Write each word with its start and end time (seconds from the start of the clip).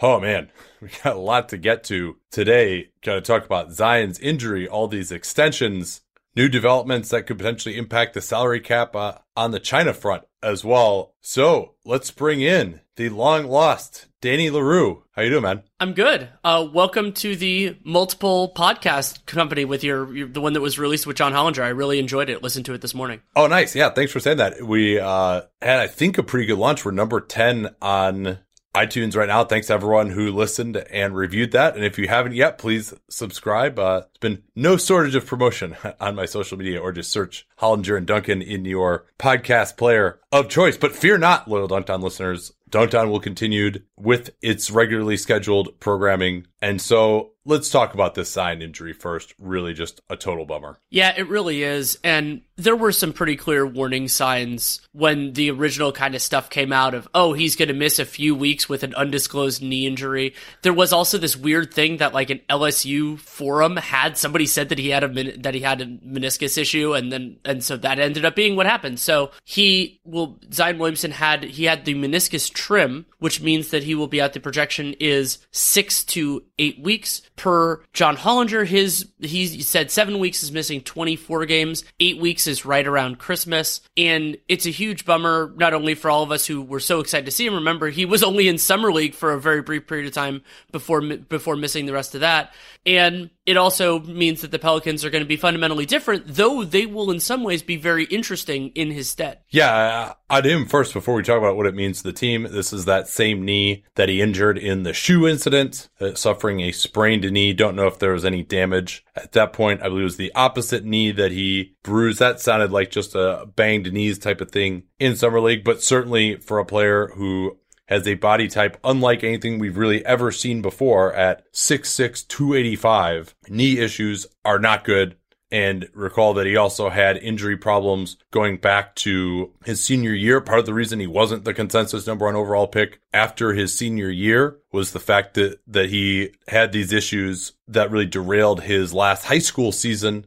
Oh 0.00 0.20
man, 0.20 0.50
we 0.80 0.90
got 1.02 1.16
a 1.16 1.20
lot 1.20 1.48
to 1.48 1.58
get 1.58 1.84
to 1.84 2.16
today. 2.30 2.90
Got 3.02 3.14
to 3.14 3.20
talk 3.20 3.44
about 3.44 3.72
Zion's 3.72 4.20
injury, 4.20 4.68
all 4.68 4.86
these 4.86 5.10
extensions, 5.10 6.02
new 6.36 6.48
developments 6.48 7.08
that 7.08 7.26
could 7.26 7.38
potentially 7.38 7.76
impact 7.76 8.14
the 8.14 8.20
salary 8.20 8.60
cap 8.60 8.94
uh, 8.94 9.14
on 9.36 9.50
the 9.50 9.58
China 9.58 9.92
front 9.92 10.22
as 10.40 10.64
well. 10.64 11.14
So 11.20 11.74
let's 11.84 12.12
bring 12.12 12.40
in 12.40 12.80
the 12.94 13.08
long 13.08 13.46
lost 13.46 14.06
Danny 14.20 14.50
Leroux. 14.50 15.02
How 15.12 15.22
you 15.22 15.30
doing, 15.30 15.42
man? 15.42 15.62
I'm 15.80 15.94
good. 15.94 16.28
Uh, 16.44 16.66
welcome 16.72 17.12
to 17.14 17.34
the 17.34 17.76
multiple 17.84 18.52
podcast 18.56 19.26
company 19.26 19.64
with 19.64 19.82
your, 19.82 20.14
your, 20.14 20.28
the 20.28 20.40
one 20.40 20.52
that 20.52 20.60
was 20.60 20.78
released 20.78 21.08
with 21.08 21.16
John 21.16 21.32
Hollinger. 21.32 21.62
I 21.62 21.68
really 21.68 21.98
enjoyed 21.98 22.28
it. 22.28 22.42
Listened 22.42 22.66
to 22.66 22.74
it 22.74 22.80
this 22.80 22.94
morning. 22.94 23.20
Oh, 23.34 23.48
nice. 23.48 23.74
Yeah, 23.74 23.90
thanks 23.90 24.12
for 24.12 24.20
saying 24.20 24.38
that. 24.38 24.62
We 24.62 25.00
uh, 25.00 25.42
had, 25.60 25.80
I 25.80 25.88
think, 25.88 26.18
a 26.18 26.22
pretty 26.22 26.46
good 26.46 26.58
launch. 26.58 26.84
We're 26.84 26.92
number 26.92 27.20
ten 27.20 27.74
on 27.82 28.38
iTunes 28.78 29.16
right 29.16 29.28
now. 29.28 29.44
Thanks 29.44 29.66
to 29.66 29.72
everyone 29.72 30.10
who 30.10 30.30
listened 30.30 30.76
and 30.76 31.16
reviewed 31.16 31.52
that. 31.52 31.74
And 31.74 31.84
if 31.84 31.98
you 31.98 32.06
haven't 32.06 32.34
yet, 32.34 32.58
please 32.58 32.94
subscribe. 33.08 33.78
Uh, 33.78 34.02
it's 34.08 34.18
been 34.18 34.44
no 34.54 34.76
shortage 34.76 35.16
of 35.16 35.26
promotion 35.26 35.76
on 36.00 36.14
my 36.14 36.26
social 36.26 36.56
media 36.56 36.80
or 36.80 36.92
just 36.92 37.10
search 37.10 37.46
Hollinger 37.60 37.96
and 37.96 38.06
Duncan 38.06 38.40
in 38.40 38.64
your 38.64 39.06
podcast 39.18 39.76
player 39.76 40.20
of 40.30 40.48
choice. 40.48 40.76
But 40.76 40.94
fear 40.94 41.18
not, 41.18 41.48
loyal 41.48 41.66
Dunc'd 41.66 41.88
listeners. 42.02 42.52
Dunc'd 42.70 42.94
will 42.94 43.20
continue 43.20 43.72
with 43.96 44.30
its 44.42 44.70
regularly 44.70 45.16
scheduled 45.16 45.80
programming. 45.80 46.46
And 46.62 46.80
so 46.80 47.32
let's 47.44 47.70
talk 47.70 47.94
about 47.94 48.14
this 48.14 48.30
Zion 48.30 48.62
injury 48.62 48.92
first. 48.92 49.34
Really 49.38 49.72
just 49.72 50.00
a 50.10 50.16
total 50.16 50.44
bummer. 50.44 50.78
Yeah, 50.90 51.14
it 51.16 51.28
really 51.28 51.62
is. 51.62 51.98
And 52.04 52.42
there 52.56 52.76
were 52.76 52.92
some 52.92 53.12
pretty 53.12 53.36
clear 53.36 53.66
warning 53.66 54.08
signs 54.08 54.80
when 54.92 55.32
the 55.32 55.50
original 55.50 55.92
kind 55.92 56.14
of 56.14 56.20
stuff 56.20 56.50
came 56.50 56.72
out 56.72 56.94
of, 56.94 57.08
oh, 57.14 57.32
he's 57.32 57.56
going 57.56 57.68
to 57.68 57.74
miss 57.74 57.98
a 57.98 58.04
few 58.04 58.34
weeks 58.34 58.68
with 58.68 58.82
an 58.82 58.94
undisclosed 58.94 59.62
knee 59.62 59.86
injury. 59.86 60.34
There 60.62 60.72
was 60.72 60.92
also 60.92 61.18
this 61.18 61.36
weird 61.36 61.72
thing 61.72 61.98
that 61.98 62.12
like 62.12 62.30
an 62.30 62.40
LSU 62.50 63.18
forum 63.18 63.76
had 63.76 64.18
somebody 64.18 64.46
said 64.46 64.68
that 64.70 64.78
he 64.78 64.90
had 64.90 65.04
a 65.04 65.08
min- 65.08 65.40
that 65.42 65.54
he 65.54 65.60
had 65.60 65.80
a 65.80 65.86
meniscus 65.86 66.58
issue 66.58 66.94
and 66.94 67.12
then 67.12 67.38
and 67.44 67.62
so 67.62 67.76
that 67.76 67.98
ended 67.98 68.24
up 68.24 68.34
being 68.34 68.56
what 68.56 68.66
happened. 68.66 68.98
So 68.98 69.30
he 69.44 70.00
will 70.04 70.40
Zion 70.52 70.78
Williamson 70.78 71.12
had 71.12 71.44
he 71.44 71.64
had 71.64 71.84
the 71.84 71.94
meniscus 71.94 72.52
trim, 72.52 73.06
which 73.18 73.40
means 73.40 73.70
that 73.70 73.84
he 73.84 73.94
will 73.94 74.08
be 74.08 74.20
out 74.20 74.32
the 74.32 74.40
projection 74.40 74.94
is 74.98 75.38
6 75.52 76.04
to 76.06 76.44
8 76.58 76.82
weeks 76.82 77.22
per 77.38 77.82
John 77.94 78.16
Hollinger. 78.16 78.66
His 78.66 79.06
he 79.20 79.62
said 79.62 79.90
7 79.90 80.18
weeks 80.18 80.42
is 80.42 80.52
missing 80.52 80.82
24 80.82 81.46
games, 81.46 81.84
8 82.00 82.18
weeks 82.18 82.46
is 82.46 82.66
right 82.66 82.86
around 82.86 83.18
Christmas, 83.18 83.80
and 83.96 84.36
it's 84.48 84.66
a 84.66 84.70
huge 84.70 85.04
bummer 85.04 85.52
not 85.56 85.72
only 85.72 85.94
for 85.94 86.10
all 86.10 86.22
of 86.22 86.30
us 86.30 86.46
who 86.46 86.60
were 86.60 86.80
so 86.80 87.00
excited 87.00 87.24
to 87.24 87.32
see 87.32 87.46
him. 87.46 87.54
Remember, 87.54 87.88
he 87.88 88.04
was 88.04 88.22
only 88.22 88.48
in 88.48 88.58
summer 88.58 88.92
league 88.92 89.14
for 89.14 89.32
a 89.32 89.40
very 89.40 89.62
brief 89.62 89.86
period 89.86 90.06
of 90.06 90.12
time 90.12 90.42
before 90.72 91.00
before 91.00 91.56
missing 91.56 91.86
the 91.86 91.92
rest 91.92 92.14
of 92.14 92.20
that, 92.20 92.52
and 92.84 93.30
it 93.48 93.56
also 93.56 94.00
means 94.00 94.42
that 94.42 94.50
the 94.50 94.58
Pelicans 94.58 95.06
are 95.06 95.10
going 95.10 95.24
to 95.24 95.28
be 95.28 95.38
fundamentally 95.38 95.86
different, 95.86 96.24
though 96.26 96.64
they 96.64 96.84
will 96.84 97.10
in 97.10 97.18
some 97.18 97.42
ways 97.42 97.62
be 97.62 97.76
very 97.76 98.04
interesting 98.04 98.68
in 98.74 98.90
his 98.90 99.08
stead. 99.08 99.38
Yeah, 99.48 100.12
I'd 100.28 100.44
him 100.44 100.66
first 100.66 100.92
before 100.92 101.14
we 101.14 101.22
talk 101.22 101.38
about 101.38 101.56
what 101.56 101.64
it 101.64 101.74
means 101.74 102.02
to 102.02 102.04
the 102.04 102.12
team. 102.12 102.46
This 102.50 102.74
is 102.74 102.84
that 102.84 103.08
same 103.08 103.46
knee 103.46 103.86
that 103.94 104.10
he 104.10 104.20
injured 104.20 104.58
in 104.58 104.82
the 104.82 104.92
shoe 104.92 105.26
incident, 105.26 105.88
uh, 105.98 106.12
suffering 106.12 106.60
a 106.60 106.72
sprained 106.72 107.22
knee. 107.32 107.54
Don't 107.54 107.74
know 107.74 107.86
if 107.86 107.98
there 107.98 108.12
was 108.12 108.26
any 108.26 108.42
damage 108.42 109.02
at 109.16 109.32
that 109.32 109.54
point. 109.54 109.80
I 109.80 109.88
believe 109.88 110.02
it 110.02 110.04
was 110.04 110.16
the 110.18 110.34
opposite 110.34 110.84
knee 110.84 111.10
that 111.12 111.32
he 111.32 111.74
bruised. 111.82 112.18
That 112.18 112.40
sounded 112.40 112.70
like 112.70 112.90
just 112.90 113.14
a 113.14 113.48
banged 113.56 113.90
knees 113.90 114.18
type 114.18 114.42
of 114.42 114.50
thing 114.50 114.82
in 114.98 115.16
summer 115.16 115.40
league, 115.40 115.64
but 115.64 115.82
certainly 115.82 116.36
for 116.36 116.58
a 116.58 116.66
player 116.66 117.12
who 117.14 117.56
has 117.88 118.06
a 118.06 118.14
body 118.14 118.48
type 118.48 118.78
unlike 118.84 119.24
anything 119.24 119.58
we've 119.58 119.76
really 119.76 120.04
ever 120.06 120.30
seen 120.30 120.62
before 120.62 121.12
at 121.14 121.50
6'6", 121.52 122.26
285. 122.28 123.34
Knee 123.48 123.78
issues 123.78 124.26
are 124.44 124.58
not 124.58 124.84
good. 124.84 125.16
And 125.50 125.88
recall 125.94 126.34
that 126.34 126.44
he 126.44 126.58
also 126.58 126.90
had 126.90 127.16
injury 127.16 127.56
problems 127.56 128.18
going 128.30 128.58
back 128.58 128.94
to 128.96 129.54
his 129.64 129.82
senior 129.82 130.12
year. 130.12 130.42
Part 130.42 130.58
of 130.58 130.66
the 130.66 130.74
reason 130.74 131.00
he 131.00 131.06
wasn't 131.06 131.44
the 131.44 131.54
consensus 131.54 132.06
number 132.06 132.26
one 132.26 132.36
overall 132.36 132.66
pick 132.66 133.00
after 133.14 133.54
his 133.54 133.74
senior 133.74 134.10
year 134.10 134.58
was 134.72 134.92
the 134.92 135.00
fact 135.00 135.32
that, 135.34 135.58
that 135.66 135.88
he 135.88 136.32
had 136.48 136.72
these 136.72 136.92
issues 136.92 137.52
that 137.66 137.90
really 137.90 138.04
derailed 138.04 138.64
his 138.64 138.92
last 138.92 139.24
high 139.24 139.38
school 139.38 139.72
season 139.72 140.26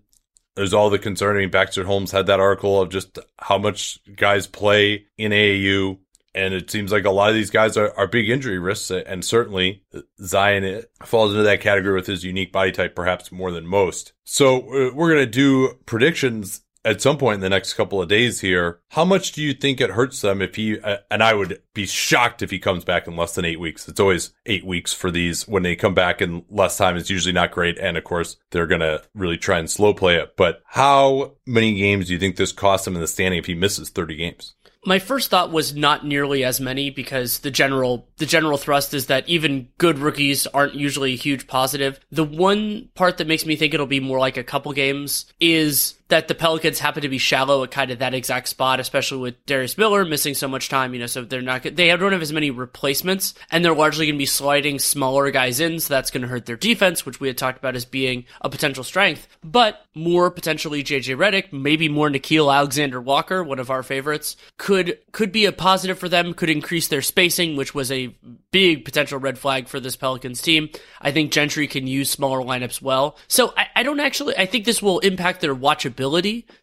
there's 0.56 0.74
all 0.74 0.90
the 0.90 1.00
concern. 1.00 1.38
I 1.38 1.40
mean, 1.40 1.50
Baxter 1.50 1.86
Holmes 1.86 2.12
had 2.12 2.28
that 2.28 2.40
article 2.40 2.82
of 2.82 2.90
just 2.90 3.18
how 3.40 3.58
much 3.58 4.00
guys 4.16 4.48
play 4.48 5.06
in 5.18 5.32
AAU. 5.32 6.00
And 6.34 6.54
it 6.54 6.72
seems 6.72 6.92
like 6.92 7.06
a 7.06 7.12
lot 7.12 7.30
of 7.30 7.36
these 7.36 7.50
guys 7.50 7.78
are, 7.78 7.94
are 7.98 8.08
big 8.08 8.30
injury 8.30 8.60
risks. 8.60 8.92
And 8.92 9.24
certainly 9.24 9.84
Zion 10.24 10.84
falls 11.04 11.32
into 11.32 11.44
that 11.44 11.62
category 11.62 11.96
with 11.96 12.08
his 12.08 12.24
unique 12.24 12.52
body 12.52 12.72
type, 12.72 12.96
perhaps 12.96 13.32
more 13.32 13.52
than 13.52 13.68
most. 13.68 14.14
So 14.24 14.60
uh, 14.60 14.92
we're 14.94 15.14
going 15.14 15.26
to 15.26 15.32
do 15.32 15.78
predictions 15.86 16.62
at 16.84 17.02
some 17.02 17.18
point 17.18 17.36
in 17.36 17.42
the 17.42 17.50
next 17.50 17.74
couple 17.74 18.02
of 18.02 18.10
days 18.10 18.42
here. 18.42 18.80
How 18.90 19.06
much 19.06 19.34
do 19.34 19.42
you 19.42 19.54
think 19.54 19.80
it 19.80 19.92
hurts 19.92 20.22
them 20.22 20.42
if 20.42 20.56
he, 20.56 20.80
uh, 20.80 20.98
and 21.10 21.22
I 21.22 21.34
would 21.34 21.62
be 21.74 21.86
shocked 21.86 22.42
if 22.42 22.50
he 22.50 22.60
comes 22.60 22.84
back 22.84 23.08
in 23.08 23.16
less 23.16 23.36
than 23.36 23.46
eight 23.46 23.60
weeks. 23.60 23.88
It's 23.88 24.00
always 24.00 24.34
eight 24.46 24.66
weeks 24.66 24.94
for 24.94 25.12
these. 25.12 25.48
When 25.48 25.64
they 25.64 25.76
come 25.76 25.94
back 25.94 26.22
in 26.22 26.44
less 26.50 26.78
time, 26.78 26.98
it's 26.98 27.10
usually 27.10 27.34
not 27.34 27.52
great. 27.52 27.78
And 27.78 27.98
of 27.98 28.04
course, 28.04 28.38
they're 28.50 28.68
going 28.68 28.82
to 28.82 29.04
really 29.14 29.38
try 29.38 29.60
and 29.60 29.70
slow 29.70 29.94
play 29.94 30.16
it. 30.16 30.36
But 30.36 30.62
how 30.66 31.36
many 31.46 31.76
games 31.76 32.08
do 32.08 32.14
you 32.14 32.20
think 32.20 32.36
this 32.36 32.52
costs 32.52 32.88
him 32.88 32.96
in 32.96 33.02
the 33.02 33.08
standing 33.08 33.40
if 33.40 33.46
he 33.46 33.56
misses 33.56 33.90
30 33.90 34.16
games? 34.16 34.56
My 34.86 34.98
first 34.98 35.30
thought 35.30 35.52
was 35.52 35.76
not 35.76 36.06
nearly 36.06 36.44
as 36.44 36.60
many 36.60 36.90
because 36.90 37.40
the 37.40 37.52
general 37.52 38.08
the 38.18 38.26
general 38.26 38.58
thrust 38.58 38.94
is 38.94 39.08
that 39.08 39.28
even 39.30 39.68
good 39.78 40.00
rookies 40.00 40.48
aren't 40.48 40.74
usually 40.74 41.14
a 41.14 41.18
huge 41.18 41.48
positive. 41.48 42.00
The 42.12 42.24
one 42.24 42.90
part 42.96 43.18
that 43.18 43.28
makes 43.28 43.46
me 43.46 43.56
think 43.56 43.74
it'll 43.74 43.86
be 43.86 44.00
more 44.00 44.20
like 44.20 44.38
a 44.38 44.44
couple 44.44 44.72
games 44.74 45.32
is 45.40 45.94
that 46.12 46.28
the 46.28 46.36
Pelicans 46.36 46.78
happen 46.78 47.04
to 47.04 47.10
be 47.10 47.18
shallow 47.18 47.64
at 47.64 47.72
kind 47.72 47.90
of 47.90 48.00
that 48.00 48.14
exact 48.14 48.50
spot, 48.50 48.82
especially 48.82 49.20
with 49.20 49.46
Darius 49.46 49.78
Miller 49.78 50.04
missing 50.04 50.34
so 50.34 50.46
much 50.46 50.68
time, 50.68 50.94
you 50.94 51.00
know, 51.00 51.06
so 51.06 51.24
they're 51.24 51.42
not, 51.42 51.64
they 51.64 51.88
don't 51.88 52.12
have 52.12 52.22
as 52.22 52.34
many 52.34 52.52
replacements 52.52 53.34
and 53.50 53.64
they're 53.64 53.74
largely 53.74 54.08
going 54.08 54.16
to 54.16 54.20
be 54.20 54.26
sliding 54.26 54.78
smaller 54.78 55.32
guys 55.32 55.62
in. 55.62 55.80
So 55.80 55.94
that's 55.94 56.12
going 56.12 56.24
to 56.24 56.28
hurt 56.28 56.46
their 56.46 56.58
defense, 56.58 57.06
which 57.06 57.22
we 57.22 57.30
had 57.30 57.38
talked 57.38 57.60
about 57.60 57.78
as 57.78 57.86
being 57.86 58.26
a 58.42 58.50
potential 58.50 58.84
strength, 58.84 59.26
but 59.42 59.86
more 59.96 60.30
potentially 60.30 60.84
JJ 60.84 61.16
Redick, 61.16 61.54
maybe 61.54 61.88
more 61.88 62.10
Nickeil 62.10 62.54
Alexander 62.54 63.00
Walker, 63.00 63.42
one 63.42 63.60
of 63.60 63.72
our 63.72 63.82
favorites, 63.82 64.36
could, 64.58 65.00
could 65.14 65.32
be 65.32 65.46
a 65.46 65.54
positive 65.54 65.98
for 65.98 66.10
them, 66.10 66.34
could 66.34 66.50
increase 66.50 66.90
their 66.90 67.02
spacing, 67.02 67.56
which 67.56 67.74
was 67.74 67.90
a 67.90 68.14
big 68.52 68.84
potential 68.84 69.18
red 69.18 69.40
flag 69.40 69.70
for 69.70 69.80
this 69.80 69.96
Pelicans 69.96 70.42
team. 70.42 70.70
I 71.00 71.14
think 71.14 71.32
Gentry 71.32 71.68
can 71.68 71.88
use 71.88 72.10
smaller 72.10 72.42
lineups 72.42 72.82
well. 72.82 73.18
So 73.30 73.54
I, 73.56 73.68
I 73.78 73.84
don't 73.84 74.02
actually, 74.02 74.36
I 74.36 74.46
think 74.46 74.66
this 74.66 74.82
will 74.82 75.00
impact 75.00 75.40
their 75.40 75.56
watchability 75.56 76.01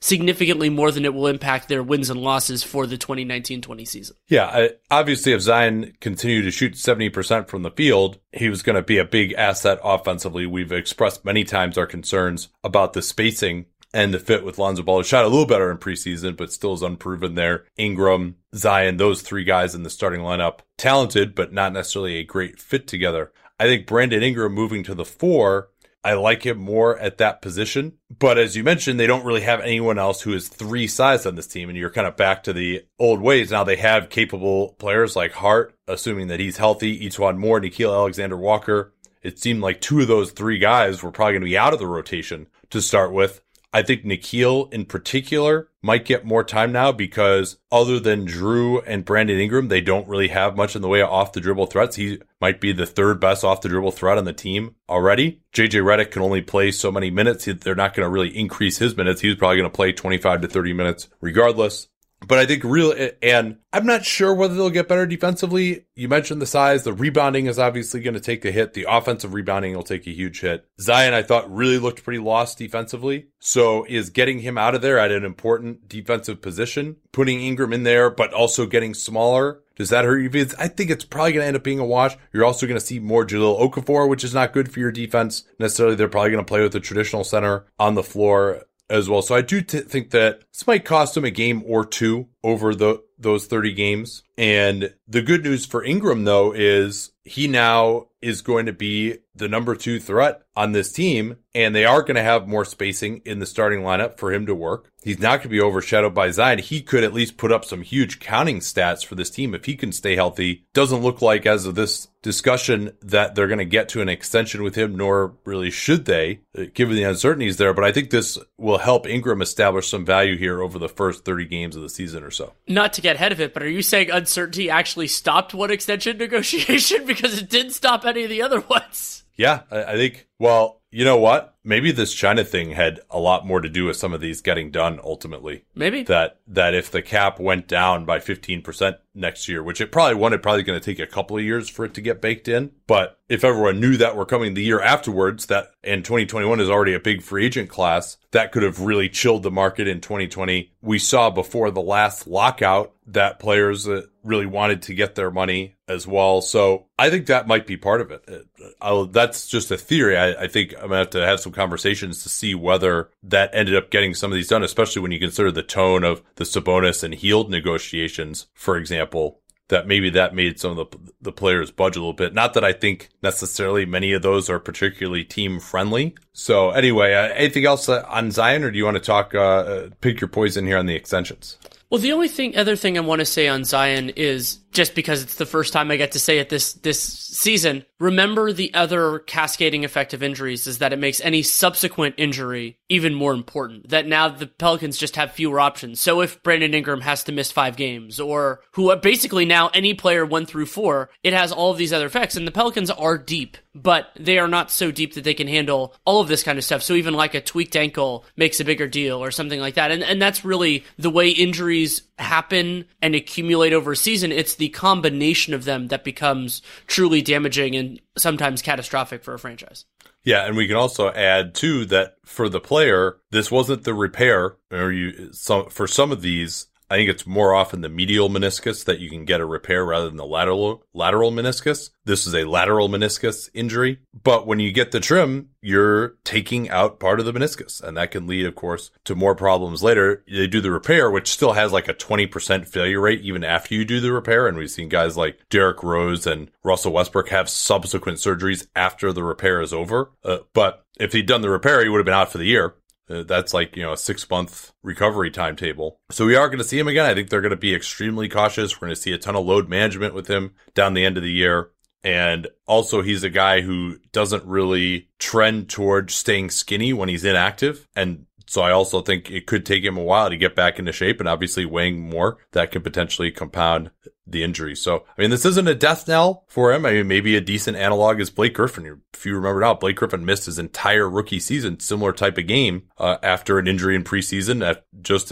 significantly 0.00 0.70
more 0.70 0.90
than 0.90 1.04
it 1.04 1.14
will 1.14 1.26
impact 1.26 1.68
their 1.68 1.82
wins 1.82 2.10
and 2.10 2.20
losses 2.20 2.62
for 2.62 2.86
the 2.86 2.98
2019-20 2.98 3.86
season. 3.86 4.16
Yeah, 4.28 4.68
obviously 4.90 5.32
if 5.32 5.40
Zion 5.40 5.94
continued 6.00 6.42
to 6.42 6.50
shoot 6.50 6.74
70% 6.74 7.48
from 7.48 7.62
the 7.62 7.70
field, 7.70 8.18
he 8.32 8.48
was 8.48 8.62
going 8.62 8.76
to 8.76 8.82
be 8.82 8.98
a 8.98 9.04
big 9.04 9.32
asset 9.32 9.78
offensively. 9.82 10.46
We've 10.46 10.72
expressed 10.72 11.24
many 11.24 11.44
times 11.44 11.78
our 11.78 11.86
concerns 11.86 12.48
about 12.62 12.92
the 12.92 13.02
spacing 13.02 13.66
and 13.94 14.12
the 14.12 14.18
fit 14.18 14.44
with 14.44 14.58
Lonzo 14.58 14.82
Ball. 14.82 15.02
Shot 15.02 15.24
a 15.24 15.28
little 15.28 15.46
better 15.46 15.70
in 15.70 15.78
preseason, 15.78 16.36
but 16.36 16.52
still 16.52 16.74
is 16.74 16.82
unproven 16.82 17.34
there. 17.34 17.64
Ingram, 17.76 18.36
Zion, 18.54 18.96
those 18.98 19.22
three 19.22 19.44
guys 19.44 19.74
in 19.74 19.82
the 19.82 19.90
starting 19.90 20.20
lineup, 20.20 20.58
talented, 20.76 21.34
but 21.34 21.52
not 21.52 21.72
necessarily 21.72 22.16
a 22.16 22.24
great 22.24 22.60
fit 22.60 22.86
together. 22.86 23.32
I 23.58 23.64
think 23.64 23.86
Brandon 23.86 24.22
Ingram 24.22 24.52
moving 24.52 24.82
to 24.84 24.94
the 24.94 25.04
four 25.04 25.70
I 26.04 26.14
like 26.14 26.44
him 26.46 26.58
more 26.58 26.98
at 26.98 27.18
that 27.18 27.42
position. 27.42 27.94
But 28.16 28.38
as 28.38 28.56
you 28.56 28.62
mentioned, 28.62 28.98
they 28.98 29.06
don't 29.06 29.24
really 29.24 29.42
have 29.42 29.60
anyone 29.60 29.98
else 29.98 30.22
who 30.22 30.32
is 30.32 30.48
three 30.48 30.86
size 30.86 31.26
on 31.26 31.34
this 31.34 31.46
team. 31.46 31.68
And 31.68 31.76
you're 31.76 31.90
kind 31.90 32.06
of 32.06 32.16
back 32.16 32.44
to 32.44 32.52
the 32.52 32.84
old 32.98 33.20
ways. 33.20 33.50
Now 33.50 33.64
they 33.64 33.76
have 33.76 34.08
capable 34.08 34.74
players 34.78 35.16
like 35.16 35.32
Hart, 35.32 35.74
assuming 35.86 36.28
that 36.28 36.40
he's 36.40 36.56
healthy, 36.56 37.06
E'Twaun 37.08 37.36
Moore, 37.36 37.60
Nickeil 37.60 37.92
Alexander 37.92 38.36
Walker. 38.36 38.92
It 39.22 39.38
seemed 39.38 39.60
like 39.60 39.80
two 39.80 40.00
of 40.00 40.08
those 40.08 40.30
three 40.30 40.58
guys 40.58 41.02
were 41.02 41.10
probably 41.10 41.34
going 41.34 41.42
to 41.42 41.46
be 41.46 41.58
out 41.58 41.72
of 41.72 41.80
the 41.80 41.86
rotation 41.86 42.46
to 42.70 42.80
start 42.80 43.12
with. 43.12 43.42
I 43.72 43.82
think 43.82 44.04
Nickeil 44.04 44.72
in 44.72 44.86
particular 44.86 45.67
might 45.82 46.04
get 46.04 46.24
more 46.24 46.42
time 46.42 46.72
now 46.72 46.92
because 46.92 47.58
other 47.70 48.00
than 48.00 48.24
Drew 48.24 48.80
and 48.80 49.04
Brandon 49.04 49.38
Ingram, 49.38 49.68
they 49.68 49.80
don't 49.80 50.08
really 50.08 50.28
have 50.28 50.56
much 50.56 50.74
in 50.74 50.82
the 50.82 50.88
way 50.88 51.02
of 51.02 51.08
off 51.08 51.32
the 51.32 51.40
dribble 51.40 51.66
threats. 51.66 51.96
He 51.96 52.20
might 52.40 52.60
be 52.60 52.72
the 52.72 52.86
third 52.86 53.20
best 53.20 53.44
off 53.44 53.60
the 53.60 53.68
dribble 53.68 53.92
threat 53.92 54.18
on 54.18 54.24
the 54.24 54.32
team 54.32 54.74
already. 54.88 55.42
JJ 55.52 55.82
Redick 55.82 56.10
can 56.10 56.22
only 56.22 56.42
play 56.42 56.70
so 56.70 56.90
many 56.90 57.10
minutes. 57.10 57.44
They're 57.44 57.74
not 57.74 57.94
going 57.94 58.06
to 58.06 58.10
really 58.10 58.36
increase 58.36 58.78
his 58.78 58.96
minutes. 58.96 59.20
He's 59.20 59.36
probably 59.36 59.58
going 59.58 59.70
to 59.70 59.76
play 59.76 59.92
25 59.92 60.42
to 60.42 60.48
30 60.48 60.72
minutes 60.72 61.08
regardless. 61.20 61.88
But 62.26 62.38
I 62.38 62.46
think 62.46 62.64
real, 62.64 62.94
and 63.22 63.58
I'm 63.72 63.86
not 63.86 64.04
sure 64.04 64.34
whether 64.34 64.54
they'll 64.54 64.70
get 64.70 64.88
better 64.88 65.06
defensively. 65.06 65.86
You 65.94 66.08
mentioned 66.08 66.42
the 66.42 66.46
size. 66.46 66.82
The 66.82 66.92
rebounding 66.92 67.46
is 67.46 67.58
obviously 67.58 68.00
going 68.00 68.14
to 68.14 68.20
take 68.20 68.44
a 68.44 68.50
hit. 68.50 68.74
The 68.74 68.86
offensive 68.88 69.34
rebounding 69.34 69.74
will 69.74 69.84
take 69.84 70.06
a 70.06 70.12
huge 70.12 70.40
hit. 70.40 70.66
Zion, 70.80 71.14
I 71.14 71.22
thought, 71.22 71.50
really 71.50 71.78
looked 71.78 72.02
pretty 72.02 72.18
lost 72.18 72.58
defensively. 72.58 73.28
So 73.38 73.84
is 73.88 74.10
getting 74.10 74.40
him 74.40 74.58
out 74.58 74.74
of 74.74 74.82
there 74.82 74.98
at 74.98 75.12
an 75.12 75.24
important 75.24 75.88
defensive 75.88 76.42
position, 76.42 76.96
putting 77.12 77.40
Ingram 77.40 77.72
in 77.72 77.84
there, 77.84 78.10
but 78.10 78.32
also 78.32 78.66
getting 78.66 78.94
smaller. 78.94 79.62
Does 79.76 79.90
that 79.90 80.04
hurt 80.04 80.18
you? 80.18 80.46
I 80.58 80.66
think 80.66 80.90
it's 80.90 81.04
probably 81.04 81.32
going 81.32 81.44
to 81.44 81.46
end 81.46 81.56
up 81.56 81.62
being 81.62 81.78
a 81.78 81.86
wash. 81.86 82.16
You're 82.32 82.44
also 82.44 82.66
going 82.66 82.80
to 82.80 82.84
see 82.84 82.98
more 82.98 83.24
Jahlil 83.24 83.60
Okafor, 83.60 84.08
which 84.08 84.24
is 84.24 84.34
not 84.34 84.52
good 84.52 84.72
for 84.72 84.80
your 84.80 84.90
defense 84.90 85.44
necessarily. 85.60 85.94
They're 85.94 86.08
probably 86.08 86.32
going 86.32 86.44
to 86.44 86.48
play 86.48 86.62
with 86.62 86.72
the 86.72 86.80
traditional 86.80 87.22
center 87.22 87.64
on 87.78 87.94
the 87.94 88.02
floor 88.02 88.64
as 88.90 89.08
well. 89.08 89.22
So 89.22 89.34
I 89.34 89.42
do 89.42 89.60
t- 89.60 89.80
think 89.80 90.10
that 90.10 90.40
this 90.52 90.66
might 90.66 90.84
cost 90.84 91.16
him 91.16 91.24
a 91.24 91.30
game 91.30 91.62
or 91.66 91.84
two 91.84 92.28
over 92.42 92.74
the 92.74 93.02
those 93.18 93.46
30 93.46 93.74
games. 93.74 94.22
And 94.36 94.94
the 95.08 95.22
good 95.22 95.42
news 95.42 95.66
for 95.66 95.84
Ingram 95.84 96.24
though 96.24 96.52
is 96.52 97.10
he 97.24 97.48
now 97.48 98.06
is 98.22 98.42
going 98.42 98.66
to 98.66 98.72
be 98.72 99.18
the 99.34 99.48
number 99.48 99.74
2 99.74 99.98
threat 100.00 100.42
on 100.58 100.72
this 100.72 100.90
team 100.92 101.36
and 101.54 101.72
they 101.72 101.84
are 101.84 102.02
going 102.02 102.16
to 102.16 102.22
have 102.22 102.48
more 102.48 102.64
spacing 102.64 103.22
in 103.24 103.38
the 103.38 103.46
starting 103.46 103.80
lineup 103.80 104.18
for 104.18 104.32
him 104.32 104.44
to 104.46 104.54
work. 104.56 104.90
He's 105.04 105.20
not 105.20 105.38
going 105.38 105.42
to 105.42 105.48
be 105.48 105.60
overshadowed 105.60 106.12
by 106.12 106.32
Zion. 106.32 106.58
He 106.58 106.82
could 106.82 107.04
at 107.04 107.14
least 107.14 107.36
put 107.36 107.52
up 107.52 107.64
some 107.64 107.82
huge 107.82 108.18
counting 108.18 108.58
stats 108.58 109.06
for 109.06 109.14
this 109.14 109.30
team 109.30 109.54
if 109.54 109.66
he 109.66 109.76
can 109.76 109.92
stay 109.92 110.16
healthy. 110.16 110.66
Doesn't 110.74 111.00
look 111.00 111.22
like 111.22 111.46
as 111.46 111.64
of 111.64 111.76
this 111.76 112.08
discussion 112.22 112.90
that 113.02 113.36
they're 113.36 113.46
going 113.46 113.60
to 113.60 113.64
get 113.64 113.88
to 113.90 114.02
an 114.02 114.08
extension 114.08 114.64
with 114.64 114.74
him, 114.74 114.96
nor 114.96 115.36
really 115.44 115.70
should 115.70 116.06
they, 116.06 116.40
uh, 116.58 116.64
given 116.74 116.96
the 116.96 117.04
uncertainties 117.04 117.56
there. 117.56 117.72
But 117.72 117.84
I 117.84 117.92
think 117.92 118.10
this 118.10 118.36
will 118.56 118.78
help 118.78 119.06
Ingram 119.06 119.40
establish 119.40 119.88
some 119.88 120.04
value 120.04 120.36
here 120.36 120.60
over 120.60 120.80
the 120.80 120.88
first 120.88 121.24
30 121.24 121.44
games 121.44 121.76
of 121.76 121.82
the 121.82 121.88
season 121.88 122.24
or 122.24 122.32
so. 122.32 122.52
Not 122.66 122.94
to 122.94 123.00
get 123.00 123.14
ahead 123.14 123.30
of 123.30 123.40
it, 123.40 123.54
but 123.54 123.62
are 123.62 123.70
you 123.70 123.82
saying 123.82 124.10
uncertainty 124.10 124.70
actually 124.70 125.06
stopped 125.06 125.54
one 125.54 125.70
extension 125.70 126.18
negotiation 126.18 127.06
because 127.06 127.38
it 127.38 127.48
didn't 127.48 127.72
stop 127.72 128.04
any 128.04 128.24
of 128.24 128.30
the 128.30 128.42
other 128.42 128.60
ones? 128.60 129.22
Yeah, 129.38 129.62
I, 129.70 129.84
I 129.84 129.94
think, 129.94 130.28
well, 130.38 130.78
you 130.90 131.04
know 131.04 131.18
what? 131.18 131.54
Maybe 131.64 131.92
this 131.92 132.14
China 132.14 132.44
thing 132.44 132.70
had 132.70 133.00
a 133.10 133.18
lot 133.18 133.46
more 133.46 133.60
to 133.60 133.68
do 133.68 133.84
with 133.84 133.96
some 133.96 134.14
of 134.14 134.20
these 134.20 134.40
getting 134.40 134.70
done 134.70 134.98
ultimately. 135.04 135.64
Maybe 135.74 136.02
that 136.04 136.40
that 136.46 136.74
if 136.74 136.90
the 136.90 137.02
cap 137.02 137.38
went 137.38 137.68
down 137.68 138.06
by 138.06 138.20
15% 138.20 138.96
next 139.14 139.48
year, 139.48 139.62
which 139.62 139.80
it 139.80 139.92
probably 139.92 140.14
won't, 140.14 140.32
it 140.32 140.42
probably 140.42 140.62
going 140.62 140.80
to 140.80 140.84
take 140.84 140.98
a 140.98 141.06
couple 141.06 141.36
of 141.36 141.44
years 141.44 141.68
for 141.68 141.84
it 141.84 141.92
to 141.94 142.00
get 142.00 142.22
baked 142.22 142.48
in. 142.48 142.70
But 142.86 143.18
if 143.28 143.44
everyone 143.44 143.80
knew 143.80 143.98
that 143.98 144.16
we're 144.16 144.24
coming 144.24 144.54
the 144.54 144.64
year 144.64 144.80
afterwards, 144.80 145.46
that 145.46 145.72
and 145.84 146.04
2021 146.04 146.58
is 146.58 146.70
already 146.70 146.94
a 146.94 147.00
big 147.00 147.22
free 147.22 147.44
agent 147.44 147.68
class, 147.68 148.16
that 148.30 148.50
could 148.50 148.62
have 148.62 148.80
really 148.80 149.10
chilled 149.10 149.42
the 149.42 149.50
market 149.50 149.88
in 149.88 150.00
2020. 150.00 150.72
We 150.80 150.98
saw 150.98 151.28
before 151.28 151.70
the 151.70 151.82
last 151.82 152.26
lockout 152.26 152.94
that 153.06 153.38
players 153.38 153.86
uh, 153.86 154.02
really 154.28 154.46
wanted 154.46 154.82
to 154.82 154.94
get 154.94 155.14
their 155.14 155.30
money 155.30 155.76
as 155.88 156.06
well. 156.06 156.40
So 156.42 156.86
I 156.98 157.10
think 157.10 157.26
that 157.26 157.48
might 157.48 157.66
be 157.66 157.76
part 157.76 158.00
of 158.00 158.10
it. 158.10 158.46
I'll, 158.80 159.06
that's 159.06 159.48
just 159.48 159.70
a 159.70 159.78
theory. 159.78 160.16
I, 160.16 160.44
I 160.44 160.48
think 160.48 160.74
I'm 160.74 160.88
going 160.88 160.90
to 160.90 160.96
have 160.96 161.10
to 161.10 161.26
have 161.26 161.40
some 161.40 161.52
conversations 161.52 162.22
to 162.22 162.28
see 162.28 162.54
whether 162.54 163.10
that 163.22 163.50
ended 163.54 163.74
up 163.74 163.90
getting 163.90 164.14
some 164.14 164.30
of 164.30 164.36
these 164.36 164.48
done, 164.48 164.62
especially 164.62 165.02
when 165.02 165.12
you 165.12 165.18
consider 165.18 165.50
the 165.50 165.62
tone 165.62 166.04
of 166.04 166.22
the 166.36 166.44
Sabonis 166.44 167.02
and 167.02 167.14
Hield 167.14 167.50
negotiations, 167.50 168.46
for 168.54 168.76
example. 168.76 169.40
That 169.68 169.86
maybe 169.86 170.08
that 170.10 170.34
made 170.34 170.58
some 170.58 170.78
of 170.78 170.90
the 170.90 170.98
the 171.20 171.30
players 171.30 171.70
budge 171.70 171.94
a 171.94 171.98
little 171.98 172.14
bit. 172.14 172.32
Not 172.32 172.54
that 172.54 172.64
I 172.64 172.72
think 172.72 173.10
necessarily 173.22 173.84
many 173.84 174.14
of 174.14 174.22
those 174.22 174.48
are 174.48 174.58
particularly 174.58 175.24
team 175.24 175.60
friendly. 175.60 176.14
So 176.32 176.70
anyway, 176.70 177.12
uh, 177.12 177.34
anything 177.34 177.66
else 177.66 177.86
uh, 177.86 178.02
on 178.08 178.30
Zion, 178.30 178.64
or 178.64 178.70
do 178.70 178.78
you 178.78 178.86
want 178.86 178.96
to 178.96 179.02
talk? 179.02 179.34
Uh, 179.34 179.38
uh 179.38 179.88
pick 180.00 180.22
your 180.22 180.28
poison 180.28 180.64
here 180.64 180.78
on 180.78 180.86
the 180.86 180.94
extensions. 180.94 181.58
Well, 181.90 182.00
the 182.00 182.12
only 182.12 182.28
thing, 182.28 182.56
other 182.56 182.76
thing 182.76 182.98
I 182.98 183.00
want 183.00 183.20
to 183.20 183.24
say 183.24 183.48
on 183.48 183.64
Zion 183.64 184.10
is 184.10 184.58
just 184.72 184.94
because 184.94 185.22
it's 185.22 185.36
the 185.36 185.46
first 185.46 185.72
time 185.72 185.90
I 185.90 185.96
get 185.96 186.12
to 186.12 186.20
say 186.20 186.38
it 186.38 186.48
this 186.48 186.74
this 186.74 187.00
season. 187.02 187.84
Remember 187.98 188.52
the 188.52 188.72
other 188.74 189.18
cascading 189.20 189.84
effect 189.84 190.14
of 190.14 190.22
injuries 190.22 190.66
is 190.66 190.78
that 190.78 190.92
it 190.92 190.98
makes 190.98 191.20
any 191.20 191.42
subsequent 191.42 192.14
injury 192.18 192.78
even 192.88 193.14
more 193.14 193.32
important. 193.32 193.88
That 193.88 194.06
now 194.06 194.28
the 194.28 194.46
Pelicans 194.46 194.98
just 194.98 195.16
have 195.16 195.32
fewer 195.32 195.58
options. 195.60 196.00
So 196.00 196.20
if 196.20 196.42
Brandon 196.42 196.74
Ingram 196.74 197.00
has 197.00 197.24
to 197.24 197.32
miss 197.32 197.50
five 197.50 197.76
games, 197.76 198.20
or 198.20 198.60
who 198.72 198.94
basically 198.96 199.44
now 199.44 199.68
any 199.68 199.94
player 199.94 200.24
one 200.24 200.46
through 200.46 200.66
four, 200.66 201.10
it 201.22 201.32
has 201.32 201.52
all 201.52 201.70
of 201.70 201.78
these 201.78 201.92
other 201.92 202.06
effects. 202.06 202.36
And 202.36 202.46
the 202.46 202.52
Pelicans 202.52 202.90
are 202.90 203.18
deep, 203.18 203.56
but 203.74 204.08
they 204.18 204.38
are 204.38 204.48
not 204.48 204.70
so 204.70 204.90
deep 204.90 205.14
that 205.14 205.24
they 205.24 205.34
can 205.34 205.48
handle 205.48 205.94
all 206.04 206.20
of 206.20 206.28
this 206.28 206.42
kind 206.42 206.58
of 206.58 206.64
stuff. 206.64 206.82
So 206.82 206.94
even 206.94 207.14
like 207.14 207.34
a 207.34 207.40
tweaked 207.40 207.76
ankle 207.76 208.24
makes 208.36 208.60
a 208.60 208.64
bigger 208.64 208.86
deal 208.86 209.22
or 209.22 209.30
something 209.30 209.60
like 209.60 209.74
that. 209.74 209.90
And 209.90 210.02
and 210.02 210.20
that's 210.20 210.44
really 210.44 210.84
the 210.98 211.10
way 211.10 211.30
injuries 211.30 212.02
happen 212.18 212.84
and 213.00 213.14
accumulate 213.14 213.72
over 213.72 213.92
a 213.92 213.96
season. 213.96 214.32
It's 214.32 214.56
the 214.58 214.68
combination 214.68 215.54
of 215.54 215.64
them 215.64 215.88
that 215.88 216.04
becomes 216.04 216.62
truly 216.86 217.22
damaging 217.22 217.74
and 217.74 218.00
sometimes 218.16 218.62
catastrophic 218.62 219.24
for 219.24 219.34
a 219.34 219.38
franchise. 219.38 219.84
Yeah, 220.24 220.44
and 220.46 220.56
we 220.56 220.66
can 220.66 220.76
also 220.76 221.10
add 221.10 221.54
too 221.54 221.86
that 221.86 222.16
for 222.24 222.48
the 222.48 222.60
player, 222.60 223.16
this 223.30 223.50
wasn't 223.50 223.84
the 223.84 223.94
repair, 223.94 224.56
or 224.70 224.92
you 224.92 225.32
some 225.32 225.70
for 225.70 225.86
some 225.86 226.12
of 226.12 226.20
these, 226.20 226.66
I 226.90 226.96
think 226.96 227.10
it's 227.10 227.26
more 227.26 227.54
often 227.54 227.82
the 227.82 227.88
medial 227.88 228.30
meniscus 228.30 228.84
that 228.86 228.98
you 228.98 229.10
can 229.10 229.24
get 229.24 229.40
a 229.40 229.44
repair 229.44 229.84
rather 229.84 230.06
than 230.06 230.16
the 230.16 230.24
lateral 230.24 230.84
lateral 230.94 231.30
meniscus. 231.30 231.90
This 232.04 232.26
is 232.26 232.34
a 232.34 232.44
lateral 232.44 232.88
meniscus 232.88 233.50
injury, 233.52 234.00
but 234.22 234.46
when 234.46 234.58
you 234.58 234.72
get 234.72 234.92
the 234.92 235.00
trim, 235.00 235.50
you're 235.60 236.16
taking 236.24 236.70
out 236.70 236.98
part 236.98 237.20
of 237.20 237.26
the 237.26 237.32
meniscus, 237.32 237.82
and 237.82 237.96
that 237.96 238.10
can 238.10 238.26
lead, 238.26 238.46
of 238.46 238.54
course, 238.54 238.90
to 239.04 239.14
more 239.14 239.34
problems 239.34 239.82
later. 239.82 240.24
They 240.26 240.46
do 240.46 240.62
the 240.62 240.70
repair, 240.70 241.10
which 241.10 241.30
still 241.30 241.52
has 241.52 241.72
like 241.72 241.88
a 241.88 241.94
20% 241.94 242.66
failure 242.66 243.00
rate 243.00 243.20
even 243.20 243.44
after 243.44 243.74
you 243.74 243.84
do 243.84 244.00
the 244.00 244.12
repair, 244.12 244.46
and 244.46 244.56
we've 244.56 244.70
seen 244.70 244.88
guys 244.88 245.16
like 245.16 245.40
Derrick 245.50 245.82
Rose 245.82 246.26
and 246.26 246.50
Russell 246.64 246.92
Westbrook 246.92 247.28
have 247.28 247.50
subsequent 247.50 248.18
surgeries 248.18 248.66
after 248.74 249.12
the 249.12 249.24
repair 249.24 249.60
is 249.60 249.74
over. 249.74 250.10
Uh, 250.24 250.38
but 250.54 250.84
if 250.98 251.12
he'd 251.12 251.26
done 251.26 251.42
the 251.42 251.50
repair, 251.50 251.82
he 251.82 251.88
would 251.88 251.98
have 251.98 252.06
been 252.06 252.14
out 252.14 252.32
for 252.32 252.38
the 252.38 252.44
year. 252.44 252.74
Uh, 253.08 253.22
that's 253.22 253.54
like, 253.54 253.76
you 253.76 253.82
know, 253.82 253.92
a 253.92 253.96
six 253.96 254.28
month 254.28 254.72
recovery 254.82 255.30
timetable. 255.30 256.00
So 256.10 256.26
we 256.26 256.36
are 256.36 256.48
going 256.48 256.58
to 256.58 256.64
see 256.64 256.78
him 256.78 256.88
again. 256.88 257.06
I 257.06 257.14
think 257.14 257.30
they're 257.30 257.40
going 257.40 257.50
to 257.50 257.56
be 257.56 257.74
extremely 257.74 258.28
cautious. 258.28 258.76
We're 258.76 258.88
going 258.88 258.96
to 258.96 259.00
see 259.00 259.12
a 259.12 259.18
ton 259.18 259.36
of 259.36 259.46
load 259.46 259.68
management 259.68 260.14
with 260.14 260.28
him 260.28 260.54
down 260.74 260.94
the 260.94 261.04
end 261.04 261.16
of 261.16 261.22
the 261.22 261.32
year. 261.32 261.70
And 262.04 262.46
also, 262.66 263.02
he's 263.02 263.24
a 263.24 263.30
guy 263.30 263.60
who 263.60 263.98
doesn't 264.12 264.44
really 264.44 265.08
trend 265.18 265.68
towards 265.68 266.14
staying 266.14 266.50
skinny 266.50 266.92
when 266.92 267.08
he's 267.08 267.24
inactive. 267.24 267.88
And 267.96 268.26
so 268.48 268.62
I 268.62 268.70
also 268.70 269.02
think 269.02 269.30
it 269.30 269.46
could 269.46 269.66
take 269.66 269.84
him 269.84 269.98
a 269.98 270.02
while 270.02 270.30
to 270.30 270.36
get 270.36 270.56
back 270.56 270.78
into 270.78 270.90
shape 270.90 271.20
and 271.20 271.28
obviously 271.28 271.66
weighing 271.66 272.00
more 272.00 272.38
that 272.52 272.72
could 272.72 272.82
potentially 272.82 273.30
compound 273.30 273.90
the 274.26 274.42
injury. 274.42 274.74
So, 274.74 275.04
I 275.16 275.20
mean, 275.20 275.28
this 275.28 275.44
isn't 275.44 275.68
a 275.68 275.74
death 275.74 276.08
knell 276.08 276.44
for 276.48 276.72
him. 276.72 276.86
I 276.86 276.92
mean, 276.92 277.08
maybe 277.08 277.36
a 277.36 277.42
decent 277.42 277.76
analog 277.76 278.20
is 278.20 278.30
Blake 278.30 278.54
Griffin. 278.54 279.02
If 279.12 279.26
you 279.26 279.34
remember 279.34 279.60
now, 279.60 279.74
Blake 279.74 279.96
Griffin 279.96 280.24
missed 280.24 280.46
his 280.46 280.58
entire 280.58 281.08
rookie 281.10 281.40
season, 281.40 281.78
similar 281.80 282.12
type 282.12 282.38
of 282.38 282.46
game, 282.46 282.84
uh, 282.96 283.18
after 283.22 283.58
an 283.58 283.66
injury 283.68 283.94
in 283.94 284.02
preseason. 284.02 284.66
At 284.66 284.84
just 285.02 285.30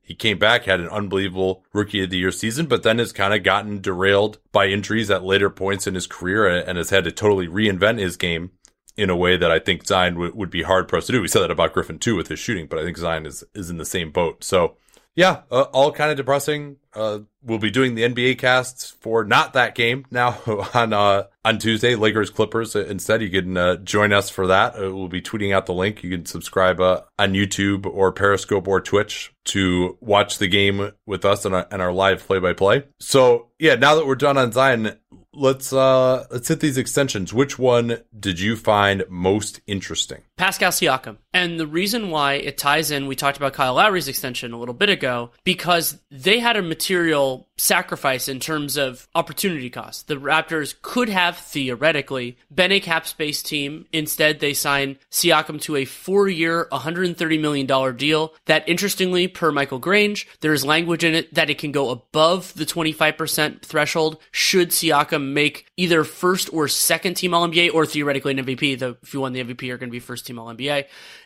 he 0.00 0.14
came 0.14 0.38
back, 0.38 0.64
had 0.64 0.80
an 0.80 0.88
unbelievable 0.88 1.66
rookie 1.74 2.02
of 2.02 2.08
the 2.08 2.18
year 2.18 2.32
season, 2.32 2.64
but 2.64 2.82
then 2.82 2.98
has 2.98 3.12
kind 3.12 3.34
of 3.34 3.42
gotten 3.42 3.82
derailed 3.82 4.38
by 4.52 4.68
injuries 4.68 5.10
at 5.10 5.22
later 5.22 5.50
points 5.50 5.86
in 5.86 5.94
his 5.94 6.06
career 6.06 6.46
and 6.46 6.78
has 6.78 6.88
had 6.88 7.04
to 7.04 7.12
totally 7.12 7.46
reinvent 7.46 7.98
his 7.98 8.16
game 8.16 8.52
in 8.96 9.10
a 9.10 9.16
way 9.16 9.36
that 9.36 9.50
I 9.50 9.58
think 9.58 9.86
Zion 9.86 10.14
w- 10.14 10.34
would 10.34 10.50
be 10.50 10.62
hard 10.62 10.88
pressed 10.88 11.06
to 11.08 11.12
do. 11.12 11.20
We 11.20 11.28
said 11.28 11.40
that 11.40 11.50
about 11.50 11.72
Griffin 11.72 11.98
too 11.98 12.16
with 12.16 12.28
his 12.28 12.38
shooting, 12.38 12.66
but 12.66 12.78
I 12.78 12.84
think 12.84 12.96
Zion 12.96 13.26
is, 13.26 13.44
is 13.54 13.70
in 13.70 13.78
the 13.78 13.84
same 13.84 14.10
boat. 14.10 14.44
So 14.44 14.76
yeah, 15.16 15.42
uh, 15.50 15.62
all 15.72 15.92
kind 15.92 16.10
of 16.10 16.16
depressing. 16.16 16.76
Uh, 16.92 17.20
we'll 17.42 17.58
be 17.58 17.70
doing 17.70 17.94
the 17.94 18.02
NBA 18.02 18.38
casts 18.38 18.90
for 19.00 19.24
not 19.24 19.52
that 19.52 19.74
game 19.74 20.06
now 20.10 20.38
on 20.74 20.92
uh, 20.92 21.24
on 21.44 21.58
Tuesday, 21.58 21.94
Lakers 21.94 22.30
Clippers. 22.30 22.74
Instead, 22.74 23.22
you 23.22 23.30
can 23.30 23.56
uh, 23.56 23.76
join 23.76 24.12
us 24.12 24.28
for 24.28 24.48
that. 24.48 24.74
Uh, 24.74 24.94
we'll 24.94 25.08
be 25.08 25.22
tweeting 25.22 25.54
out 25.54 25.66
the 25.66 25.74
link. 25.74 26.02
You 26.02 26.10
can 26.10 26.26
subscribe 26.26 26.80
uh, 26.80 27.02
on 27.18 27.32
YouTube 27.32 27.86
or 27.86 28.10
Periscope 28.10 28.66
or 28.66 28.80
Twitch 28.80 29.32
to 29.46 29.96
watch 30.00 30.38
the 30.38 30.48
game 30.48 30.90
with 31.06 31.24
us 31.24 31.44
and 31.44 31.54
our, 31.54 31.66
and 31.70 31.80
our 31.80 31.92
live 31.92 32.26
play 32.26 32.40
by 32.40 32.52
play. 32.52 32.84
So 32.98 33.50
yeah, 33.58 33.76
now 33.76 33.94
that 33.94 34.06
we're 34.06 34.16
done 34.16 34.36
on 34.36 34.50
Zion, 34.50 34.98
let's 35.36 35.72
uh 35.72 36.26
let's 36.30 36.48
hit 36.48 36.60
these 36.60 36.78
extensions. 36.78 37.32
Which 37.32 37.58
one 37.58 37.98
did 38.18 38.40
you 38.40 38.56
find 38.56 39.04
most 39.08 39.60
interesting? 39.66 40.22
Pascal 40.36 40.72
Siakam. 40.72 41.18
And 41.32 41.58
the 41.58 41.66
reason 41.66 42.10
why 42.10 42.34
it 42.34 42.58
ties 42.58 42.90
in, 42.90 43.06
we 43.06 43.16
talked 43.16 43.36
about 43.36 43.54
Kyle 43.54 43.74
Lowry's 43.74 44.08
extension 44.08 44.52
a 44.52 44.58
little 44.58 44.74
bit 44.74 44.88
ago, 44.88 45.30
because 45.42 45.98
they 46.10 46.38
had 46.38 46.56
a 46.56 46.62
material 46.62 47.48
sacrifice 47.56 48.28
in 48.28 48.40
terms 48.40 48.76
of 48.76 49.08
opportunity 49.14 49.70
cost. 49.70 50.08
The 50.08 50.16
Raptors 50.16 50.74
could 50.82 51.08
have 51.08 51.36
theoretically 51.36 52.36
been 52.52 52.72
a 52.72 52.80
cap 52.80 53.06
space 53.06 53.42
team. 53.42 53.86
Instead, 53.92 54.40
they 54.40 54.54
signed 54.54 54.98
Siakam 55.10 55.60
to 55.62 55.76
a 55.76 55.84
four 55.84 56.28
year, 56.28 56.68
$130 56.72 57.40
million 57.40 57.96
deal 57.96 58.34
that 58.46 58.68
interestingly, 58.68 59.28
per 59.28 59.52
Michael 59.52 59.78
Grange, 59.78 60.26
there's 60.40 60.64
language 60.64 61.04
in 61.04 61.14
it 61.14 61.34
that 61.34 61.50
it 61.50 61.58
can 61.58 61.72
go 61.72 61.90
above 61.90 62.54
the 62.54 62.66
25% 62.66 63.62
threshold 63.62 64.18
should 64.30 64.70
Siakam 64.70 65.32
make 65.32 65.66
either 65.76 66.04
first 66.04 66.52
or 66.52 66.68
second 66.68 67.14
team 67.14 67.34
All 67.34 67.48
NBA 67.48 67.72
or 67.72 67.86
theoretically 67.86 68.32
an 68.32 68.44
MVP. 68.44 68.78
Though 68.78 68.96
if 69.02 69.14
you 69.14 69.20
won 69.20 69.32
the 69.32 69.42
MVP, 69.42 69.62
you're 69.62 69.78
going 69.78 69.90
to 69.90 69.92
be 69.92 70.00
first 70.00 70.23
team 70.24 70.38
All 70.38 70.54
NBA. 70.54 70.84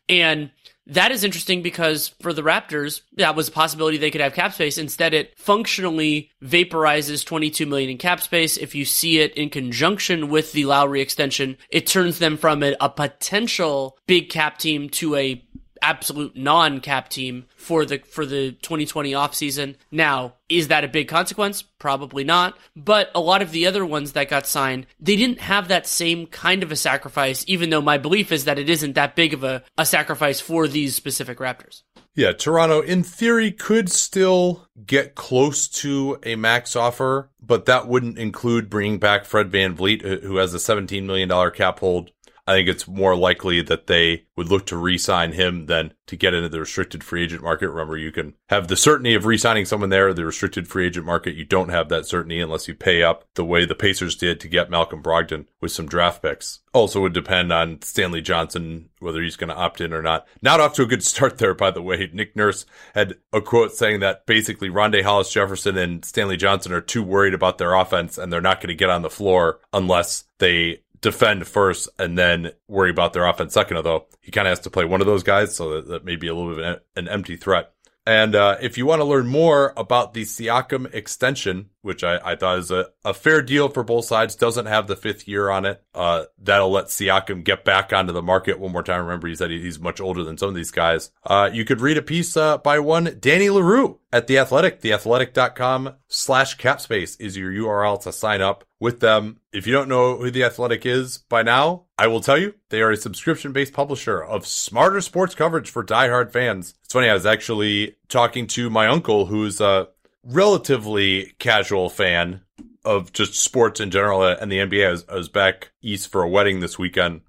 And 0.08 0.50
that 0.88 1.12
is 1.12 1.22
interesting 1.22 1.60
because 1.60 2.08
for 2.20 2.32
the 2.32 2.42
Raptors, 2.42 3.02
that 3.16 3.36
was 3.36 3.48
a 3.48 3.52
possibility 3.52 3.98
they 3.98 4.10
could 4.10 4.22
have 4.22 4.32
cap 4.32 4.54
space. 4.54 4.78
Instead, 4.78 5.12
it 5.12 5.38
functionally 5.38 6.30
vaporizes 6.42 7.24
22 7.24 7.66
million 7.66 7.90
in 7.90 7.98
cap 7.98 8.20
space. 8.20 8.56
If 8.56 8.74
you 8.74 8.86
see 8.86 9.20
it 9.20 9.34
in 9.34 9.50
conjunction 9.50 10.30
with 10.30 10.52
the 10.52 10.64
Lowry 10.64 11.02
extension, 11.02 11.58
it 11.68 11.86
turns 11.86 12.18
them 12.18 12.38
from 12.38 12.62
a, 12.62 12.74
a 12.80 12.88
potential 12.88 13.98
big 14.06 14.30
cap 14.30 14.56
team 14.56 14.88
to 14.90 15.14
a 15.14 15.44
absolute 15.82 16.36
non-cap 16.36 17.08
team 17.08 17.46
for 17.56 17.84
the 17.84 17.98
for 17.98 18.26
the 18.26 18.52
2020 18.52 19.12
offseason. 19.12 19.76
Now, 19.90 20.34
is 20.48 20.68
that 20.68 20.84
a 20.84 20.88
big 20.88 21.08
consequence? 21.08 21.62
Probably 21.62 22.24
not. 22.24 22.56
But 22.74 23.10
a 23.14 23.20
lot 23.20 23.42
of 23.42 23.50
the 23.50 23.66
other 23.66 23.84
ones 23.84 24.12
that 24.12 24.28
got 24.28 24.46
signed, 24.46 24.86
they 24.98 25.16
didn't 25.16 25.40
have 25.40 25.68
that 25.68 25.86
same 25.86 26.26
kind 26.26 26.62
of 26.62 26.72
a 26.72 26.76
sacrifice, 26.76 27.44
even 27.46 27.70
though 27.70 27.82
my 27.82 27.98
belief 27.98 28.32
is 28.32 28.44
that 28.44 28.58
it 28.58 28.70
isn't 28.70 28.94
that 28.94 29.16
big 29.16 29.34
of 29.34 29.44
a, 29.44 29.62
a 29.76 29.84
sacrifice 29.84 30.40
for 30.40 30.66
these 30.66 30.94
specific 30.94 31.38
Raptors. 31.38 31.82
Yeah, 32.14 32.32
Toronto 32.32 32.80
in 32.80 33.04
theory 33.04 33.52
could 33.52 33.88
still 33.88 34.66
get 34.84 35.14
close 35.14 35.68
to 35.68 36.18
a 36.24 36.34
max 36.34 36.74
offer, 36.74 37.30
but 37.40 37.66
that 37.66 37.86
wouldn't 37.86 38.18
include 38.18 38.68
bringing 38.68 38.98
back 38.98 39.24
Fred 39.24 39.52
Van 39.52 39.76
VanVleet, 39.76 40.22
who 40.22 40.36
has 40.38 40.52
a 40.52 40.58
$17 40.58 41.04
million 41.04 41.28
cap 41.52 41.78
hold 41.78 42.10
I 42.48 42.52
think 42.52 42.68
it's 42.70 42.88
more 42.88 43.14
likely 43.14 43.60
that 43.60 43.88
they 43.88 44.24
would 44.34 44.48
look 44.48 44.64
to 44.66 44.76
re-sign 44.78 45.32
him 45.32 45.66
than 45.66 45.92
to 46.06 46.16
get 46.16 46.32
into 46.32 46.48
the 46.48 46.60
restricted 46.60 47.04
free 47.04 47.24
agent 47.24 47.42
market. 47.42 47.68
Remember, 47.68 47.98
you 47.98 48.10
can 48.10 48.32
have 48.48 48.68
the 48.68 48.76
certainty 48.76 49.14
of 49.14 49.26
re-signing 49.26 49.66
someone 49.66 49.90
there. 49.90 50.14
The 50.14 50.24
restricted 50.24 50.66
free 50.66 50.86
agent 50.86 51.04
market, 51.04 51.34
you 51.34 51.44
don't 51.44 51.68
have 51.68 51.90
that 51.90 52.06
certainty 52.06 52.40
unless 52.40 52.66
you 52.66 52.74
pay 52.74 53.02
up 53.02 53.26
the 53.34 53.44
way 53.44 53.66
the 53.66 53.74
Pacers 53.74 54.16
did 54.16 54.40
to 54.40 54.48
get 54.48 54.70
Malcolm 54.70 55.02
Brogdon 55.02 55.44
with 55.60 55.72
some 55.72 55.86
draft 55.86 56.22
picks. 56.22 56.60
Also 56.72 57.02
would 57.02 57.12
depend 57.12 57.52
on 57.52 57.82
Stanley 57.82 58.22
Johnson, 58.22 58.88
whether 58.98 59.20
he's 59.20 59.36
going 59.36 59.50
to 59.50 59.56
opt 59.56 59.82
in 59.82 59.92
or 59.92 60.00
not. 60.00 60.26
Not 60.40 60.60
off 60.60 60.72
to 60.74 60.82
a 60.82 60.86
good 60.86 61.04
start 61.04 61.36
there, 61.36 61.52
by 61.52 61.70
the 61.70 61.82
way. 61.82 62.08
Nick 62.14 62.34
Nurse 62.34 62.64
had 62.94 63.16
a 63.30 63.42
quote 63.42 63.72
saying 63.72 64.00
that 64.00 64.24
basically 64.24 64.70
Rondae 64.70 65.02
Hollis 65.02 65.30
Jefferson 65.30 65.76
and 65.76 66.02
Stanley 66.02 66.38
Johnson 66.38 66.72
are 66.72 66.80
too 66.80 67.02
worried 67.02 67.34
about 67.34 67.58
their 67.58 67.74
offense 67.74 68.16
and 68.16 68.32
they're 68.32 68.40
not 68.40 68.62
going 68.62 68.68
to 68.68 68.74
get 68.74 68.88
on 68.88 69.02
the 69.02 69.10
floor 69.10 69.60
unless 69.74 70.24
they 70.38 70.80
defend 71.00 71.46
first 71.46 71.88
and 71.98 72.18
then 72.18 72.52
worry 72.66 72.90
about 72.90 73.12
their 73.12 73.26
offense 73.26 73.54
second, 73.54 73.76
although 73.76 74.06
he 74.20 74.30
kind 74.30 74.46
of 74.46 74.52
has 74.52 74.60
to 74.60 74.70
play 74.70 74.84
one 74.84 75.00
of 75.00 75.06
those 75.06 75.22
guys, 75.22 75.54
so 75.54 75.70
that, 75.70 75.88
that 75.88 76.04
may 76.04 76.16
be 76.16 76.28
a 76.28 76.34
little 76.34 76.54
bit 76.54 76.64
of 76.64 76.80
an 76.96 77.08
empty 77.08 77.36
threat. 77.36 77.72
And 78.08 78.34
uh, 78.34 78.56
if 78.62 78.78
you 78.78 78.86
want 78.86 79.00
to 79.00 79.04
learn 79.04 79.26
more 79.26 79.74
about 79.76 80.14
the 80.14 80.22
Siakam 80.22 80.94
extension, 80.94 81.68
which 81.82 82.02
I, 82.02 82.18
I 82.24 82.36
thought 82.36 82.58
is 82.58 82.70
a, 82.70 82.86
a 83.04 83.12
fair 83.12 83.42
deal 83.42 83.68
for 83.68 83.82
both 83.84 84.06
sides, 84.06 84.34
doesn't 84.34 84.64
have 84.64 84.86
the 84.86 84.96
fifth 84.96 85.28
year 85.28 85.50
on 85.50 85.66
it. 85.66 85.82
Uh, 85.92 86.24
that'll 86.38 86.70
let 86.70 86.86
Siakam 86.86 87.44
get 87.44 87.66
back 87.66 87.92
onto 87.92 88.14
the 88.14 88.22
market 88.22 88.58
one 88.58 88.72
more 88.72 88.82
time. 88.82 89.04
Remember, 89.04 89.28
he 89.28 89.34
said 89.34 89.50
he's 89.50 89.78
much 89.78 90.00
older 90.00 90.24
than 90.24 90.38
some 90.38 90.48
of 90.48 90.54
these 90.54 90.70
guys. 90.70 91.10
Uh, 91.22 91.50
you 91.52 91.66
could 91.66 91.82
read 91.82 91.98
a 91.98 92.02
piece 92.02 92.34
uh, 92.34 92.56
by 92.56 92.78
one 92.78 93.14
Danny 93.20 93.50
Leroux 93.50 94.00
at 94.10 94.26
The 94.26 94.38
Athletic. 94.38 94.80
TheAthletic.com 94.80 95.96
slash 96.06 96.56
capspace 96.56 97.20
is 97.20 97.36
your 97.36 97.52
URL 97.52 98.00
to 98.04 98.12
sign 98.12 98.40
up 98.40 98.64
with 98.80 99.00
them. 99.00 99.40
If 99.52 99.66
you 99.66 99.72
don't 99.72 99.88
know 99.88 100.16
who 100.16 100.30
The 100.30 100.44
Athletic 100.44 100.86
is 100.86 101.18
by 101.18 101.42
now, 101.42 101.84
I 101.98 102.06
will 102.06 102.20
tell 102.20 102.38
you, 102.38 102.54
they 102.70 102.80
are 102.80 102.90
a 102.90 102.96
subscription 102.96 103.52
based 103.52 103.72
publisher 103.72 104.22
of 104.22 104.46
smarter 104.46 105.00
sports 105.00 105.34
coverage 105.34 105.70
for 105.70 105.84
diehard 105.84 106.32
fans. 106.32 106.74
It's 106.84 106.92
funny, 106.92 107.08
I 107.08 107.14
was 107.14 107.26
actually 107.26 107.96
talking 108.08 108.46
to 108.48 108.70
my 108.70 108.86
uncle, 108.86 109.26
who's 109.26 109.60
a 109.60 109.88
relatively 110.22 111.34
casual 111.38 111.90
fan 111.90 112.42
of 112.84 113.12
just 113.12 113.34
sports 113.34 113.80
in 113.80 113.90
general 113.90 114.22
and 114.22 114.50
the 114.50 114.58
NBA. 114.58 114.86
I 114.86 114.90
was, 114.90 115.04
I 115.08 115.14
was 115.16 115.28
back 115.28 115.70
east 115.82 116.10
for 116.10 116.22
a 116.22 116.28
wedding 116.28 116.60
this 116.60 116.78
weekend. 116.78 117.22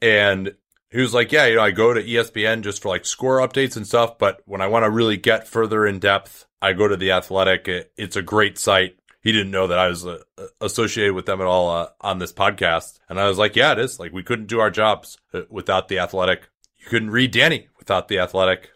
And 0.00 0.54
he 0.90 1.00
was 1.00 1.14
like, 1.14 1.32
yeah, 1.32 1.46
you 1.46 1.56
know, 1.56 1.62
I 1.62 1.70
go 1.70 1.94
to 1.94 2.02
ESPN 2.02 2.62
just 2.62 2.82
for 2.82 2.88
like 2.88 3.06
score 3.06 3.38
updates 3.38 3.76
and 3.76 3.86
stuff. 3.86 4.18
But 4.18 4.42
when 4.44 4.60
I 4.60 4.66
want 4.66 4.84
to 4.84 4.90
really 4.90 5.16
get 5.16 5.48
further 5.48 5.86
in 5.86 6.00
depth, 6.00 6.46
I 6.60 6.74
go 6.74 6.86
to 6.86 6.96
the 6.96 7.12
Athletic. 7.12 7.68
It, 7.68 7.92
it's 7.96 8.16
a 8.16 8.22
great 8.22 8.58
site 8.58 8.96
he 9.22 9.32
didn't 9.32 9.52
know 9.52 9.68
that 9.68 9.78
I 9.78 9.88
was 9.88 10.04
uh, 10.04 10.18
associated 10.60 11.14
with 11.14 11.26
them 11.26 11.40
at 11.40 11.46
all 11.46 11.70
uh, 11.70 11.88
on 12.00 12.18
this 12.18 12.32
podcast. 12.32 12.98
And 13.08 13.20
I 13.20 13.28
was 13.28 13.38
like, 13.38 13.56
yeah, 13.56 13.72
it 13.72 13.78
is. 13.78 14.00
Like, 14.00 14.12
we 14.12 14.24
couldn't 14.24 14.46
do 14.46 14.60
our 14.60 14.70
jobs 14.70 15.16
uh, 15.32 15.42
without 15.48 15.88
the 15.88 16.00
athletic. 16.00 16.48
You 16.78 16.86
couldn't 16.88 17.10
read 17.10 17.30
Danny 17.30 17.68
without 17.78 18.08
the 18.08 18.18
athletic. 18.18 18.70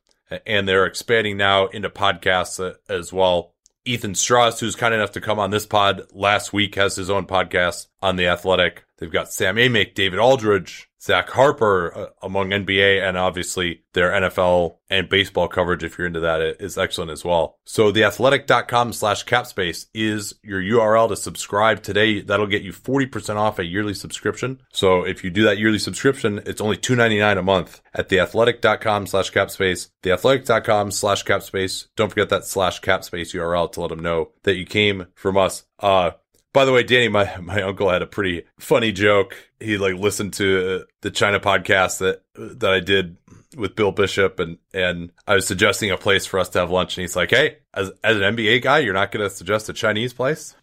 And 0.47 0.69
they're 0.69 0.87
expanding 0.87 1.37
now 1.37 1.67
into 1.67 1.91
podcasts 1.91 2.65
uh, 2.65 2.75
as 2.89 3.13
well. 3.13 3.55
Ethan 3.85 4.17
Strauss, 4.17 4.59
who's 4.59 4.75
kind 4.75 4.95
enough 4.95 5.13
to 5.13 5.21
come 5.21 5.39
on 5.39 5.51
this 5.51 5.67
pod 5.67 6.03
last 6.13 6.53
week, 6.53 6.75
has 6.75 6.97
his 6.97 7.11
own 7.11 7.27
podcast 7.27 7.87
on 8.03 8.17
the 8.17 8.27
athletic. 8.27 8.85
They've 8.99 9.13
got 9.13 9.33
Sam 9.33 9.57
Amick, 9.57 9.95
David 9.95 10.19
Aldridge, 10.19 10.89
Zach 11.07 11.31
Harper 11.31 11.97
uh, 11.97 12.07
among 12.21 12.51
NBA 12.51 13.01
and 13.01 13.17
obviously 13.17 13.85
their 13.93 14.11
NFL 14.11 14.79
and 14.91 15.09
baseball 15.09 15.47
coverage, 15.47 15.85
if 15.85 15.97
you're 15.97 16.07
into 16.07 16.21
that, 16.21 16.41
is 16.61 16.77
excellent 16.77 17.13
as 17.13 17.25
well. 17.25 17.59
So 17.65 17.93
theathletic.com 17.93 18.93
slash 18.93 19.25
capspace 19.25 19.87
is 19.95 20.35
your 20.43 20.61
URL 20.61 21.09
to 21.09 21.17
subscribe 21.17 21.83
today. 21.83 22.21
That'll 22.21 22.49
get 22.49 22.63
you 22.63 22.73
40% 22.73 23.37
off 23.37 23.61
a 23.61 23.65
yearly 23.65 23.95
subscription. 23.95 24.61
So 24.73 25.05
if 25.05 25.23
you 25.23 25.31
do 25.31 25.45
that 25.45 25.59
yearly 25.59 25.79
subscription, 25.79 26.43
it's 26.45 26.61
only 26.61 26.77
$2.99 26.77 27.39
a 27.39 27.43
month 27.43 27.81
at 27.95 28.09
theathletic.com 28.09 29.07
slash 29.07 29.31
capspace, 29.33 29.89
theathletic.com 30.03 30.91
slash 30.91 31.25
capspace. 31.25 31.87
Don't 31.95 32.09
forget 32.09 32.29
that 32.31 32.47
slash 32.47 32.81
capspace 32.81 33.33
URL 33.33 33.71
to 33.73 33.81
let 33.81 33.91
them 33.91 34.01
know 34.01 34.31
that 34.43 34.57
you 34.57 34.67
came 34.67 35.07
from 35.15 35.37
us. 35.37 35.65
Uh, 35.79 36.13
by 36.57 36.65
the 36.65 36.73
way, 36.73 36.83
Danny, 36.83 37.09
my, 37.09 37.37
my 37.43 37.61
uncle 37.61 37.91
had 37.91 38.01
a 38.01 38.07
pretty 38.07 38.45
funny 38.59 38.91
joke. 38.91 39.37
He 39.61 39.77
like 39.77 39.97
listened 39.97 40.33
to 40.35 40.87
the 41.03 41.11
China 41.11 41.39
podcast 41.39 41.99
that 41.99 42.23
that 42.35 42.73
I 42.73 42.81
did 42.81 43.19
with 43.59 43.77
Bill 43.77 43.93
Bishop, 43.93 44.41
and 44.41 44.57
and 44.73 45.13
I 45.27 45.35
was 45.35 45.47
suggesting 45.47 45.91
a 45.91 45.99
place 45.99 46.25
for 46.25 46.41
us 46.41 46.49
to 46.51 46.61
have 46.61 46.71
lunch, 46.71 46.97
and 46.97 47.03
he's 47.03 47.15
like, 47.15 47.29
"Hey, 47.29 47.59
as 47.75 47.93
as 48.03 48.17
an 48.17 48.23
NBA 48.23 48.63
guy, 48.63 48.79
you're 48.79 48.95
not 48.95 49.13
going 49.13 49.23
to 49.23 49.29
suggest 49.29 49.69
a 49.69 49.75
Chinese 49.75 50.15
place," 50.15 50.55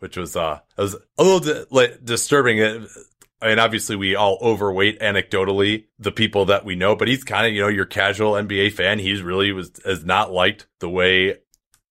which 0.00 0.16
was 0.16 0.34
uh, 0.34 0.58
was 0.76 0.96
a 1.16 1.22
little 1.22 1.38
di- 1.38 1.64
like 1.70 2.04
disturbing. 2.04 2.60
I 3.40 3.48
mean, 3.48 3.60
obviously, 3.60 3.94
we 3.94 4.16
all 4.16 4.38
overweight 4.42 4.98
anecdotally 4.98 5.84
the 6.00 6.10
people 6.10 6.46
that 6.46 6.64
we 6.64 6.74
know, 6.74 6.96
but 6.96 7.06
he's 7.06 7.22
kind 7.22 7.46
of, 7.46 7.52
you 7.52 7.60
know, 7.60 7.68
your 7.68 7.84
casual 7.84 8.32
NBA 8.32 8.72
fan. 8.72 8.98
He's 8.98 9.22
really 9.22 9.52
was 9.52 9.70
has 9.84 10.04
not 10.04 10.32
liked 10.32 10.66
the 10.80 10.90
way 10.90 11.36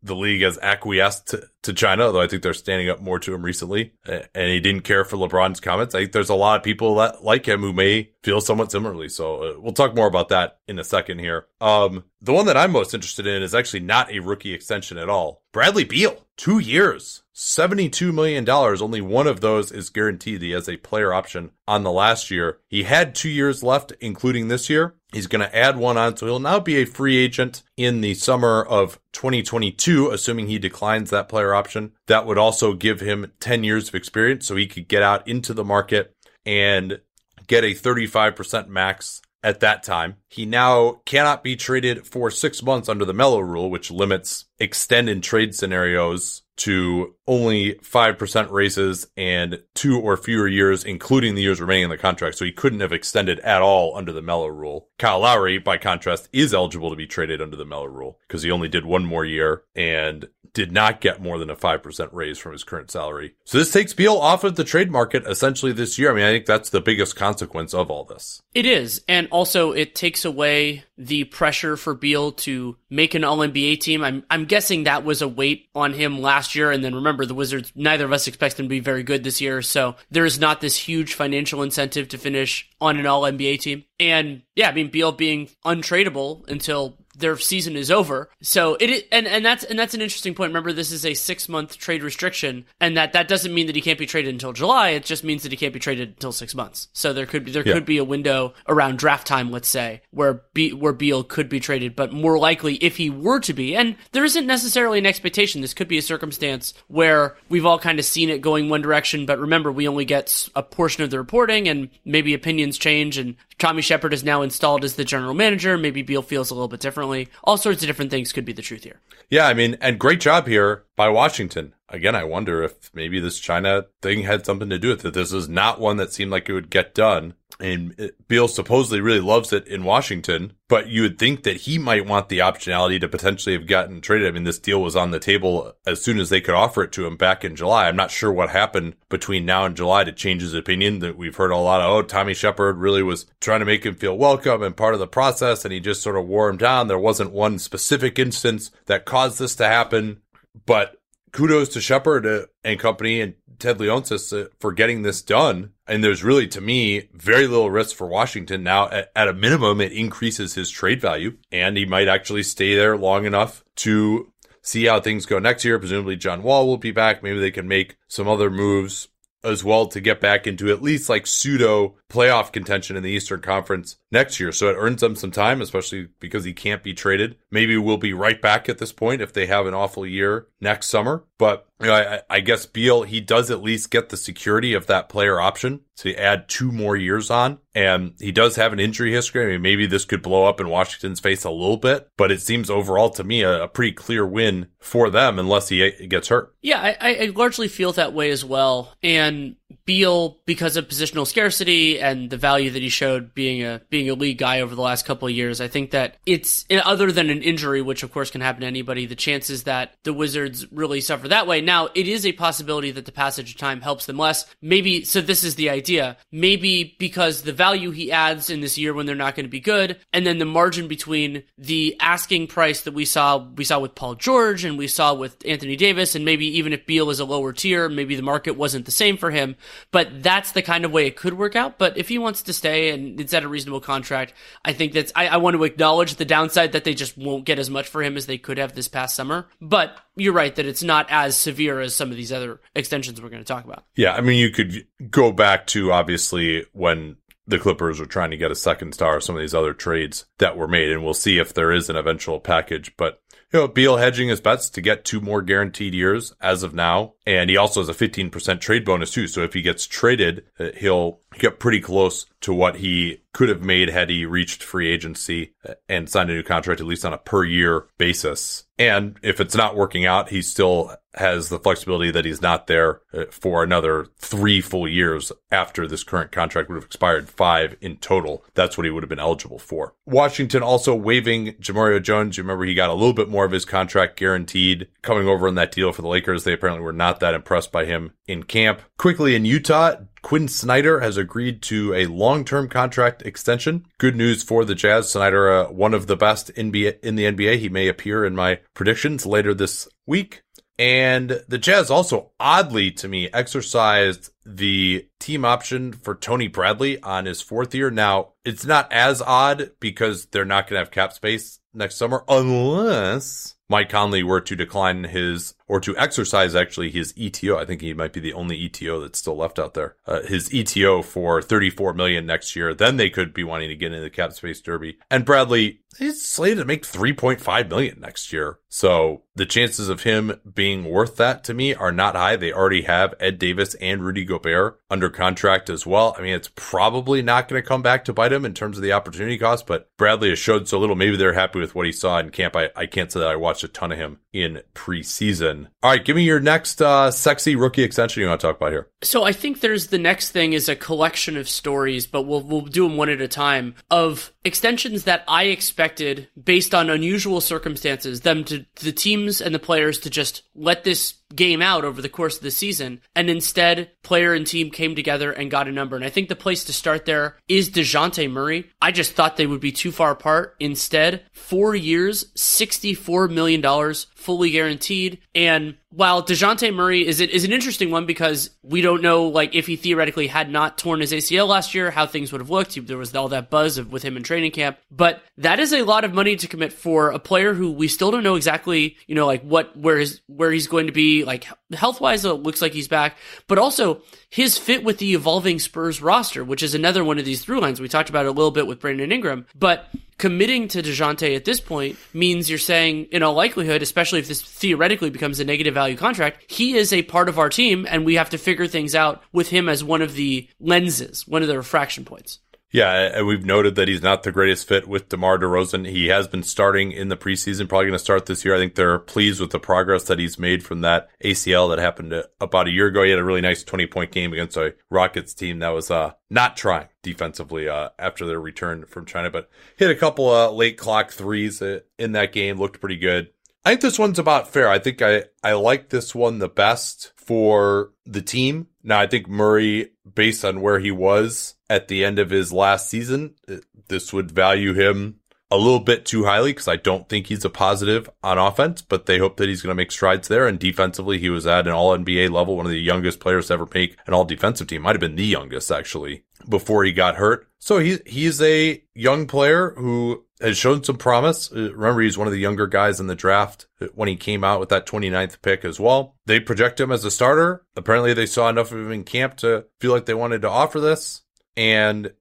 the 0.04 0.16
league 0.16 0.44
has 0.44 0.58
acquiesced 0.60 1.28
to, 1.28 1.50
to, 1.66 1.74
China, 1.74 2.12
though 2.12 2.22
I 2.22 2.28
think 2.28 2.42
they're 2.42 2.54
standing 2.54 2.90
up 2.90 3.02
more 3.02 3.20
to 3.20 3.34
him 3.34 3.44
recently. 3.44 3.94
And 4.06 4.50
he 4.50 4.60
didn't 4.60 4.82
care 4.84 5.06
for 5.06 5.18
LeBron's 5.18 5.60
comments. 5.60 5.94
I 5.94 6.02
think 6.02 6.12
there's 6.14 6.30
a 6.30 6.36
lot 6.36 6.58
of 6.58 6.64
people 6.64 6.96
that 6.96 7.24
like 7.24 7.46
him 7.46 7.62
who 7.62 7.74
may 7.74 8.12
feel 8.24 8.42
somewhat 8.42 8.72
similarly. 8.72 9.10
So 9.10 9.44
uh, 9.44 9.60
we'll 9.60 9.74
talk 9.74 9.96
more 9.96 10.08
about 10.08 10.30
that 10.30 10.60
in 10.68 10.80
a 10.80 10.84
second 10.84 11.20
here. 11.20 11.46
Um, 11.62 12.06
the 12.22 12.34
one 12.34 12.48
that 12.48 12.58
I'm 12.58 12.72
most 12.72 12.94
interested 12.94 13.28
in 13.28 13.44
is 13.44 13.54
actually 13.54 13.82
not 13.82 14.12
a 14.12 14.20
rookie 14.20 14.54
extension 14.54 14.98
at 14.98 15.10
all. 15.10 15.44
Bradley 15.52 15.84
Beal, 15.84 16.26
two 16.38 16.60
years, 16.60 17.24
$72 17.36 18.14
million. 18.14 18.50
Only 18.50 19.02
one 19.02 19.28
of 19.28 19.42
those 19.42 19.72
is 19.72 19.90
guaranteed. 19.90 20.42
He 20.42 20.52
has 20.52 20.68
a 20.68 20.78
player 20.78 21.14
option 21.14 21.52
on 21.68 21.84
the 21.84 21.92
last 21.92 22.32
year. 22.32 22.60
He 22.68 22.84
had 22.84 23.14
two 23.14 23.30
years 23.30 23.64
left, 23.64 23.94
including 24.02 24.48
this 24.48 24.70
year. 24.70 24.96
He's 25.14 25.28
going 25.28 25.48
to 25.48 25.56
add 25.56 25.78
one 25.78 25.98
on, 25.98 26.18
so 26.18 26.26
he'll 26.26 26.40
now 26.40 26.60
be 26.60 26.76
a 26.76 26.86
free 26.86 27.16
agent 27.16 27.64
in 27.78 28.02
the 28.02 28.16
summer 28.16 28.62
of 28.62 29.00
2022, 29.14 30.10
assuming 30.10 30.48
he 30.48 30.60
declines 30.60 31.10
that 31.10 31.30
player 31.30 31.55
option. 31.56 31.94
That 32.08 32.26
would 32.26 32.38
also 32.38 32.74
give 32.74 33.00
him 33.00 33.32
10 33.40 33.64
years 33.64 33.88
of 33.88 33.96
experience, 33.96 34.46
so 34.46 34.56
he 34.56 34.68
could 34.68 34.88
get 34.88 35.02
out 35.02 35.28
into 35.28 35.54
the 35.54 35.64
market 35.64 36.14
and 36.46 37.00
get 37.48 37.64
a 37.64 37.74
35% 37.74 38.68
max 38.68 39.22
at 39.44 39.60
that 39.60 39.84
time. 39.84 40.16
He 40.28 40.46
now 40.46 41.02
cannot 41.06 41.44
be 41.44 41.56
traded 41.56 42.08
for 42.08 42.32
six 42.32 42.64
months 42.64 42.90
under 42.90 43.06
the 43.06 43.14
Melo 43.14 43.40
rule, 43.40 43.70
which 43.70 43.92
limits 43.92 44.46
extended 44.60 45.22
trade 45.22 45.54
scenarios 45.54 46.42
to 46.58 47.16
only 47.28 47.76
5% 47.76 48.52
raises 48.52 49.08
and 49.18 49.62
two 49.74 50.00
or 50.00 50.18
fewer 50.18 50.48
years, 50.48 50.84
including 50.84 51.36
the 51.36 51.42
years 51.42 51.62
remaining 51.62 51.86
in 51.86 51.90
the 51.90 51.98
contract. 51.98 52.38
So 52.38 52.46
he 52.46 52.52
couldn't 52.52 52.82
have 52.82 52.94
extended 52.94 53.40
at 53.40 53.62
all 53.62 53.96
under 53.96 54.12
the 54.12 54.22
Melo 54.22 54.48
rule. 54.48 54.90
Kyle 55.00 55.20
Lowry, 55.20 55.58
by 55.58 55.78
contrast, 55.78 56.30
is 56.32 56.54
eligible 56.54 56.90
to 56.90 56.96
be 56.96 57.08
traded 57.08 57.42
under 57.42 57.58
the 57.58 57.66
Melo 57.66 57.86
rule 57.86 58.20
because 58.28 58.44
he 58.44 58.52
only 58.52 58.68
did 58.68 58.86
one 58.86 59.06
more 59.06 59.26
year 59.26 59.64
and 59.76 60.28
did 60.56 60.72
not 60.72 61.02
get 61.02 61.22
more 61.22 61.38
than 61.38 61.50
a 61.50 61.56
5% 61.56 62.10
raise 62.14 62.40
from 62.40 62.54
his 62.54 62.64
current 62.64 62.90
salary. 62.90 63.36
So 63.44 63.60
this 63.60 63.72
takes 63.72 63.94
Beal 63.94 64.16
off 64.16 64.44
of 64.44 64.56
the 64.56 64.64
trade 64.64 64.90
market 64.90 65.28
essentially 65.28 65.74
this 65.74 66.00
year. 66.00 66.12
I 66.12 66.16
mean, 66.16 66.24
I 66.24 66.32
think 66.32 66.46
that's 66.46 66.70
the 66.70 66.82
biggest 66.82 67.16
consequence 67.16 67.74
of 67.74 67.92
all 67.92 68.06
this. 68.06 68.42
It 68.54 68.66
is. 68.66 69.04
And 69.08 69.28
also 69.32 69.74
it 69.74 69.94
takes 69.94 70.24
away 70.24 70.86
the 70.98 71.26
pressure 71.26 71.76
for 71.76 71.94
Beal 71.94 72.32
to 72.32 72.78
make 72.90 73.14
an 73.14 73.26
all 73.26 73.40
NBA 73.40 73.82
team. 73.82 74.02
I'm, 74.02 74.24
I'm 74.30 74.46
guessing 74.46 74.86
that 74.86 75.04
was 75.04 75.22
a 75.22 75.28
weight 75.28 75.68
on 75.76 75.94
him 75.94 76.22
last 76.22 76.56
year. 76.56 76.72
And 76.72 76.84
then 76.84 76.96
remember, 76.96 77.15
the 77.24 77.36
Wizards, 77.36 77.72
neither 77.76 78.06
of 78.06 78.12
us 78.12 78.28
expect 78.28 78.58
them 78.58 78.66
to 78.66 78.70
be 78.70 78.80
very 78.80 79.04
good 79.04 79.24
this 79.24 79.40
year. 79.40 79.62
So 79.62 79.96
there 80.10 80.26
is 80.26 80.40
not 80.40 80.60
this 80.60 80.76
huge 80.76 81.14
financial 81.14 81.62
incentive 81.62 82.08
to 82.10 82.18
finish 82.18 82.68
on 82.82 82.98
an 82.98 83.06
all 83.06 83.22
NBA 83.22 83.60
team. 83.60 83.84
And 84.00 84.42
yeah, 84.56 84.70
I 84.70 84.72
mean, 84.72 84.90
Beal 84.90 85.12
being 85.12 85.50
untradeable 85.64 86.48
until 86.50 86.98
their 87.18 87.38
season 87.38 87.76
is 87.76 87.92
over. 87.92 88.30
So 88.42 88.78
it 88.80 89.08
and 89.12 89.28
and 89.28 89.46
that's 89.46 89.64
and 89.64 89.78
that's 89.78 89.94
an 89.94 90.02
interesting 90.02 90.36
point. 90.36 90.50
Remember, 90.50 90.74
this 90.74 90.92
is 90.92 91.06
a 91.06 91.14
six 91.14 91.50
month 91.50 91.78
trade 91.78 92.04
restriction, 92.04 92.66
and 92.80 92.98
that 92.98 93.14
that 93.14 93.28
doesn't 93.28 93.54
mean 93.54 93.68
that 93.68 93.76
he 93.76 93.82
can't 93.82 94.00
be 94.00 94.06
traded 94.06 94.34
until 94.34 94.54
July. 94.54 94.90
It 94.90 95.06
just 95.06 95.24
means 95.24 95.44
that 95.44 95.52
he 95.52 95.58
can't 95.58 95.74
be 95.74 95.80
traded 95.80 96.10
until 96.10 96.32
six 96.32 96.54
months. 96.56 96.88
So 96.94 97.14
there 97.14 97.26
could 97.26 97.46
be 97.46 97.52
there 97.52 97.66
yeah. 97.66 97.74
could 97.74 97.86
be 97.86 97.98
a 97.98 98.04
window 98.04 98.54
around 98.68 99.00
draft 99.00 99.28
time, 99.28 99.52
let's 99.52 99.68
say, 99.68 100.02
where 100.12 100.42
Be- 100.54 100.74
where 100.74 100.94
Beal 100.94 101.24
could 101.24 101.50
be 101.50 101.60
traded, 101.60 101.96
but 101.96 102.14
more 102.14 102.38
likely 102.38 102.76
if 102.76 102.98
he 102.98 103.10
were 103.10 103.40
to 103.42 103.54
be, 103.54 103.76
and 103.76 103.96
there 104.12 104.26
isn't 104.26 104.46
necessarily 104.46 105.00
an 105.00 105.06
expectation. 105.06 105.62
This 105.62 105.74
could 105.74 105.88
be 105.88 105.98
a 105.98 106.02
circumstance 106.02 106.74
where 106.88 107.36
we've 107.50 107.66
all 107.66 107.80
kind 107.80 108.00
of 108.00 108.06
seen 108.06 108.30
it 108.30 108.42
going 108.42 108.70
one 108.70 108.82
direction, 108.82 109.26
but 109.26 109.40
remember, 109.40 109.72
we 109.72 109.88
only 109.88 110.06
get 110.06 110.50
a 110.56 110.64
portion 110.64 111.04
of 111.04 111.10
the 111.10 111.18
reporting, 111.18 111.68
and 111.68 111.90
maybe 112.04 112.34
opinions 112.34 112.78
change, 112.78 113.18
and 113.18 113.36
Tommy 113.58 113.82
Sheppard 113.82 114.14
is 114.14 114.24
now 114.24 114.42
installed 114.42 114.84
as 114.84 114.96
the 114.96 115.06
general 115.06 115.34
manager. 115.34 115.78
Maybe 115.78 116.02
Beal 116.02 116.22
feels 116.22 116.52
a 116.52 116.54
little 116.54 116.68
bit 116.68 116.82
differently. 117.06 117.34
All 117.44 117.58
sorts 117.58 117.82
of 117.84 117.88
different 117.88 118.12
things 118.12 118.34
could 118.34 118.46
be 118.46 118.54
the 118.54 118.62
truth 118.62 118.84
here. 118.84 119.02
Yeah, 119.30 119.48
I 119.48 119.54
mean, 119.54 119.78
and 119.82 120.00
great 120.00 120.20
job 120.20 120.48
here 120.48 120.84
by 120.96 121.10
Washington. 121.10 121.74
Again, 121.90 122.16
I 122.16 122.24
wonder 122.24 122.64
if 122.64 122.94
maybe 122.94 123.20
this 123.20 123.40
China 123.40 123.86
thing 124.02 124.24
had 124.24 124.46
something 124.46 124.70
to 124.70 124.80
do 124.80 124.90
with 124.90 125.06
it. 125.06 125.14
This 125.14 125.32
is 125.32 125.48
not 125.48 125.80
one 125.80 125.98
that 125.98 126.12
seemed 126.12 126.32
like 126.32 126.50
it 126.50 126.54
would 126.54 126.70
get 126.70 126.96
done 126.96 127.36
and 127.60 128.12
Beal 128.28 128.48
supposedly 128.48 129.02
really 129.02 129.20
loves 129.20 129.54
it 129.54 129.68
in 129.68 129.84
Washington, 129.84 130.54
but 130.68 130.88
you 130.90 131.04
would 131.04 131.18
think 131.18 131.44
that 131.44 131.58
he 131.58 131.78
might 131.78 132.06
want 132.06 132.28
the 132.28 132.40
optionality 132.40 133.00
to 133.00 133.08
potentially 133.08 133.56
have 133.56 133.68
gotten 133.68 134.02
traded. 134.02 134.28
I 134.28 134.32
mean, 134.32 134.44
this 134.44 134.60
deal 134.60 134.82
was 134.82 134.96
on 134.96 135.12
the 135.12 135.20
table 135.20 135.74
as 135.86 136.04
soon 136.04 136.20
as 136.20 136.30
they 136.30 136.42
could 136.42 136.56
offer 136.56 136.84
it 136.84 136.92
to 136.94 137.06
him 137.06 137.16
back 137.16 137.46
in 137.46 137.56
July. 137.56 137.88
I'm 137.88 137.96
not 137.96 138.12
sure 138.12 138.32
what 138.32 138.50
happened 138.50 138.96
between 139.10 139.46
now 139.46 139.66
and 139.66 139.76
July 139.76 140.04
to 140.04 140.12
change 140.12 140.42
his 140.42 140.54
opinion. 140.54 141.00
That 141.00 141.18
we've 141.18 141.36
heard 141.36 141.52
a 141.52 141.58
lot 141.58 141.82
of, 141.82 141.90
oh, 141.90 142.02
Tommy 142.02 142.34
Sheppard 142.34 142.78
really 142.78 143.04
was 143.04 143.26
trying 143.40 143.60
to 143.60 143.66
make 143.66 143.86
him 143.86 143.96
feel 143.96 144.18
welcome 144.18 144.62
and 144.62 144.76
part 144.76 144.94
of 144.94 145.00
the 145.00 145.08
process, 145.08 145.64
and 145.64 145.74
he 145.74 145.80
just 145.80 146.04
sort 146.04 146.18
of 146.18 146.28
wore 146.28 146.50
him 146.50 146.58
down. 146.58 146.88
There 146.88 147.00
wasn't 147.00 147.32
one 147.32 147.60
specific 147.60 148.20
instance 148.20 148.72
that 148.88 149.06
caused 149.06 149.40
this 149.40 149.56
to 149.56 149.68
happen, 149.68 150.22
but 150.66 150.98
kudos 151.36 151.68
to 151.70 151.82
Sheppard 151.82 152.26
uh, 152.26 152.46
and 152.64 152.80
company 152.80 153.20
and 153.20 153.34
Ted 153.60 153.78
Leonsis 153.78 154.32
uh, 154.32 154.48
for 154.60 154.72
getting 154.72 155.02
this 155.02 155.22
done. 155.22 155.72
And 155.86 156.02
there's 156.02 156.24
really, 156.24 156.48
to 156.48 156.62
me, 156.62 157.10
very 157.14 157.46
little 157.46 157.70
risk 157.70 157.96
for 157.96 158.08
Washington. 158.08 158.64
Now, 158.64 158.90
at, 158.90 159.12
at, 159.16 159.28
a 159.28 159.34
minimum, 159.34 159.82
it 159.82 159.92
increases 159.92 160.56
his 160.56 160.72
trade 160.72 161.02
value 161.02 161.38
and 161.52 161.76
he 161.76 161.86
might 161.86 162.08
actually 162.08 162.44
stay 162.44 162.74
there 162.74 162.98
long 162.98 163.26
enough 163.26 163.66
to 163.78 164.32
see 164.62 164.86
how 164.86 165.02
things 165.02 165.26
go 165.26 165.38
next 165.38 165.66
year. 165.66 165.78
Presumably 165.78 166.16
John 166.16 166.42
Wall 166.42 166.68
will 166.68 166.78
be 166.78 166.92
back. 166.92 167.22
Maybe 167.22 167.40
they 167.40 167.52
can 167.52 167.68
make 167.68 167.98
some 168.08 168.30
other 168.30 168.50
moves 168.50 169.10
as 169.44 169.64
well 169.64 169.88
to 169.88 170.02
get 170.02 170.22
back 170.22 170.48
into 170.48 170.72
at 170.72 170.82
least 170.82 171.10
like 171.10 171.28
pseudo 171.28 171.96
playoff 172.10 172.52
contention 172.52 172.96
in 172.96 173.04
the 173.04 173.12
Eastern 173.12 173.42
Conference 173.42 173.98
next 174.12 174.40
year. 174.40 174.52
So 174.52 174.70
it 174.70 174.78
earns 174.78 175.02
them 175.02 175.16
some 175.16 175.32
time, 175.32 175.62
especially 175.62 176.10
because 176.20 176.44
he 176.44 176.54
can't 176.54 176.84
be 176.84 176.94
traded. 176.94 177.38
Maybe 177.52 177.78
we'll 177.78 177.98
be 177.98 178.14
right 178.14 178.42
back 178.42 178.70
at 178.70 178.78
this 178.78 178.92
point 178.92 179.22
if 179.22 179.34
they 179.34 179.48
have 179.48 179.66
an 179.66 179.74
awful 179.74 180.06
year 180.06 180.48
next 180.62 180.90
summer. 180.90 181.24
But 181.38 181.68
you 181.82 181.88
know, 181.88 181.94
I, 181.94 182.22
I, 182.30 182.40
guess 182.40 182.66
Beal, 182.66 183.04
he 183.04 183.20
does 183.20 183.52
at 183.52 183.62
least 183.62 183.92
get 183.92 184.08
the 184.08 184.16
security 184.16 184.74
of 184.74 184.88
that 184.88 185.10
player 185.10 185.42
option 185.42 185.82
to 185.98 186.16
add 186.16 186.48
two 186.48 186.72
more 186.72 186.96
years 186.96 187.30
on. 187.30 187.60
And 187.74 188.14
he 188.20 188.32
does 188.32 188.56
have 188.56 188.72
an 188.72 188.80
injury 188.80 189.12
history. 189.12 189.44
I 189.44 189.48
mean, 189.48 189.62
maybe 189.62 189.86
this 189.86 190.06
could 190.06 190.22
blow 190.22 190.46
up 190.46 190.62
in 190.62 190.70
Washington's 190.70 191.20
face 191.20 191.44
a 191.44 191.50
little 191.50 191.76
bit, 191.76 192.08
but 192.16 192.32
it 192.32 192.42
seems 192.42 192.70
overall 192.70 193.10
to 193.12 193.26
me 193.26 193.42
a, 193.42 193.64
a 193.64 193.68
pretty 193.68 193.92
clear 193.92 194.26
win 194.26 194.68
for 194.80 195.10
them 195.10 195.38
unless 195.38 195.68
he 195.68 196.08
gets 196.08 196.30
hurt. 196.30 196.56
Yeah, 196.62 196.96
I, 197.02 197.16
I 197.16 197.26
largely 197.36 197.68
feel 197.68 197.92
that 197.94 198.14
way 198.14 198.30
as 198.30 198.46
well. 198.46 198.94
And 199.04 199.58
Beal, 199.86 200.40
because 200.46 200.78
of 200.78 200.88
positional 200.88 201.28
scarcity 201.28 202.02
and 202.06 202.30
the 202.30 202.38
value 202.38 202.70
that 202.70 202.82
he 202.82 202.90
showed 202.90 203.34
being 203.34 203.64
a 203.64 203.82
being 203.90 204.10
a 204.10 204.14
league 204.14 204.38
guy 204.38 204.62
over 204.62 204.76
the 204.76 204.82
last 204.82 205.06
couple 205.06 205.28
of 205.28 205.34
years, 205.34 205.60
I 205.60 205.68
think 205.68 205.92
that 205.92 206.18
it's 206.26 206.66
other 206.72 207.12
than 207.12 207.30
an 207.30 207.42
injury, 207.42 207.82
which 207.82 208.04
of 208.04 208.12
course 208.12 208.32
can 208.32 208.42
happen 208.42 208.62
to 208.62 208.68
anybody, 208.68 209.06
the 209.06 209.16
chances 209.16 209.64
that 209.64 209.96
the 210.04 210.14
Wizards 210.14 210.72
really 210.72 211.02
suffer 211.02 211.28
that 211.28 211.48
way. 211.48 211.62
Now, 211.62 211.90
it 211.96 212.08
is 212.08 212.26
a 212.26 212.32
possibility 212.32 212.92
that 212.92 213.06
the 213.06 213.12
passage 213.12 213.52
of 213.52 213.58
time 213.58 213.82
helps 213.82 214.06
them 214.06 214.18
less. 214.18 214.46
Maybe 214.62 215.04
so. 215.04 215.22
This 215.22 215.44
is 215.44 215.56
the 215.56 215.70
idea. 215.70 216.18
Maybe 216.32 216.96
because 217.00 217.42
the 217.42 217.54
value 217.54 217.92
he 217.92 218.12
adds 218.12 218.50
in 218.50 218.62
this 218.62 218.78
year 218.78 218.94
when 218.94 219.06
they're 219.06 219.16
not 219.16 219.36
going 219.36 219.46
to 219.46 219.50
be 219.50 219.60
good, 219.60 219.98
and 220.14 220.26
then 220.26 220.38
the 220.38 220.46
margin 220.46 220.88
between 220.88 221.44
the 221.58 221.96
asking 222.00 222.48
price 222.48 222.82
that 222.82 222.94
we 222.94 223.06
saw 223.06 223.38
we 223.38 223.64
saw 223.64 223.80
with 223.80 223.96
Paul 223.96 224.16
George 224.16 224.64
and 224.64 224.78
we 224.78 224.88
saw 224.88 225.14
with 225.14 225.38
Anthony 225.46 225.76
Davis, 225.76 226.16
and 226.16 226.24
maybe 226.24 226.46
even 226.58 226.74
if 226.74 226.86
Beal 226.86 227.10
is 227.10 227.20
a 227.20 227.26
lower 227.26 227.54
tier, 227.54 227.90
maybe 227.90 228.16
the 228.16 228.22
market 228.22 228.52
wasn't 228.52 228.86
the 228.86 228.92
same 228.92 229.18
for 229.18 229.32
him 229.32 229.56
but 229.92 230.22
that's 230.22 230.52
the 230.52 230.62
kind 230.62 230.84
of 230.84 230.92
way 230.92 231.08
it 231.08 231.16
could 231.16 231.38
work 231.38 231.56
out. 231.56 231.78
But 231.78 231.85
if 231.98 232.10
he 232.10 232.18
wants 232.18 232.42
to 232.44 232.54
stay 232.54 232.90
and 232.90 233.20
it's 233.20 233.34
at 233.34 233.44
a 233.44 233.48
reasonable 233.48 233.82
contract, 233.82 234.34
I 234.64 234.74
think 234.74 234.94
that's, 234.94 235.12
I, 235.16 235.28
I 235.28 235.38
want 235.38 235.56
to 235.56 235.64
acknowledge 235.64 236.16
the 236.16 236.26
downside 236.26 236.72
that 236.72 236.84
they 236.84 236.94
just 236.94 237.18
won't 237.18 237.46
get 237.46 237.60
as 237.60 237.70
much 237.70 237.88
for 237.88 238.02
him 238.02 238.18
as 238.18 238.26
they 238.26 238.38
could 238.38 238.58
have 238.58 238.74
this 238.74 238.88
past 238.88 239.16
summer. 239.16 239.48
But 239.62 239.98
you're 240.16 240.34
right 240.34 240.56
that 240.56 240.66
it's 240.66 240.84
not 240.84 241.08
as 241.10 241.38
severe 241.38 241.80
as 241.80 241.96
some 241.96 242.12
of 242.12 242.18
these 242.18 242.32
other 242.32 242.60
extensions 242.76 243.22
we're 243.22 243.30
going 243.30 243.44
to 243.44 243.48
talk 243.48 243.66
about. 243.66 243.86
Yeah. 243.96 244.14
I 244.14 244.22
mean, 244.22 244.40
you 244.40 244.52
could 244.52 244.88
go 245.10 245.32
back 245.32 245.68
to 245.68 245.92
obviously 245.92 246.66
when 246.74 247.18
the 247.48 247.60
Clippers 247.60 248.02
are 248.02 248.08
trying 248.08 248.32
to 248.32 248.38
get 248.38 248.50
a 248.50 248.56
second 248.56 248.94
star, 248.94 249.18
or 249.18 249.22
some 249.22 249.36
of 249.36 249.42
these 249.42 249.54
other 249.54 249.74
trades 249.74 250.26
that 250.40 250.58
were 250.58 250.68
made, 250.68 250.92
and 250.92 251.04
we'll 251.04 251.14
see 251.14 251.38
if 251.38 251.54
there 251.54 251.72
is 251.72 251.90
an 251.90 251.96
eventual 251.96 252.40
package. 252.40 252.92
But 252.98 253.22
you 253.56 253.62
know, 253.62 253.68
Beal 253.70 253.96
hedging 253.96 254.28
his 254.28 254.42
bets 254.42 254.70
to 254.72 254.82
get 254.82 255.06
two 255.06 255.22
more 255.22 255.42
guaranteed 255.42 255.94
years 255.94 256.34
as 256.42 256.62
of 256.62 256.74
now. 256.74 257.14
And 257.26 257.50
he 257.50 257.56
also 257.56 257.80
has 257.80 257.88
a 257.88 257.94
15% 257.94 258.60
trade 258.60 258.84
bonus 258.84 259.12
too. 259.12 259.28
So 259.28 259.44
if 259.44 259.54
he 259.54 259.62
gets 259.62 259.88
traded, 259.88 260.44
uh, 260.60 260.72
he'll 260.76 261.22
get 261.40 261.58
pretty 261.58 261.80
close 261.80 262.26
to 262.42 262.54
what 262.54 262.76
he 262.76 263.22
could 263.32 263.48
have 263.48 263.62
made 263.62 263.90
had 263.90 264.10
he 264.10 264.26
reached 264.26 264.62
free 264.62 264.92
agency 264.92 265.54
and 265.88 266.10
signed 266.10 266.30
a 266.30 266.34
new 266.34 266.44
contract, 266.44 266.82
at 266.82 266.88
least 266.88 267.06
on 267.06 267.14
a 267.14 267.18
per 267.18 267.46
year 267.46 267.88
basis. 267.98 268.66
And 268.78 269.18
if 269.22 269.40
it's 269.40 269.56
not 269.56 269.78
working 269.78 270.06
out, 270.06 270.30
he 270.30 270.42
still 270.42 270.94
has 271.18 271.50
the 271.50 271.60
flexibility 271.60 272.12
that 272.12 272.26
he's 272.26 272.42
not 272.42 272.68
there 272.68 273.02
uh, 273.14 273.26
for 273.32 273.64
another 273.64 274.08
three 274.18 274.62
full 274.62 274.88
years 274.88 275.32
after 275.52 275.88
this 275.88 276.04
current 276.04 276.32
contract 276.32 276.70
would 276.70 276.76
have 276.76 276.86
expired, 276.86 277.30
five 277.30 277.76
in 277.82 277.98
total. 277.98 278.44
That's 278.54 278.78
what 278.78 278.86
he 278.86 278.92
would 278.92 279.04
have 279.04 279.10
been 279.10 279.20
eligible 279.20 279.60
for. 279.60 279.94
Washington 280.06 280.64
also 280.64 280.96
waiving 280.96 281.54
Jemerrio 281.54 282.02
Jones. 282.02 282.38
You 282.38 282.44
remember 282.44 282.66
he 282.66 282.74
got 282.74 282.90
a 282.90 282.94
little 282.94 283.14
bit 283.14 283.30
more 283.30 283.46
of 283.46 283.52
his 283.52 283.66
contract 283.66 284.18
guaranteed 284.18 284.88
coming 285.02 285.28
over 285.28 285.48
in 285.48 285.56
that 285.56 285.72
deal 285.72 285.92
for 285.92 286.02
the 286.02 286.08
Lakers. 286.08 286.44
They 286.44 286.54
apparently 286.54 286.84
were 286.84 286.94
not 286.94 287.20
that 287.20 287.34
impressed 287.34 287.72
by 287.72 287.86
him 287.86 288.12
in 288.28 288.44
camp. 288.44 288.82
Quickly 288.98 289.36
in 289.36 289.46
Utah, 289.46 289.96
Quin 290.26 290.48
Snyder 290.48 291.02
has 291.02 291.18
agreed 291.18 291.62
to 291.64 291.94
a 291.94 292.08
long-term 292.08 292.68
contract 292.68 293.22
extension. 293.22 293.86
Good 294.00 294.16
news 294.16 294.42
for 294.42 294.66
the 294.66 294.74
Jazz. 294.74 295.12
Snyder, 295.12 295.52
uh, 295.52 295.70
one 295.70 295.94
of 295.94 296.08
the 296.08 296.16
best 296.16 296.52
NBA, 296.56 297.00
in 297.04 297.16
the 297.16 297.26
NBA. 297.26 297.60
He 297.60 297.70
may 297.70 297.88
appear 297.88 298.26
in 298.26 298.36
my 298.36 298.60
predictions 298.74 299.28
later 299.28 299.54
this 299.54 299.88
week. 300.08 300.42
And 300.78 301.42
the 301.48 301.58
Jazz 301.58 301.90
also 301.90 302.32
oddly 302.40 302.92
to 302.92 303.08
me 303.08 303.30
exercised 303.32 304.32
the 304.46 305.08
team 305.20 305.46
option 305.46 305.94
for 305.94 306.16
Tony 306.16 306.48
Bradley 306.48 307.02
on 307.02 307.26
his 307.26 307.42
fourth 307.42 307.74
year. 307.74 307.90
Now 307.90 308.34
it's 308.44 308.66
not 308.66 308.92
as 308.92 309.22
odd 309.22 309.72
because 309.80 310.26
they're 310.28 310.46
not 310.46 310.68
going 310.68 310.76
to 310.76 310.80
have 310.80 310.92
cap 310.92 311.14
space 311.14 311.60
next 311.74 311.96
summer 311.96 312.24
unless 312.28 313.56
Mike 313.70 313.90
Conley 313.90 314.24
were 314.24 314.42
to 314.42 314.56
decline 314.56 315.06
his 315.06 315.56
or 315.68 315.80
to 315.80 315.98
exercise 315.98 316.56
actually 316.56 316.92
his 316.92 317.14
ETO. 317.14 317.58
I 317.58 317.66
think 317.66 317.82
he 317.82 317.94
might 317.94 318.14
be 318.14 318.20
the 318.20 318.34
only 318.34 318.70
ETO 318.70 319.02
that's 319.02 319.20
still 319.20 319.36
left 319.36 319.58
out 319.58 319.74
there. 319.74 319.96
Uh, 320.06 320.22
his 320.22 320.50
ETO 320.50 321.04
for 321.04 321.42
34 321.42 321.94
million 321.94 322.26
next 322.26 322.56
year. 322.56 322.74
Then 322.74 322.98
they 322.98 323.10
could 323.10 323.34
be 323.34 323.44
wanting 323.44 323.70
to 323.70 323.76
get 323.76 323.92
into 323.92 324.04
the 324.04 324.10
cap 324.10 324.34
space 324.34 324.62
derby. 324.62 324.98
And 325.10 325.26
Bradley 325.26 325.80
is 326.00 326.24
slated 326.24 326.60
to 326.60 326.66
make 326.66 326.84
3.5 326.84 327.70
million 327.70 328.00
next 328.00 328.32
year. 328.34 328.60
So 328.70 329.24
the 329.36 329.46
chances 329.46 329.88
of 329.88 330.04
him 330.04 330.40
being 330.54 330.84
worth 330.84 331.16
that 331.18 331.46
to 331.46 331.54
me 331.54 331.74
are 331.74 331.94
not 331.94 332.16
high. 332.16 332.36
They 332.36 332.52
already 332.52 332.82
have 332.82 333.16
Ed 333.20 333.40
Davis 333.40 333.74
and 333.76 334.04
Rudy 334.04 334.26
Gobert 334.26 334.82
under 334.90 335.10
contract 335.10 335.70
as 335.70 335.86
well. 335.86 336.14
I 336.18 336.22
mean, 336.22 336.34
it's 336.34 336.52
probably 336.56 337.22
not 337.22 337.48
going 337.48 337.62
to 337.62 337.68
come 337.68 337.82
back 337.82 338.04
to 338.06 338.14
bite 338.14 338.34
him 338.34 338.44
in 338.44 338.54
terms 338.54 338.78
of 338.78 338.84
the 338.84 338.92
opportunity 338.92 339.38
cost, 339.38 339.66
but 339.66 339.90
Bradley 339.98 340.30
has 340.30 340.40
showed 340.40 340.68
so 340.68 340.80
little. 340.80 340.96
Maybe 340.96 341.16
they're 341.16 341.34
happy 341.34 341.60
with 341.60 341.74
what 341.74 341.86
he 341.86 341.94
saw 341.94 342.20
in 342.20 342.30
camp. 342.32 342.56
I, 342.58 342.70
I 342.76 342.86
can't 342.86 343.12
say 343.12 343.22
that 343.22 343.30
I 343.30 343.38
watched 343.38 343.55
a 343.64 343.68
ton 343.68 343.92
of 343.92 343.98
him 343.98 344.20
in 344.36 344.62
preseason. 344.74 345.68
All 345.82 345.92
right, 345.92 346.04
give 346.04 346.18
me 346.18 346.24
your 346.24 346.42
next 346.42 346.82
uh, 346.82 347.10
sexy 347.10 347.56
rookie 347.56 347.84
extension 347.84 348.22
you 348.22 348.28
want 348.28 348.42
to 348.42 348.48
talk 348.48 348.58
about 348.58 348.74
here. 348.74 348.90
So 349.02 349.24
I 349.24 349.32
think 349.32 349.62
there's 349.62 349.88
the 349.88 349.98
next 349.98 350.32
thing 350.32 350.52
is 350.52 350.68
a 350.68 350.76
collection 350.76 351.38
of 351.38 351.48
stories, 351.48 352.06
but 352.06 352.24
we'll 352.24 352.42
we'll 352.42 352.62
do 352.62 352.88
them 352.88 352.98
one 352.98 353.10
at 353.10 353.22
a 353.22 353.30
time 353.30 353.76
of 353.90 354.34
extensions 354.44 355.06
that 355.06 355.24
I 355.28 355.46
expected 355.46 356.28
based 356.42 356.76
on 356.76 356.90
unusual 356.90 357.40
circumstances 357.40 358.22
them 358.22 358.44
to 358.46 358.66
the 358.82 358.92
teams 358.92 359.42
and 359.42 359.56
the 359.56 359.60
players 359.60 360.00
to 360.00 360.10
just 360.10 360.44
let 360.54 360.84
this 360.84 361.16
game 361.36 361.62
out 361.62 361.84
over 361.84 362.02
the 362.02 362.10
course 362.10 362.38
of 362.38 362.44
the 362.44 362.52
season 362.52 363.02
and 363.16 363.30
instead 363.30 363.90
player 364.04 364.34
and 364.34 364.46
team 364.46 364.70
came 364.70 364.96
together 364.96 365.32
and 365.32 365.50
got 365.50 365.68
a 365.68 365.72
number 365.72 365.96
and 365.96 366.06
I 366.06 366.10
think 366.10 366.30
the 366.30 366.36
place 366.36 366.64
to 366.66 366.74
start 366.74 367.06
there 367.06 367.38
is 367.48 367.72
Dejounte 367.72 368.30
Murray. 368.30 368.70
I 368.80 368.92
just 368.92 369.14
thought 369.14 369.36
they 369.36 369.48
would 369.48 369.60
be 369.60 369.72
too 369.72 369.92
far 369.92 370.12
apart. 370.12 370.56
Instead, 370.60 371.24
4 371.34 371.76
years, 371.76 372.28
64 372.36 373.28
million 373.30 373.62
dollars 373.62 374.08
fully 374.26 374.50
guaranteed. 374.50 375.20
And 375.36 375.78
while 375.96 376.22
Dejounte 376.22 376.74
Murray 376.74 377.08
is 377.08 377.22
it 377.22 377.30
is 377.30 377.46
an 377.46 377.54
interesting 377.54 377.90
one 377.90 378.06
because 378.06 378.50
we 378.62 378.82
don't 378.82 379.02
know 379.02 379.28
like 379.28 379.56
if 379.56 379.66
he 379.66 379.78
theoretically 379.78 380.28
had 380.28 380.52
not 380.52 380.78
torn 380.78 381.00
his 381.00 381.14
ACL 381.14 381.48
last 381.48 381.74
year, 381.74 381.90
how 381.90 382.06
things 382.06 382.34
would 382.34 382.42
have 382.42 382.50
looked. 382.50 382.86
There 382.86 382.98
was 382.98 383.16
all 383.16 383.30
that 383.30 383.50
buzz 383.50 383.78
of, 383.78 383.94
with 383.94 384.04
him 384.04 384.18
in 384.18 384.24
training 384.24 384.52
camp, 384.52 384.78
but 384.92 385.24
that 385.38 385.62
is 385.62 385.72
a 385.72 385.84
lot 385.84 386.04
of 386.04 386.14
money 386.14 386.36
to 386.36 386.48
commit 386.48 386.74
for 386.74 387.12
a 387.12 387.20
player 387.20 387.54
who 387.54 387.72
we 387.72 387.88
still 387.88 388.12
don't 388.12 388.24
know 388.24 388.36
exactly, 388.36 388.98
you 389.08 389.16
know, 389.16 389.26
like 389.26 389.42
what 389.44 389.78
where 389.78 390.04
where 390.28 390.52
he's 390.52 390.68
going 390.68 390.88
to 390.88 390.94
be 390.94 391.24
like 391.24 391.48
health 391.74 392.02
wise. 392.02 392.26
It 392.26 392.34
looks 392.34 392.62
like 392.62 392.74
he's 392.74 392.90
back, 392.90 393.18
but 393.48 393.58
also 393.58 394.02
his 394.30 394.58
fit 394.58 394.84
with 394.84 394.98
the 394.98 395.14
evolving 395.14 395.60
Spurs 395.60 396.02
roster, 396.02 396.44
which 396.44 396.62
is 396.62 396.76
another 396.76 397.06
one 397.06 397.20
of 397.20 397.26
these 397.26 397.42
through 397.42 397.62
lines 397.62 397.80
we 397.80 397.88
talked 397.88 398.10
about 398.10 398.26
a 398.26 398.32
little 398.32 398.52
bit 398.52 398.68
with 398.68 398.82
Brandon 398.82 399.14
Ingram, 399.14 399.46
but 399.56 399.88
committing 400.18 400.68
to 400.70 400.82
Dejounte 400.82 401.36
at 401.36 401.46
this 401.46 401.60
point 401.60 401.98
means 402.14 402.50
you're 402.50 402.60
saying, 402.60 403.06
in 403.12 403.24
all 403.24 403.34
likelihood, 403.34 403.82
especially 403.82 404.20
if 404.20 404.28
this 404.28 404.42
theoretically 404.42 405.10
becomes 405.10 405.40
a 405.40 405.46
negative 405.46 405.78
value 405.86 405.98
contract, 405.98 406.52
he 406.52 406.76
is 406.76 406.92
a 406.92 407.04
part 407.04 407.30
of 407.30 407.38
our 407.38 407.50
team 407.50 407.86
and 407.88 408.06
we 408.06 408.16
have 408.16 408.32
to 408.32 408.40
figure 408.40 408.66
things 408.66 408.96
out 408.96 409.22
with 409.32 409.50
him 409.50 409.70
as 409.70 409.84
one 409.84 410.02
of 410.02 410.16
the 410.16 410.50
lenses, 410.60 411.28
one 411.28 411.44
of 411.44 411.48
the 411.48 411.58
refraction 411.58 412.04
points. 412.04 412.40
Yeah, 412.72 412.92
and 412.92 413.26
we've 413.26 413.46
noted 413.46 413.76
that 413.76 413.88
he's 413.88 414.02
not 414.02 414.24
the 414.24 414.34
greatest 414.34 414.68
fit 414.68 414.86
with 414.86 415.08
DeMar 415.08 415.38
DeRozan. 415.38 415.88
He 415.88 416.08
has 416.08 416.28
been 416.28 416.44
starting 416.44 416.92
in 416.92 417.08
the 417.08 417.16
preseason, 417.16 417.70
probably 417.70 417.86
going 417.86 417.94
to 417.94 418.00
start 418.00 418.26
this 418.26 418.44
year. 418.44 418.54
I 418.54 418.58
think 418.58 418.76
they're 418.76 419.00
pleased 419.00 419.40
with 419.40 419.52
the 419.52 419.60
progress 419.60 420.04
that 420.06 420.20
he's 420.20 420.38
made 420.38 420.62
from 420.62 420.82
that 420.82 421.08
ACL 421.24 421.70
that 421.70 421.80
happened 421.80 422.14
about 422.42 422.68
a 422.68 422.72
year 422.72 422.88
ago. 422.88 423.04
He 423.04 423.12
had 423.12 423.20
a 423.20 423.24
really 423.24 423.40
nice 423.40 423.64
20 423.64 423.88
point 423.88 424.12
game 424.12 424.34
against 424.34 424.58
a 424.58 424.76
Rockets 424.90 425.34
team 425.34 425.60
that 425.60 425.70
was 425.70 425.90
uh, 425.90 426.14
not 426.30 426.58
trying 426.58 426.90
defensively 427.02 427.70
uh, 427.70 427.92
after 427.98 428.26
their 428.26 428.42
return 428.42 428.86
from 428.88 429.06
China, 429.06 429.30
but 429.30 429.50
hit 429.78 429.90
a 429.90 429.96
couple 429.96 430.30
of 430.30 430.54
late 430.54 430.78
clock 430.78 431.12
threes 431.12 431.62
uh, 431.62 431.80
in 431.98 432.12
that 432.12 432.34
game, 432.34 432.58
looked 432.58 432.82
pretty 432.82 432.98
good. 432.98 433.30
I 433.66 433.70
think 433.70 433.82
this 433.82 433.98
one's 433.98 434.20
about 434.20 434.48
fair. 434.48 434.70
I 434.70 434.78
think 434.78 435.02
I, 435.02 435.24
I 435.44 435.54
like 435.54 435.90
this 435.90 436.14
one 436.14 436.38
the 436.38 436.48
best 436.48 437.12
for 437.16 437.92
the 438.06 438.22
team. 438.22 438.68
Now, 438.84 439.00
I 439.00 439.08
think 439.08 439.28
Murray, 439.28 439.92
based 440.14 440.46
on 440.46 440.62
where 440.62 440.80
he 440.80 440.92
was 440.92 441.56
at 441.68 441.88
the 441.88 442.06
end 442.06 442.20
of 442.20 442.30
his 442.30 442.54
last 442.54 442.88
season, 442.88 443.34
uh, 443.50 443.56
this 443.88 444.14
would 444.14 444.32
value 444.32 444.74
him 444.74 445.20
a 445.50 445.58
little 445.58 445.80
bit 445.80 446.06
too 446.06 446.26
highly 446.26 446.52
because 446.52 446.68
I 446.68 446.76
don't 446.76 447.08
think 447.10 447.28
he's 447.28 447.46
a 447.46 447.50
positive 447.50 448.10
on 448.24 448.38
offense, 448.38 448.82
but 448.82 449.06
they 449.06 449.18
hope 449.18 449.38
that 449.38 449.50
he's 449.50 449.62
going 449.62 449.72
to 449.72 449.76
make 449.76 449.92
strides 449.92 450.28
there. 450.28 450.48
And 450.48 450.60
defensively, 450.60 451.18
he 451.18 451.30
was 451.30 451.48
at 451.48 451.68
an 451.68 451.74
all 451.74 451.98
NBA 451.98 452.30
level, 452.30 452.58
one 452.58 452.66
of 452.66 452.72
the 452.72 452.80
youngest 452.80 453.20
players 453.20 453.48
to 453.48 453.54
ever 453.54 453.68
make 453.74 453.98
an 454.06 454.14
all 454.14 454.26
defensive 454.26 454.68
team. 454.68 454.84
Might 454.84 454.96
have 454.96 455.00
been 455.00 455.16
the 455.16 455.26
youngest 455.26 455.72
actually 455.72 456.24
before 456.48 456.84
he 456.84 456.92
got 456.92 457.16
hurt. 457.16 457.48
So 457.60 457.80
he, 457.80 458.00
he's 458.06 458.42
a 458.42 458.84
young 458.94 459.26
player 459.28 459.74
who 459.78 460.25
has 460.42 460.58
shown 460.58 460.84
some 460.84 460.98
promise. 460.98 461.52
Uh, 461.52 461.74
remember, 461.74 462.02
he's 462.02 462.18
one 462.18 462.28
of 462.28 462.34
the 462.34 462.40
younger 462.40 462.68
guys 462.68 463.00
in 463.00 463.08
the 463.08 463.16
draft 463.16 463.68
when 463.94 464.08
he 464.08 464.16
came 464.16 464.44
out 464.44 464.60
with 464.60 464.70
that 464.70 464.86
29th 464.86 465.42
pick 465.42 465.64
as 465.64 465.80
well. 465.80 466.16
They 466.26 466.40
project 466.40 466.80
him 466.80 466.92
as 466.92 467.06
a 467.06 467.12
starter. 467.12 467.66
Apparently, 467.76 468.14
they 468.14 468.26
saw 468.26 468.50
enough 468.50 468.72
of 468.72 468.80
him 468.80 468.92
in 468.92 469.04
camp 469.04 469.38
to 469.38 469.66
feel 469.80 469.92
like 469.92 470.06
they 470.06 470.14
wanted 470.14 470.42
to 470.42 470.50
offer 470.50 470.80
this. 470.80 471.22
And 471.58 472.14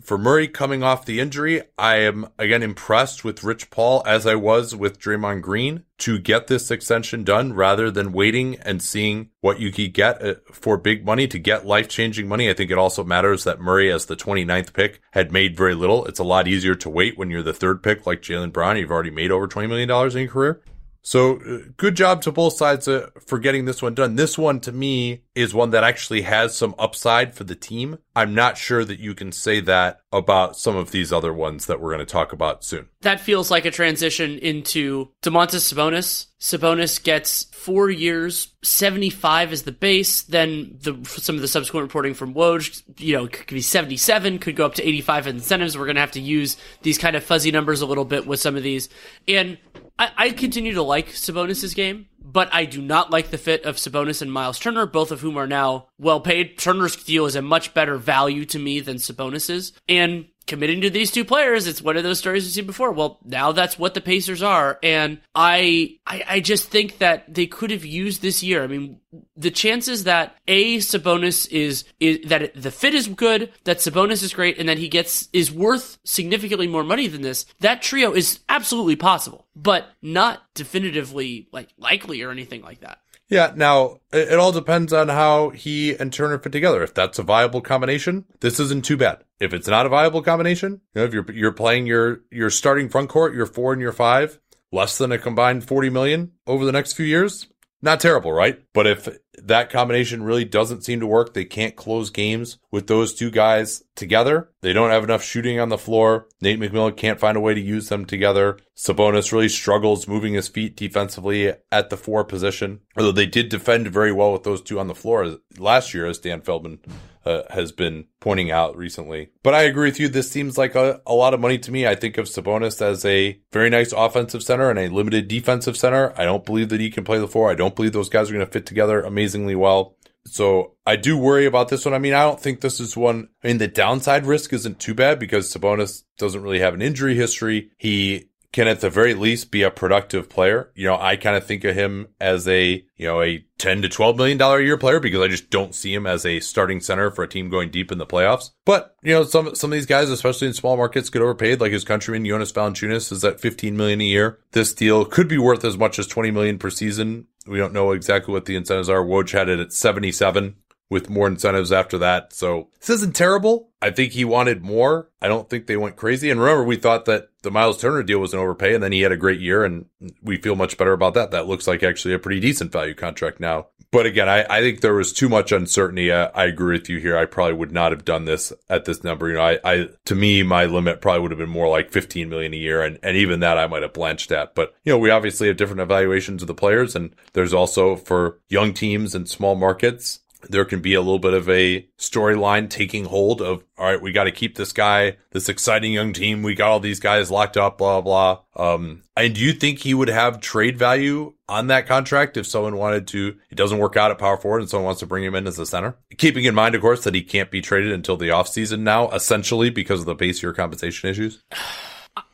for 0.00 0.18
Murray 0.18 0.48
coming 0.48 0.82
off 0.82 1.06
the 1.06 1.20
injury, 1.20 1.62
I 1.78 1.96
am 1.96 2.28
again 2.38 2.62
impressed 2.62 3.24
with 3.24 3.44
Rich 3.44 3.70
Paul 3.70 4.02
as 4.06 4.26
I 4.26 4.34
was 4.34 4.74
with 4.74 4.98
Draymond 4.98 5.42
Green 5.42 5.84
to 5.98 6.18
get 6.18 6.46
this 6.46 6.70
extension 6.70 7.24
done 7.24 7.52
rather 7.52 7.90
than 7.90 8.12
waiting 8.12 8.56
and 8.56 8.82
seeing 8.82 9.30
what 9.40 9.60
you 9.60 9.70
could 9.70 9.94
get 9.94 10.22
uh, 10.22 10.34
for 10.52 10.76
big 10.76 11.06
money 11.06 11.26
to 11.28 11.38
get 11.38 11.66
life 11.66 11.88
changing 11.88 12.28
money. 12.28 12.50
I 12.50 12.54
think 12.54 12.70
it 12.70 12.78
also 12.78 13.04
matters 13.04 13.44
that 13.44 13.60
Murray, 13.60 13.90
as 13.90 14.06
the 14.06 14.16
29th 14.16 14.72
pick, 14.72 15.00
had 15.12 15.32
made 15.32 15.56
very 15.56 15.74
little. 15.74 16.04
It's 16.06 16.18
a 16.18 16.24
lot 16.24 16.48
easier 16.48 16.74
to 16.74 16.90
wait 16.90 17.16
when 17.16 17.30
you're 17.30 17.42
the 17.42 17.54
third 17.54 17.82
pick 17.82 18.06
like 18.06 18.20
Jaylen 18.20 18.52
Brown. 18.52 18.76
You've 18.76 18.90
already 18.90 19.10
made 19.10 19.30
over 19.30 19.48
$20 19.48 19.68
million 19.68 19.90
in 19.90 20.18
your 20.18 20.30
career. 20.30 20.60
So 21.06 21.36
uh, 21.36 21.58
good 21.76 21.96
job 21.96 22.22
to 22.22 22.32
both 22.32 22.54
sides 22.54 22.88
uh, 22.88 23.10
for 23.26 23.38
getting 23.38 23.66
this 23.66 23.82
one 23.82 23.94
done. 23.94 24.16
This 24.16 24.38
one 24.38 24.58
to 24.60 24.72
me 24.72 25.20
is 25.34 25.52
one 25.52 25.70
that 25.70 25.84
actually 25.84 26.22
has 26.22 26.56
some 26.56 26.74
upside 26.78 27.34
for 27.34 27.44
the 27.44 27.54
team. 27.54 27.98
I'm 28.16 28.34
not 28.34 28.56
sure 28.56 28.86
that 28.86 29.00
you 29.00 29.14
can 29.14 29.30
say 29.30 29.60
that 29.60 30.00
about 30.12 30.56
some 30.56 30.76
of 30.76 30.92
these 30.92 31.12
other 31.12 31.32
ones 31.32 31.66
that 31.66 31.78
we're 31.78 31.90
going 31.90 32.06
to 32.06 32.10
talk 32.10 32.32
about 32.32 32.64
soon. 32.64 32.88
That 33.02 33.20
feels 33.20 33.50
like 33.50 33.66
a 33.66 33.70
transition 33.70 34.38
into 34.38 35.10
Domantas 35.22 35.70
Sabonis. 35.70 36.26
Sabonis 36.40 37.02
gets 37.02 37.44
four 37.44 37.90
years, 37.90 38.48
75 38.62 39.52
is 39.52 39.64
the 39.64 39.72
base. 39.72 40.22
Then 40.22 40.78
the, 40.80 40.98
some 41.04 41.34
of 41.34 41.42
the 41.42 41.48
subsequent 41.48 41.84
reporting 41.84 42.14
from 42.14 42.32
Woj, 42.32 42.82
you 42.98 43.16
know, 43.16 43.26
could 43.26 43.46
be 43.48 43.60
77, 43.60 44.38
could 44.38 44.56
go 44.56 44.64
up 44.64 44.74
to 44.76 44.88
85 44.88 45.26
incentives. 45.26 45.76
We're 45.76 45.84
going 45.84 45.96
to 45.96 46.00
have 46.00 46.12
to 46.12 46.20
use 46.20 46.56
these 46.80 46.96
kind 46.96 47.14
of 47.14 47.24
fuzzy 47.24 47.50
numbers 47.50 47.82
a 47.82 47.86
little 47.86 48.06
bit 48.06 48.26
with 48.26 48.40
some 48.40 48.56
of 48.56 48.62
these. 48.62 48.88
And 49.28 49.58
I, 49.98 50.10
I 50.16 50.30
continue 50.30 50.74
to 50.74 50.82
like 50.82 51.08
Sabonis's 51.08 51.74
game, 51.74 52.06
but 52.20 52.48
I 52.52 52.64
do 52.64 52.82
not 52.82 53.10
like 53.10 53.30
the 53.30 53.38
fit 53.38 53.64
of 53.64 53.76
Sabonis 53.76 54.22
and 54.22 54.32
Miles 54.32 54.58
Turner, 54.58 54.86
both 54.86 55.10
of 55.10 55.20
whom 55.20 55.36
are 55.36 55.46
now 55.46 55.88
well 55.98 56.20
paid. 56.20 56.58
Turner's 56.58 56.96
deal 56.96 57.26
is 57.26 57.36
a 57.36 57.42
much 57.42 57.74
better 57.74 57.96
value 57.96 58.44
to 58.46 58.58
me 58.58 58.80
than 58.80 58.98
Sabonis's. 58.98 59.72
And 59.88 60.26
committing 60.46 60.80
to 60.82 60.90
these 60.90 61.10
two 61.10 61.24
players, 61.24 61.66
it's 61.66 61.82
one 61.82 61.96
of 61.96 62.02
those 62.02 62.18
stories 62.18 62.44
we've 62.44 62.52
seen 62.52 62.66
before. 62.66 62.92
Well, 62.92 63.18
now 63.24 63.52
that's 63.52 63.78
what 63.78 63.94
the 63.94 64.00
Pacers 64.00 64.42
are. 64.42 64.78
And 64.82 65.20
I, 65.34 65.98
I, 66.06 66.24
I 66.28 66.40
just 66.40 66.68
think 66.68 66.98
that 66.98 67.32
they 67.32 67.46
could 67.46 67.70
have 67.70 67.84
used 67.84 68.22
this 68.22 68.42
year. 68.42 68.62
I 68.62 68.66
mean, 68.66 69.00
the 69.36 69.50
chances 69.50 70.04
that 70.04 70.36
a 70.46 70.78
Sabonis 70.78 71.48
is, 71.50 71.84
is 72.00 72.28
that 72.28 72.42
it, 72.42 72.60
the 72.60 72.70
fit 72.70 72.94
is 72.94 73.08
good, 73.08 73.52
that 73.64 73.78
Sabonis 73.78 74.22
is 74.22 74.34
great, 74.34 74.58
and 74.58 74.68
that 74.68 74.78
he 74.78 74.88
gets 74.88 75.28
is 75.32 75.52
worth 75.52 75.98
significantly 76.04 76.66
more 76.66 76.84
money 76.84 77.06
than 77.06 77.22
this. 77.22 77.46
That 77.60 77.82
trio 77.82 78.12
is 78.12 78.40
absolutely 78.48 78.96
possible, 78.96 79.46
but 79.54 79.86
not 80.02 80.42
definitively 80.54 81.48
like 81.52 81.68
likely 81.78 82.22
or 82.22 82.30
anything 82.30 82.62
like 82.62 82.80
that. 82.80 82.98
Yeah, 83.34 83.52
now 83.56 83.98
it, 84.12 84.38
all 84.38 84.52
depends 84.52 84.92
on 84.92 85.08
how 85.08 85.48
he 85.48 85.96
and 85.96 86.12
Turner 86.12 86.38
fit 86.38 86.52
together. 86.52 86.84
If 86.84 86.94
that's 86.94 87.18
a 87.18 87.24
viable 87.24 87.60
combination, 87.60 88.26
this 88.38 88.60
isn't 88.60 88.84
too 88.84 88.96
bad. 88.96 89.24
If 89.40 89.52
it's 89.52 89.66
not 89.66 89.86
a 89.86 89.88
viable 89.88 90.22
combination, 90.22 90.82
you 90.94 91.00
know, 91.00 91.04
if 91.04 91.12
you're 91.12 91.28
you're 91.32 91.50
playing 91.50 91.88
your 91.88 92.20
your 92.30 92.48
starting 92.48 92.88
front 92.88 93.08
court, 93.08 93.34
your 93.34 93.46
four 93.46 93.72
and 93.72 93.82
your 93.82 93.90
five, 93.90 94.38
less 94.70 94.98
than 94.98 95.10
a 95.10 95.18
combined 95.18 95.66
40 95.66 95.90
million 95.90 96.30
over 96.46 96.64
the 96.64 96.70
next 96.70 96.92
few 96.92 97.04
years, 97.04 97.48
not 97.82 97.98
terrible, 97.98 98.30
right? 98.30 98.62
But 98.72 98.86
if 98.86 99.08
that 99.42 99.70
combination 99.70 100.22
really 100.22 100.44
doesn't 100.44 100.84
seem 100.84 101.00
to 101.00 101.06
work, 101.06 101.34
they 101.34 101.44
can't 101.44 101.76
close 101.76 102.10
games 102.10 102.58
with 102.70 102.86
those 102.86 103.14
two 103.14 103.30
guys 103.30 103.82
together. 103.94 104.50
They 104.60 104.72
don't 104.72 104.90
have 104.90 105.04
enough 105.04 105.22
shooting 105.22 105.60
on 105.60 105.68
the 105.68 105.78
floor. 105.78 106.28
Nate 106.40 106.60
McMillan 106.60 106.96
can't 106.96 107.20
find 107.20 107.36
a 107.36 107.40
way 107.40 107.54
to 107.54 107.60
use 107.60 107.88
them 107.88 108.04
together. 108.04 108.58
Sabonis 108.76 109.32
really 109.32 109.48
struggles 109.48 110.08
moving 110.08 110.34
his 110.34 110.48
feet 110.48 110.76
defensively 110.76 111.52
at 111.70 111.90
the 111.90 111.96
four 111.96 112.24
position, 112.24 112.80
although 112.96 113.12
they 113.12 113.26
did 113.26 113.48
defend 113.48 113.88
very 113.88 114.12
well 114.12 114.32
with 114.32 114.42
those 114.42 114.62
two 114.62 114.80
on 114.80 114.88
the 114.88 114.94
floor 114.94 115.36
last 115.58 115.94
year, 115.94 116.06
as 116.06 116.18
Dan 116.18 116.40
Feldman 116.40 116.80
uh, 117.24 117.42
has 117.50 117.72
been 117.72 118.06
pointing 118.20 118.50
out 118.50 118.76
recently. 118.76 119.30
But 119.42 119.54
I 119.54 119.62
agree 119.62 119.88
with 119.88 120.00
you. 120.00 120.08
This 120.08 120.30
seems 120.30 120.58
like 120.58 120.74
a, 120.74 121.00
a 121.06 121.14
lot 121.14 121.34
of 121.34 121.40
money 121.40 121.58
to 121.58 121.72
me. 121.72 121.86
I 121.86 121.94
think 121.94 122.18
of 122.18 122.26
Sabonis 122.26 122.82
as 122.82 123.04
a 123.04 123.40
very 123.52 123.70
nice 123.70 123.92
offensive 123.92 124.42
center 124.42 124.70
and 124.70 124.78
a 124.78 124.88
limited 124.88 125.28
defensive 125.28 125.76
center. 125.76 126.12
I 126.16 126.24
don't 126.24 126.44
believe 126.44 126.68
that 126.70 126.80
he 126.80 126.90
can 126.90 127.04
play 127.04 127.18
the 127.18 127.28
floor. 127.28 127.50
I 127.50 127.54
don't 127.54 127.76
believe 127.76 127.92
those 127.92 128.08
guys 128.08 128.30
are 128.30 128.34
going 128.34 128.46
to 128.46 128.52
fit 128.52 128.66
together 128.66 129.00
amazingly 129.02 129.54
well. 129.54 129.96
So 130.26 130.74
I 130.86 130.96
do 130.96 131.18
worry 131.18 131.44
about 131.44 131.68
this 131.68 131.84
one. 131.84 131.94
I 131.94 131.98
mean, 131.98 132.14
I 132.14 132.22
don't 132.22 132.40
think 132.40 132.60
this 132.60 132.80
is 132.80 132.96
one. 132.96 133.28
I 133.42 133.48
mean, 133.48 133.58
the 133.58 133.68
downside 133.68 134.24
risk 134.24 134.52
isn't 134.52 134.80
too 134.80 134.94
bad 134.94 135.18
because 135.18 135.52
Sabonis 135.52 136.02
doesn't 136.16 136.42
really 136.42 136.60
have 136.60 136.74
an 136.74 136.82
injury 136.82 137.14
history. 137.14 137.70
He 137.76 138.30
can 138.54 138.68
at 138.68 138.80
the 138.80 138.88
very 138.88 139.14
least 139.14 139.50
be 139.50 139.62
a 139.62 139.70
productive 139.70 140.30
player. 140.30 140.70
You 140.76 140.86
know, 140.86 140.96
I 140.96 141.16
kind 141.16 141.36
of 141.36 141.44
think 141.44 141.64
of 141.64 141.74
him 141.74 142.06
as 142.20 142.46
a, 142.46 142.84
you 142.96 143.04
know, 143.04 143.20
a 143.20 143.44
10 143.58 143.82
to 143.82 143.88
12 143.88 144.16
million 144.16 144.38
dollar 144.38 144.60
a 144.60 144.64
year 144.64 144.78
player 144.78 145.00
because 145.00 145.20
I 145.20 145.26
just 145.26 145.50
don't 145.50 145.74
see 145.74 145.92
him 145.92 146.06
as 146.06 146.24
a 146.24 146.38
starting 146.38 146.80
center 146.80 147.10
for 147.10 147.24
a 147.24 147.28
team 147.28 147.50
going 147.50 147.70
deep 147.70 147.90
in 147.90 147.98
the 147.98 148.06
playoffs. 148.06 148.50
But, 148.64 148.94
you 149.02 149.12
know, 149.12 149.24
some 149.24 149.56
some 149.56 149.72
of 149.72 149.74
these 149.76 149.86
guys, 149.86 150.08
especially 150.08 150.46
in 150.46 150.54
small 150.54 150.76
markets, 150.76 151.10
get 151.10 151.20
overpaid. 151.20 151.60
Like 151.60 151.72
his 151.72 151.84
countryman 151.84 152.24
Jonas 152.24 152.52
Valanciunas 152.52 153.10
is 153.10 153.24
at 153.24 153.40
15 153.40 153.76
million 153.76 154.00
a 154.00 154.04
year. 154.04 154.38
This 154.52 154.72
deal 154.72 155.04
could 155.04 155.26
be 155.26 155.36
worth 155.38 155.64
as 155.64 155.76
much 155.76 155.98
as 155.98 156.06
20 156.06 156.30
million 156.30 156.56
per 156.56 156.70
season. 156.70 157.26
We 157.48 157.58
don't 157.58 157.74
know 157.74 157.90
exactly 157.90 158.32
what 158.32 158.44
the 158.44 158.54
incentives 158.54 158.88
are. 158.88 159.04
Woj 159.04 159.32
had 159.32 159.48
it 159.48 159.58
at 159.58 159.72
77 159.72 160.54
with 160.94 161.10
more 161.10 161.26
incentives 161.26 161.72
after 161.72 161.98
that. 161.98 162.32
So 162.32 162.68
this 162.78 162.88
isn't 162.88 163.16
terrible. 163.16 163.70
I 163.82 163.90
think 163.90 164.12
he 164.12 164.24
wanted 164.24 164.62
more. 164.62 165.10
I 165.20 165.26
don't 165.26 165.50
think 165.50 165.66
they 165.66 165.76
went 165.76 165.96
crazy. 165.96 166.30
And 166.30 166.40
remember, 166.40 166.62
we 166.62 166.76
thought 166.76 167.04
that 167.06 167.30
the 167.42 167.50
Miles 167.50 167.80
Turner 167.80 168.04
deal 168.04 168.20
was 168.20 168.32
an 168.32 168.38
overpay 168.38 168.74
and 168.74 168.82
then 168.82 168.92
he 168.92 169.00
had 169.00 169.10
a 169.10 169.16
great 169.16 169.40
year 169.40 169.64
and 169.64 169.86
we 170.22 170.36
feel 170.36 170.54
much 170.54 170.78
better 170.78 170.92
about 170.92 171.14
that. 171.14 171.32
That 171.32 171.48
looks 171.48 171.66
like 171.66 171.82
actually 171.82 172.14
a 172.14 172.20
pretty 172.20 172.38
decent 172.38 172.70
value 172.70 172.94
contract 172.94 173.40
now. 173.40 173.66
But 173.90 174.06
again, 174.06 174.28
I, 174.28 174.44
I 174.48 174.60
think 174.60 174.80
there 174.80 174.94
was 174.94 175.12
too 175.12 175.28
much 175.28 175.50
uncertainty. 175.50 176.12
I, 176.12 176.24
I, 176.26 176.44
agree 176.46 176.78
with 176.78 176.88
you 176.88 176.98
here. 176.98 177.16
I 177.16 177.26
probably 177.26 177.54
would 177.54 177.70
not 177.70 177.92
have 177.92 178.04
done 178.04 178.24
this 178.24 178.52
at 178.68 178.86
this 178.86 179.04
number. 179.04 179.28
You 179.28 179.34
know, 179.34 179.42
I, 179.42 179.58
I, 179.64 179.88
to 180.06 180.14
me, 180.16 180.42
my 180.42 180.64
limit 180.64 181.00
probably 181.00 181.20
would 181.20 181.30
have 181.30 181.38
been 181.38 181.48
more 181.48 181.68
like 181.68 181.92
15 181.92 182.28
million 182.28 182.52
a 182.54 182.56
year. 182.56 182.82
And, 182.82 182.98
and 183.04 183.16
even 183.16 183.38
that 183.40 183.56
I 183.56 183.68
might 183.68 183.82
have 183.82 183.92
blanched 183.92 184.32
at. 184.32 184.56
But, 184.56 184.74
you 184.84 184.92
know, 184.92 184.98
we 184.98 185.10
obviously 185.10 185.46
have 185.46 185.56
different 185.56 185.80
evaluations 185.80 186.42
of 186.42 186.48
the 186.48 186.54
players. 186.54 186.96
And 186.96 187.14
there's 187.34 187.54
also 187.54 187.94
for 187.94 188.40
young 188.48 188.74
teams 188.74 189.14
and 189.14 189.28
small 189.28 189.54
markets, 189.54 190.18
there 190.50 190.64
can 190.64 190.80
be 190.80 190.94
a 190.94 191.00
little 191.00 191.18
bit 191.18 191.34
of 191.34 191.48
a 191.48 191.86
storyline 191.98 192.68
taking 192.70 193.04
hold 193.04 193.40
of, 193.40 193.64
all 193.78 193.86
right, 193.86 194.00
we 194.00 194.12
got 194.12 194.24
to 194.24 194.32
keep 194.32 194.56
this 194.56 194.72
guy, 194.72 195.16
this 195.30 195.48
exciting 195.48 195.92
young 195.92 196.12
team. 196.12 196.42
We 196.42 196.54
got 196.54 196.70
all 196.70 196.80
these 196.80 197.00
guys 197.00 197.30
locked 197.30 197.56
up, 197.56 197.78
blah, 197.78 198.00
blah. 198.00 198.40
Um, 198.56 199.02
and 199.16 199.34
do 199.34 199.40
you 199.40 199.52
think 199.52 199.80
he 199.80 199.94
would 199.94 200.08
have 200.08 200.40
trade 200.40 200.78
value 200.78 201.34
on 201.48 201.68
that 201.68 201.86
contract 201.86 202.36
if 202.36 202.46
someone 202.46 202.76
wanted 202.76 203.06
to, 203.08 203.36
it 203.50 203.54
doesn't 203.54 203.78
work 203.78 203.96
out 203.96 204.10
at 204.10 204.18
power 204.18 204.36
forward 204.36 204.60
and 204.60 204.70
someone 204.70 204.86
wants 204.86 205.00
to 205.00 205.06
bring 205.06 205.24
him 205.24 205.34
in 205.34 205.46
as 205.46 205.58
a 205.58 205.66
center? 205.66 205.96
Keeping 206.18 206.44
in 206.44 206.54
mind, 206.54 206.74
of 206.74 206.80
course, 206.80 207.04
that 207.04 207.14
he 207.14 207.22
can't 207.22 207.50
be 207.50 207.60
traded 207.60 207.92
until 207.92 208.16
the 208.16 208.28
offseason 208.28 208.80
now, 208.80 209.08
essentially 209.10 209.70
because 209.70 210.00
of 210.00 210.06
the 210.06 210.14
base 210.14 210.42
year 210.42 210.52
compensation 210.52 211.08
issues. 211.08 211.42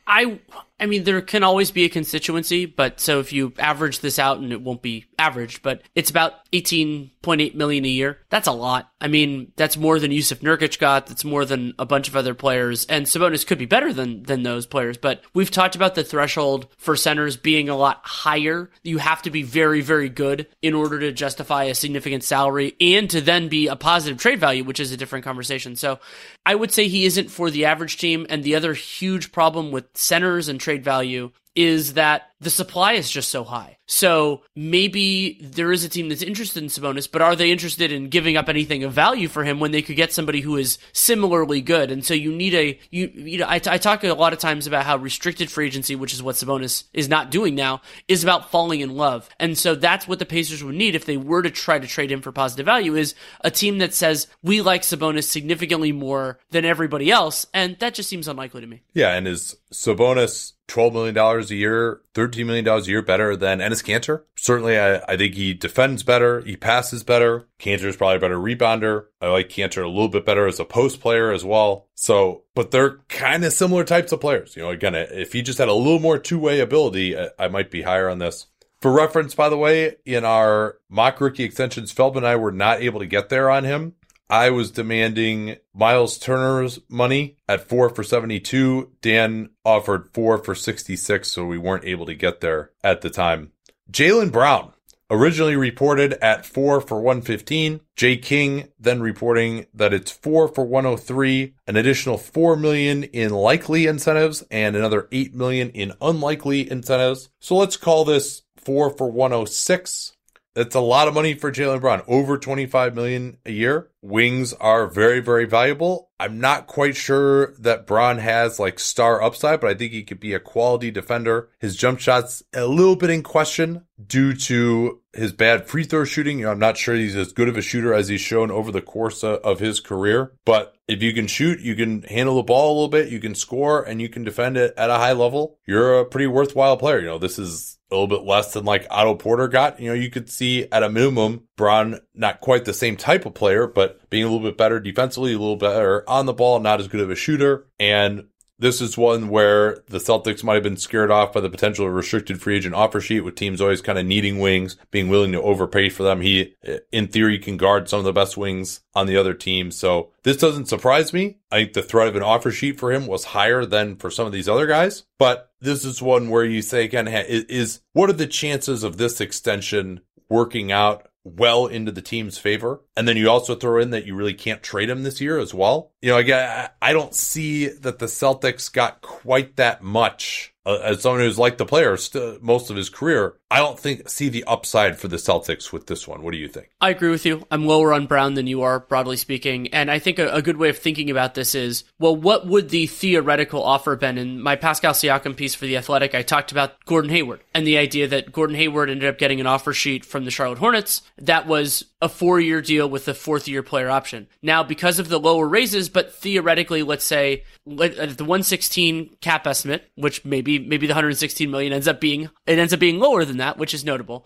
I 0.07 0.39
I 0.81 0.87
mean, 0.87 1.03
there 1.03 1.21
can 1.21 1.43
always 1.43 1.69
be 1.69 1.85
a 1.85 1.89
constituency, 1.89 2.65
but 2.65 2.99
so 2.99 3.19
if 3.19 3.31
you 3.31 3.53
average 3.59 3.99
this 3.99 4.17
out, 4.17 4.39
and 4.39 4.51
it 4.51 4.61
won't 4.61 4.81
be 4.81 5.05
averaged, 5.19 5.61
but 5.61 5.83
it's 5.93 6.09
about 6.09 6.33
18.8 6.51 7.53
million 7.53 7.85
a 7.85 7.87
year. 7.87 8.17
That's 8.29 8.47
a 8.47 8.51
lot. 8.51 8.91
I 8.99 9.07
mean, 9.07 9.51
that's 9.55 9.77
more 9.77 9.99
than 9.99 10.11
Jusuf 10.11 10.39
Nurkic 10.39 10.79
got. 10.79 11.05
That's 11.05 11.23
more 11.23 11.45
than 11.45 11.75
a 11.77 11.85
bunch 11.85 12.07
of 12.07 12.15
other 12.15 12.33
players. 12.33 12.85
And 12.87 13.05
Sabonis 13.05 13.45
could 13.45 13.59
be 13.59 13.67
better 13.67 13.93
than, 13.93 14.23
than 14.23 14.41
those 14.41 14.65
players, 14.65 14.97
but 14.97 15.21
we've 15.35 15.51
talked 15.51 15.75
about 15.75 15.93
the 15.93 16.03
threshold 16.03 16.67
for 16.77 16.95
centers 16.95 17.37
being 17.37 17.69
a 17.69 17.77
lot 17.77 18.01
higher. 18.03 18.71
You 18.83 18.97
have 18.97 19.21
to 19.21 19.29
be 19.29 19.43
very, 19.43 19.81
very 19.81 20.09
good 20.09 20.47
in 20.63 20.73
order 20.73 20.99
to 20.99 21.11
justify 21.11 21.65
a 21.65 21.75
significant 21.75 22.23
salary 22.23 22.75
and 22.81 23.07
to 23.11 23.21
then 23.21 23.49
be 23.49 23.67
a 23.67 23.75
positive 23.75 24.17
trade 24.17 24.39
value, 24.39 24.63
which 24.63 24.79
is 24.79 24.91
a 24.91 24.97
different 24.97 25.25
conversation. 25.25 25.75
So 25.75 25.99
I 26.43 26.55
would 26.55 26.71
say 26.71 26.87
he 26.87 27.05
isn't 27.05 27.29
for 27.29 27.51
the 27.51 27.65
average 27.65 27.97
team. 27.97 28.25
And 28.29 28.43
the 28.43 28.55
other 28.55 28.73
huge 28.73 29.31
problem 29.31 29.71
with 29.71 29.85
centers 29.93 30.47
and 30.47 30.59
trade 30.59 30.70
trade 30.71 30.83
value 30.85 31.31
is 31.53 31.93
that 31.93 32.30
the 32.41 32.49
supply 32.49 32.93
is 32.93 33.09
just 33.09 33.29
so 33.29 33.43
high. 33.43 33.77
So 33.85 34.41
maybe 34.55 35.37
there 35.41 35.71
is 35.71 35.83
a 35.83 35.89
team 35.89 36.09
that's 36.09 36.23
interested 36.23 36.63
in 36.63 36.69
Sabonis, 36.69 37.09
but 37.11 37.21
are 37.21 37.35
they 37.35 37.51
interested 37.51 37.91
in 37.91 38.09
giving 38.09 38.35
up 38.35 38.49
anything 38.49 38.83
of 38.83 38.93
value 38.93 39.27
for 39.27 39.43
him 39.43 39.59
when 39.59 39.71
they 39.71 39.81
could 39.83 39.95
get 39.95 40.11
somebody 40.11 40.41
who 40.41 40.57
is 40.57 40.79
similarly 40.91 41.61
good? 41.61 41.91
And 41.91 42.03
so 42.03 42.15
you 42.15 42.31
need 42.31 42.55
a 42.55 42.79
you 42.89 43.11
you 43.13 43.37
know 43.37 43.45
I, 43.45 43.55
I 43.55 43.77
talk 43.77 44.03
a 44.03 44.13
lot 44.13 44.33
of 44.33 44.39
times 44.39 44.65
about 44.65 44.85
how 44.85 44.97
restricted 44.97 45.51
free 45.51 45.67
agency, 45.67 45.95
which 45.95 46.13
is 46.13 46.23
what 46.23 46.35
Sabonis 46.35 46.85
is 46.93 47.09
not 47.09 47.29
doing 47.29 47.53
now, 47.53 47.81
is 48.07 48.23
about 48.23 48.49
falling 48.49 48.79
in 48.79 48.95
love. 48.95 49.29
And 49.39 49.55
so 49.55 49.75
that's 49.75 50.07
what 50.07 50.17
the 50.17 50.25
Pacers 50.25 50.63
would 50.63 50.75
need 50.75 50.95
if 50.95 51.05
they 51.05 51.17
were 51.17 51.43
to 51.43 51.51
try 51.51 51.77
to 51.77 51.87
trade 51.87 52.11
him 52.11 52.21
for 52.21 52.31
positive 52.31 52.65
value 52.65 52.95
is 52.95 53.13
a 53.41 53.51
team 53.51 53.77
that 53.79 53.93
says 53.93 54.27
we 54.41 54.61
like 54.61 54.81
Sabonis 54.81 55.25
significantly 55.25 55.91
more 55.91 56.39
than 56.49 56.65
everybody 56.65 57.11
else, 57.11 57.45
and 57.53 57.77
that 57.79 57.93
just 57.93 58.09
seems 58.09 58.27
unlikely 58.27 58.61
to 58.61 58.67
me. 58.67 58.81
Yeah, 58.93 59.13
and 59.13 59.27
is 59.27 59.57
Sabonis 59.71 60.53
$12 60.71 60.93
million 60.93 61.17
a 61.17 61.53
year, 61.53 62.01
$13 62.31 62.45
million 62.45 62.67
a 62.67 62.79
year 62.81 63.01
better 63.01 63.35
than 63.35 63.59
Enes 63.59 63.83
Kanter. 63.83 64.23
Certainly, 64.35 64.79
I, 64.79 64.97
I 65.07 65.17
think 65.17 65.35
he 65.35 65.53
defends 65.53 66.03
better. 66.03 66.41
He 66.41 66.55
passes 66.55 67.03
better. 67.03 67.47
Kanter 67.59 67.85
is 67.85 67.97
probably 67.97 68.17
a 68.17 68.19
better 68.19 68.37
rebounder. 68.37 69.05
I 69.21 69.27
like 69.27 69.49
Kanter 69.49 69.83
a 69.83 69.89
little 69.89 70.09
bit 70.09 70.25
better 70.25 70.47
as 70.47 70.59
a 70.59 70.65
post 70.65 71.01
player 71.01 71.31
as 71.31 71.45
well. 71.45 71.87
So, 71.95 72.43
but 72.55 72.71
they're 72.71 72.97
kind 73.09 73.43
of 73.43 73.53
similar 73.53 73.83
types 73.83 74.11
of 74.11 74.21
players. 74.21 74.55
You 74.55 74.63
know, 74.63 74.69
again, 74.69 74.95
if 74.95 75.33
he 75.33 75.41
just 75.41 75.59
had 75.59 75.69
a 75.69 75.73
little 75.73 75.99
more 75.99 76.17
two 76.17 76.39
way 76.39 76.59
ability, 76.59 77.17
I, 77.17 77.29
I 77.37 77.47
might 77.47 77.71
be 77.71 77.81
higher 77.81 78.09
on 78.09 78.19
this. 78.19 78.47
For 78.81 78.91
reference, 78.91 79.35
by 79.35 79.49
the 79.49 79.57
way, 79.57 79.97
in 80.05 80.25
our 80.25 80.77
mock 80.89 81.21
rookie 81.21 81.43
extensions, 81.43 81.91
Feldman 81.91 82.23
and 82.23 82.31
I 82.31 82.35
were 82.35 82.51
not 82.51 82.81
able 82.81 82.99
to 82.99 83.05
get 83.05 83.29
there 83.29 83.49
on 83.49 83.63
him. 83.63 83.93
I 84.31 84.49
was 84.49 84.71
demanding 84.71 85.57
Miles 85.73 86.17
Turner's 86.17 86.79
money 86.87 87.35
at 87.49 87.67
four 87.67 87.89
for 87.89 88.01
72. 88.01 88.93
Dan 89.01 89.49
offered 89.65 90.07
four 90.13 90.37
for 90.37 90.55
66, 90.55 91.29
so 91.29 91.45
we 91.45 91.57
weren't 91.57 91.83
able 91.83 92.05
to 92.05 92.15
get 92.15 92.39
there 92.39 92.71
at 92.81 93.01
the 93.01 93.09
time. 93.09 93.51
Jaylen 93.91 94.31
Brown 94.31 94.71
originally 95.09 95.57
reported 95.57 96.13
at 96.21 96.45
four 96.45 96.79
for 96.79 97.01
115. 97.01 97.81
Jay 97.97 98.15
King 98.15 98.69
then 98.79 99.01
reporting 99.01 99.65
that 99.73 99.93
it's 99.93 100.11
four 100.11 100.47
for 100.47 100.63
103, 100.63 101.53
an 101.67 101.75
additional 101.75 102.17
4 102.17 102.55
million 102.55 103.03
in 103.03 103.31
likely 103.31 103.85
incentives 103.85 104.45
and 104.49 104.77
another 104.77 105.09
8 105.11 105.35
million 105.35 105.71
in 105.71 105.91
unlikely 105.99 106.71
incentives. 106.71 107.27
So 107.41 107.57
let's 107.57 107.75
call 107.75 108.05
this 108.05 108.43
four 108.55 108.91
for 108.91 109.11
106. 109.11 110.13
That's 110.53 110.75
a 110.75 110.81
lot 110.81 111.07
of 111.07 111.13
money 111.13 111.33
for 111.33 111.51
Jaylen 111.51 111.79
Brown, 111.79 112.01
over 112.07 112.37
25 112.37 112.93
million 112.93 113.37
a 113.45 113.51
year. 113.51 113.89
Wings 114.01 114.53
are 114.53 114.87
very, 114.87 115.19
very 115.19 115.45
valuable. 115.45 116.09
I'm 116.19 116.39
not 116.39 116.67
quite 116.67 116.95
sure 116.95 117.53
that 117.59 117.87
Brown 117.87 118.17
has 118.17 118.59
like 118.59 118.79
star 118.79 119.21
upside, 119.21 119.61
but 119.61 119.69
I 119.69 119.73
think 119.75 119.91
he 119.91 120.03
could 120.03 120.19
be 120.19 120.33
a 120.33 120.39
quality 120.39 120.91
defender. 120.91 121.49
His 121.59 121.75
jump 121.75 121.99
shot's 121.99 122.43
a 122.53 122.65
little 122.65 122.95
bit 122.95 123.09
in 123.09 123.23
question 123.23 123.85
due 124.05 124.33
to 124.33 125.01
his 125.13 125.31
bad 125.33 125.67
free 125.67 125.83
throw 125.83 126.03
shooting. 126.03 126.45
I'm 126.45 126.59
not 126.59 126.77
sure 126.77 126.95
he's 126.95 127.15
as 127.15 127.33
good 127.33 127.47
of 127.47 127.57
a 127.57 127.61
shooter 127.61 127.93
as 127.93 128.07
he's 128.07 128.21
shown 128.21 128.51
over 128.51 128.71
the 128.71 128.81
course 128.81 129.23
of 129.23 129.59
his 129.59 129.79
career, 129.79 130.33
but 130.45 130.75
if 130.87 131.01
you 131.01 131.13
can 131.13 131.27
shoot, 131.27 131.59
you 131.59 131.75
can 131.75 132.01
handle 132.03 132.35
the 132.35 132.43
ball 132.43 132.71
a 132.71 132.73
little 132.73 132.89
bit, 132.89 133.11
you 133.11 133.19
can 133.19 133.35
score, 133.35 133.81
and 133.81 134.01
you 134.01 134.09
can 134.09 134.23
defend 134.23 134.57
it 134.57 134.73
at 134.77 134.89
a 134.89 134.95
high 134.95 135.13
level, 135.13 135.57
you're 135.65 135.99
a 135.99 136.05
pretty 136.05 136.27
worthwhile 136.27 136.77
player. 136.77 136.99
You 136.99 137.05
know, 137.05 137.17
this 137.17 137.39
is 137.39 137.77
a 137.91 137.95
little 137.95 138.07
bit 138.07 138.25
less 138.25 138.53
than 138.53 138.65
like 138.65 138.87
Otto 138.89 139.15
Porter 139.15 139.47
got. 139.47 139.79
You 139.79 139.89
know, 139.89 139.93
you 139.93 140.09
could 140.09 140.29
see 140.29 140.67
at 140.71 140.83
a 140.83 140.89
minimum, 140.89 141.47
Brown, 141.57 141.99
not 142.15 142.41
quite 142.41 142.65
the 142.65 142.73
same 142.73 142.95
type 142.95 143.25
of 143.25 143.33
player, 143.33 143.67
but 143.67 144.09
being 144.09 144.23
a 144.23 144.27
little 144.27 144.47
bit 144.47 144.57
better 144.57 144.79
defensively, 144.79 145.33
a 145.33 145.39
little 145.39 145.57
better 145.57 146.09
on 146.09 146.25
the 146.25 146.33
ball, 146.33 146.59
not 146.59 146.79
as 146.79 146.87
good 146.87 147.01
of 147.01 147.09
a 147.09 147.15
shooter. 147.15 147.67
And 147.79 148.27
this 148.61 148.79
is 148.79 148.95
one 148.95 149.27
where 149.29 149.83
the 149.87 149.97
Celtics 149.97 150.43
might 150.43 150.53
have 150.53 150.63
been 150.63 150.77
scared 150.77 151.09
off 151.09 151.33
by 151.33 151.41
the 151.41 151.49
potential 151.49 151.89
restricted 151.89 152.39
free 152.39 152.57
agent 152.57 152.75
offer 152.75 153.01
sheet 153.01 153.21
with 153.21 153.33
teams 153.33 153.59
always 153.59 153.81
kind 153.81 153.97
of 153.97 154.05
needing 154.05 154.37
wings, 154.37 154.77
being 154.91 155.09
willing 155.09 155.31
to 155.31 155.41
overpay 155.41 155.89
for 155.89 156.03
them. 156.03 156.21
He, 156.21 156.55
in 156.91 157.07
theory, 157.07 157.39
can 157.39 157.57
guard 157.57 157.89
some 157.89 157.97
of 157.97 158.05
the 158.05 158.13
best 158.13 158.37
wings 158.37 158.81
on 158.93 159.07
the 159.07 159.17
other 159.17 159.33
team. 159.33 159.71
So 159.71 160.11
this 160.21 160.37
doesn't 160.37 160.67
surprise 160.67 161.11
me. 161.11 161.39
I 161.51 161.57
think 161.57 161.73
the 161.73 161.81
threat 161.81 162.07
of 162.07 162.15
an 162.15 162.21
offer 162.21 162.51
sheet 162.51 162.79
for 162.79 162.91
him 162.91 163.07
was 163.07 163.25
higher 163.25 163.65
than 163.65 163.95
for 163.95 164.11
some 164.11 164.27
of 164.27 164.31
these 164.31 164.47
other 164.47 164.67
guys, 164.67 165.05
but 165.17 165.51
this 165.59 165.83
is 165.83 165.99
one 165.99 166.29
where 166.29 166.45
you 166.45 166.61
say 166.61 166.83
again, 166.83 167.07
is, 167.07 167.45
is 167.45 167.81
what 167.93 168.11
are 168.11 168.13
the 168.13 168.27
chances 168.27 168.83
of 168.83 168.97
this 168.97 169.19
extension 169.19 170.01
working 170.29 170.71
out 170.71 171.07
well 171.23 171.67
into 171.67 171.91
the 171.91 172.01
team's 172.01 172.37
favor. 172.37 172.81
And 172.95 173.07
then 173.07 173.17
you 173.17 173.29
also 173.29 173.55
throw 173.55 173.81
in 173.81 173.91
that 173.91 174.05
you 174.05 174.15
really 174.15 174.33
can't 174.33 174.63
trade 174.63 174.89
him 174.89 175.03
this 175.03 175.21
year 175.21 175.39
as 175.39 175.53
well. 175.53 175.90
You 176.01 176.11
know, 176.11 176.17
again, 176.17 176.69
I 176.81 176.93
don't 176.93 177.13
see 177.13 177.67
that 177.67 177.99
the 177.99 178.07
Celtics 178.07 178.71
got 178.71 179.01
quite 179.01 179.57
that 179.57 179.83
much 179.83 180.51
uh, 180.65 180.79
as 180.83 181.01
someone 181.01 181.21
who's 181.21 181.39
liked 181.39 181.57
the 181.57 181.65
player 181.65 181.97
st- 181.97 182.41
most 182.43 182.69
of 182.69 182.75
his 182.75 182.89
career, 182.89 183.35
I 183.49 183.57
don't 183.57 183.79
think 183.79 184.07
see 184.09 184.29
the 184.29 184.43
upside 184.45 184.99
for 184.99 185.07
the 185.07 185.17
Celtics 185.17 185.73
with 185.73 185.87
this 185.87 186.07
one. 186.07 186.21
What 186.21 186.31
do 186.31 186.37
you 186.37 186.47
think? 186.47 186.69
I 186.79 186.91
agree 186.91 187.09
with 187.09 187.25
you. 187.25 187.45
I'm 187.49 187.65
lower 187.65 187.93
on 187.93 188.05
Brown 188.05 188.35
than 188.35 188.47
you 188.47 188.61
are, 188.61 188.79
broadly 188.79 189.17
speaking. 189.17 189.67
And 189.69 189.89
I 189.89 189.99
think 189.99 190.19
a, 190.19 190.33
a 190.33 190.41
good 190.41 190.57
way 190.57 190.69
of 190.69 190.77
thinking 190.77 191.09
about 191.09 191.33
this 191.33 191.55
is, 191.55 191.83
well, 191.99 192.15
what 192.15 192.45
would 192.45 192.69
the 192.69 192.87
theoretical 192.87 193.63
offer 193.63 193.91
have 193.91 193.99
been? 193.99 194.17
In 194.17 194.41
my 194.41 194.55
Pascal 194.55 194.93
Siakam 194.93 195.35
piece 195.35 195.55
for 195.55 195.65
The 195.65 195.77
Athletic, 195.77 196.13
I 196.13 196.21
talked 196.21 196.51
about 196.51 196.83
Gordon 196.85 197.09
Hayward 197.09 197.41
and 197.53 197.65
the 197.65 197.77
idea 197.77 198.07
that 198.07 198.31
Gordon 198.31 198.55
Hayward 198.55 198.89
ended 198.89 199.09
up 199.09 199.17
getting 199.17 199.39
an 199.39 199.47
offer 199.47 199.73
sheet 199.73 200.05
from 200.05 200.25
the 200.25 200.31
Charlotte 200.31 200.59
Hornets 200.59 201.01
that 201.17 201.47
was 201.47 201.85
a 202.01 202.09
four 202.09 202.39
year 202.39 202.61
deal 202.61 202.89
with 202.89 203.07
a 203.07 203.13
fourth 203.13 203.47
year 203.47 203.61
player 203.61 203.89
option. 203.89 204.27
Now, 204.41 204.63
because 204.63 204.99
of 204.99 205.07
the 205.07 205.19
lower 205.19 205.47
raises, 205.47 205.89
but 205.89 206.13
theoretically, 206.13 206.81
let's 206.81 207.05
say 207.05 207.43
at 207.67 207.99
uh, 207.99 208.05
the 208.07 208.23
116 208.23 209.17
cap 209.21 209.45
estimate, 209.45 209.89
which 209.95 210.25
maybe 210.25 210.57
maybe 210.57 210.87
the 210.87 210.93
116 210.93 211.49
million 211.51 211.73
ends 211.73 211.87
up 211.87 212.01
being 212.01 212.29
it 212.47 212.59
ends 212.59 212.73
up 212.73 212.79
being 212.79 212.99
lower 212.99 213.23
than 213.23 213.37
that, 213.37 213.57
which 213.57 213.73
is 213.73 213.85
notable. 213.85 214.25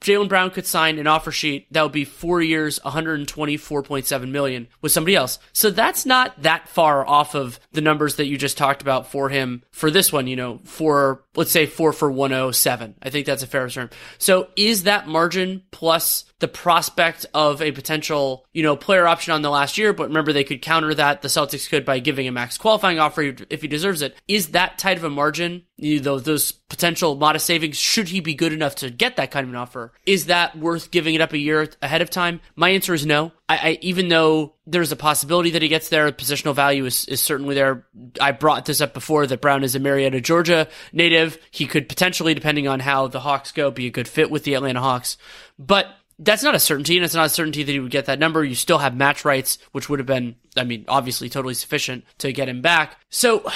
Jaylen 0.00 0.28
Brown 0.28 0.50
could 0.50 0.66
sign 0.66 0.98
an 0.98 1.06
offer 1.06 1.32
sheet 1.32 1.72
that 1.72 1.82
would 1.82 1.92
be 1.92 2.04
four 2.04 2.40
years, 2.40 2.78
124.7 2.80 4.30
million 4.30 4.68
with 4.80 4.92
somebody 4.92 5.16
else. 5.16 5.38
So 5.52 5.70
that's 5.70 6.06
not 6.06 6.42
that 6.42 6.68
far 6.68 7.06
off 7.06 7.34
of 7.34 7.58
the 7.72 7.80
numbers 7.80 8.16
that 8.16 8.26
you 8.26 8.38
just 8.38 8.56
talked 8.56 8.82
about 8.82 9.08
for 9.08 9.28
him 9.28 9.64
for 9.72 9.90
this 9.90 10.12
one. 10.12 10.28
You 10.28 10.36
know, 10.36 10.60
for 10.64 11.24
let's 11.34 11.50
say 11.50 11.66
four 11.66 11.92
for 11.92 12.10
107. 12.10 12.94
I 13.02 13.10
think 13.10 13.26
that's 13.26 13.42
a 13.42 13.48
fair 13.48 13.68
term. 13.68 13.90
So 14.18 14.48
is 14.54 14.84
that 14.84 15.08
margin 15.08 15.62
plus 15.72 16.24
the 16.38 16.48
prospect 16.48 17.24
of 17.32 17.62
a 17.62 17.72
potential, 17.72 18.44
you 18.52 18.62
know, 18.62 18.76
player 18.76 19.06
option 19.06 19.32
on 19.32 19.42
the 19.42 19.50
last 19.50 19.78
year, 19.78 19.92
but 19.92 20.08
remember 20.08 20.32
they 20.32 20.44
could 20.44 20.60
counter 20.60 20.92
that. 20.94 21.22
The 21.22 21.28
Celtics 21.28 21.68
could 21.68 21.84
by 21.84 21.98
giving 21.98 22.28
a 22.28 22.32
max 22.32 22.58
qualifying 22.58 22.98
offer 22.98 23.34
if 23.48 23.62
he 23.62 23.68
deserves 23.68 24.02
it. 24.02 24.14
Is 24.28 24.48
that 24.48 24.78
tight 24.78 24.98
of 24.98 25.04
a 25.04 25.10
margin? 25.10 25.64
You 25.78 26.00
know, 26.00 26.18
those 26.18 26.52
potential 26.52 27.14
modest 27.14 27.46
savings, 27.46 27.78
should 27.78 28.08
he 28.08 28.20
be 28.20 28.34
good 28.34 28.52
enough 28.52 28.74
to 28.76 28.90
get 28.90 29.16
that 29.16 29.30
kind 29.30 29.44
of 29.44 29.50
an 29.50 29.56
offer? 29.56 29.92
Is 30.04 30.26
that 30.26 30.58
worth 30.58 30.90
giving 30.90 31.14
it 31.14 31.20
up 31.20 31.32
a 31.32 31.38
year 31.38 31.68
ahead 31.80 32.02
of 32.02 32.10
time? 32.10 32.40
My 32.54 32.70
answer 32.70 32.92
is 32.92 33.06
no. 33.06 33.32
I, 33.48 33.56
I 33.56 33.78
even 33.80 34.08
though 34.08 34.54
there's 34.66 34.92
a 34.92 34.96
possibility 34.96 35.50
that 35.50 35.62
he 35.62 35.68
gets 35.68 35.88
there, 35.88 36.10
positional 36.12 36.54
value 36.54 36.84
is, 36.84 37.06
is 37.06 37.22
certainly 37.22 37.54
there. 37.54 37.86
I 38.20 38.32
brought 38.32 38.66
this 38.66 38.80
up 38.80 38.92
before 38.92 39.26
that 39.26 39.40
Brown 39.40 39.64
is 39.64 39.74
a 39.74 39.80
Marietta, 39.80 40.20
Georgia 40.20 40.68
native. 40.92 41.38
He 41.50 41.66
could 41.66 41.88
potentially, 41.88 42.34
depending 42.34 42.68
on 42.68 42.80
how 42.80 43.06
the 43.06 43.20
Hawks 43.20 43.52
go, 43.52 43.70
be 43.70 43.86
a 43.86 43.90
good 43.90 44.08
fit 44.08 44.30
with 44.30 44.44
the 44.44 44.54
Atlanta 44.54 44.80
Hawks. 44.80 45.16
But 45.58 45.86
that's 46.18 46.42
not 46.42 46.54
a 46.54 46.60
certainty, 46.60 46.96
and 46.96 47.04
it's 47.04 47.14
not 47.14 47.26
a 47.26 47.30
certainty 47.30 47.62
that 47.62 47.72
he 47.72 47.80
would 47.80 47.90
get 47.90 48.06
that 48.06 48.18
number. 48.18 48.44
You 48.44 48.54
still 48.54 48.78
have 48.78 48.96
match 48.96 49.24
rights, 49.24 49.58
which 49.72 49.88
would 49.88 49.98
have 49.98 50.06
been, 50.06 50.36
I 50.56 50.64
mean, 50.64 50.84
obviously 50.88 51.28
totally 51.28 51.54
sufficient 51.54 52.04
to 52.18 52.32
get 52.32 52.48
him 52.48 52.62
back. 52.62 52.96
So 53.10 53.50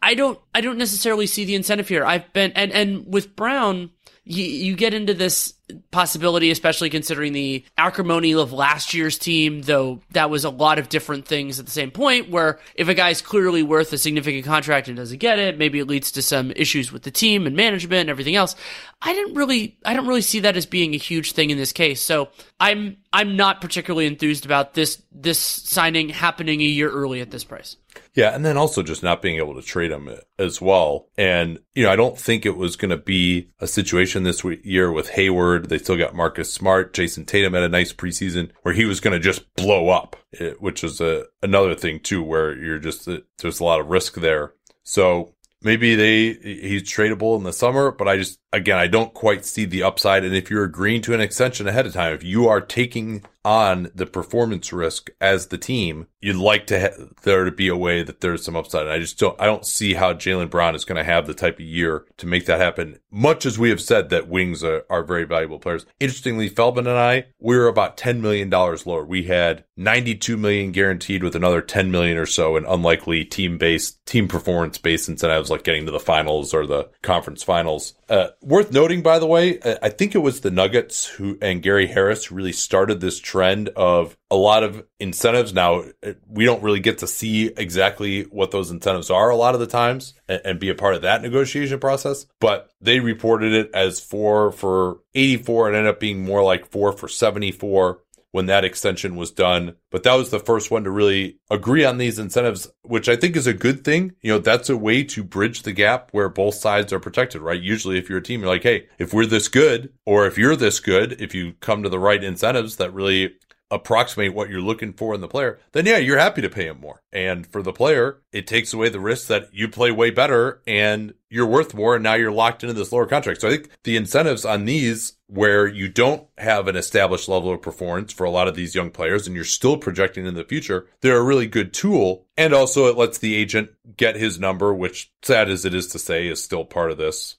I 0.00 0.14
don't, 0.14 0.38
I 0.54 0.60
don't 0.60 0.78
necessarily 0.78 1.26
see 1.26 1.44
the 1.44 1.54
incentive 1.54 1.88
here. 1.88 2.04
I've 2.04 2.32
been, 2.32 2.52
and, 2.52 2.72
and 2.72 3.12
with 3.12 3.36
Brown, 3.36 3.90
you, 4.24 4.44
you 4.44 4.76
get 4.76 4.94
into 4.94 5.14
this 5.14 5.54
possibility, 5.90 6.50
especially 6.50 6.90
considering 6.90 7.32
the 7.32 7.64
acrimony 7.78 8.34
of 8.34 8.52
last 8.52 8.92
year's 8.92 9.18
team, 9.18 9.62
though 9.62 10.00
that 10.10 10.28
was 10.28 10.44
a 10.44 10.50
lot 10.50 10.78
of 10.78 10.88
different 10.88 11.26
things 11.26 11.58
at 11.58 11.64
the 11.64 11.72
same 11.72 11.90
point, 11.90 12.30
where 12.30 12.58
if 12.74 12.88
a 12.88 12.94
guy's 12.94 13.22
clearly 13.22 13.62
worth 13.62 13.92
a 13.92 13.98
significant 13.98 14.44
contract 14.44 14.88
and 14.88 14.96
doesn't 14.96 15.18
get 15.18 15.38
it, 15.38 15.58
maybe 15.58 15.78
it 15.78 15.86
leads 15.86 16.12
to 16.12 16.22
some 16.22 16.52
issues 16.54 16.92
with 16.92 17.02
the 17.02 17.10
team 17.10 17.46
and 17.46 17.56
management 17.56 18.02
and 18.02 18.10
everything 18.10 18.36
else. 18.36 18.54
I 19.00 19.12
didn't 19.14 19.34
really, 19.34 19.78
I 19.84 19.94
don't 19.94 20.06
really 20.06 20.22
see 20.22 20.40
that 20.40 20.56
as 20.56 20.66
being 20.66 20.94
a 20.94 20.98
huge 20.98 21.32
thing 21.32 21.50
in 21.50 21.56
this 21.58 21.72
case. 21.72 22.02
So 22.02 22.28
I'm, 22.60 22.98
I'm 23.12 23.36
not 23.36 23.60
particularly 23.60 24.06
enthused 24.06 24.44
about 24.44 24.74
this, 24.74 25.02
this 25.12 25.38
signing 25.38 26.10
happening 26.10 26.60
a 26.60 26.64
year 26.64 26.90
early 26.90 27.20
at 27.20 27.30
this 27.30 27.44
price. 27.44 27.76
Yeah, 28.14 28.34
and 28.34 28.44
then 28.44 28.56
also 28.56 28.82
just 28.82 29.02
not 29.02 29.22
being 29.22 29.36
able 29.36 29.54
to 29.54 29.62
trade 29.62 29.92
him 29.92 30.10
as 30.38 30.60
well. 30.60 31.08
And, 31.16 31.60
you 31.74 31.84
know, 31.84 31.90
I 31.90 31.96
don't 31.96 32.18
think 32.18 32.44
it 32.44 32.56
was 32.56 32.76
going 32.76 32.90
to 32.90 32.96
be 32.96 33.50
a 33.60 33.66
situation 33.66 34.22
this 34.24 34.44
year 34.64 34.90
with 34.90 35.10
Hayward. 35.10 35.53
They 35.58 35.78
still 35.78 35.96
got 35.96 36.14
Marcus 36.14 36.52
Smart. 36.52 36.92
Jayson 36.94 37.26
Tatum 37.26 37.54
had 37.54 37.62
a 37.62 37.68
nice 37.68 37.92
preseason 37.92 38.50
where 38.62 38.74
he 38.74 38.84
was 38.84 39.00
going 39.00 39.12
to 39.12 39.20
just 39.20 39.54
blow 39.54 39.88
up, 39.88 40.16
eh, 40.38 40.52
which 40.58 40.84
is 40.84 41.00
a, 41.00 41.24
another 41.42 41.74
thing 41.74 42.00
too, 42.00 42.22
where 42.22 42.56
you're 42.56 42.78
just, 42.78 43.06
eh, 43.08 43.18
there's 43.38 43.60
a 43.60 43.64
lot 43.64 43.80
of 43.80 43.88
risk 43.88 44.14
there. 44.14 44.52
So 44.82 45.34
maybe 45.62 45.94
they, 45.94 46.32
he's 46.34 46.82
tradable 46.82 47.36
in 47.36 47.42
the 47.42 47.52
summer, 47.52 47.90
but 47.90 48.08
I 48.08 48.16
just, 48.16 48.38
again, 48.52 48.78
I 48.78 48.86
don't 48.86 49.14
quite 49.14 49.44
see 49.44 49.64
the 49.64 49.82
upside. 49.82 50.24
And 50.24 50.34
if 50.34 50.50
you're 50.50 50.64
agreeing 50.64 51.02
to 51.02 51.14
an 51.14 51.20
extension 51.20 51.66
ahead 51.66 51.86
of 51.86 51.94
time, 51.94 52.12
if 52.12 52.22
you 52.22 52.48
are 52.48 52.60
taking 52.60 53.24
on 53.44 53.90
the 53.94 54.06
performance 54.06 54.72
risk 54.72 55.10
as 55.20 55.48
the 55.48 55.58
team, 55.58 56.06
you'd 56.20 56.36
like 56.36 56.66
to 56.68 56.80
ha- 56.80 57.04
there 57.22 57.44
to 57.44 57.50
be 57.50 57.68
a 57.68 57.76
way 57.76 58.02
that 58.02 58.20
there's 58.20 58.44
some 58.44 58.56
upside. 58.56 58.82
And 58.82 58.92
I 58.92 58.98
just 58.98 59.18
don't, 59.18 59.38
I 59.40 59.44
don't 59.44 59.66
see 59.66 59.94
how 59.94 60.14
Jaylen 60.14 60.50
Brown 60.50 60.74
is 60.74 60.84
going 60.84 60.96
to 60.96 61.04
have 61.04 61.26
the 61.26 61.34
type 61.34 61.56
of 61.56 61.64
year 61.64 62.04
to 62.16 62.26
make 62.26 62.46
that 62.46 62.60
happen. 62.60 62.98
Much 63.10 63.44
as 63.44 63.58
we 63.58 63.68
have 63.70 63.80
said 63.80 64.08
that 64.10 64.28
wings 64.28 64.64
are, 64.64 64.84
are 64.88 65.02
very 65.02 65.24
valuable 65.24 65.58
players. 65.58 65.84
Interestingly, 66.00 66.48
Feldman 66.48 66.86
and 66.86 66.98
I, 66.98 67.26
we 67.38 67.56
were 67.56 67.68
about 67.68 67.96
$10 67.96 68.20
million 68.20 68.48
lower. 68.50 69.04
We 69.04 69.24
had 69.24 69.64
92 69.76 70.36
million 70.36 70.72
guaranteed 70.72 71.22
with 71.22 71.34
another 71.34 71.60
10 71.60 71.90
million 71.90 72.16
or 72.16 72.26
so 72.26 72.56
in 72.56 72.64
unlikely 72.64 73.24
team 73.24 73.58
based, 73.58 74.04
team 74.06 74.28
performance 74.28 74.78
based 74.78 75.08
incentives 75.08 75.50
like 75.50 75.64
getting 75.64 75.86
to 75.86 75.92
the 75.92 76.00
finals 76.00 76.54
or 76.54 76.66
the 76.66 76.88
conference 77.02 77.42
finals. 77.42 77.94
Uh, 78.08 78.28
worth 78.42 78.72
noting, 78.72 79.02
by 79.02 79.18
the 79.18 79.26
way, 79.26 79.58
I 79.82 79.88
think 79.88 80.14
it 80.14 80.18
was 80.18 80.40
the 80.40 80.50
Nuggets 80.50 81.06
who 81.06 81.38
and 81.40 81.62
Gary 81.62 81.86
Harris 81.86 82.26
who 82.26 82.34
really 82.34 82.52
started 82.52 83.00
this 83.00 83.18
trend 83.18 83.70
of 83.70 84.16
a 84.30 84.36
lot 84.36 84.62
of 84.62 84.84
incentives. 85.00 85.52
Now, 85.52 85.84
we 86.28 86.44
don't 86.44 86.62
really 86.62 86.80
get 86.80 86.98
to 86.98 87.06
see 87.06 87.46
exactly 87.46 88.22
what 88.24 88.50
those 88.50 88.70
incentives 88.70 89.10
are 89.10 89.30
a 89.30 89.36
lot 89.36 89.54
of 89.54 89.60
the 89.60 89.66
times 89.66 90.14
and, 90.28 90.40
and 90.44 90.60
be 90.60 90.68
a 90.68 90.74
part 90.74 90.94
of 90.94 91.02
that 91.02 91.22
negotiation 91.22 91.78
process, 91.78 92.26
but 92.40 92.70
they 92.80 93.00
reported 93.00 93.52
it 93.52 93.70
as 93.74 94.00
four 94.00 94.52
for 94.52 94.98
84 95.14 95.68
and 95.68 95.76
ended 95.76 95.90
up 95.90 96.00
being 96.00 96.24
more 96.24 96.42
like 96.42 96.70
four 96.70 96.92
for 96.92 97.08
74 97.08 98.00
when 98.34 98.46
that 98.46 98.64
extension 98.64 99.14
was 99.14 99.30
done. 99.30 99.76
But 99.92 100.02
that 100.02 100.14
was 100.14 100.30
the 100.30 100.40
first 100.40 100.68
one 100.68 100.82
to 100.82 100.90
really 100.90 101.38
agree 101.48 101.84
on 101.84 101.98
these 101.98 102.18
incentives, 102.18 102.66
which 102.82 103.08
I 103.08 103.14
think 103.14 103.36
is 103.36 103.46
a 103.46 103.54
good 103.54 103.84
thing. 103.84 104.16
You 104.22 104.32
know, 104.32 104.38
that's 104.40 104.68
a 104.68 104.76
way 104.76 105.04
to 105.04 105.22
bridge 105.22 105.62
the 105.62 105.70
gap 105.70 106.08
where 106.10 106.28
both 106.28 106.56
sides 106.56 106.92
are 106.92 106.98
protected, 106.98 107.42
right? 107.42 107.62
Usually 107.62 107.96
if 107.96 108.08
you're 108.08 108.18
a 108.18 108.22
team, 108.22 108.40
you're 108.40 108.48
like, 108.48 108.64
Hey, 108.64 108.88
if 108.98 109.14
we're 109.14 109.24
this 109.24 109.46
good, 109.46 109.92
or 110.04 110.26
if 110.26 110.36
you're 110.36 110.56
this 110.56 110.80
good, 110.80 111.20
if 111.20 111.32
you 111.32 111.52
come 111.60 111.84
to 111.84 111.88
the 111.88 112.00
right 112.00 112.24
incentives 112.24 112.74
that 112.78 112.92
really 112.92 113.36
approximate 113.74 114.32
what 114.32 114.48
you're 114.48 114.60
looking 114.60 114.92
for 114.92 115.14
in 115.14 115.20
the 115.20 115.28
player, 115.28 115.58
then 115.72 115.84
yeah, 115.84 115.98
you're 115.98 116.18
happy 116.18 116.40
to 116.40 116.48
pay 116.48 116.66
him 116.66 116.80
more. 116.80 117.02
And 117.12 117.46
for 117.46 117.60
the 117.60 117.72
player, 117.72 118.20
it 118.32 118.46
takes 118.46 118.72
away 118.72 118.88
the 118.88 119.00
risk 119.00 119.26
that 119.28 119.52
you 119.52 119.68
play 119.68 119.90
way 119.90 120.10
better 120.10 120.62
and 120.66 121.14
you're 121.28 121.46
worth 121.46 121.74
more 121.74 121.96
and 121.96 122.04
now 122.04 122.14
you're 122.14 122.30
locked 122.30 122.62
into 122.62 122.74
this 122.74 122.92
lower 122.92 123.06
contract. 123.06 123.40
So 123.40 123.48
I 123.48 123.50
think 123.52 123.70
the 123.82 123.96
incentives 123.96 124.44
on 124.44 124.64
these 124.64 125.14
where 125.26 125.66
you 125.66 125.88
don't 125.88 126.28
have 126.38 126.68
an 126.68 126.76
established 126.76 127.28
level 127.28 127.52
of 127.52 127.60
performance 127.60 128.12
for 128.12 128.24
a 128.24 128.30
lot 128.30 128.46
of 128.46 128.54
these 128.54 128.74
young 128.74 128.90
players 128.90 129.26
and 129.26 129.34
you're 129.34 129.44
still 129.44 129.76
projecting 129.76 130.26
in 130.26 130.34
the 130.34 130.44
future, 130.44 130.86
they're 131.00 131.18
a 131.18 131.22
really 131.22 131.48
good 131.48 131.74
tool. 131.74 132.26
And 132.36 132.54
also 132.54 132.86
it 132.86 132.96
lets 132.96 133.18
the 133.18 133.34
agent 133.34 133.70
get 133.96 134.14
his 134.14 134.38
number, 134.38 134.72
which 134.72 135.10
sad 135.22 135.50
as 135.50 135.64
it 135.64 135.74
is 135.74 135.88
to 135.88 135.98
say 135.98 136.28
is 136.28 136.42
still 136.42 136.64
part 136.64 136.92
of 136.92 136.98
this. 136.98 137.36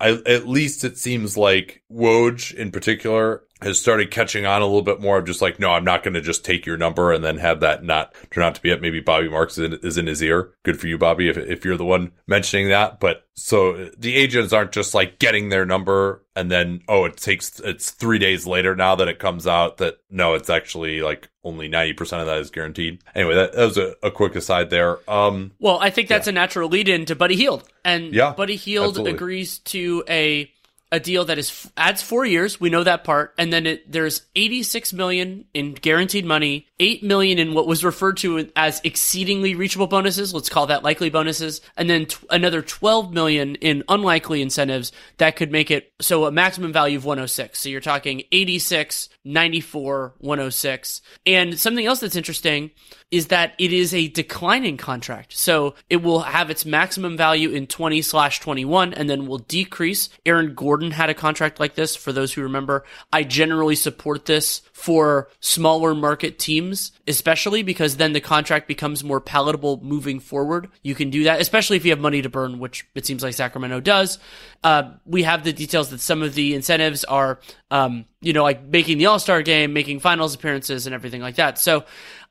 I, 0.00 0.10
at 0.26 0.48
least 0.48 0.84
it 0.84 0.96
seems 0.96 1.36
like 1.36 1.82
Woj 1.92 2.54
in 2.54 2.70
particular 2.70 3.42
has 3.62 3.80
started 3.80 4.10
catching 4.10 4.44
on 4.44 4.60
a 4.60 4.66
little 4.66 4.82
bit 4.82 5.00
more 5.00 5.18
of 5.18 5.24
just 5.24 5.40
like, 5.40 5.58
no, 5.58 5.70
I'm 5.70 5.84
not 5.84 6.02
going 6.02 6.14
to 6.14 6.20
just 6.20 6.44
take 6.44 6.66
your 6.66 6.76
number 6.76 7.12
and 7.12 7.24
then 7.24 7.38
have 7.38 7.60
that 7.60 7.82
not 7.82 8.14
turn 8.30 8.44
out 8.44 8.54
to 8.56 8.60
be 8.60 8.70
it. 8.70 8.82
Maybe 8.82 9.00
Bobby 9.00 9.30
Marks 9.30 9.56
is 9.56 9.72
in, 9.72 9.80
is 9.82 9.98
in 9.98 10.06
his 10.06 10.22
ear. 10.22 10.52
Good 10.62 10.78
for 10.78 10.86
you, 10.86 10.98
Bobby, 10.98 11.28
if, 11.28 11.38
if 11.38 11.64
you're 11.64 11.78
the 11.78 11.84
one 11.84 12.12
mentioning 12.26 12.68
that. 12.68 13.00
But 13.00 13.26
so 13.34 13.90
the 13.96 14.14
agents 14.14 14.52
aren't 14.52 14.72
just 14.72 14.94
like 14.94 15.18
getting 15.18 15.48
their 15.48 15.64
number 15.64 16.22
and 16.34 16.50
then, 16.50 16.82
oh, 16.86 17.06
it 17.06 17.16
takes, 17.16 17.58
it's 17.60 17.90
three 17.92 18.18
days 18.18 18.46
later 18.46 18.76
now 18.76 18.94
that 18.96 19.08
it 19.08 19.18
comes 19.18 19.46
out 19.46 19.78
that 19.78 19.98
no, 20.10 20.34
it's 20.34 20.50
actually 20.50 21.00
like 21.00 21.30
only 21.42 21.68
90% 21.68 22.20
of 22.20 22.26
that 22.26 22.38
is 22.38 22.50
guaranteed. 22.50 23.02
Anyway, 23.14 23.34
that, 23.36 23.54
that 23.54 23.64
was 23.64 23.78
a, 23.78 23.94
a, 24.02 24.10
quick 24.10 24.34
aside 24.36 24.68
there. 24.68 24.98
Um, 25.08 25.52
well, 25.58 25.78
I 25.80 25.90
think 25.90 26.08
that's 26.08 26.26
yeah. 26.26 26.32
a 26.32 26.34
natural 26.34 26.68
lead 26.68 26.88
in 26.88 27.06
to 27.06 27.14
Buddy 27.14 27.36
Hield. 27.36 27.66
And 27.84 28.12
yeah, 28.12 28.32
Buddy 28.32 28.54
absolutely. 28.54 29.12
agrees 29.12 29.60
to 29.60 30.04
a 30.08 30.50
a 30.92 31.00
deal 31.00 31.24
that 31.24 31.38
is 31.38 31.70
adds 31.76 32.00
four 32.00 32.24
years. 32.24 32.60
We 32.60 32.70
know 32.70 32.84
that 32.84 33.02
part, 33.02 33.34
and 33.38 33.52
then 33.52 33.66
it, 33.66 33.90
there's 33.90 34.22
86 34.36 34.92
million 34.92 35.44
in 35.52 35.74
guaranteed 35.74 36.24
money, 36.24 36.68
eight 36.78 37.02
million 37.02 37.38
in 37.38 37.54
what 37.54 37.66
was 37.66 37.84
referred 37.84 38.18
to 38.18 38.50
as 38.54 38.80
exceedingly 38.84 39.54
reachable 39.54 39.88
bonuses. 39.88 40.32
Let's 40.32 40.48
call 40.48 40.68
that 40.68 40.84
likely 40.84 41.10
bonuses, 41.10 41.60
and 41.76 41.90
then 41.90 42.06
t- 42.06 42.24
another 42.30 42.62
12 42.62 43.12
million 43.12 43.56
in 43.56 43.82
unlikely 43.88 44.42
incentives 44.42 44.92
that 45.18 45.34
could 45.34 45.50
make 45.50 45.70
it 45.70 45.92
so 46.00 46.24
a 46.26 46.30
maximum 46.30 46.72
value 46.72 46.98
of 46.98 47.04
106. 47.04 47.58
So 47.58 47.68
you're 47.68 47.80
talking 47.80 48.22
86, 48.30 49.08
94, 49.24 50.14
106, 50.18 51.02
and 51.26 51.58
something 51.58 51.84
else 51.84 52.00
that's 52.00 52.16
interesting 52.16 52.70
is 53.10 53.28
that 53.28 53.54
it 53.58 53.72
is 53.72 53.94
a 53.94 54.08
declining 54.08 54.76
contract. 54.76 55.36
So 55.36 55.74
it 55.88 55.98
will 55.98 56.20
have 56.20 56.50
its 56.50 56.64
maximum 56.66 57.16
value 57.16 57.50
in 57.50 57.68
20 57.68 58.02
slash 58.02 58.40
21 58.40 58.94
and 58.94 59.08
then 59.08 59.26
will 59.26 59.38
decrease. 59.38 60.08
Aaron 60.24 60.54
Gordon 60.54 60.90
had 60.90 61.08
a 61.08 61.14
contract 61.14 61.60
like 61.60 61.76
this 61.76 61.94
for 61.94 62.12
those 62.12 62.32
who 62.32 62.42
remember. 62.42 62.84
I 63.12 63.22
generally 63.22 63.76
support 63.76 64.24
this 64.24 64.62
for 64.72 65.28
smaller 65.38 65.94
market 65.94 66.40
teams, 66.40 66.92
especially 67.06 67.62
because 67.62 67.96
then 67.96 68.12
the 68.12 68.20
contract 68.20 68.66
becomes 68.66 69.04
more 69.04 69.20
palatable 69.20 69.80
moving 69.84 70.18
forward. 70.18 70.68
You 70.82 70.96
can 70.96 71.10
do 71.10 71.24
that, 71.24 71.40
especially 71.40 71.76
if 71.76 71.84
you 71.84 71.92
have 71.92 72.00
money 72.00 72.22
to 72.22 72.28
burn, 72.28 72.58
which 72.58 72.86
it 72.96 73.06
seems 73.06 73.22
like 73.22 73.34
Sacramento 73.34 73.80
does. 73.80 74.18
Uh, 74.64 74.94
we 75.04 75.22
have 75.22 75.44
the 75.44 75.52
details 75.52 75.90
that 75.90 76.00
some 76.00 76.22
of 76.22 76.34
the 76.34 76.54
incentives 76.54 77.04
are, 77.04 77.38
um, 77.70 78.04
you 78.20 78.32
know, 78.32 78.42
like 78.42 78.64
making 78.64 78.98
the 78.98 79.06
All 79.06 79.20
Star 79.20 79.42
game, 79.42 79.72
making 79.72 80.00
finals 80.00 80.34
appearances, 80.34 80.86
and 80.86 80.94
everything 80.94 81.20
like 81.20 81.36
that. 81.36 81.58
So 81.58 81.84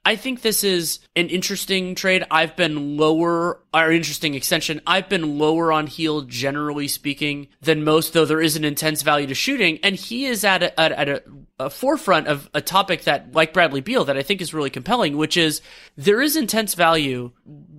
I 0.05 0.15
think 0.15 0.41
this 0.41 0.63
is 0.63 0.99
an 1.15 1.29
interesting 1.29 1.95
trade. 1.95 2.23
I've 2.29 2.55
been 2.55 2.95
lower, 2.95 3.59
or 3.73 3.91
interesting 3.91 4.35
extension. 4.35 4.79
I've 4.85 5.09
been 5.09 5.39
lower 5.39 5.71
on 5.71 5.87
Hield, 5.87 6.29
generally 6.29 6.87
speaking, 6.87 7.47
than 7.61 7.83
most, 7.83 8.13
though 8.13 8.25
there 8.25 8.41
is 8.41 8.55
an 8.55 8.63
intense 8.63 9.01
value 9.01 9.25
to 9.25 9.33
shooting. 9.33 9.79
And 9.81 9.95
he 9.95 10.27
is 10.27 10.43
at 10.43 10.61
a, 10.61 10.79
at, 10.79 10.91
at 10.91 11.09
a, 11.09 11.23
a 11.57 11.69
forefront 11.69 12.27
of 12.27 12.49
a 12.53 12.61
topic 12.61 13.03
that, 13.05 13.33
like 13.33 13.53
Bradley 13.53 13.81
Beal, 13.81 14.05
that 14.05 14.17
I 14.17 14.23
think 14.23 14.41
is 14.41 14.53
really 14.53 14.69
compelling, 14.69 15.15
which 15.15 15.37
is 15.37 15.61
there 15.95 16.21
is 16.21 16.35
intense 16.35 16.73
value 16.73 17.31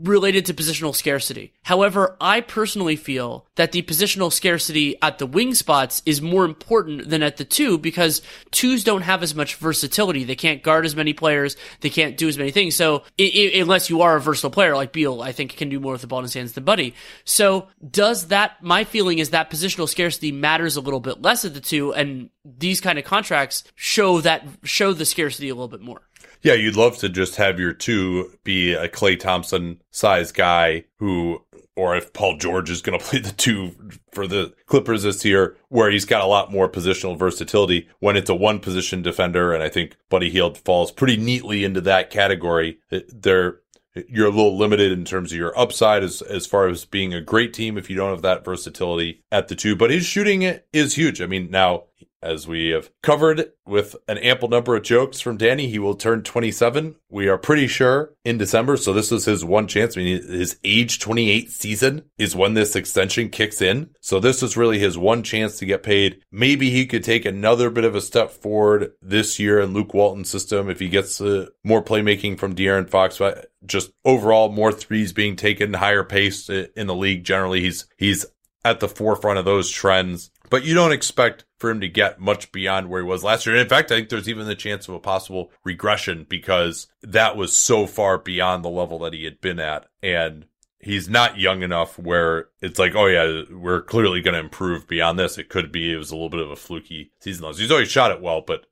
related 0.02 0.46
to 0.46 0.54
positional 0.54 0.94
scarcity. 0.94 1.52
However, 1.62 2.16
I 2.20 2.40
personally 2.40 2.96
feel 2.96 3.46
that 3.56 3.72
the 3.72 3.82
positional 3.82 4.32
scarcity 4.32 4.96
at 5.02 5.18
the 5.18 5.26
wing 5.26 5.54
spots 5.54 6.02
is 6.06 6.22
more 6.22 6.44
important 6.44 7.08
than 7.10 7.22
at 7.22 7.36
the 7.36 7.44
two 7.44 7.76
because 7.78 8.22
twos 8.50 8.84
don't 8.84 9.02
have 9.02 9.22
as 9.22 9.34
much 9.34 9.56
versatility. 9.56 10.24
They 10.24 10.36
can't 10.36 10.62
guard 10.62 10.86
as 10.86 10.96
many 10.96 11.12
players. 11.12 11.56
They 11.80 11.90
can't 11.90 12.16
do 12.16 12.28
as 12.28 12.38
many 12.38 12.50
things. 12.52 12.76
So 12.76 13.02
I- 13.20 13.52
I- 13.54 13.58
unless 13.60 13.90
you 13.90 14.02
are 14.02 14.16
a 14.16 14.20
versatile 14.20 14.50
player 14.50 14.74
like 14.74 14.92
Beal, 14.92 15.20
I 15.20 15.32
think 15.32 15.56
can 15.56 15.68
do 15.68 15.80
more 15.80 15.92
with 15.92 16.00
the 16.02 16.06
ball 16.06 16.20
in 16.20 16.24
his 16.24 16.34
hands 16.34 16.52
than 16.52 16.64
Buddy. 16.64 16.94
So 17.24 17.68
does 17.88 18.28
that, 18.28 18.62
my 18.62 18.84
feeling 18.84 19.18
is 19.18 19.30
that 19.30 19.50
positional 19.50 19.88
scarcity 19.88 20.32
matters 20.32 20.76
a 20.76 20.80
little 20.80 21.00
bit 21.00 21.20
less 21.20 21.44
at 21.44 21.54
the 21.54 21.60
two 21.60 21.92
and 21.92 22.30
these 22.58 22.80
kind 22.80 22.98
of 22.98 23.04
contracts 23.04 23.64
show 23.74 24.20
that, 24.20 24.46
show 24.62 24.92
the 24.92 25.04
scarcity 25.04 25.48
a 25.48 25.54
little 25.54 25.68
bit 25.68 25.80
more. 25.80 26.02
Yeah, 26.42 26.54
you'd 26.54 26.76
love 26.76 26.98
to 26.98 27.08
just 27.08 27.36
have 27.36 27.58
your 27.58 27.72
two 27.72 28.30
be 28.44 28.74
a 28.74 28.88
Klay 28.88 29.18
Thompson 29.18 29.82
size 29.90 30.32
guy 30.32 30.84
who, 30.98 31.42
or 31.74 31.96
if 31.96 32.12
Paul 32.12 32.36
George 32.36 32.70
is 32.70 32.82
going 32.82 32.98
to 32.98 33.04
play 33.04 33.18
the 33.18 33.32
two 33.32 33.72
for 34.12 34.26
the 34.26 34.54
Clippers 34.66 35.02
this 35.02 35.24
year, 35.24 35.56
where 35.68 35.90
he's 35.90 36.04
got 36.04 36.22
a 36.22 36.26
lot 36.26 36.52
more 36.52 36.68
positional 36.68 37.18
versatility 37.18 37.88
when 37.98 38.16
it's 38.16 38.30
a 38.30 38.34
one 38.34 38.60
position 38.60 39.02
defender. 39.02 39.52
And 39.52 39.62
I 39.62 39.68
think 39.68 39.96
Buddy 40.08 40.30
Hield 40.30 40.58
falls 40.58 40.92
pretty 40.92 41.16
neatly 41.16 41.64
into 41.64 41.80
that 41.82 42.10
category. 42.10 42.78
Uh, 42.92 43.00
they're, 43.08 43.60
you're 44.08 44.28
a 44.28 44.30
little 44.30 44.56
limited 44.56 44.92
in 44.92 45.04
terms 45.04 45.32
of 45.32 45.38
your 45.38 45.58
upside 45.58 46.04
as 46.04 46.20
as 46.20 46.46
far 46.46 46.68
as 46.68 46.84
being 46.84 47.14
a 47.14 47.20
great 47.22 47.54
team 47.54 47.78
if 47.78 47.88
you 47.88 47.96
don't 47.96 48.10
have 48.10 48.22
that 48.22 48.44
versatility 48.44 49.24
at 49.32 49.48
the 49.48 49.54
two. 49.54 49.74
But 49.74 49.90
his 49.90 50.04
shooting 50.04 50.42
is 50.72 50.94
huge. 50.94 51.22
I 51.22 51.26
mean, 51.26 51.50
now 51.50 51.84
as 52.22 52.48
we 52.48 52.70
have 52.70 52.90
covered 53.02 53.52
with 53.66 53.94
an 54.08 54.18
ample 54.18 54.48
number 54.48 54.76
of 54.76 54.82
jokes 54.82 55.20
from 55.20 55.36
Danny, 55.36 55.68
he 55.68 55.78
will 55.78 55.94
turn 55.94 56.22
27. 56.22 56.96
We 57.10 57.28
are 57.28 57.38
pretty 57.38 57.66
sure 57.66 58.14
in 58.24 58.38
December. 58.38 58.76
So 58.76 58.92
this 58.92 59.12
is 59.12 59.24
his 59.24 59.44
one 59.44 59.68
chance. 59.68 59.96
I 59.96 60.00
mean, 60.00 60.22
his 60.22 60.58
age 60.64 60.98
28 60.98 61.50
season 61.50 62.04
is 62.18 62.34
when 62.34 62.54
this 62.54 62.74
extension 62.74 63.28
kicks 63.28 63.60
in. 63.60 63.90
So 64.00 64.18
this 64.18 64.42
is 64.42 64.56
really 64.56 64.78
his 64.78 64.98
one 64.98 65.22
chance 65.22 65.58
to 65.58 65.66
get 65.66 65.82
paid. 65.82 66.22
Maybe 66.32 66.70
he 66.70 66.86
could 66.86 67.04
take 67.04 67.24
another 67.24 67.70
bit 67.70 67.84
of 67.84 67.94
a 67.94 68.00
step 68.00 68.30
forward 68.30 68.92
this 69.02 69.38
year 69.38 69.60
in 69.60 69.72
Luke 69.72 69.94
Walton's 69.94 70.30
system 70.30 70.70
if 70.70 70.80
he 70.80 70.88
gets 70.88 71.20
uh, 71.20 71.46
more 71.64 71.82
playmaking 71.82 72.38
from 72.38 72.54
De'Aaron 72.54 72.88
Fox. 72.88 73.18
But 73.18 73.52
just 73.64 73.90
overall, 74.04 74.50
more 74.50 74.72
threes 74.72 75.12
being 75.12 75.36
taken, 75.36 75.74
higher 75.74 76.04
pace 76.04 76.48
in 76.48 76.86
the 76.86 76.94
league. 76.94 77.24
Generally, 77.24 77.62
he's 77.62 77.86
he's 77.96 78.26
at 78.66 78.80
the 78.80 78.88
forefront 78.88 79.38
of 79.38 79.44
those 79.44 79.70
trends. 79.70 80.30
But 80.50 80.64
you 80.64 80.74
don't 80.74 80.92
expect 80.92 81.44
for 81.58 81.70
him 81.70 81.80
to 81.80 81.88
get 81.88 82.20
much 82.20 82.52
beyond 82.52 82.88
where 82.88 83.02
he 83.02 83.08
was 83.08 83.24
last 83.24 83.46
year. 83.46 83.56
in 83.56 83.68
fact, 83.68 83.90
I 83.90 83.96
think 83.96 84.08
there's 84.08 84.28
even 84.28 84.46
the 84.46 84.54
chance 84.54 84.88
of 84.88 84.94
a 84.94 85.00
possible 85.00 85.50
regression 85.64 86.26
because 86.28 86.86
that 87.02 87.36
was 87.36 87.56
so 87.56 87.86
far 87.86 88.18
beyond 88.18 88.64
the 88.64 88.70
level 88.70 88.98
that 89.00 89.14
he 89.14 89.24
had 89.24 89.40
been 89.40 89.58
at. 89.58 89.86
And 90.02 90.46
he's 90.86 91.08
not 91.08 91.38
young 91.38 91.62
enough 91.62 91.98
where 91.98 92.48
it's 92.60 92.78
like, 92.78 92.94
oh 92.94 93.06
yeah, 93.06 93.42
we're 93.50 93.82
clearly 93.82 94.20
going 94.20 94.34
to 94.34 94.40
improve 94.40 94.86
beyond 94.86 95.18
this. 95.18 95.38
It 95.38 95.48
could 95.48 95.72
be 95.72 95.92
it 95.92 95.96
was 95.96 96.10
a 96.10 96.14
little 96.14 96.30
bit 96.30 96.40
of 96.40 96.50
a 96.50 96.56
fluky 96.56 97.12
season. 97.20 97.44
He's 97.54 97.70
always 97.70 97.90
shot 97.90 98.12
it 98.12 98.20
well, 98.20 98.40
but 98.40 98.66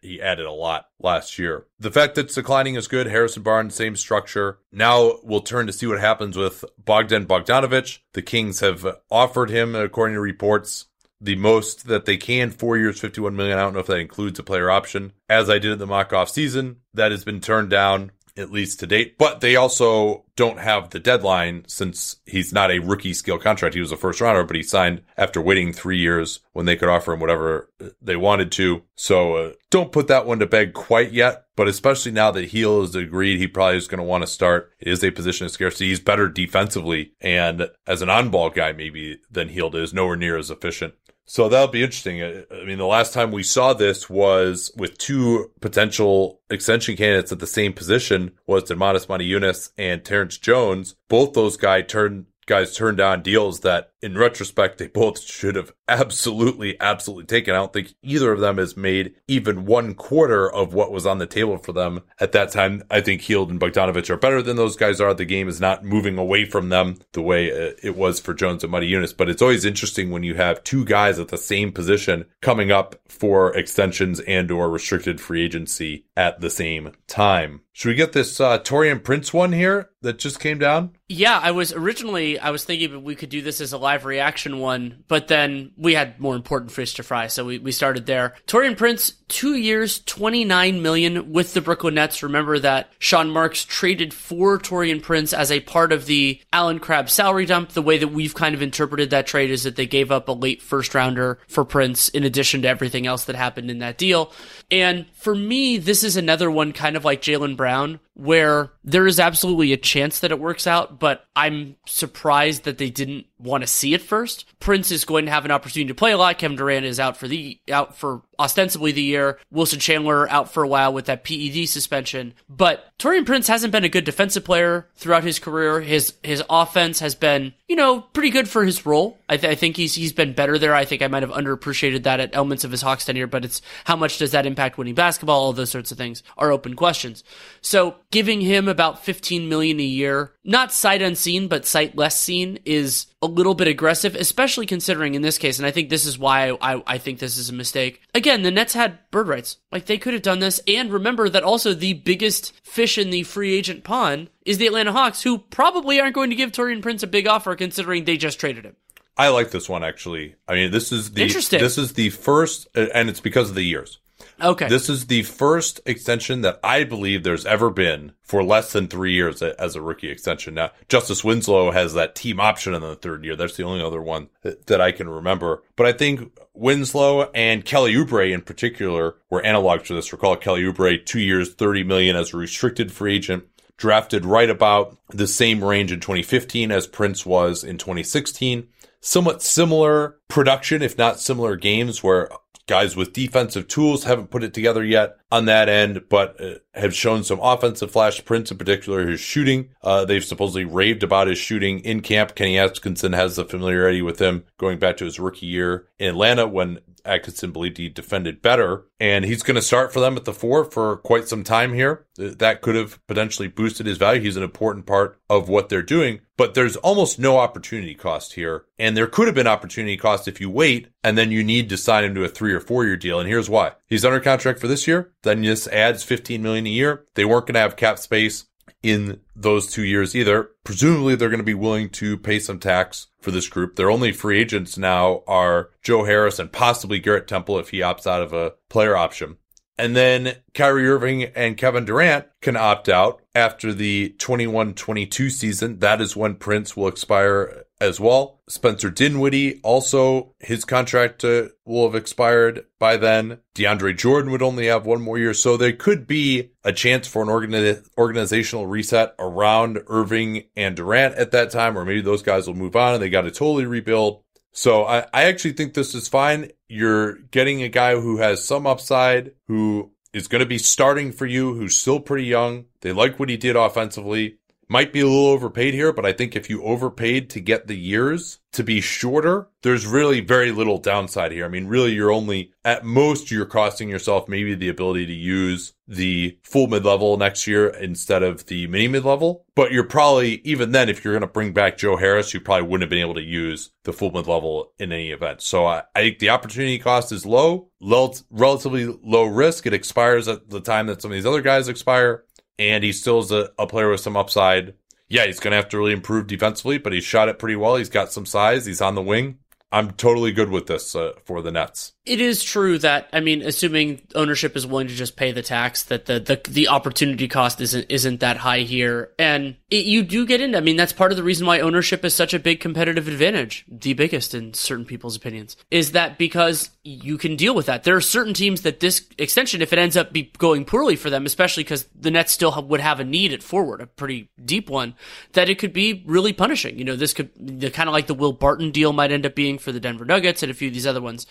he 0.00 0.20
added 0.20 0.46
a 0.46 0.52
lot 0.52 0.86
last 0.98 1.38
year. 1.38 1.66
The 1.78 1.90
fact 1.90 2.14
that 2.14 2.26
it's 2.26 2.34
declining 2.34 2.74
is 2.74 2.88
good. 2.88 3.06
Harrison 3.06 3.42
Barnes, 3.42 3.74
same 3.74 3.96
structure. 3.96 4.58
Now 4.72 5.18
we'll 5.22 5.40
turn 5.40 5.66
to 5.66 5.72
see 5.72 5.86
what 5.86 6.00
happens 6.00 6.36
with 6.36 6.64
Bogdan 6.82 7.26
Bogdanovic. 7.26 7.98
The 8.14 8.22
Kings 8.22 8.60
have 8.60 8.86
offered 9.10 9.50
him, 9.50 9.74
according 9.74 10.14
to 10.14 10.20
reports, 10.20 10.86
the 11.20 11.36
most 11.36 11.86
that 11.86 12.04
they 12.04 12.16
can, 12.16 12.50
four 12.50 12.76
years, 12.76 13.00
51 13.00 13.36
million. 13.36 13.58
I 13.58 13.62
don't 13.62 13.74
know 13.74 13.80
if 13.80 13.86
that 13.86 13.98
includes 13.98 14.38
a 14.38 14.42
player 14.42 14.70
option. 14.70 15.12
As 15.28 15.50
I 15.50 15.58
did 15.58 15.72
in 15.72 15.78
the 15.78 15.86
mock 15.86 16.12
off 16.12 16.30
season, 16.30 16.76
that 16.94 17.10
has 17.10 17.24
been 17.24 17.40
turned 17.40 17.70
down 17.70 18.12
at 18.36 18.50
least 18.50 18.80
to 18.80 18.86
date. 18.86 19.18
But 19.18 19.40
they 19.40 19.56
also 19.56 20.24
don't 20.36 20.58
have 20.58 20.90
the 20.90 20.98
deadline 20.98 21.64
since 21.66 22.16
he's 22.24 22.52
not 22.52 22.70
a 22.70 22.78
rookie 22.78 23.12
skill 23.12 23.38
contract. 23.38 23.74
He 23.74 23.80
was 23.80 23.92
a 23.92 23.96
first 23.96 24.20
rounder, 24.20 24.44
but 24.44 24.56
he 24.56 24.62
signed 24.62 25.02
after 25.16 25.40
waiting 25.40 25.72
three 25.72 25.98
years 25.98 26.40
when 26.52 26.66
they 26.66 26.76
could 26.76 26.88
offer 26.88 27.12
him 27.12 27.20
whatever 27.20 27.70
they 28.00 28.16
wanted 28.16 28.50
to. 28.52 28.82
So 28.96 29.34
uh, 29.36 29.52
don't 29.70 29.92
put 29.92 30.08
that 30.08 30.26
one 30.26 30.38
to 30.38 30.46
bed 30.46 30.72
quite 30.72 31.12
yet. 31.12 31.44
But 31.56 31.68
especially 31.68 32.12
now 32.12 32.30
that 32.30 32.46
Hield 32.46 32.86
has 32.86 32.94
agreed, 32.94 33.38
he 33.38 33.46
probably 33.46 33.76
is 33.76 33.86
going 33.86 33.98
to 33.98 34.04
want 34.04 34.22
to 34.22 34.26
start. 34.26 34.72
It 34.80 34.88
is 34.88 35.04
a 35.04 35.10
position 35.10 35.44
of 35.44 35.52
scarcity. 35.52 35.88
He's 35.88 36.00
better 36.00 36.26
defensively 36.26 37.12
and 37.20 37.68
as 37.86 38.00
an 38.00 38.08
on 38.08 38.30
ball 38.30 38.48
guy, 38.48 38.72
maybe 38.72 39.20
than 39.30 39.50
Hield 39.50 39.74
is, 39.74 39.92
nowhere 39.92 40.16
near 40.16 40.38
as 40.38 40.50
efficient. 40.50 40.94
So 41.30 41.48
that'll 41.48 41.68
be 41.68 41.84
interesting. 41.84 42.20
Uh, 42.20 42.42
I 42.50 42.64
mean, 42.64 42.78
the 42.78 42.86
last 42.86 43.12
time 43.12 43.30
we 43.30 43.44
saw 43.44 43.72
this 43.72 44.10
was 44.10 44.72
with 44.76 44.98
two 44.98 45.52
potential 45.60 46.40
extension 46.50 46.96
candidates 46.96 47.30
at 47.30 47.38
the 47.38 47.46
same 47.46 47.72
position 47.72 48.32
was 48.48 48.64
Donatas 48.64 49.06
Motiejunas 49.06 49.70
and 49.78 50.04
Terrence 50.04 50.38
Jones. 50.38 50.96
Both 51.08 51.34
those 51.34 51.56
guys 51.56 51.84
turned 51.86 52.26
guys 52.50 52.74
turned 52.74 52.98
down 52.98 53.22
deals 53.22 53.60
that 53.60 53.92
in 54.02 54.18
retrospect 54.18 54.78
they 54.78 54.88
both 54.88 55.20
should 55.20 55.54
have 55.54 55.72
absolutely 55.86 56.78
absolutely 56.80 57.24
taken. 57.24 57.54
I 57.54 57.58
don't 57.58 57.72
think 57.72 57.94
either 58.02 58.32
of 58.32 58.40
them 58.40 58.58
has 58.58 58.76
made 58.76 59.14
even 59.28 59.66
one 59.66 59.94
quarter 59.94 60.50
of 60.50 60.74
what 60.74 60.90
was 60.90 61.06
on 61.06 61.18
the 61.18 61.26
table 61.26 61.58
for 61.58 61.72
them 61.72 62.00
at 62.18 62.32
that 62.32 62.50
time. 62.50 62.82
I 62.90 63.00
think 63.02 63.22
Hield 63.22 63.50
and 63.50 63.60
bogdanovic 63.60 64.10
are 64.10 64.16
better 64.16 64.42
than 64.42 64.56
those 64.56 64.76
guys 64.76 65.00
are. 65.00 65.14
The 65.14 65.24
game 65.24 65.48
is 65.48 65.60
not 65.60 65.84
moving 65.84 66.18
away 66.18 66.44
from 66.44 66.70
them 66.70 66.96
the 67.12 67.22
way 67.22 67.52
uh, 67.52 67.74
it 67.82 67.96
was 67.96 68.18
for 68.18 68.34
jones 68.34 68.64
and 68.64 68.72
Motiejunas 68.72 69.16
but 69.16 69.28
it's 69.28 69.42
always 69.42 69.64
interesting 69.64 70.10
when 70.10 70.24
you 70.24 70.34
have 70.34 70.64
two 70.64 70.84
guys 70.84 71.18
at 71.18 71.28
the 71.28 71.38
same 71.38 71.70
position 71.70 72.26
coming 72.40 72.72
up 72.72 72.96
for 73.08 73.54
extensions 73.56 74.18
and 74.20 74.50
or 74.50 74.68
restricted 74.68 75.20
free 75.20 75.44
agency 75.44 76.04
at 76.16 76.40
the 76.40 76.50
same 76.50 76.92
time 77.06 77.60
should 77.72 77.90
we 77.90 77.94
get 77.94 78.12
this 78.12 78.40
uh, 78.40 78.58
Taurean 78.58 79.02
Prince 79.02 79.32
one 79.32 79.52
here 79.52 79.90
that 80.02 80.18
just 80.18 80.40
came 80.40 80.58
down? 80.58 80.96
Yeah, 81.08 81.38
I 81.38 81.52
was 81.52 81.72
originally 81.72 82.38
I 82.38 82.50
was 82.50 82.64
thinking 82.64 83.04
we 83.04 83.14
could 83.14 83.30
do 83.30 83.42
this 83.42 83.60
as 83.60 83.72
a 83.72 83.78
live 83.78 84.04
reaction 84.04 84.58
one, 84.58 85.04
but 85.08 85.28
then 85.28 85.72
we 85.76 85.94
had 85.94 86.20
more 86.20 86.34
important 86.34 86.72
fish 86.72 86.94
to 86.94 87.02
fry, 87.02 87.28
so 87.28 87.44
we, 87.44 87.58
we 87.58 87.72
started 87.72 88.06
there. 88.06 88.34
Taurean 88.46 88.76
Prince, 88.76 89.12
two 89.30 89.54
years, 89.54 90.00
twenty 90.00 90.44
nine 90.44 90.82
million 90.82 91.32
with 91.32 91.54
the 91.54 91.62
Brooklyn 91.62 91.94
Nets. 91.94 92.22
Remember 92.22 92.58
that 92.58 92.92
Sean 92.98 93.30
Marks 93.30 93.64
traded 93.64 94.12
for 94.12 94.58
Taurean 94.58 95.02
Prince 95.02 95.32
as 95.32 95.50
a 95.50 95.60
part 95.60 95.92
of 95.92 96.04
the 96.04 96.38
Allen 96.52 96.80
Crabbe 96.80 97.08
salary 97.08 97.46
dump. 97.46 97.70
The 97.70 97.80
way 97.80 97.96
that 97.96 98.08
we've 98.08 98.34
kind 98.34 98.54
of 98.54 98.60
interpreted 98.60 99.10
that 99.10 99.26
trade 99.26 99.50
is 99.50 99.62
that 99.62 99.76
they 99.76 99.86
gave 99.86 100.10
up 100.10 100.28
a 100.28 100.32
late 100.32 100.60
first 100.60 100.94
rounder 100.94 101.38
for 101.48 101.64
Prince 101.64 102.08
in 102.10 102.24
addition 102.24 102.62
to 102.62 102.68
everything 102.68 103.06
else 103.06 103.24
that 103.24 103.36
happened 103.36 103.70
in 103.70 103.78
that 103.78 103.96
deal. 103.96 104.32
And 104.70 105.06
for 105.14 105.34
me, 105.34 105.78
this 105.78 106.04
is 106.04 106.16
another 106.16 106.50
one 106.50 106.72
kind 106.72 106.96
of 106.96 107.04
like 107.04 107.22
Jaylen 107.22 107.56
Brown, 107.56 108.00
where 108.14 108.70
there 108.84 109.06
is 109.06 109.20
absolutely 109.20 109.72
a 109.72 109.76
chance 109.76 110.20
that 110.20 110.30
it 110.30 110.38
works 110.38 110.66
out, 110.66 110.98
but 110.98 111.24
I'm 111.36 111.76
surprised 111.86 112.64
that 112.64 112.78
they 112.78 112.90
didn't 112.90 113.26
want 113.38 113.62
to 113.62 113.66
see 113.66 113.94
it 113.94 114.02
first. 114.02 114.44
Prince 114.60 114.90
is 114.90 115.04
going 115.04 115.24
to 115.24 115.30
have 115.30 115.44
an 115.44 115.50
opportunity 115.50 115.88
to 115.88 115.94
play 115.94 116.12
a 116.12 116.18
lot. 116.18 116.38
Kevin 116.38 116.56
Durant 116.56 116.84
is 116.84 117.00
out 117.00 117.16
for 117.16 117.28
the 117.28 117.58
out 117.70 117.96
for 117.96 118.22
ostensibly 118.38 118.92
the 118.92 119.02
year. 119.02 119.38
Wilson 119.50 119.78
Chandler 119.78 120.28
out 120.30 120.52
for 120.52 120.62
a 120.62 120.68
while 120.68 120.92
with 120.92 121.06
that 121.06 121.24
PED 121.24 121.68
suspension. 121.68 122.34
But 122.48 122.84
Taurean 122.98 123.26
Prince 123.26 123.48
hasn't 123.48 123.72
been 123.72 123.84
a 123.84 123.88
good 123.88 124.04
defensive 124.04 124.44
player 124.44 124.88
throughout 124.96 125.24
his 125.24 125.38
career. 125.38 125.80
His 125.80 126.14
his 126.22 126.42
offense 126.50 127.00
has 127.00 127.14
been, 127.14 127.54
you 127.68 127.76
know, 127.76 128.00
pretty 128.00 128.30
good 128.30 128.48
for 128.48 128.64
his 128.64 128.84
role. 128.84 129.18
I, 129.28 129.36
th- 129.36 129.50
I 129.50 129.54
think 129.54 129.76
he's 129.76 129.94
he's 129.94 130.12
been 130.12 130.34
better 130.34 130.58
there. 130.58 130.74
I 130.74 130.84
think 130.84 131.02
I 131.02 131.08
might 131.08 131.22
have 131.22 131.32
underappreciated 131.32 132.02
that 132.02 132.20
at 132.20 132.34
elements 132.34 132.64
of 132.64 132.70
his 132.70 132.82
Hawks 132.82 133.04
tenure, 133.04 133.26
but 133.26 133.44
it's 133.44 133.62
how 133.84 133.96
much 133.96 134.18
does 134.18 134.32
that 134.32 134.46
impact 134.46 134.78
winning 134.78 134.94
basketball? 134.94 135.40
All 135.40 135.52
those 135.52 135.70
sorts 135.70 135.92
of 135.92 135.98
things 135.98 136.22
are 136.36 136.52
open 136.52 136.74
questions. 136.74 137.24
So 137.62 137.96
giving 138.10 138.40
him 138.40 138.68
about 138.68 139.04
15 139.04 139.48
million 139.48 139.78
a 139.78 139.84
year, 139.84 140.32
not 140.44 140.72
sight 140.72 141.00
unseen, 141.00 141.46
but 141.46 141.64
sight 141.64 141.96
less 141.96 142.20
seen 142.20 142.58
is 142.64 143.06
a 143.22 143.26
little 143.26 143.54
bit 143.54 143.68
aggressive, 143.68 144.14
especially 144.14 144.66
considering 144.66 145.14
in 145.14 145.22
this 145.22 145.38
case, 145.38 145.58
and 145.58 145.66
I 145.66 145.70
think 145.70 145.88
this 145.88 146.06
is 146.06 146.18
why 146.18 146.56
I, 146.60 146.82
I 146.86 146.98
think 146.98 147.18
this 147.18 147.36
is 147.36 147.50
a 147.50 147.54
mistake. 147.54 148.00
Again, 148.14 148.42
the 148.42 148.50
Nets 148.50 148.72
had 148.72 148.98
bird 149.10 149.28
rights. 149.28 149.58
Like 149.70 149.86
they 149.86 149.98
could 149.98 150.14
have 150.14 150.22
done 150.22 150.40
this. 150.40 150.60
And 150.66 150.92
remember 150.92 151.28
that 151.28 151.44
also 151.44 151.72
the 151.72 151.94
biggest 151.94 152.52
fish 152.64 152.98
in 152.98 153.10
the 153.10 153.22
free 153.22 153.54
agent 153.54 153.84
pond 153.84 154.30
is 154.44 154.58
the 154.58 154.66
Atlanta 154.66 154.92
Hawks, 154.92 155.22
who 155.22 155.38
probably 155.38 156.00
aren't 156.00 156.14
going 156.14 156.30
to 156.30 156.36
give 156.36 156.50
Taurean 156.50 156.82
Prince 156.82 157.02
a 157.02 157.06
big 157.06 157.28
offer 157.28 157.54
considering 157.54 158.04
they 158.04 158.16
just 158.16 158.40
traded 158.40 158.64
him. 158.64 158.76
I 159.16 159.28
like 159.28 159.50
this 159.50 159.68
one 159.68 159.84
actually. 159.84 160.34
I 160.48 160.54
mean, 160.54 160.70
this 160.72 160.90
is 160.90 161.12
the 161.12 161.22
Interesting. 161.22 161.60
this 161.60 161.78
is 161.78 161.92
the 161.92 162.10
first, 162.10 162.66
and 162.74 163.08
it's 163.08 163.20
because 163.20 163.50
of 163.50 163.54
the 163.54 163.62
years. 163.62 163.99
Okay. 164.42 164.68
This 164.68 164.88
is 164.88 165.06
the 165.06 165.22
first 165.22 165.80
extension 165.86 166.40
that 166.42 166.60
I 166.62 166.84
believe 166.84 167.22
there's 167.22 167.46
ever 167.46 167.70
been 167.70 168.12
for 168.22 168.42
less 168.42 168.72
than 168.72 168.88
three 168.88 169.12
years 169.12 169.42
as 169.42 169.76
a 169.76 169.82
rookie 169.82 170.10
extension. 170.10 170.54
Now, 170.54 170.70
Justice 170.88 171.24
Winslow 171.24 171.72
has 171.72 171.94
that 171.94 172.14
team 172.14 172.40
option 172.40 172.74
in 172.74 172.82
the 172.82 172.96
third 172.96 173.24
year. 173.24 173.36
That's 173.36 173.56
the 173.56 173.64
only 173.64 173.82
other 173.82 174.02
one 174.02 174.28
that 174.42 174.80
I 174.80 174.92
can 174.92 175.08
remember. 175.08 175.62
But 175.76 175.86
I 175.86 175.92
think 175.92 176.38
Winslow 176.54 177.30
and 177.34 177.64
Kelly 177.64 177.94
Oubre 177.94 178.32
in 178.32 178.42
particular 178.42 179.16
were 179.28 179.42
analogs 179.42 179.86
to 179.86 179.94
this. 179.94 180.12
Recall 180.12 180.36
Kelly 180.36 180.62
Oubre, 180.62 181.04
two 181.04 181.20
years, 181.20 181.52
30 181.54 181.84
million 181.84 182.16
as 182.16 182.32
a 182.32 182.36
restricted 182.36 182.92
free 182.92 183.16
agent 183.16 183.44
drafted 183.80 184.26
right 184.26 184.50
about 184.50 184.96
the 185.08 185.26
same 185.26 185.64
range 185.64 185.90
in 185.90 185.98
2015 185.98 186.70
as 186.70 186.86
Prince 186.86 187.26
was 187.26 187.64
in 187.64 187.78
2016. 187.78 188.68
Somewhat 189.00 189.42
similar 189.42 190.18
production, 190.28 190.82
if 190.82 190.98
not 190.98 191.18
similar 191.18 191.56
games, 191.56 192.02
where 192.02 192.28
guys 192.70 192.94
with 192.94 193.12
defensive 193.12 193.66
tools 193.66 194.04
haven't 194.04 194.30
put 194.30 194.44
it 194.44 194.54
together 194.54 194.84
yet, 194.84 195.18
on 195.30 195.44
that 195.46 195.68
end, 195.68 196.04
but 196.08 196.40
uh, 196.40 196.54
have 196.74 196.94
shown 196.94 197.24
some 197.24 197.40
offensive 197.40 197.90
flash. 197.90 198.24
Prince, 198.24 198.50
in 198.50 198.58
particular, 198.58 199.06
his 199.06 199.20
shooting. 199.20 199.70
Uh, 199.82 200.04
they've 200.04 200.24
supposedly 200.24 200.64
raved 200.64 201.02
about 201.02 201.28
his 201.28 201.38
shooting 201.38 201.80
in 201.80 202.00
camp. 202.00 202.34
Kenny 202.34 202.58
Atkinson 202.58 203.12
has 203.12 203.36
the 203.36 203.44
familiarity 203.44 204.02
with 204.02 204.18
him 204.20 204.44
going 204.58 204.78
back 204.78 204.96
to 204.98 205.04
his 205.04 205.20
rookie 205.20 205.46
year 205.46 205.86
in 205.98 206.08
Atlanta 206.08 206.46
when 206.46 206.80
Atkinson 207.04 207.52
believed 207.52 207.78
he 207.78 207.88
defended 207.88 208.42
better. 208.42 208.84
And 208.98 209.24
he's 209.24 209.42
going 209.42 209.54
to 209.54 209.62
start 209.62 209.92
for 209.92 210.00
them 210.00 210.16
at 210.16 210.24
the 210.24 210.32
four 210.32 210.64
for 210.64 210.98
quite 210.98 211.28
some 211.28 211.44
time 211.44 211.72
here. 211.72 212.06
That 212.16 212.60
could 212.60 212.74
have 212.74 213.04
potentially 213.06 213.48
boosted 213.48 213.86
his 213.86 213.98
value. 213.98 214.20
He's 214.20 214.36
an 214.36 214.42
important 214.42 214.86
part 214.86 215.18
of 215.28 215.48
what 215.48 215.68
they're 215.68 215.82
doing, 215.82 216.20
but 216.36 216.54
there's 216.54 216.76
almost 216.76 217.18
no 217.18 217.38
opportunity 217.38 217.94
cost 217.94 218.34
here. 218.34 218.66
And 218.78 218.96
there 218.96 219.06
could 219.06 219.26
have 219.26 219.34
been 219.34 219.46
opportunity 219.46 219.96
cost 219.96 220.28
if 220.28 220.40
you 220.40 220.50
wait 220.50 220.88
and 221.02 221.16
then 221.16 221.30
you 221.30 221.42
need 221.42 221.68
to 221.70 221.76
sign 221.76 222.04
him 222.04 222.14
to 222.14 222.24
a 222.24 222.28
three 222.28 222.52
or 222.52 222.60
four 222.60 222.84
year 222.84 222.96
deal. 222.96 223.20
And 223.20 223.28
here's 223.28 223.48
why. 223.48 223.72
He's 223.86 224.04
under 224.04 224.20
contract 224.20 224.58
for 224.58 224.68
this 224.68 224.86
year. 224.86 225.12
Then 225.22 225.42
this 225.42 225.66
adds 225.68 226.02
15 226.02 226.42
million 226.42 226.66
a 226.66 226.70
year. 226.70 227.04
They 227.14 227.24
weren't 227.24 227.46
going 227.46 227.54
to 227.54 227.60
have 227.60 227.76
cap 227.76 227.98
space 227.98 228.46
in 228.82 229.20
those 229.36 229.66
two 229.66 229.84
years 229.84 230.14
either. 230.16 230.50
Presumably 230.64 231.14
they're 231.14 231.28
going 231.28 231.38
to 231.38 231.44
be 231.44 231.54
willing 231.54 231.90
to 231.90 232.16
pay 232.16 232.38
some 232.38 232.58
tax 232.58 233.08
for 233.20 233.30
this 233.30 233.48
group. 233.48 233.76
Their 233.76 233.90
only 233.90 234.12
free 234.12 234.40
agents 234.40 234.78
now 234.78 235.22
are 235.26 235.70
Joe 235.82 236.04
Harris 236.04 236.38
and 236.38 236.50
possibly 236.50 236.98
Garrett 236.98 237.28
Temple 237.28 237.58
if 237.58 237.70
he 237.70 237.80
opts 237.80 238.06
out 238.06 238.22
of 238.22 238.32
a 238.32 238.54
player 238.68 238.96
option. 238.96 239.36
And 239.76 239.96
then 239.96 240.36
Kyrie 240.52 240.86
Irving 240.86 241.24
and 241.24 241.56
Kevin 241.56 241.86
Durant 241.86 242.26
can 242.42 242.54
opt 242.54 242.88
out 242.88 243.22
after 243.34 243.72
the 243.72 244.14
21 244.18 244.74
22 244.74 245.30
season. 245.30 245.78
That 245.78 246.02
is 246.02 246.14
when 246.14 246.34
Prince 246.34 246.76
will 246.76 246.88
expire 246.88 247.64
as 247.80 247.98
well. 247.98 248.40
Spencer 248.48 248.90
Dinwiddie 248.90 249.60
also, 249.62 250.34
his 250.38 250.64
contract 250.64 251.24
uh, 251.24 251.48
will 251.64 251.86
have 251.86 251.94
expired 251.94 252.66
by 252.78 252.96
then. 252.96 253.38
DeAndre 253.54 253.96
Jordan 253.96 254.30
would 254.30 254.42
only 254.42 254.66
have 254.66 254.86
one 254.86 255.00
more 255.00 255.18
year. 255.18 255.34
So 255.34 255.56
there 255.56 255.72
could 255.72 256.06
be 256.06 256.50
a 256.62 256.72
chance 256.72 257.08
for 257.08 257.22
an 257.22 257.28
organi- 257.28 257.86
organizational 257.96 258.66
reset 258.66 259.14
around 259.18 259.80
Irving 259.86 260.44
and 260.56 260.76
Durant 260.76 261.14
at 261.14 261.30
that 261.30 261.50
time, 261.50 261.78
or 261.78 261.84
maybe 261.84 262.02
those 262.02 262.22
guys 262.22 262.46
will 262.46 262.54
move 262.54 262.76
on 262.76 262.94
and 262.94 263.02
they 263.02 263.10
got 263.10 263.22
to 263.22 263.30
totally 263.30 263.66
rebuild. 263.66 264.22
So 264.52 264.84
I, 264.84 265.06
I 265.14 265.24
actually 265.24 265.52
think 265.52 265.74
this 265.74 265.94
is 265.94 266.08
fine. 266.08 266.50
You're 266.68 267.14
getting 267.30 267.62
a 267.62 267.68
guy 267.68 267.98
who 267.98 268.18
has 268.18 268.44
some 268.44 268.66
upside, 268.66 269.32
who 269.46 269.92
is 270.12 270.26
going 270.26 270.40
to 270.40 270.46
be 270.46 270.58
starting 270.58 271.12
for 271.12 271.24
you, 271.26 271.54
who's 271.54 271.76
still 271.76 272.00
pretty 272.00 272.24
young. 272.24 272.64
They 272.80 272.92
like 272.92 273.18
what 273.18 273.28
he 273.28 273.36
did 273.36 273.54
offensively. 273.54 274.39
Might 274.72 274.92
be 274.92 275.00
a 275.00 275.04
little 275.04 275.26
overpaid 275.26 275.74
here, 275.74 275.92
but 275.92 276.06
I 276.06 276.12
think 276.12 276.36
if 276.36 276.48
you 276.48 276.62
overpaid 276.62 277.28
to 277.30 277.40
get 277.40 277.66
the 277.66 277.76
years 277.76 278.38
to 278.52 278.62
be 278.62 278.80
shorter, 278.80 279.48
there's 279.62 279.84
really 279.84 280.20
very 280.20 280.52
little 280.52 280.78
downside 280.78 281.32
here. 281.32 281.44
I 281.44 281.48
mean, 281.48 281.66
really, 281.66 281.92
you're 281.92 282.12
only 282.12 282.52
at 282.64 282.84
most 282.84 283.32
you're 283.32 283.46
costing 283.46 283.88
yourself 283.88 284.28
maybe 284.28 284.54
the 284.54 284.68
ability 284.68 285.06
to 285.06 285.12
use 285.12 285.72
the 285.88 286.38
full 286.44 286.68
mid 286.68 286.84
level 286.84 287.16
next 287.16 287.48
year 287.48 287.68
instead 287.68 288.22
of 288.22 288.46
the 288.46 288.68
mini 288.68 288.86
mid 288.86 289.04
level. 289.04 289.44
But 289.56 289.72
you're 289.72 289.84
probably 289.84 290.40
even 290.44 290.70
then, 290.70 290.88
if 290.88 291.04
you're 291.04 291.14
going 291.14 291.22
to 291.22 291.26
bring 291.26 291.52
back 291.52 291.76
Joe 291.76 291.96
Harris, 291.96 292.32
you 292.32 292.40
probably 292.40 292.68
wouldn't 292.68 292.82
have 292.82 292.90
been 292.90 293.00
able 293.00 293.14
to 293.14 293.22
use 293.22 293.70
the 293.82 293.92
full 293.92 294.12
mid 294.12 294.28
level 294.28 294.72
in 294.78 294.92
any 294.92 295.10
event. 295.10 295.42
So 295.42 295.66
I, 295.66 295.82
I 295.94 296.00
think 296.00 296.20
the 296.20 296.30
opportunity 296.30 296.78
cost 296.78 297.12
is 297.12 297.26
low, 297.26 297.70
low, 297.80 298.12
relatively 298.30 298.86
low 299.02 299.24
risk. 299.24 299.66
It 299.66 299.74
expires 299.74 300.28
at 300.28 300.48
the 300.48 300.60
time 300.60 300.86
that 300.86 301.02
some 301.02 301.10
of 301.10 301.16
these 301.16 301.26
other 301.26 301.42
guys 301.42 301.68
expire 301.68 302.24
and 302.60 302.84
he 302.84 302.92
still 302.92 303.18
is 303.20 303.32
a, 303.32 303.50
a 303.58 303.66
player 303.66 303.90
with 303.90 304.00
some 304.00 304.16
upside. 304.16 304.74
Yeah, 305.08 305.26
he's 305.26 305.40
going 305.40 305.52
to 305.52 305.56
have 305.56 305.70
to 305.70 305.78
really 305.78 305.92
improve 305.92 306.28
defensively, 306.28 306.78
but 306.78 306.92
he 306.92 307.00
shot 307.00 307.28
it 307.28 307.38
pretty 307.38 307.56
well. 307.56 307.76
He's 307.76 307.88
got 307.88 308.12
some 308.12 308.26
size. 308.26 308.66
He's 308.66 308.82
on 308.82 308.94
the 308.94 309.02
wing. 309.02 309.38
I'm 309.72 309.92
totally 309.92 310.30
good 310.30 310.50
with 310.50 310.66
this 310.66 310.94
uh, 310.94 311.12
for 311.24 311.42
the 311.42 311.50
Nets 311.50 311.94
it 312.06 312.20
is 312.20 312.42
true 312.42 312.78
that 312.78 313.08
I 313.12 313.20
mean, 313.20 313.42
assuming 313.42 314.00
ownership 314.14 314.56
is 314.56 314.66
willing 314.66 314.88
to 314.88 314.94
just 314.94 315.16
pay 315.16 315.32
the 315.32 315.42
tax, 315.42 315.84
that 315.84 316.06
the 316.06 316.18
the, 316.18 316.40
the 316.48 316.68
opportunity 316.68 317.28
cost 317.28 317.60
isn't 317.60 317.86
isn't 317.90 318.20
that 318.20 318.38
high 318.38 318.60
here, 318.60 319.10
and 319.18 319.56
it, 319.68 319.84
you 319.84 320.02
do 320.02 320.24
get 320.24 320.40
into. 320.40 320.56
I 320.56 320.62
mean, 320.62 320.76
that's 320.76 320.94
part 320.94 321.10
of 321.10 321.18
the 321.18 321.22
reason 321.22 321.46
why 321.46 321.60
ownership 321.60 322.04
is 322.04 322.14
such 322.14 322.32
a 322.32 322.38
big 322.38 322.60
competitive 322.60 323.06
advantage, 323.06 323.66
the 323.68 323.92
biggest 323.92 324.34
in 324.34 324.54
certain 324.54 324.86
people's 324.86 325.14
opinions, 325.14 325.56
is 325.70 325.92
that 325.92 326.16
because 326.16 326.70
you 326.82 327.18
can 327.18 327.36
deal 327.36 327.54
with 327.54 327.66
that. 327.66 327.84
There 327.84 327.96
are 327.96 328.00
certain 328.00 328.32
teams 328.32 328.62
that 328.62 328.80
this 328.80 329.06
extension, 329.18 329.60
if 329.60 329.72
it 329.72 329.78
ends 329.78 329.96
up 329.96 330.12
be 330.12 330.32
going 330.38 330.64
poorly 330.64 330.96
for 330.96 331.10
them, 331.10 331.26
especially 331.26 331.64
because 331.64 331.84
the 331.94 332.10
Nets 332.10 332.32
still 332.32 332.52
have, 332.52 332.64
would 332.64 332.80
have 332.80 333.00
a 333.00 333.04
need 333.04 333.34
at 333.34 333.42
forward, 333.42 333.82
a 333.82 333.86
pretty 333.86 334.30
deep 334.42 334.70
one, 334.70 334.94
that 335.34 335.50
it 335.50 335.58
could 335.58 335.74
be 335.74 336.02
really 336.06 336.32
punishing. 336.32 336.78
You 336.78 336.84
know, 336.84 336.96
this 336.96 337.12
could 337.12 337.30
the 337.36 337.70
kind 337.70 337.90
of 337.90 337.92
like 337.92 338.06
the 338.06 338.14
Will 338.14 338.32
Barton 338.32 338.70
deal 338.70 338.94
might 338.94 339.12
end 339.12 339.26
up 339.26 339.34
being 339.34 339.58
for 339.58 339.72
the 339.72 339.80
Denver 339.80 340.06
Nuggets 340.06 340.42
and 340.42 340.50
a 340.50 340.54
few 340.54 340.68
of 340.68 340.74
these 340.74 340.86
other 340.86 341.02
ones. 341.02 341.26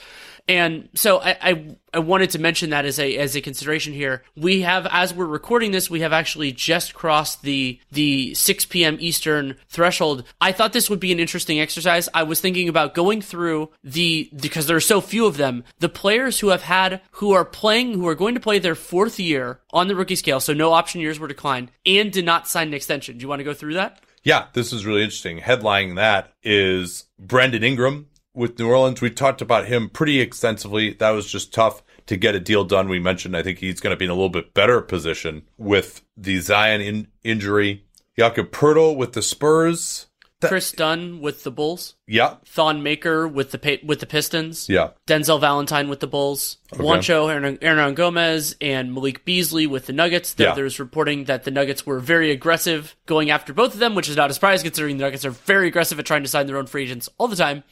And 0.48 0.90
so 0.96 1.20
I, 1.20 1.38
I, 1.42 1.76
I 1.94 2.00
wanted 2.00 2.32
to 2.32 2.40
mention 2.40 2.70
that 2.70 2.86
as 2.86 3.00
a 3.00 3.18
as 3.18 3.36
a 3.36 3.42
consideration 3.42 3.94
here. 3.94 4.24
We 4.36 4.62
have, 4.62 4.88
as 4.92 5.14
we're 5.14 5.26
recording 5.26 5.72
this, 5.72 5.90
we 5.90 6.02
have 6.02 6.14
actually 6.14 6.52
just 6.52 6.94
crossed 6.94 7.42
the 7.42 7.80
the 7.92 8.34
6 8.34 8.66
p.m. 8.66 8.98
Eastern 9.00 9.56
threshold. 9.68 10.24
I 10.40 10.52
thought 10.52 10.74
this 10.74 10.90
would 10.90 11.00
be 11.00 11.12
an 11.12 11.20
interesting 11.20 11.60
exercise. 11.60 12.10
I 12.14 12.24
was 12.24 12.42
thinking 12.42 12.70
about 12.70 12.94
going 12.94 13.22
through 13.22 13.70
the 13.84 14.30
because 14.36 14.68
there 14.68 14.78
are 14.78 14.82
so 14.82 15.02
few 15.02 15.26
of 15.26 15.38
them. 15.38 15.64
The 15.80 15.90
players 15.90 16.40
who 16.40 16.50
have 16.50 16.64
had 16.64 17.02
who 17.12 17.34
are 17.34 17.46
playing 17.46 17.94
who 17.94 18.08
are 18.08 18.16
going 18.16 18.36
to 18.36 18.42
play 18.42 18.60
their 18.60 18.76
fourth 18.76 19.20
year 19.20 19.60
on 19.72 19.88
the 19.88 19.96
rookie 19.96 20.16
scale, 20.16 20.40
so 20.40 20.54
no 20.54 20.74
option 20.74 21.02
years 21.02 21.20
were 21.20 21.28
declined, 21.28 21.72
and 21.86 22.12
did 22.12 22.26
not 22.26 22.48
sign 22.48 22.68
an 22.70 22.74
extension. 22.74 23.18
Do 23.18 23.24
you 23.24 23.28
want 23.28 23.40
to 23.40 23.46
go 23.46 23.54
through 23.54 23.74
that? 23.76 24.02
Yeah, 24.24 24.48
this 24.54 24.74
is 24.74 24.86
really 24.86 25.04
interesting. 25.04 25.40
Headlining 25.40 25.96
that 25.96 26.34
is 26.44 27.06
Brandon 27.18 27.64
Ingram, 27.64 28.09
with 28.34 28.60
New 28.60 28.70
Orleans. 28.70 29.02
We 29.02 29.10
talked 29.10 29.42
about 29.42 29.68
him 29.68 29.90
pretty 29.90 30.20
extensively. 30.20 30.94
That 30.94 31.12
was 31.12 31.32
just 31.32 31.54
tough 31.54 31.84
to 32.08 32.18
get 32.18 32.36
a 32.36 32.40
deal 32.40 32.64
done. 32.64 32.90
We 32.90 33.00
mentioned 33.00 33.36
I 33.36 33.44
think 33.44 33.60
he's 33.60 33.80
going 33.80 33.92
to 33.94 33.98
be 33.98 34.06
in 34.06 34.12
a 34.12 34.16
little 34.16 34.30
bit 34.30 34.54
better 34.54 34.82
position 34.82 35.44
with 35.58 36.02
the 36.18 36.40
Zion 36.40 36.82
in- 36.82 37.08
injury. 37.24 37.86
Jakob 38.18 38.52
Poeltl 38.52 38.98
with 38.98 39.14
the 39.14 39.22
Spurs. 39.22 40.08
That, 40.42 40.48
Kris 40.48 40.72
Dunn 40.72 41.20
with 41.20 41.44
the 41.44 41.52
Bulls. 41.52 41.96
Yeah. 42.08 42.36
Thon 42.46 42.82
Maker 42.82 43.28
with 43.28 43.52
the 43.52 43.80
with 43.84 44.00
the 44.00 44.06
Pistons. 44.06 44.70
Yeah. 44.70 44.92
Denzel 45.06 45.40
Valentine 45.40 45.90
with 45.90 46.00
the 46.00 46.08
Bulls. 46.08 46.58
Okay. 46.74 46.82
Juancho 46.82 47.60
Hernangomez 47.60 48.56
and 48.62 48.94
Malik 48.94 49.26
Beasley 49.26 49.68
with 49.68 49.86
the 49.86 49.94
Nuggets. 49.94 50.34
There, 50.34 50.48
yeah. 50.48 50.54
There's 50.56 50.80
reporting 50.80 51.26
that 51.26 51.44
the 51.44 51.52
Nuggets 51.52 51.86
were 51.86 52.00
very 52.00 52.32
aggressive 52.32 52.96
going 53.06 53.30
after 53.30 53.54
both 53.54 53.74
of 53.74 53.80
them, 53.82 53.96
which 53.96 54.08
is 54.08 54.16
not 54.16 54.32
a 54.32 54.34
surprise 54.34 54.64
considering 54.64 54.98
the 54.98 55.04
Nuggets 55.04 55.26
are 55.26 55.32
very 55.32 55.68
aggressive 55.68 56.00
at 56.00 56.06
trying 56.06 56.24
to 56.24 56.30
sign 56.30 56.48
their 56.48 56.58
own 56.58 56.68
free 56.68 56.84
agents 56.84 57.10
all 57.18 57.28
the 57.28 57.36
time. 57.36 57.64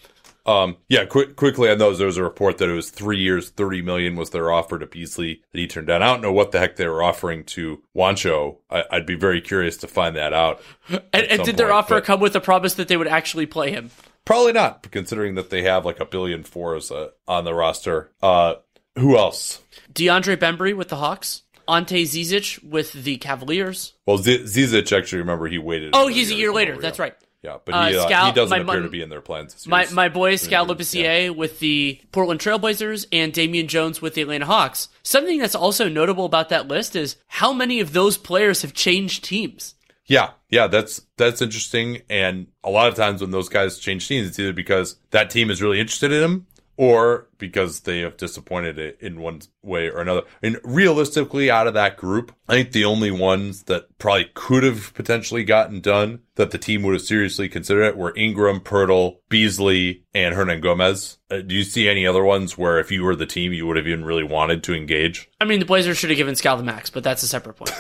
Um, 0.48 0.78
yeah, 0.88 1.06
quick, 1.06 1.36
quickly 1.36 1.70
on 1.70 1.78
those, 1.78 1.98
there 1.98 2.08
was 2.08 2.18
a 2.18 2.24
report 2.24 2.58
that 2.60 2.70
it 2.70 2.74
was 2.74 2.89
three 2.89 3.20
years, 3.20 3.50
30 3.50 3.82
million 3.82 4.16
was 4.16 4.30
their 4.30 4.50
offer 4.50 4.80
to 4.80 4.86
Beasley 4.86 5.41
that 5.52 5.60
he 5.60 5.68
turned 5.68 5.88
down. 5.88 6.02
I 6.02 6.08
don't 6.08 6.22
know 6.22 6.32
what 6.32 6.54
the 6.54 6.60
heck 6.60 6.78
they 6.78 6.88
were 6.88 7.04
offering 7.04 7.43
to 7.45 7.84
Juancho. 7.95 8.58
I, 8.70 8.84
would 8.93 9.06
be 9.06 9.16
very 9.16 9.41
curious 9.41 9.76
to 9.78 9.88
find 9.88 10.16
that 10.16 10.34
out. 10.34 10.62
and, 10.89 11.02
and 11.14 11.30
did 11.30 11.39
point, 11.39 11.58
their 11.58 11.74
offer 11.74 12.00
come 12.00 12.22
with 12.22 12.36
a 12.36 12.41
promise 12.41 12.76
that 12.76 12.88
they 12.88 12.95
would 12.95 13.08
actually 13.08 13.45
play 13.45 13.72
him? 13.72 13.91
Probably 14.24 14.54
not, 14.54 14.89
considering 14.89 15.36
that 15.36 15.50
they 15.50 15.64
have 15.64 15.86
like 15.86 16.00
a 16.00 16.06
billion 16.06 16.43
fours 16.43 16.91
uh, 16.91 17.10
on 17.28 17.43
the 17.43 17.54
roster. 17.54 18.12
Uh, 18.22 18.56
who 18.95 19.18
else? 19.18 19.62
DeAndre 19.93 20.38
Bembry 20.38 20.76
with 20.76 20.88
the 20.88 20.98
Hawks. 20.98 21.43
Ante 21.68 22.04
Zizic 22.06 22.64
with 22.64 22.93
the 22.93 23.18
Cavaliers. 23.18 23.93
Well, 24.06 24.18
Z- 24.18 24.43
Zizic 24.43 24.98
actually, 24.98 25.20
remember 25.20 25.48
he 25.48 25.58
waited. 25.58 25.91
Oh, 25.93 26.08
he's 26.08 26.32
a 26.32 26.36
year 26.36 26.54
later. 26.54 26.78
That's 26.78 27.00
right. 27.00 27.16
Yeah, 27.44 27.58
but 27.64 27.90
he, 27.90 27.98
uh, 27.98 28.10
Scal- 28.10 28.28
he 28.28 28.32
doesn't 28.34 28.66
my, 28.66 28.74
appear 28.74 28.84
to 28.84 28.90
be 28.90 29.02
in 29.02 29.10
their 29.10 29.22
plans. 29.22 29.68
My 29.68 29.88
my 29.92 30.10
boy 30.10 30.36
Skal 30.38 30.66
Labissiere 30.66 31.26
yeah. 31.26 31.30
with 31.30 31.60
the 31.60 32.02
Portland 32.12 32.40
Trailblazers 32.40 33.06
and 33.12 33.32
Damian 33.32 33.68
Jones 33.68 34.02
with 34.02 34.16
the 34.16 34.24
Atlanta 34.24 34.46
Hawks. 34.46 34.90
Something 35.04 35.38
that's 35.38 35.56
also 35.56 35.88
notable 35.88 36.26
about 36.26 36.50
that 36.50 36.68
list 36.68 36.96
is 36.96 37.16
how 37.28 37.54
many 37.54 37.80
of 37.80 37.94
those 37.94 38.18
players 38.18 38.64
have 38.64 38.74
changed 38.74 39.24
teams. 39.24 39.76
Yeah, 40.08 40.32
yeah, 40.50 40.68
that's 40.68 41.02
that's 41.18 41.42
interesting. 41.42 42.02
And 42.10 42.48
a 42.64 42.72
lot 42.72 42.88
of 42.88 42.96
times 42.96 43.22
when 43.22 43.32
those 43.32 43.50
guys 43.50 43.78
change 43.78 44.08
teams, 44.08 44.28
it's 44.28 44.40
either 44.40 44.54
because 44.54 44.96
that 45.12 45.30
team 45.30 45.52
is 45.52 45.62
really 45.62 45.80
interested 45.80 46.12
in 46.12 46.22
them 46.22 46.47
or 46.78 47.28
because 47.40 47.82
they 47.82 48.00
have 48.02 48.18
disappointed 48.18 48.78
it 48.78 48.98
in 49.02 49.20
one 49.20 49.42
way 49.64 49.90
or 49.90 50.00
another. 50.00 50.22
And 50.42 50.60
realistically, 50.64 51.50
out 51.50 51.68
of 51.68 51.74
that 51.74 51.98
group, 51.98 52.34
I 52.48 52.54
think 52.54 52.72
the 52.72 52.86
only 52.86 53.12
ones 53.12 53.64
that 53.64 53.98
probably 53.98 54.30
could 54.36 54.64
have 54.64 54.94
potentially 54.94 55.44
gotten 55.44 55.82
done 55.82 56.22
that 56.36 56.52
the 56.52 56.58
team 56.60 56.84
would 56.84 56.94
have 56.94 57.02
seriously 57.02 57.50
considered 57.50 57.84
it 57.84 57.98
were 57.98 58.16
Ingram, 58.16 58.60
Poeltl, 58.60 59.18
Beasley, 59.28 60.04
and 60.14 60.36
Hernangomez. 60.36 61.18
Uh, 61.32 61.38
do 61.38 61.56
you 61.56 61.64
see 61.64 61.90
any 61.90 62.06
other 62.06 62.24
ones 62.24 62.58
where 62.58 62.80
if 62.80 62.92
you 62.92 63.04
were 63.04 63.16
the 63.16 63.26
team, 63.26 63.54
you 63.54 63.66
would 63.66 63.78
have 63.78 63.88
even 63.88 64.06
really 64.06 64.24
wanted 64.24 64.64
to 64.64 64.76
engage? 64.76 65.30
I 65.42 65.46
mean, 65.46 65.60
the 65.60 65.66
Blazers 65.66 65.98
should 65.98 66.12
have 66.12 66.18
given 66.18 66.36
Skal 66.36 66.58
the 66.58 66.64
max, 66.64 66.92
but 66.92 67.04
that's 67.04 67.24
a 67.24 67.28
separate 67.28 67.56
point. 67.56 67.72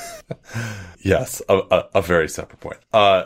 yes, 1.03 1.41
a, 1.47 1.57
a, 1.57 1.89
a, 1.95 2.01
very 2.01 2.27
separate 2.27 2.59
point. 2.59 2.79
Uh, 2.91 3.25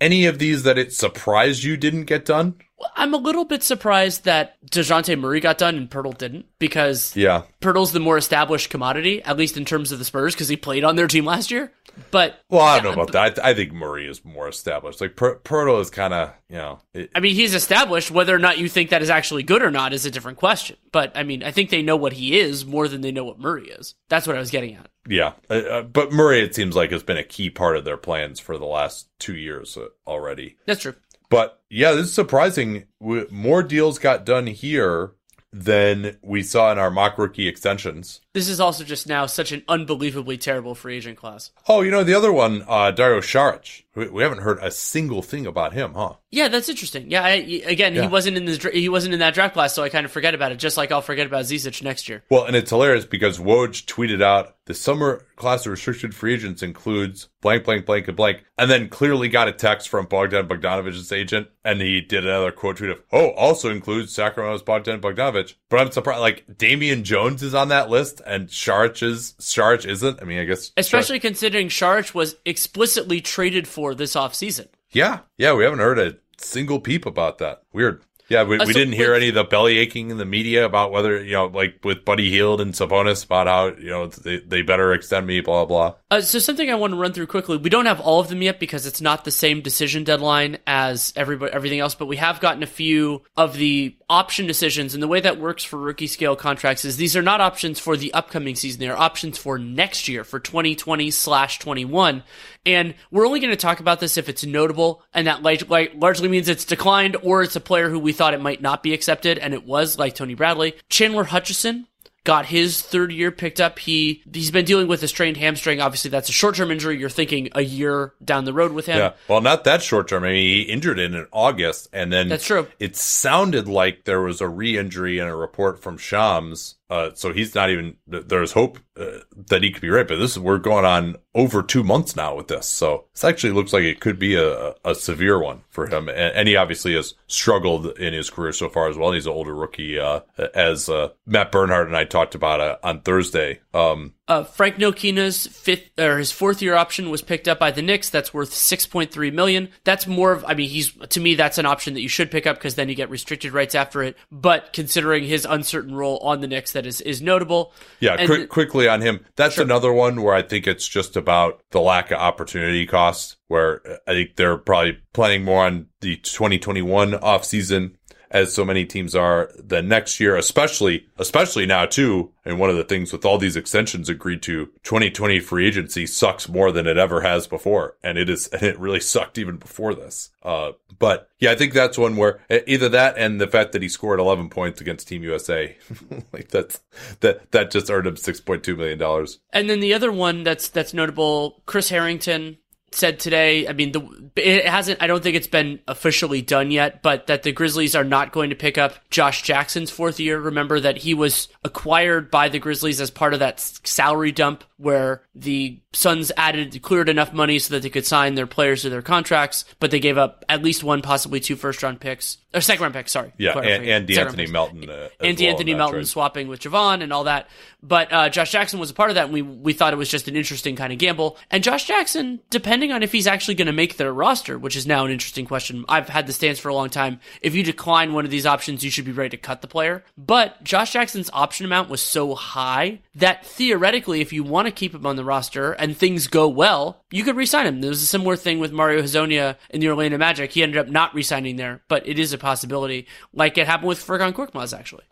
any 0.00 0.26
of 0.26 0.38
these 0.38 0.62
that 0.62 0.78
it 0.78 0.92
surprised 0.92 1.62
you 1.62 1.76
didn't 1.76 2.04
get 2.04 2.24
done? 2.24 2.54
I'm 2.96 3.14
a 3.14 3.18
little 3.18 3.44
bit 3.44 3.62
surprised 3.62 4.24
that 4.24 4.64
Dejounte 4.66 5.18
Murray 5.18 5.40
got 5.40 5.58
done 5.58 5.76
and 5.76 5.90
Poeltl 5.90 6.16
didn't 6.16 6.46
because 6.58 7.14
yeah. 7.16 7.42
Poeltl's 7.60 7.92
the 7.92 8.00
more 8.00 8.16
established 8.16 8.70
commodity, 8.70 9.22
at 9.22 9.36
least 9.36 9.56
in 9.56 9.64
terms 9.64 9.92
of 9.92 9.98
the 9.98 10.04
Spurs, 10.04 10.34
because 10.34 10.48
he 10.48 10.56
played 10.56 10.84
on 10.84 10.96
their 10.96 11.06
team 11.06 11.24
last 11.24 11.50
year. 11.50 11.72
But 12.10 12.40
well, 12.48 12.62
I 12.62 12.76
don't 12.76 12.84
yeah, 12.84 12.90
know 12.90 13.02
about 13.02 13.12
that. 13.12 13.22
I, 13.22 13.28
th- 13.30 13.46
I, 13.46 13.54
think 13.54 13.72
Murray 13.72 14.08
is 14.08 14.24
more 14.24 14.48
established. 14.48 15.00
Like 15.00 15.16
Poeltl 15.16 15.80
is 15.80 15.90
kind 15.90 16.14
of 16.14 16.32
you 16.48 16.56
know. 16.56 16.78
It, 16.94 17.10
I 17.14 17.20
mean, 17.20 17.34
he's 17.34 17.54
established. 17.54 18.10
Whether 18.10 18.34
or 18.34 18.38
not 18.38 18.58
you 18.58 18.68
think 18.68 18.90
that 18.90 19.02
is 19.02 19.10
actually 19.10 19.42
good 19.42 19.62
or 19.62 19.70
not 19.70 19.92
is 19.92 20.06
a 20.06 20.10
different 20.10 20.38
question. 20.38 20.76
But 20.92 21.12
I 21.16 21.24
mean, 21.24 21.42
I 21.42 21.50
think 21.50 21.70
they 21.70 21.82
know 21.82 21.96
what 21.96 22.12
he 22.12 22.38
is 22.38 22.64
more 22.64 22.88
than 22.88 23.00
they 23.00 23.12
know 23.12 23.24
what 23.24 23.38
Murray 23.38 23.68
is. 23.68 23.94
That's 24.08 24.26
what 24.26 24.36
I 24.36 24.40
was 24.40 24.50
getting 24.50 24.76
at. 24.76 24.88
Yeah, 25.08 25.32
uh, 25.48 25.54
uh 25.54 25.82
but 25.82 26.12
Murray, 26.12 26.42
it 26.42 26.54
seems 26.54 26.76
like, 26.76 26.90
has 26.92 27.02
been 27.02 27.16
a 27.16 27.24
key 27.24 27.50
part 27.50 27.76
of 27.76 27.84
their 27.84 27.96
plans 27.96 28.40
for 28.40 28.56
the 28.56 28.66
last 28.66 29.08
two 29.18 29.36
years 29.36 29.76
uh, 29.76 29.88
already. 30.06 30.56
That's 30.66 30.82
true. 30.82 30.94
But 31.30 31.62
yeah, 31.70 31.92
this 31.92 32.08
is 32.08 32.12
surprising. 32.12 32.84
More 33.00 33.62
deals 33.62 33.98
got 33.98 34.26
done 34.26 34.48
here 34.48 35.12
than 35.52 36.16
we 36.22 36.42
saw 36.42 36.70
in 36.70 36.78
our 36.78 36.90
mock 36.90 37.18
rookie 37.18 37.48
extensions. 37.48 38.20
This 38.32 38.48
is 38.48 38.60
also 38.60 38.84
just 38.84 39.08
now 39.08 39.26
such 39.26 39.50
an 39.50 39.64
unbelievably 39.68 40.38
terrible 40.38 40.76
free 40.76 40.96
agent 40.96 41.18
class. 41.18 41.50
Oh, 41.68 41.80
you 41.80 41.90
know 41.90 42.04
the 42.04 42.14
other 42.14 42.32
one, 42.32 42.64
uh, 42.68 42.92
Dario 42.92 43.20
Saric. 43.20 43.82
We, 43.96 44.08
we 44.08 44.22
haven't 44.22 44.38
heard 44.38 44.60
a 44.62 44.70
single 44.70 45.20
thing 45.20 45.46
about 45.46 45.72
him, 45.72 45.94
huh? 45.94 46.14
Yeah, 46.30 46.46
that's 46.46 46.68
interesting. 46.68 47.10
Yeah, 47.10 47.24
I, 47.24 47.62
again, 47.66 47.94
yeah. 47.94 48.02
he 48.02 48.08
wasn't 48.08 48.36
in 48.36 48.44
this. 48.44 48.62
He 48.62 48.88
wasn't 48.88 49.14
in 49.14 49.20
that 49.20 49.34
draft 49.34 49.54
class, 49.54 49.74
so 49.74 49.82
I 49.82 49.88
kind 49.88 50.06
of 50.06 50.12
forget 50.12 50.32
about 50.32 50.52
it. 50.52 50.60
Just 50.60 50.76
like 50.76 50.92
I'll 50.92 51.02
forget 51.02 51.26
about 51.26 51.44
Zizic 51.44 51.82
next 51.82 52.08
year. 52.08 52.22
Well, 52.30 52.44
and 52.44 52.54
it's 52.54 52.70
hilarious 52.70 53.04
because 53.04 53.40
Woj 53.40 53.84
tweeted 53.86 54.22
out 54.22 54.54
the 54.66 54.74
summer 54.74 55.26
class 55.34 55.66
of 55.66 55.72
restricted 55.72 56.14
free 56.14 56.34
agents 56.34 56.62
includes 56.62 57.28
blank, 57.40 57.64
blank, 57.64 57.84
blank, 57.84 58.06
and 58.06 58.16
blank, 58.16 58.44
and 58.56 58.70
then 58.70 58.88
clearly 58.88 59.28
got 59.28 59.48
a 59.48 59.52
text 59.52 59.88
from 59.88 60.06
Bogdan 60.06 60.46
Bogdanovic's 60.46 61.10
agent, 61.10 61.48
and 61.64 61.80
he 61.80 62.00
did 62.00 62.24
another 62.24 62.52
quote 62.52 62.76
tweet 62.76 62.90
of, 62.90 63.00
"Oh, 63.10 63.30
also 63.30 63.70
includes 63.70 64.14
Sacramento's 64.14 64.62
Bogdan 64.62 65.00
Bogdanovic." 65.00 65.54
But 65.68 65.80
I'm 65.80 65.90
surprised, 65.90 66.20
like 66.20 66.44
Damian 66.56 67.02
Jones 67.02 67.42
is 67.42 67.54
on 67.54 67.70
that 67.70 67.90
list, 67.90 68.19
and 68.26 68.48
Saric 68.48 69.02
is 69.02 69.34
Saric 69.38 69.86
isn't. 69.86 70.20
I 70.20 70.24
mean, 70.24 70.38
I 70.38 70.44
guess 70.44 70.72
especially 70.76 71.20
considering 71.20 71.68
Saric 71.68 72.14
was 72.14 72.36
explicitly 72.44 73.20
traded 73.20 73.66
for 73.66 73.94
this 73.94 74.14
offseason. 74.14 74.68
Yeah, 74.90 75.20
yeah, 75.38 75.54
we 75.54 75.64
haven't 75.64 75.78
heard 75.78 75.98
a 75.98 76.16
single 76.38 76.80
peep 76.80 77.06
about 77.06 77.38
that. 77.38 77.62
Weird. 77.72 78.02
Yeah, 78.30 78.44
we, 78.44 78.58
uh, 78.58 78.64
we 78.64 78.72
so 78.72 78.78
didn't 78.78 78.94
hear 78.94 79.08
with, 79.08 79.16
any 79.16 79.28
of 79.30 79.34
the 79.34 79.42
belly 79.42 79.76
aching 79.78 80.10
in 80.10 80.16
the 80.16 80.24
media 80.24 80.64
about 80.64 80.92
whether, 80.92 81.20
you 81.20 81.32
know, 81.32 81.46
like 81.46 81.80
with 81.82 82.04
Buddy 82.04 82.30
Hield 82.30 82.60
and 82.60 82.72
Sabonis 82.72 83.24
about 83.24 83.48
how, 83.48 83.66
you 83.76 83.90
know, 83.90 84.06
they, 84.06 84.38
they 84.38 84.62
better 84.62 84.92
extend 84.92 85.26
me, 85.26 85.40
blah, 85.40 85.64
blah. 85.64 85.96
Uh, 86.12 86.20
so 86.20 86.38
something 86.38 86.70
I 86.70 86.76
want 86.76 86.92
to 86.92 86.96
run 86.96 87.12
through 87.12 87.26
quickly. 87.26 87.56
We 87.56 87.70
don't 87.70 87.86
have 87.86 87.98
all 87.98 88.20
of 88.20 88.28
them 88.28 88.40
yet 88.40 88.60
because 88.60 88.86
it's 88.86 89.00
not 89.00 89.24
the 89.24 89.32
same 89.32 89.62
decision 89.62 90.04
deadline 90.04 90.58
as 90.64 91.12
everybody, 91.16 91.52
everything 91.52 91.80
else, 91.80 91.96
but 91.96 92.06
we 92.06 92.18
have 92.18 92.38
gotten 92.38 92.62
a 92.62 92.68
few 92.68 93.24
of 93.36 93.56
the 93.56 93.96
option 94.08 94.46
decisions. 94.46 94.94
And 94.94 95.02
the 95.02 95.08
way 95.08 95.20
that 95.20 95.40
works 95.40 95.64
for 95.64 95.76
rookie 95.76 96.06
scale 96.06 96.36
contracts 96.36 96.84
is 96.84 96.96
these 96.96 97.16
are 97.16 97.22
not 97.22 97.40
options 97.40 97.80
for 97.80 97.96
the 97.96 98.14
upcoming 98.14 98.54
season. 98.54 98.78
They 98.78 98.88
are 98.88 98.96
options 98.96 99.38
for 99.38 99.58
next 99.58 100.06
year, 100.06 100.22
for 100.22 100.38
2020 100.38 101.10
slash 101.10 101.58
21. 101.58 102.22
And 102.66 102.94
we're 103.10 103.26
only 103.26 103.40
going 103.40 103.52
to 103.52 103.56
talk 103.56 103.80
about 103.80 104.00
this 104.00 104.16
if 104.16 104.28
it's 104.28 104.44
notable, 104.44 105.02
and 105.14 105.26
that 105.26 105.42
like, 105.42 105.68
like, 105.70 105.92
largely 105.94 106.28
means 106.28 106.48
it's 106.48 106.64
declined 106.64 107.16
or 107.22 107.42
it's 107.42 107.56
a 107.56 107.60
player 107.60 107.88
who 107.88 107.98
we 107.98 108.12
thought 108.12 108.34
it 108.34 108.40
might 108.40 108.60
not 108.60 108.82
be 108.82 108.92
accepted, 108.92 109.38
and 109.38 109.54
it 109.54 109.64
was, 109.64 109.98
like 109.98 110.14
Tony 110.14 110.34
Bradley. 110.34 110.74
Chandler 110.88 111.24
Hutchison 111.24 111.86
got 112.24 112.46
his 112.46 112.82
third 112.82 113.12
year 113.12 113.30
picked 113.30 113.60
up. 113.60 113.78
He 113.78 114.22
he's 114.32 114.50
been 114.50 114.64
dealing 114.64 114.88
with 114.88 115.02
a 115.02 115.08
strained 115.08 115.36
hamstring. 115.36 115.80
Obviously, 115.80 116.10
that's 116.10 116.28
a 116.28 116.32
short 116.32 116.54
term 116.54 116.70
injury. 116.70 116.98
You're 116.98 117.08
thinking 117.08 117.48
a 117.54 117.62
year 117.62 118.12
down 118.22 118.44
the 118.44 118.52
road 118.52 118.72
with 118.72 118.86
him. 118.86 118.98
Yeah. 118.98 119.12
Well, 119.28 119.40
not 119.40 119.64
that 119.64 119.82
short 119.82 120.08
term. 120.08 120.24
I 120.24 120.28
mean, 120.28 120.36
he 120.36 120.62
injured 120.62 120.98
it 120.98 121.14
in 121.14 121.26
August, 121.32 121.88
and 121.92 122.12
then 122.12 122.28
that's 122.28 122.46
true. 122.46 122.68
It 122.78 122.96
sounded 122.96 123.68
like 123.68 124.04
there 124.04 124.20
was 124.20 124.40
a 124.40 124.48
re 124.48 124.76
injury 124.76 125.18
in 125.18 125.26
a 125.26 125.34
report 125.34 125.82
from 125.82 125.96
Shams 125.96 126.76
uh, 126.90 127.10
so 127.14 127.32
he's 127.32 127.54
not 127.54 127.70
even. 127.70 127.96
There's 128.06 128.52
hope 128.52 128.80
uh, 128.96 129.20
that 129.48 129.62
he 129.62 129.70
could 129.70 129.80
be 129.80 129.88
right, 129.88 130.06
but 130.06 130.16
this 130.16 130.32
is 130.32 130.38
we're 130.40 130.58
going 130.58 130.84
on 130.84 131.16
over 131.36 131.62
two 131.62 131.84
months 131.84 132.16
now 132.16 132.34
with 132.34 132.48
this. 132.48 132.66
So 132.66 133.04
this 133.14 133.22
actually 133.22 133.52
looks 133.52 133.72
like 133.72 133.84
it 133.84 134.00
could 134.00 134.18
be 134.18 134.34
a, 134.34 134.74
a 134.84 134.96
severe 134.96 135.40
one 135.40 135.62
for 135.68 135.86
him, 135.86 136.08
and, 136.08 136.34
and, 136.34 136.48
he 136.48 136.56
obviously 136.56 136.94
has 136.96 137.14
struggled 137.28 137.86
in 137.98 138.12
his 138.12 138.28
career 138.28 138.52
so 138.52 138.68
far 138.68 138.88
as 138.88 138.96
well. 138.96 139.12
He's 139.12 139.26
an 139.26 139.32
older 139.32 139.54
rookie, 139.54 140.00
uh, 140.00 140.20
as 140.52 140.88
uh, 140.88 141.10
Matt 141.26 141.52
Bernhardt 141.52 141.86
and 141.86 141.96
I 141.96 142.04
talked 142.04 142.34
about 142.34 142.60
uh, 142.60 142.76
on 142.82 143.02
Thursday. 143.02 143.60
Um, 143.72 144.14
uh, 144.30 144.44
Frank 144.44 144.76
Ntilikina's 144.76 145.48
fifth 145.48 145.98
or 145.98 146.18
his 146.18 146.30
fourth 146.30 146.62
year 146.62 146.76
option 146.76 147.10
was 147.10 147.20
picked 147.20 147.48
up 147.48 147.58
by 147.58 147.72
the 147.72 147.82
Knicks. 147.82 148.10
That's 148.10 148.32
worth 148.32 148.54
six 148.54 148.86
point 148.86 149.10
three 149.10 149.32
million. 149.32 149.70
That's 149.82 150.06
more 150.06 150.30
of 150.30 150.44
I 150.46 150.54
mean 150.54 150.70
he's 150.70 150.92
to 150.92 151.18
me 151.18 151.34
that's 151.34 151.58
an 151.58 151.66
option 151.66 151.94
that 151.94 152.00
you 152.00 152.08
should 152.08 152.30
pick 152.30 152.46
up 152.46 152.56
because 152.56 152.76
then 152.76 152.88
you 152.88 152.94
get 152.94 153.10
restricted 153.10 153.52
rights 153.52 153.74
after 153.74 154.04
it. 154.04 154.16
But 154.30 154.72
considering 154.72 155.24
his 155.24 155.44
uncertain 155.44 155.96
role 155.96 156.18
on 156.18 156.40
the 156.40 156.46
Knicks, 156.46 156.70
that 156.72 156.86
is 156.86 157.00
is 157.00 157.20
notable. 157.20 157.72
Yeah, 157.98 158.14
and, 158.14 158.48
quickly 158.48 158.86
on 158.86 159.00
him. 159.00 159.26
That's 159.34 159.56
sure. 159.56 159.64
another 159.64 159.92
one 159.92 160.22
where 160.22 160.34
I 160.34 160.42
think 160.42 160.68
it's 160.68 160.86
just 160.86 161.16
about 161.16 161.60
the 161.72 161.80
lack 161.80 162.12
of 162.12 162.18
opportunity 162.18 162.86
cost. 162.86 163.36
Where 163.48 163.82
I 164.06 164.12
think 164.12 164.36
they're 164.36 164.58
probably 164.58 164.98
planning 165.12 165.42
more 165.42 165.64
on 165.64 165.86
the 166.02 166.16
2021 166.18 167.12
offseason 167.14 167.96
as 168.30 168.54
so 168.54 168.64
many 168.64 168.84
teams 168.84 169.14
are 169.14 169.50
the 169.58 169.82
next 169.82 170.20
year, 170.20 170.36
especially, 170.36 171.06
especially 171.18 171.66
now 171.66 171.84
too. 171.84 172.30
And 172.44 172.58
one 172.58 172.70
of 172.70 172.76
the 172.76 172.84
things 172.84 173.12
with 173.12 173.24
all 173.24 173.38
these 173.38 173.56
extensions 173.56 174.08
agreed 174.08 174.42
to, 174.42 174.66
2020 174.84 175.40
free 175.40 175.66
agency 175.66 176.06
sucks 176.06 176.48
more 176.48 176.70
than 176.70 176.86
it 176.86 176.96
ever 176.96 177.20
has 177.22 177.46
before. 177.46 177.96
And 178.02 178.18
it 178.18 178.30
is, 178.30 178.46
and 178.52 178.62
it 178.62 178.78
really 178.78 179.00
sucked 179.00 179.38
even 179.38 179.56
before 179.56 179.94
this. 179.94 180.30
Uh, 180.42 180.72
but 180.98 181.28
yeah, 181.38 181.50
I 181.50 181.56
think 181.56 181.72
that's 181.72 181.98
one 181.98 182.16
where 182.16 182.40
either 182.66 182.88
that 182.90 183.18
and 183.18 183.40
the 183.40 183.46
fact 183.46 183.72
that 183.72 183.82
he 183.82 183.88
scored 183.88 184.20
11 184.20 184.48
points 184.50 184.80
against 184.80 185.08
Team 185.08 185.22
USA, 185.22 185.76
like 186.32 186.48
that's, 186.48 186.80
that, 187.20 187.50
that 187.52 187.70
just 187.70 187.90
earned 187.90 188.06
him 188.06 188.16
$6.2 188.16 188.76
million. 188.76 189.26
And 189.52 189.68
then 189.68 189.80
the 189.80 189.94
other 189.94 190.12
one 190.12 190.44
that's, 190.44 190.68
that's 190.68 190.94
notable, 190.94 191.62
Chris 191.66 191.88
Herrington, 191.88 192.58
said 192.92 193.20
today, 193.20 193.68
I 193.68 193.72
mean, 193.72 193.92
the, 193.92 194.30
it 194.36 194.66
hasn't, 194.66 195.02
I 195.02 195.06
don't 195.06 195.22
think 195.22 195.36
it's 195.36 195.46
been 195.46 195.80
officially 195.86 196.42
done 196.42 196.70
yet, 196.70 197.02
but 197.02 197.28
that 197.28 197.42
the 197.42 197.52
Grizzlies 197.52 197.94
are 197.94 198.04
not 198.04 198.32
going 198.32 198.50
to 198.50 198.56
pick 198.56 198.78
up 198.78 198.94
Josh 199.10 199.42
Jackson's 199.42 199.90
fourth 199.90 200.18
year. 200.18 200.40
Remember 200.40 200.80
that 200.80 200.98
he 200.98 201.14
was 201.14 201.48
acquired 201.64 202.30
by 202.30 202.48
the 202.48 202.58
Grizzlies 202.58 203.00
as 203.00 203.10
part 203.10 203.32
of 203.32 203.40
that 203.40 203.60
salary 203.60 204.32
dump 204.32 204.64
where 204.76 205.22
the 205.34 205.80
Suns 205.92 206.30
added, 206.36 206.80
cleared 206.82 207.08
enough 207.08 207.32
money 207.32 207.58
so 207.58 207.74
that 207.74 207.82
they 207.82 207.90
could 207.90 208.06
sign 208.06 208.36
their 208.36 208.46
players 208.46 208.82
to 208.82 208.90
their 208.90 209.02
contracts, 209.02 209.64
but 209.80 209.90
they 209.90 209.98
gave 209.98 210.16
up 210.16 210.44
at 210.48 210.62
least 210.62 210.84
one, 210.84 211.02
possibly 211.02 211.40
two 211.40 211.56
first 211.56 211.82
round 211.82 212.00
picks, 212.00 212.38
or 212.54 212.60
second 212.60 212.82
round 212.82 212.94
picks, 212.94 213.10
sorry. 213.12 213.32
Yeah, 213.38 213.58
and, 213.58 213.84
and 213.84 214.08
De'Anthony 214.08 214.48
Melton. 214.48 214.88
Uh, 214.88 215.08
and 215.20 215.36
De'Anthony 215.36 215.68
well 215.68 215.90
Melton 215.90 216.04
swapping 216.04 216.48
with 216.48 216.60
Jevon 216.60 217.02
and 217.02 217.12
all 217.12 217.24
that. 217.24 217.48
But 217.82 218.12
uh, 218.12 218.28
Josh 218.28 218.52
Jackson 218.52 218.78
was 218.78 218.90
a 218.90 218.94
part 218.94 219.10
of 219.10 219.14
that, 219.14 219.24
and 219.24 219.32
we, 219.32 219.42
we 219.42 219.72
thought 219.72 219.92
it 219.92 219.96
was 219.96 220.08
just 220.08 220.28
an 220.28 220.36
interesting 220.36 220.76
kind 220.76 220.92
of 220.92 220.98
gamble. 220.98 221.38
And 221.50 221.64
Josh 221.64 221.86
Jackson, 221.86 222.40
depending 222.50 222.92
on 222.92 223.02
if 223.02 223.10
he's 223.10 223.26
actually 223.26 223.54
going 223.54 223.66
to 223.66 223.72
make 223.72 223.96
their 223.96 224.12
roster, 224.12 224.58
which 224.58 224.76
is 224.76 224.86
now 224.86 225.04
an 225.04 225.10
interesting 225.10 225.46
question. 225.46 225.84
I've 225.88 226.08
had 226.08 226.26
the 226.26 226.32
stance 226.32 226.58
for 226.58 226.68
a 226.68 226.74
long 226.74 226.90
time. 226.90 227.20
If 227.40 227.54
you 227.54 227.62
decline 227.62 228.12
one 228.12 228.24
of 228.24 228.30
these 228.30 228.46
options, 228.46 228.84
you 228.84 228.90
should 228.90 229.06
be 229.06 229.12
ready 229.12 229.30
to 229.30 229.36
cut 229.36 229.62
the 229.62 229.68
player. 229.68 230.04
But 230.18 230.62
Josh 230.62 230.92
Jackson's 230.92 231.30
option 231.32 231.66
amount 231.66 231.88
was 231.88 232.02
so 232.02 232.34
high 232.34 233.00
that 233.14 233.46
theoretically, 233.46 234.20
if 234.20 234.32
you 234.32 234.44
want 234.44 234.66
to 234.66 234.72
keep 234.72 234.94
him 234.94 235.06
on 235.06 235.16
the 235.16 235.24
roster 235.24 235.72
and 235.80 235.96
things 235.96 236.26
go 236.26 236.48
well, 236.48 237.04
you 237.10 237.24
could 237.24 237.36
re-sign 237.36 237.66
him. 237.66 237.80
There 237.80 237.90
was 237.90 238.02
a 238.02 238.06
similar 238.06 238.36
thing 238.36 238.58
with 238.58 238.72
Mario 238.72 239.02
Hezonja 239.02 239.56
in 239.70 239.80
the 239.80 239.88
Orlando 239.88 240.18
Magic. 240.18 240.52
He 240.52 240.62
ended 240.62 240.78
up 240.78 240.88
not 240.88 241.14
re-signing 241.14 241.56
there, 241.56 241.82
but 241.88 242.06
it 242.06 242.18
is 242.18 242.32
a 242.32 242.38
possibility, 242.38 243.06
like 243.32 243.58
it 243.58 243.66
happened 243.66 243.88
with 243.88 244.04
Furkan 244.04 244.32
Korkmaz, 244.32 244.76
actually. 244.76 245.04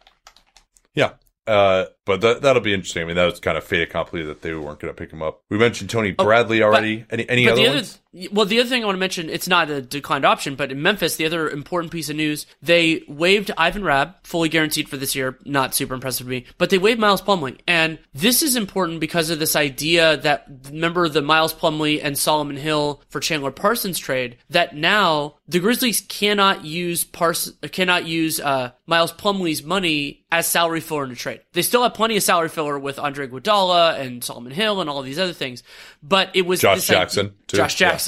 Yeah, 0.94 1.12
uh, 1.48 1.86
but 2.04 2.20
that 2.20 2.42
that'll 2.42 2.60
be 2.60 2.74
interesting. 2.74 3.02
I 3.02 3.06
mean, 3.06 3.16
that 3.16 3.24
was 3.24 3.40
kind 3.40 3.56
of 3.56 3.64
fait 3.64 3.82
accompli 3.82 4.22
that 4.24 4.42
they 4.42 4.52
weren't 4.52 4.80
going 4.80 4.94
to 4.94 4.98
pick 4.98 5.10
him 5.10 5.22
up. 5.22 5.42
We 5.48 5.56
mentioned 5.56 5.88
Tony 5.88 6.14
oh, 6.18 6.24
Bradley 6.24 6.62
oh, 6.62 6.66
already. 6.66 7.06
Any 7.10 7.28
any 7.28 7.48
other, 7.48 7.62
other 7.62 7.70
ones? 7.70 8.00
Well, 8.32 8.46
the 8.46 8.58
other 8.60 8.68
thing 8.68 8.82
I 8.82 8.86
want 8.86 8.96
to 8.96 9.00
mention, 9.00 9.28
it's 9.28 9.48
not 9.48 9.70
a 9.70 9.82
declined 9.82 10.24
option, 10.24 10.54
but 10.54 10.72
in 10.72 10.80
Memphis, 10.80 11.16
the 11.16 11.26
other 11.26 11.50
important 11.50 11.92
piece 11.92 12.08
of 12.08 12.16
news, 12.16 12.46
they 12.62 13.02
waived 13.06 13.50
Ivan 13.58 13.84
Rabb, 13.84 14.14
fully 14.22 14.48
guaranteed 14.48 14.88
for 14.88 14.96
this 14.96 15.14
year. 15.14 15.38
Not 15.44 15.74
super 15.74 15.92
impressive 15.94 16.26
to 16.26 16.30
me, 16.30 16.46
but 16.56 16.70
they 16.70 16.78
waived 16.78 17.00
Miles 17.00 17.20
Plumlee. 17.20 17.58
and 17.66 17.98
this 18.14 18.42
is 18.42 18.56
important 18.56 19.00
because 19.00 19.30
of 19.30 19.38
this 19.38 19.54
idea 19.54 20.16
that 20.18 20.46
remember 20.70 21.08
the 21.08 21.22
Miles 21.22 21.52
Plumlee 21.52 22.00
and 22.00 22.16
Solomon 22.18 22.56
Hill 22.56 23.02
for 23.10 23.20
Chandler 23.20 23.50
Parsons 23.50 23.98
trade. 23.98 24.38
That 24.50 24.74
now 24.74 25.36
the 25.46 25.60
Grizzlies 25.60 26.00
cannot 26.02 26.64
use 26.64 27.06
cannot 27.72 28.06
use 28.06 28.40
uh, 28.40 28.72
Miles 28.86 29.12
Plumlee's 29.12 29.62
money 29.62 30.24
as 30.30 30.46
salary 30.46 30.80
filler 30.80 31.04
in 31.04 31.10
a 31.10 31.16
trade. 31.16 31.40
They 31.52 31.62
still 31.62 31.82
have 31.82 31.94
plenty 31.94 32.16
of 32.16 32.22
salary 32.22 32.48
filler 32.48 32.78
with 32.78 32.98
Andre 32.98 33.28
Iguodala 33.28 33.98
and 33.98 34.22
Solomon 34.22 34.52
Hill 34.52 34.80
and 34.80 34.90
all 34.90 35.02
these 35.02 35.18
other 35.18 35.32
things, 35.32 35.62
but 36.02 36.30
it 36.34 36.42
was 36.42 36.60
Josh 36.60 36.86
Jackson. 36.86 37.26
Idea, 37.26 37.34
Josh 37.46 37.74
Jackson. 37.76 38.07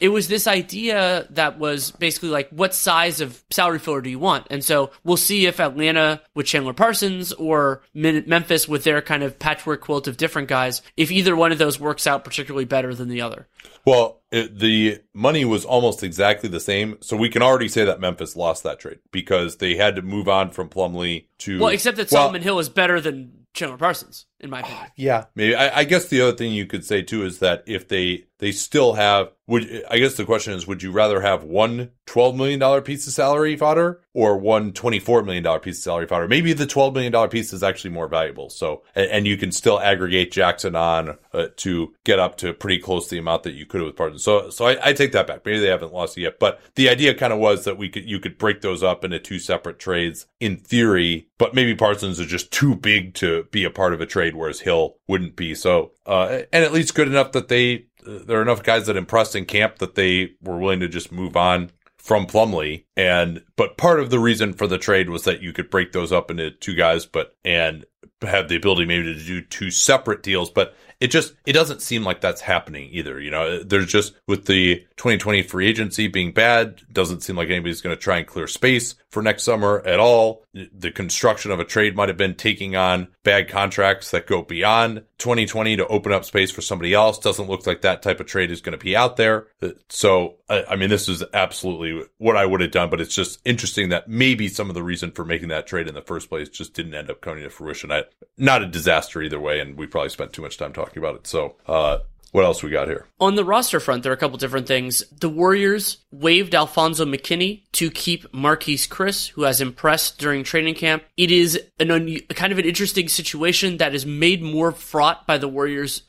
It 0.00 0.08
was 0.10 0.28
this 0.28 0.46
idea 0.46 1.26
that 1.30 1.58
was 1.58 1.90
basically 1.92 2.28
like, 2.28 2.48
what 2.50 2.74
size 2.74 3.20
of 3.20 3.42
salary 3.50 3.78
filler 3.78 4.00
do 4.00 4.10
you 4.10 4.18
want? 4.18 4.46
And 4.50 4.62
so 4.62 4.90
we'll 5.04 5.16
see 5.16 5.46
if 5.46 5.60
Atlanta 5.60 6.20
with 6.34 6.46
Chandler 6.46 6.72
Parsons 6.72 7.32
or 7.32 7.82
Memphis 7.94 8.68
with 8.68 8.84
their 8.84 9.02
kind 9.02 9.22
of 9.22 9.38
patchwork 9.38 9.80
quilt 9.80 10.06
of 10.06 10.16
different 10.16 10.48
guys, 10.48 10.82
if 10.96 11.10
either 11.10 11.34
one 11.34 11.52
of 11.52 11.58
those 11.58 11.80
works 11.80 12.06
out 12.06 12.24
particularly 12.24 12.64
better 12.64 12.94
than 12.94 13.08
the 13.08 13.20
other. 13.20 13.48
Well, 13.84 14.20
it, 14.30 14.58
the 14.58 15.00
money 15.14 15.44
was 15.44 15.64
almost 15.64 16.02
exactly 16.02 16.48
the 16.48 16.60
same, 16.60 16.98
so 17.00 17.16
we 17.16 17.30
can 17.30 17.42
already 17.42 17.68
say 17.68 17.84
that 17.84 18.00
Memphis 18.00 18.36
lost 18.36 18.62
that 18.64 18.78
trade 18.78 18.98
because 19.10 19.56
they 19.56 19.76
had 19.76 19.96
to 19.96 20.02
move 20.02 20.28
on 20.28 20.50
from 20.50 20.68
Plumlee 20.68 21.26
to 21.38 21.58
well, 21.58 21.68
except 21.70 21.96
that 21.96 22.10
Solomon 22.10 22.42
Hill 22.42 22.58
is 22.58 22.68
better 22.68 23.00
than 23.00 23.46
Chandler 23.54 23.78
Parsons. 23.78 24.26
In 24.40 24.50
my 24.50 24.60
opinion. 24.60 24.86
Yeah, 24.96 25.26
maybe. 25.34 25.54
I, 25.54 25.80
I, 25.80 25.84
guess 25.84 26.06
the 26.06 26.20
other 26.20 26.36
thing 26.36 26.52
you 26.52 26.66
could 26.66 26.84
say 26.84 27.02
too 27.02 27.24
is 27.24 27.38
that 27.38 27.62
if 27.66 27.86
they 27.86 28.24
they 28.38 28.52
still 28.52 28.94
have 28.94 29.30
would 29.48 29.84
I 29.90 29.98
guess 29.98 30.14
the 30.14 30.24
question 30.24 30.52
is 30.52 30.66
would 30.66 30.82
you 30.82 30.92
rather 30.92 31.20
have 31.20 31.42
one 31.42 31.90
$12 32.06 32.36
million 32.36 32.82
piece 32.82 33.06
of 33.06 33.12
salary 33.12 33.56
fodder 33.56 34.00
or 34.12 34.36
one 34.36 34.72
$24 34.72 35.24
million 35.24 35.60
piece 35.60 35.78
of 35.78 35.82
salary 35.82 36.06
fodder? 36.06 36.28
Maybe 36.28 36.52
the 36.52 36.66
$12 36.66 36.92
million 36.94 37.28
piece 37.28 37.52
is 37.52 37.62
actually 37.62 37.90
more 37.90 38.08
valuable. 38.08 38.50
So, 38.50 38.82
and, 38.94 39.10
and 39.10 39.26
you 39.26 39.36
can 39.36 39.50
still 39.50 39.80
aggregate 39.80 40.32
Jackson 40.32 40.76
on 40.76 41.16
uh, 41.32 41.46
to 41.56 41.94
get 42.04 42.18
up 42.18 42.36
to 42.38 42.52
pretty 42.52 42.78
close 42.78 43.04
to 43.04 43.14
the 43.14 43.18
amount 43.18 43.42
that 43.44 43.54
you 43.54 43.66
could 43.66 43.80
have 43.80 43.86
with 43.86 43.96
Parsons. 43.96 44.22
So, 44.22 44.50
so 44.50 44.66
I, 44.66 44.88
I 44.88 44.92
take 44.92 45.12
that 45.12 45.26
back. 45.26 45.44
Maybe 45.44 45.60
they 45.60 45.68
haven't 45.68 45.94
lost 45.94 46.18
it 46.18 46.22
yet, 46.22 46.38
but 46.38 46.60
the 46.74 46.90
idea 46.90 47.14
kind 47.14 47.32
of 47.32 47.38
was 47.38 47.64
that 47.64 47.78
we 47.78 47.88
could, 47.88 48.08
you 48.08 48.20
could 48.20 48.38
break 48.38 48.60
those 48.60 48.82
up 48.82 49.04
into 49.04 49.18
two 49.18 49.38
separate 49.38 49.78
trades 49.78 50.26
in 50.40 50.56
theory, 50.56 51.28
but 51.38 51.54
maybe 51.54 51.74
Parsons 51.74 52.20
is 52.20 52.26
just 52.26 52.50
too 52.50 52.74
big 52.74 53.14
to 53.14 53.44
be 53.50 53.64
a 53.64 53.70
part 53.70 53.94
of 53.94 54.00
a 54.00 54.06
trade, 54.06 54.27
whereas 54.34 54.60
Hill 54.60 54.96
wouldn't 55.06 55.36
be. 55.36 55.54
So, 55.54 55.92
uh, 56.06 56.42
and 56.52 56.64
at 56.64 56.72
least 56.72 56.94
good 56.94 57.08
enough 57.08 57.32
that 57.32 57.48
they 57.48 57.86
there 58.06 58.38
are 58.38 58.42
enough 58.42 58.62
guys 58.62 58.86
that 58.86 58.96
impressed 58.96 59.36
in 59.36 59.44
camp 59.44 59.78
that 59.78 59.94
they 59.94 60.32
were 60.40 60.58
willing 60.58 60.80
to 60.80 60.88
just 60.88 61.12
move 61.12 61.36
on 61.36 61.70
from 61.98 62.26
Plumlee. 62.26 62.84
And 62.96 63.44
but 63.56 63.76
part 63.76 64.00
of 64.00 64.10
the 64.10 64.18
reason 64.18 64.54
for 64.54 64.66
the 64.66 64.78
trade 64.78 65.10
was 65.10 65.24
that 65.24 65.42
you 65.42 65.52
could 65.52 65.70
break 65.70 65.92
those 65.92 66.12
up 66.12 66.30
into 66.30 66.50
two 66.50 66.74
guys, 66.74 67.06
but 67.06 67.36
and 67.44 67.84
have 68.22 68.48
the 68.48 68.56
ability 68.56 68.86
maybe 68.86 69.14
to 69.14 69.24
do 69.24 69.40
two 69.42 69.70
separate 69.70 70.22
deals. 70.22 70.50
But 70.50 70.74
it 71.00 71.08
just 71.08 71.34
it 71.46 71.52
doesn't 71.52 71.82
seem 71.82 72.04
like 72.04 72.20
that's 72.20 72.40
happening 72.40 72.88
either. 72.90 73.20
You 73.20 73.30
know, 73.30 73.62
there's 73.62 73.86
just 73.86 74.14
with 74.26 74.46
the 74.46 74.76
2020 74.96 75.42
free 75.42 75.68
agency 75.68 76.08
being 76.08 76.32
bad, 76.32 76.82
doesn't 76.92 77.22
seem 77.22 77.36
like 77.36 77.50
anybody's 77.50 77.82
going 77.82 77.94
to 77.94 78.02
try 78.02 78.18
and 78.18 78.26
clear 78.26 78.46
space 78.46 78.94
for 79.10 79.22
next 79.22 79.44
summer 79.44 79.82
at 79.84 80.00
all. 80.00 80.44
The 80.72 80.90
construction 80.90 81.50
of 81.50 81.60
a 81.60 81.64
trade 81.64 81.96
might 81.96 82.08
have 82.08 82.16
been 82.16 82.34
taking 82.34 82.76
on 82.76 83.08
bad 83.22 83.48
contracts 83.48 84.10
that 84.10 84.26
go 84.26 84.42
beyond 84.42 85.04
2020 85.18 85.76
to 85.76 85.86
open 85.86 86.12
up 86.12 86.24
space 86.24 86.50
for 86.50 86.62
somebody 86.62 86.94
else. 86.94 87.18
Doesn't 87.18 87.48
look 87.48 87.66
like 87.66 87.82
that 87.82 88.02
type 88.02 88.20
of 88.20 88.26
trade 88.26 88.50
is 88.50 88.60
going 88.60 88.78
to 88.78 88.82
be 88.82 88.96
out 88.96 89.16
there. 89.16 89.48
So, 89.88 90.36
I, 90.48 90.76
mean, 90.76 90.90
this 90.90 91.08
is 91.08 91.22
absolutely 91.32 92.06
what 92.18 92.36
I 92.36 92.46
would 92.46 92.60
have 92.60 92.70
done, 92.70 92.90
but 92.90 93.00
it's 93.00 93.14
just 93.14 93.40
interesting 93.44 93.90
that 93.90 94.08
maybe 94.08 94.48
some 94.48 94.68
of 94.68 94.74
the 94.74 94.82
reason 94.82 95.10
for 95.12 95.24
making 95.24 95.48
that 95.48 95.66
trade 95.66 95.88
in 95.88 95.94
the 95.94 96.02
first 96.02 96.28
place 96.28 96.48
just 96.48 96.74
didn't 96.74 96.94
end 96.94 97.10
up 97.10 97.20
coming 97.20 97.42
to 97.42 97.50
fruition. 97.50 97.92
I, 97.92 98.04
not 98.36 98.62
a 98.62 98.66
disaster 98.66 99.22
either 99.22 99.40
way, 99.40 99.60
and 99.60 99.76
we 99.76 99.86
probably 99.86 100.10
spent 100.10 100.32
too 100.32 100.42
much 100.42 100.56
time 100.56 100.72
talking 100.72 100.98
about 100.98 101.16
it. 101.16 101.26
So, 101.26 101.56
uh, 101.66 101.98
what 102.32 102.44
else 102.44 102.62
we 102.62 102.70
got 102.70 102.88
here? 102.88 103.06
On 103.20 103.34
the 103.34 103.44
roster 103.44 103.80
front, 103.80 104.02
there 104.02 104.12
are 104.12 104.14
a 104.14 104.18
couple 104.18 104.36
different 104.38 104.66
things. 104.66 105.02
The 105.18 105.28
Warriors 105.28 105.98
waived 106.10 106.54
Alfonzo 106.54 107.04
McKinney 107.04 107.62
to 107.72 107.90
keep 107.90 108.30
Marquese 108.32 108.88
Chriss, 108.88 109.28
who 109.28 109.42
has 109.42 109.60
impressed 109.60 110.18
during 110.18 110.44
training 110.44 110.74
camp. 110.74 111.04
It 111.16 111.30
is 111.30 111.60
an 111.80 111.90
un- 111.90 112.18
kind 112.30 112.52
of 112.52 112.58
an 112.58 112.66
interesting 112.66 113.08
situation 113.08 113.78
that 113.78 113.94
is 113.94 114.04
made 114.04 114.42
more 114.42 114.72
fraught 114.72 115.26
by 115.26 115.38
the 115.38 115.48
Warriors 115.48 116.02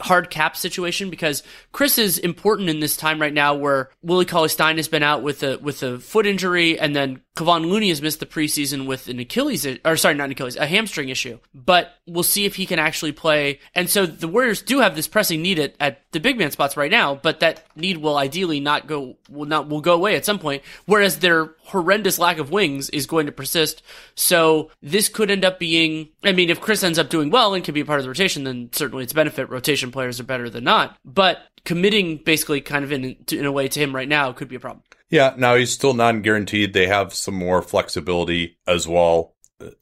hard 0.00 0.30
cap 0.30 0.56
situation 0.56 1.10
because 1.10 1.42
Chriss 1.72 1.98
is 1.98 2.18
important 2.18 2.68
in 2.68 2.80
this 2.80 2.96
time 2.96 3.20
right 3.20 3.32
now 3.32 3.54
where 3.54 3.90
Willie 4.02 4.24
Cauley 4.24 4.48
Stein 4.48 4.76
has 4.76 4.88
been 4.88 5.02
out 5.02 5.22
with 5.22 5.42
a 5.42 5.58
with 5.58 5.82
a 5.82 5.98
foot 5.98 6.26
injury 6.26 6.78
and 6.78 6.94
then 6.94 7.22
Kevon 7.38 7.70
Looney 7.70 7.90
has 7.90 8.02
missed 8.02 8.18
the 8.18 8.26
preseason 8.26 8.86
with 8.86 9.06
an 9.06 9.20
Achilles 9.20 9.64
or 9.84 9.96
sorry 9.96 10.14
not 10.16 10.24
an 10.24 10.32
Achilles 10.32 10.56
a 10.56 10.66
hamstring 10.66 11.08
issue. 11.08 11.38
But 11.54 11.94
we'll 12.06 12.24
see 12.24 12.46
if 12.46 12.56
he 12.56 12.66
can 12.66 12.80
actually 12.80 13.12
play. 13.12 13.60
And 13.76 13.88
so 13.88 14.06
the 14.06 14.26
Warriors 14.26 14.60
do 14.60 14.80
have 14.80 14.96
this 14.96 15.06
pressing 15.06 15.40
need 15.40 15.60
at, 15.60 15.74
at 15.78 16.10
the 16.10 16.18
big 16.18 16.36
man 16.36 16.50
spots 16.50 16.76
right 16.76 16.90
now 16.90 17.14
but 17.14 17.40
that 17.40 17.64
need 17.76 17.98
will 17.98 18.16
ideally 18.16 18.58
not 18.58 18.86
go 18.86 19.16
will 19.28 19.46
not 19.46 19.68
will 19.68 19.80
go 19.80 19.94
away 19.94 20.16
at 20.16 20.24
some 20.24 20.38
point 20.38 20.62
whereas 20.86 21.20
their 21.20 21.50
horrendous 21.64 22.18
lack 22.18 22.38
of 22.38 22.50
wings 22.50 22.90
is 22.90 23.06
going 23.06 23.26
to 23.26 23.32
persist. 23.32 23.82
So 24.16 24.70
this 24.82 25.08
could 25.08 25.30
end 25.30 25.44
up 25.44 25.60
being 25.60 26.08
I 26.24 26.32
mean 26.32 26.50
if 26.50 26.60
Chriss 26.60 26.82
ends 26.82 26.98
up 26.98 27.08
doing 27.08 27.30
well 27.30 27.54
and 27.54 27.62
can 27.62 27.74
be 27.74 27.80
a 27.80 27.84
part 27.84 28.00
of 28.00 28.04
the 28.04 28.10
rotation 28.10 28.42
then 28.42 28.70
certainly 28.72 29.04
it's 29.04 29.12
benefit 29.12 29.37
Rotation 29.46 29.90
players 29.90 30.20
are 30.20 30.24
better 30.24 30.50
than 30.50 30.64
not. 30.64 30.96
But 31.04 31.38
committing 31.64 32.18
basically 32.24 32.60
kind 32.60 32.84
of 32.84 32.92
in, 32.92 33.16
in 33.30 33.44
a 33.44 33.52
way 33.52 33.68
to 33.68 33.80
him 33.80 33.94
right 33.94 34.08
now 34.08 34.32
could 34.32 34.48
be 34.48 34.56
a 34.56 34.60
problem. 34.60 34.82
Yeah, 35.10 35.34
now 35.36 35.54
he's 35.54 35.72
still 35.72 35.94
non 35.94 36.22
guaranteed. 36.22 36.72
They 36.72 36.86
have 36.86 37.14
some 37.14 37.34
more 37.34 37.62
flexibility 37.62 38.58
as 38.66 38.86
well. 38.86 39.34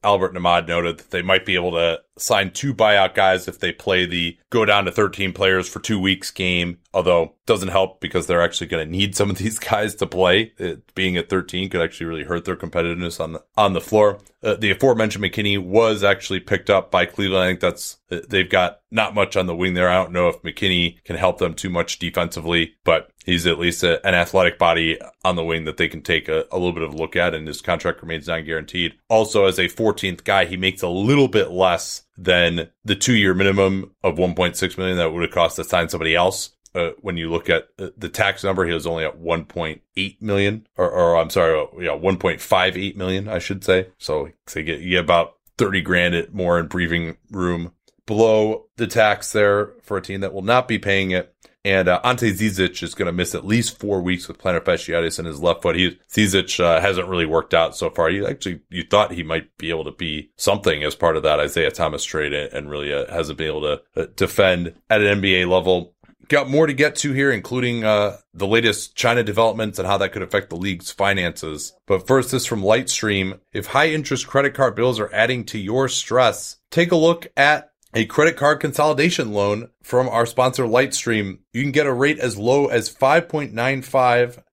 Albert 0.03 0.33
Nahmad 0.35 0.69
noted 0.69 0.99
that 0.99 1.11
they 1.11 1.23
might 1.23 1.45
be 1.45 1.55
able 1.55 1.73
to 1.73 2.01
sign 2.19 2.51
two 2.51 2.75
buyout 2.75 3.15
guys 3.15 3.49
if 3.49 3.59
they 3.59 3.73
play 3.73 4.07
the 4.07 4.39
go 4.51 4.65
down 4.65 4.85
to 4.85 4.93
13 4.93 5.33
players 5.33 5.69
for 5.69 5.81
two 5.81 6.01
weeks 6.01 6.31
game. 6.31 6.79
Although 6.95 7.35
doesn't 7.45 7.69
help 7.69 8.01
because 8.01 8.27
they're 8.27 8.43
actually 8.43 8.67
going 8.67 8.85
to 8.85 8.91
need 8.91 9.15
some 9.15 9.31
of 9.31 9.39
these 9.39 9.59
guys 9.59 9.95
to 9.97 10.07
play. 10.07 10.53
It, 10.59 10.95
being 10.95 11.17
at 11.17 11.29
13 11.29 11.69
could 11.69 11.81
actually 11.81 12.07
really 12.07 12.25
hurt 12.25 12.45
their 12.45 12.57
competitiveness 12.57 13.21
on 13.21 13.33
the 13.33 13.45
on 13.57 13.73
the 13.73 13.81
floor. 13.81 14.19
Uh, 14.43 14.55
the 14.55 14.71
aforementioned 14.71 15.25
McKinney 15.25 15.59
was 15.59 16.05
actually 16.05 16.41
picked 16.41 16.71
up 16.71 16.91
by 16.91 17.05
Cleveland. 17.05 17.43
I 17.43 17.47
think 17.49 17.61
that's 17.61 17.99
they've 18.09 18.49
got 18.49 18.81
not 18.91 19.15
much 19.15 19.37
on 19.37 19.47
the 19.47 19.57
wing 19.57 19.75
there. 19.75 19.89
I 19.89 19.95
don't 19.95 20.13
know 20.13 20.29
if 20.29 20.43
McKinney 20.43 21.03
can 21.05 21.17
help 21.17 21.39
them 21.39 21.55
too 21.55 21.71
much 21.71 21.99
defensively, 21.99 22.75
but 22.85 23.11
he's 23.25 23.47
at 23.47 23.59
least 23.59 23.83
a, 23.83 24.05
an 24.07 24.15
athletic 24.15 24.59
body 24.59 24.99
on 25.25 25.37
the 25.37 25.45
wing 25.45 25.65
that 25.65 25.77
they 25.77 25.89
can 25.89 26.03
take 26.03 26.29
a, 26.29 26.47
a 26.53 26.59
little 26.59 26.73
bit 26.73 26.83
of 26.83 26.95
a 26.95 26.97
look 26.97 27.17
at. 27.17 27.35
And 27.35 27.47
his 27.47 27.61
contract 27.61 28.01
remains 28.03 28.29
non 28.29 28.45
guaranteed. 28.45 28.95
Also, 29.09 29.47
as 29.47 29.59
a 29.59 29.65
14th 29.65 30.25
guy, 30.25 30.45
he 30.45 30.57
makes 30.57 30.83
a 30.83 30.89
little 30.89 31.29
bit 31.29 31.51
less 31.51 32.03
than 32.17 32.71
the 32.85 32.97
two 32.97 33.15
year 33.15 33.35
minimum 33.35 33.95
of 34.03 34.17
1.6 34.17 34.79
million 34.79 34.97
that 34.97 35.13
would 35.13 35.23
have 35.23 35.31
cost 35.33 35.57
to 35.57 35.65
sign 35.65 35.89
somebody 35.89 36.15
else. 36.15 36.51
Uh, 36.75 36.91
when 37.01 37.17
you 37.17 37.31
look 37.31 37.49
at 37.49 37.69
the 37.79 38.09
tax 38.09 38.45
number, 38.45 38.67
he 38.67 38.73
was 38.73 38.87
only 38.87 39.03
at 39.03 39.19
1.8 39.19 40.21
million, 40.21 40.67
or, 40.77 40.91
or 40.91 41.17
I'm 41.17 41.31
sorry, 41.31 41.59
uh, 41.59 41.67
yeah, 41.81 41.99
1.58 41.99 42.97
million, 42.97 43.29
I 43.29 43.39
should 43.39 43.65
say. 43.65 43.89
So, 43.97 44.29
so 44.47 44.59
you, 44.59 44.67
get, 44.67 44.81
you 44.81 44.91
get 44.91 45.05
about 45.05 45.37
30 45.57 45.81
grand 45.81 46.35
more 46.35 46.59
in 46.59 46.67
breathing 46.67 47.17
room 47.31 47.73
below 48.05 48.67
the 48.77 48.87
tax 48.87 49.33
there 49.33 49.73
for 49.83 49.97
a 49.97 50.03
team 50.03 50.21
that 50.21 50.33
will 50.33 50.43
not 50.43 50.69
be 50.69 50.79
paying 50.79 51.11
it. 51.11 51.35
And 51.67 51.89
uh, 51.89 52.01
Ante 52.05 52.31
Zizic 52.31 52.81
is 52.85 52.95
going 52.95 53.07
to 53.07 53.13
miss 53.13 53.35
at 53.35 53.45
least 53.45 53.81
four 53.81 54.01
weeks 54.01 54.29
with 54.29 54.39
plantar 54.39 54.61
fasciitis 54.61 55.19
in 55.19 55.25
his 55.25 55.41
left 55.41 55.63
foot. 55.63 55.75
He 55.75 55.99
Zizic 56.09 56.63
uh, 56.63 56.81
hasn't 56.81 57.09
really 57.09 57.27
worked 57.27 57.55
out 57.55 57.77
so 57.77 57.91
far. 57.91 58.09
You 58.09 58.25
actually 58.29 58.61
you 58.71 58.85
thought 58.85 59.11
he 59.11 59.25
might 59.25 59.59
be 59.59 59.71
able 59.71 59.83
to 59.83 59.91
be 59.91 60.31
something 60.37 60.85
as 60.85 60.95
part 60.95 61.17
of 61.17 61.25
that 61.25 61.41
Isaiah 61.41 61.73
Thomas 61.73 62.05
trade, 62.05 62.33
and 62.33 62.71
really 62.71 62.93
uh, 62.93 63.13
hasn't 63.13 63.39
been 63.39 63.49
able 63.49 63.63
to 63.63 63.83
uh, 64.01 64.07
defend 64.15 64.75
at 64.89 65.03
an 65.03 65.21
NBA 65.21 65.51
level. 65.51 65.97
Got 66.29 66.49
more 66.49 66.69
to 66.69 66.73
get 66.73 66.95
to 66.97 67.13
here, 67.13 67.33
including 67.33 67.83
uh, 67.83 68.19
the 68.33 68.47
latest 68.47 68.95
China 68.95 69.25
developments 69.25 69.81
and 69.81 69.89
how 69.89 69.99
that 69.99 70.13
could 70.13 70.23
affect 70.23 70.51
the 70.51 70.57
league's 70.57 70.93
finances. 70.93 71.73
But 71.87 72.07
first, 72.07 72.31
this 72.31 72.47
from 72.47 72.63
Lightstream. 72.63 73.41
If 73.53 73.67
high 73.67 73.89
interest 73.89 74.29
credit 74.29 74.55
card 74.55 74.77
bills 74.77 75.01
are 75.01 75.13
adding 75.13 75.45
to 75.47 75.59
your 75.59 75.89
stress, 75.89 76.59
take 76.71 76.93
a 76.93 76.97
look 76.97 77.27
at 77.37 77.73
a 77.97 78.05
credit 78.05 78.37
card 78.37 78.61
consolidation 78.61 79.33
loan 79.33 79.71
from 79.83 80.07
our 80.07 80.27
sponsor 80.27 80.65
Lightstream. 80.65 81.39
You 81.55 81.63
can 81.63 81.73
get 81.73 81.87
a 81.87 81.95
rate 81.95 82.19
as 82.19 82.37
low 82.37 82.67
as 82.67 82.95
5.95% 82.95 83.55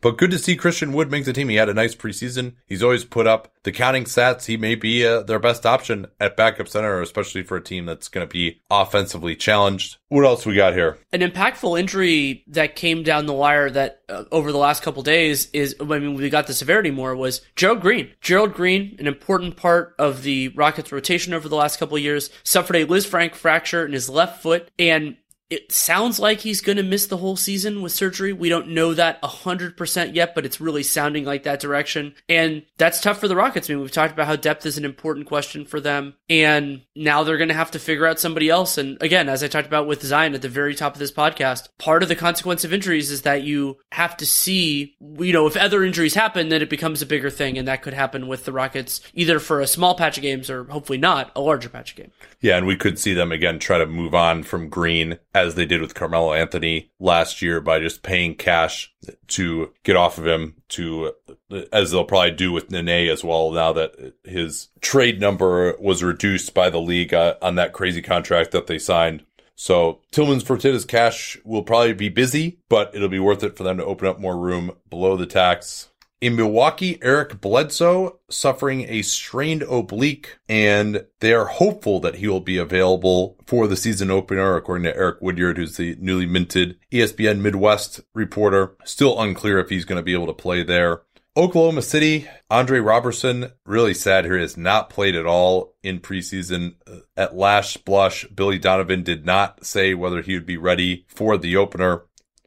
But 0.00 0.18
good 0.18 0.30
to 0.32 0.38
see 0.38 0.56
Christian 0.56 0.92
Wood 0.92 1.10
make 1.10 1.24
the 1.24 1.32
team. 1.32 1.48
He 1.48 1.56
had 1.56 1.68
a 1.68 1.74
nice 1.74 1.94
preseason. 1.94 2.54
He's 2.66 2.82
always 2.82 3.04
put 3.04 3.26
up 3.26 3.52
the 3.62 3.72
counting 3.72 4.04
stats. 4.04 4.46
He 4.46 4.56
may 4.56 4.74
be 4.74 5.06
uh, 5.06 5.22
their 5.22 5.38
best 5.38 5.64
option 5.64 6.06
at 6.20 6.36
backup 6.36 6.68
center, 6.68 7.00
especially 7.00 7.42
for 7.42 7.56
a 7.56 7.62
team 7.62 7.86
that's 7.86 8.08
going 8.08 8.26
to 8.26 8.32
be 8.32 8.60
offensively 8.70 9.36
challenged. 9.36 9.98
What 10.08 10.24
else 10.24 10.44
we 10.44 10.54
got 10.54 10.74
here? 10.74 10.98
An 11.12 11.20
impactful 11.20 11.78
injury 11.78 12.44
that 12.48 12.76
came 12.76 13.02
down 13.02 13.26
the 13.26 13.32
wire 13.32 13.70
that 13.70 14.02
uh, 14.08 14.24
over 14.30 14.52
the 14.52 14.58
last 14.58 14.82
couple 14.82 15.02
days 15.02 15.50
is, 15.52 15.74
I 15.80 15.84
mean, 15.84 16.14
we 16.14 16.28
got 16.30 16.46
the 16.46 16.54
severity 16.54 16.90
more 16.90 17.16
was 17.16 17.40
Gerald 17.56 17.80
Green. 17.80 18.10
Gerald 18.20 18.54
Green, 18.54 18.96
an 18.98 19.06
important 19.06 19.56
part 19.56 19.94
of 19.98 20.22
the 20.22 20.48
Rockets 20.48 20.92
rotation 20.92 21.32
over 21.32 21.48
the 21.48 21.56
last 21.56 21.78
couple 21.78 21.96
years, 21.98 22.30
suffered 22.42 22.76
a 22.76 22.84
Liz 22.84 23.04
Lisfranc 23.04 23.34
fracture 23.34 23.84
in 23.84 23.92
his 23.92 24.08
left 24.08 24.42
foot 24.42 24.70
and 24.78 25.16
it 25.50 25.70
sounds 25.70 26.18
like 26.18 26.40
he's 26.40 26.60
going 26.60 26.78
to 26.78 26.82
miss 26.82 27.06
the 27.06 27.18
whole 27.18 27.36
season 27.36 27.82
with 27.82 27.92
surgery. 27.92 28.32
We 28.32 28.48
don't 28.48 28.68
know 28.68 28.94
that 28.94 29.20
100% 29.22 30.14
yet, 30.14 30.34
but 30.34 30.46
it's 30.46 30.60
really 30.60 30.82
sounding 30.82 31.24
like 31.24 31.42
that 31.42 31.60
direction. 31.60 32.14
And 32.28 32.64
that's 32.78 33.00
tough 33.00 33.20
for 33.20 33.28
the 33.28 33.36
Rockets. 33.36 33.68
I 33.68 33.74
mean, 33.74 33.82
we've 33.82 33.90
talked 33.90 34.12
about 34.12 34.26
how 34.26 34.36
depth 34.36 34.64
is 34.64 34.78
an 34.78 34.84
important 34.84 35.26
question 35.26 35.66
for 35.66 35.80
them. 35.80 36.14
And 36.30 36.82
now 36.96 37.24
they're 37.24 37.36
going 37.36 37.48
to 37.48 37.54
have 37.54 37.72
to 37.72 37.78
figure 37.78 38.06
out 38.06 38.18
somebody 38.18 38.48
else. 38.48 38.78
And 38.78 39.00
again, 39.02 39.28
as 39.28 39.42
I 39.42 39.48
talked 39.48 39.66
about 39.66 39.86
with 39.86 40.02
Zion 40.02 40.34
at 40.34 40.42
the 40.42 40.48
very 40.48 40.74
top 40.74 40.94
of 40.94 40.98
this 40.98 41.12
podcast, 41.12 41.68
part 41.78 42.02
of 42.02 42.08
the 42.08 42.16
consequence 42.16 42.64
of 42.64 42.72
injuries 42.72 43.10
is 43.10 43.22
that 43.22 43.42
you 43.42 43.76
have 43.92 44.16
to 44.18 44.26
see, 44.26 44.96
you 45.18 45.32
know, 45.32 45.46
if 45.46 45.56
other 45.56 45.84
injuries 45.84 46.14
happen, 46.14 46.48
then 46.48 46.62
it 46.62 46.70
becomes 46.70 47.02
a 47.02 47.06
bigger 47.06 47.30
thing. 47.30 47.58
And 47.58 47.68
that 47.68 47.82
could 47.82 47.94
happen 47.94 48.28
with 48.28 48.46
the 48.46 48.52
Rockets 48.52 49.02
either 49.12 49.38
for 49.38 49.60
a 49.60 49.66
small 49.66 49.94
patch 49.94 50.16
of 50.16 50.22
games 50.22 50.48
or 50.48 50.64
hopefully 50.64 50.98
not 50.98 51.30
a 51.36 51.40
larger 51.42 51.68
patch 51.68 51.90
of 51.90 51.98
games. 51.98 52.14
Yeah. 52.40 52.56
And 52.56 52.66
we 52.66 52.76
could 52.76 52.98
see 52.98 53.12
them 53.12 53.30
again 53.30 53.58
try 53.58 53.78
to 53.78 53.86
move 53.86 54.14
on 54.14 54.42
from 54.42 54.68
Green 54.68 55.18
as 55.34 55.43
they 55.52 55.66
did 55.66 55.80
with 55.82 55.94
Carmelo 55.94 56.32
Anthony 56.32 56.90
last 56.98 57.42
year 57.42 57.60
by 57.60 57.80
just 57.80 58.02
paying 58.02 58.34
cash 58.34 58.92
to 59.28 59.72
get 59.82 59.96
off 59.96 60.16
of 60.16 60.26
him 60.26 60.56
to 60.70 61.12
as 61.72 61.90
they'll 61.90 62.04
probably 62.04 62.30
do 62.30 62.52
with 62.52 62.70
Nene 62.70 63.08
as 63.08 63.22
well 63.22 63.50
now 63.50 63.72
that 63.74 64.14
his 64.24 64.68
trade 64.80 65.20
number 65.20 65.76
was 65.78 66.02
reduced 66.02 66.54
by 66.54 66.70
the 66.70 66.80
league 66.80 67.12
uh, 67.12 67.34
on 67.42 67.56
that 67.56 67.72
crazy 67.72 68.02
contract 68.02 68.52
that 68.52 68.66
they 68.66 68.78
signed. 68.78 69.24
So 69.56 70.00
Tilman's 70.10 70.42
Fertitta's 70.42 70.84
cash 70.84 71.38
will 71.44 71.62
probably 71.62 71.92
be 71.92 72.08
busy, 72.08 72.58
but 72.68 72.92
it'll 72.94 73.08
be 73.08 73.20
worth 73.20 73.44
it 73.44 73.56
for 73.56 73.62
them 73.62 73.76
to 73.76 73.84
open 73.84 74.08
up 74.08 74.18
more 74.18 74.36
room 74.36 74.72
below 74.90 75.16
the 75.16 75.26
tax 75.26 75.90
in 76.24 76.36
Milwaukee, 76.36 76.98
Eric 77.02 77.42
Bledsoe 77.42 78.18
suffering 78.30 78.86
a 78.88 79.02
strained 79.02 79.62
oblique, 79.64 80.38
and 80.48 81.04
they 81.20 81.34
are 81.34 81.44
hopeful 81.44 82.00
that 82.00 82.14
he 82.14 82.26
will 82.26 82.40
be 82.40 82.56
available 82.56 83.36
for 83.46 83.66
the 83.66 83.76
season 83.76 84.10
opener, 84.10 84.56
according 84.56 84.84
to 84.84 84.96
Eric 84.96 85.20
Woodyard, 85.20 85.58
who's 85.58 85.76
the 85.76 85.98
newly 86.00 86.24
minted 86.24 86.78
ESPN 86.90 87.40
Midwest 87.40 88.00
reporter. 88.14 88.74
Still 88.86 89.20
unclear 89.20 89.58
if 89.58 89.68
he's 89.68 89.84
going 89.84 89.98
to 89.98 90.02
be 90.02 90.14
able 90.14 90.28
to 90.28 90.32
play 90.32 90.62
there. 90.62 91.02
Oklahoma 91.36 91.82
City, 91.82 92.26
Andre 92.48 92.78
Roberson, 92.78 93.50
really 93.66 93.92
sad 93.92 94.24
here, 94.24 94.38
has 94.38 94.56
not 94.56 94.88
played 94.88 95.14
at 95.14 95.26
all 95.26 95.74
in 95.82 96.00
preseason. 96.00 96.76
At 97.18 97.36
last 97.36 97.84
blush, 97.84 98.24
Billy 98.28 98.58
Donovan 98.58 99.02
did 99.02 99.26
not 99.26 99.66
say 99.66 99.92
whether 99.92 100.22
he 100.22 100.32
would 100.32 100.46
be 100.46 100.56
ready 100.56 101.04
for 101.06 101.36
the 101.36 101.54
opener 101.56 102.04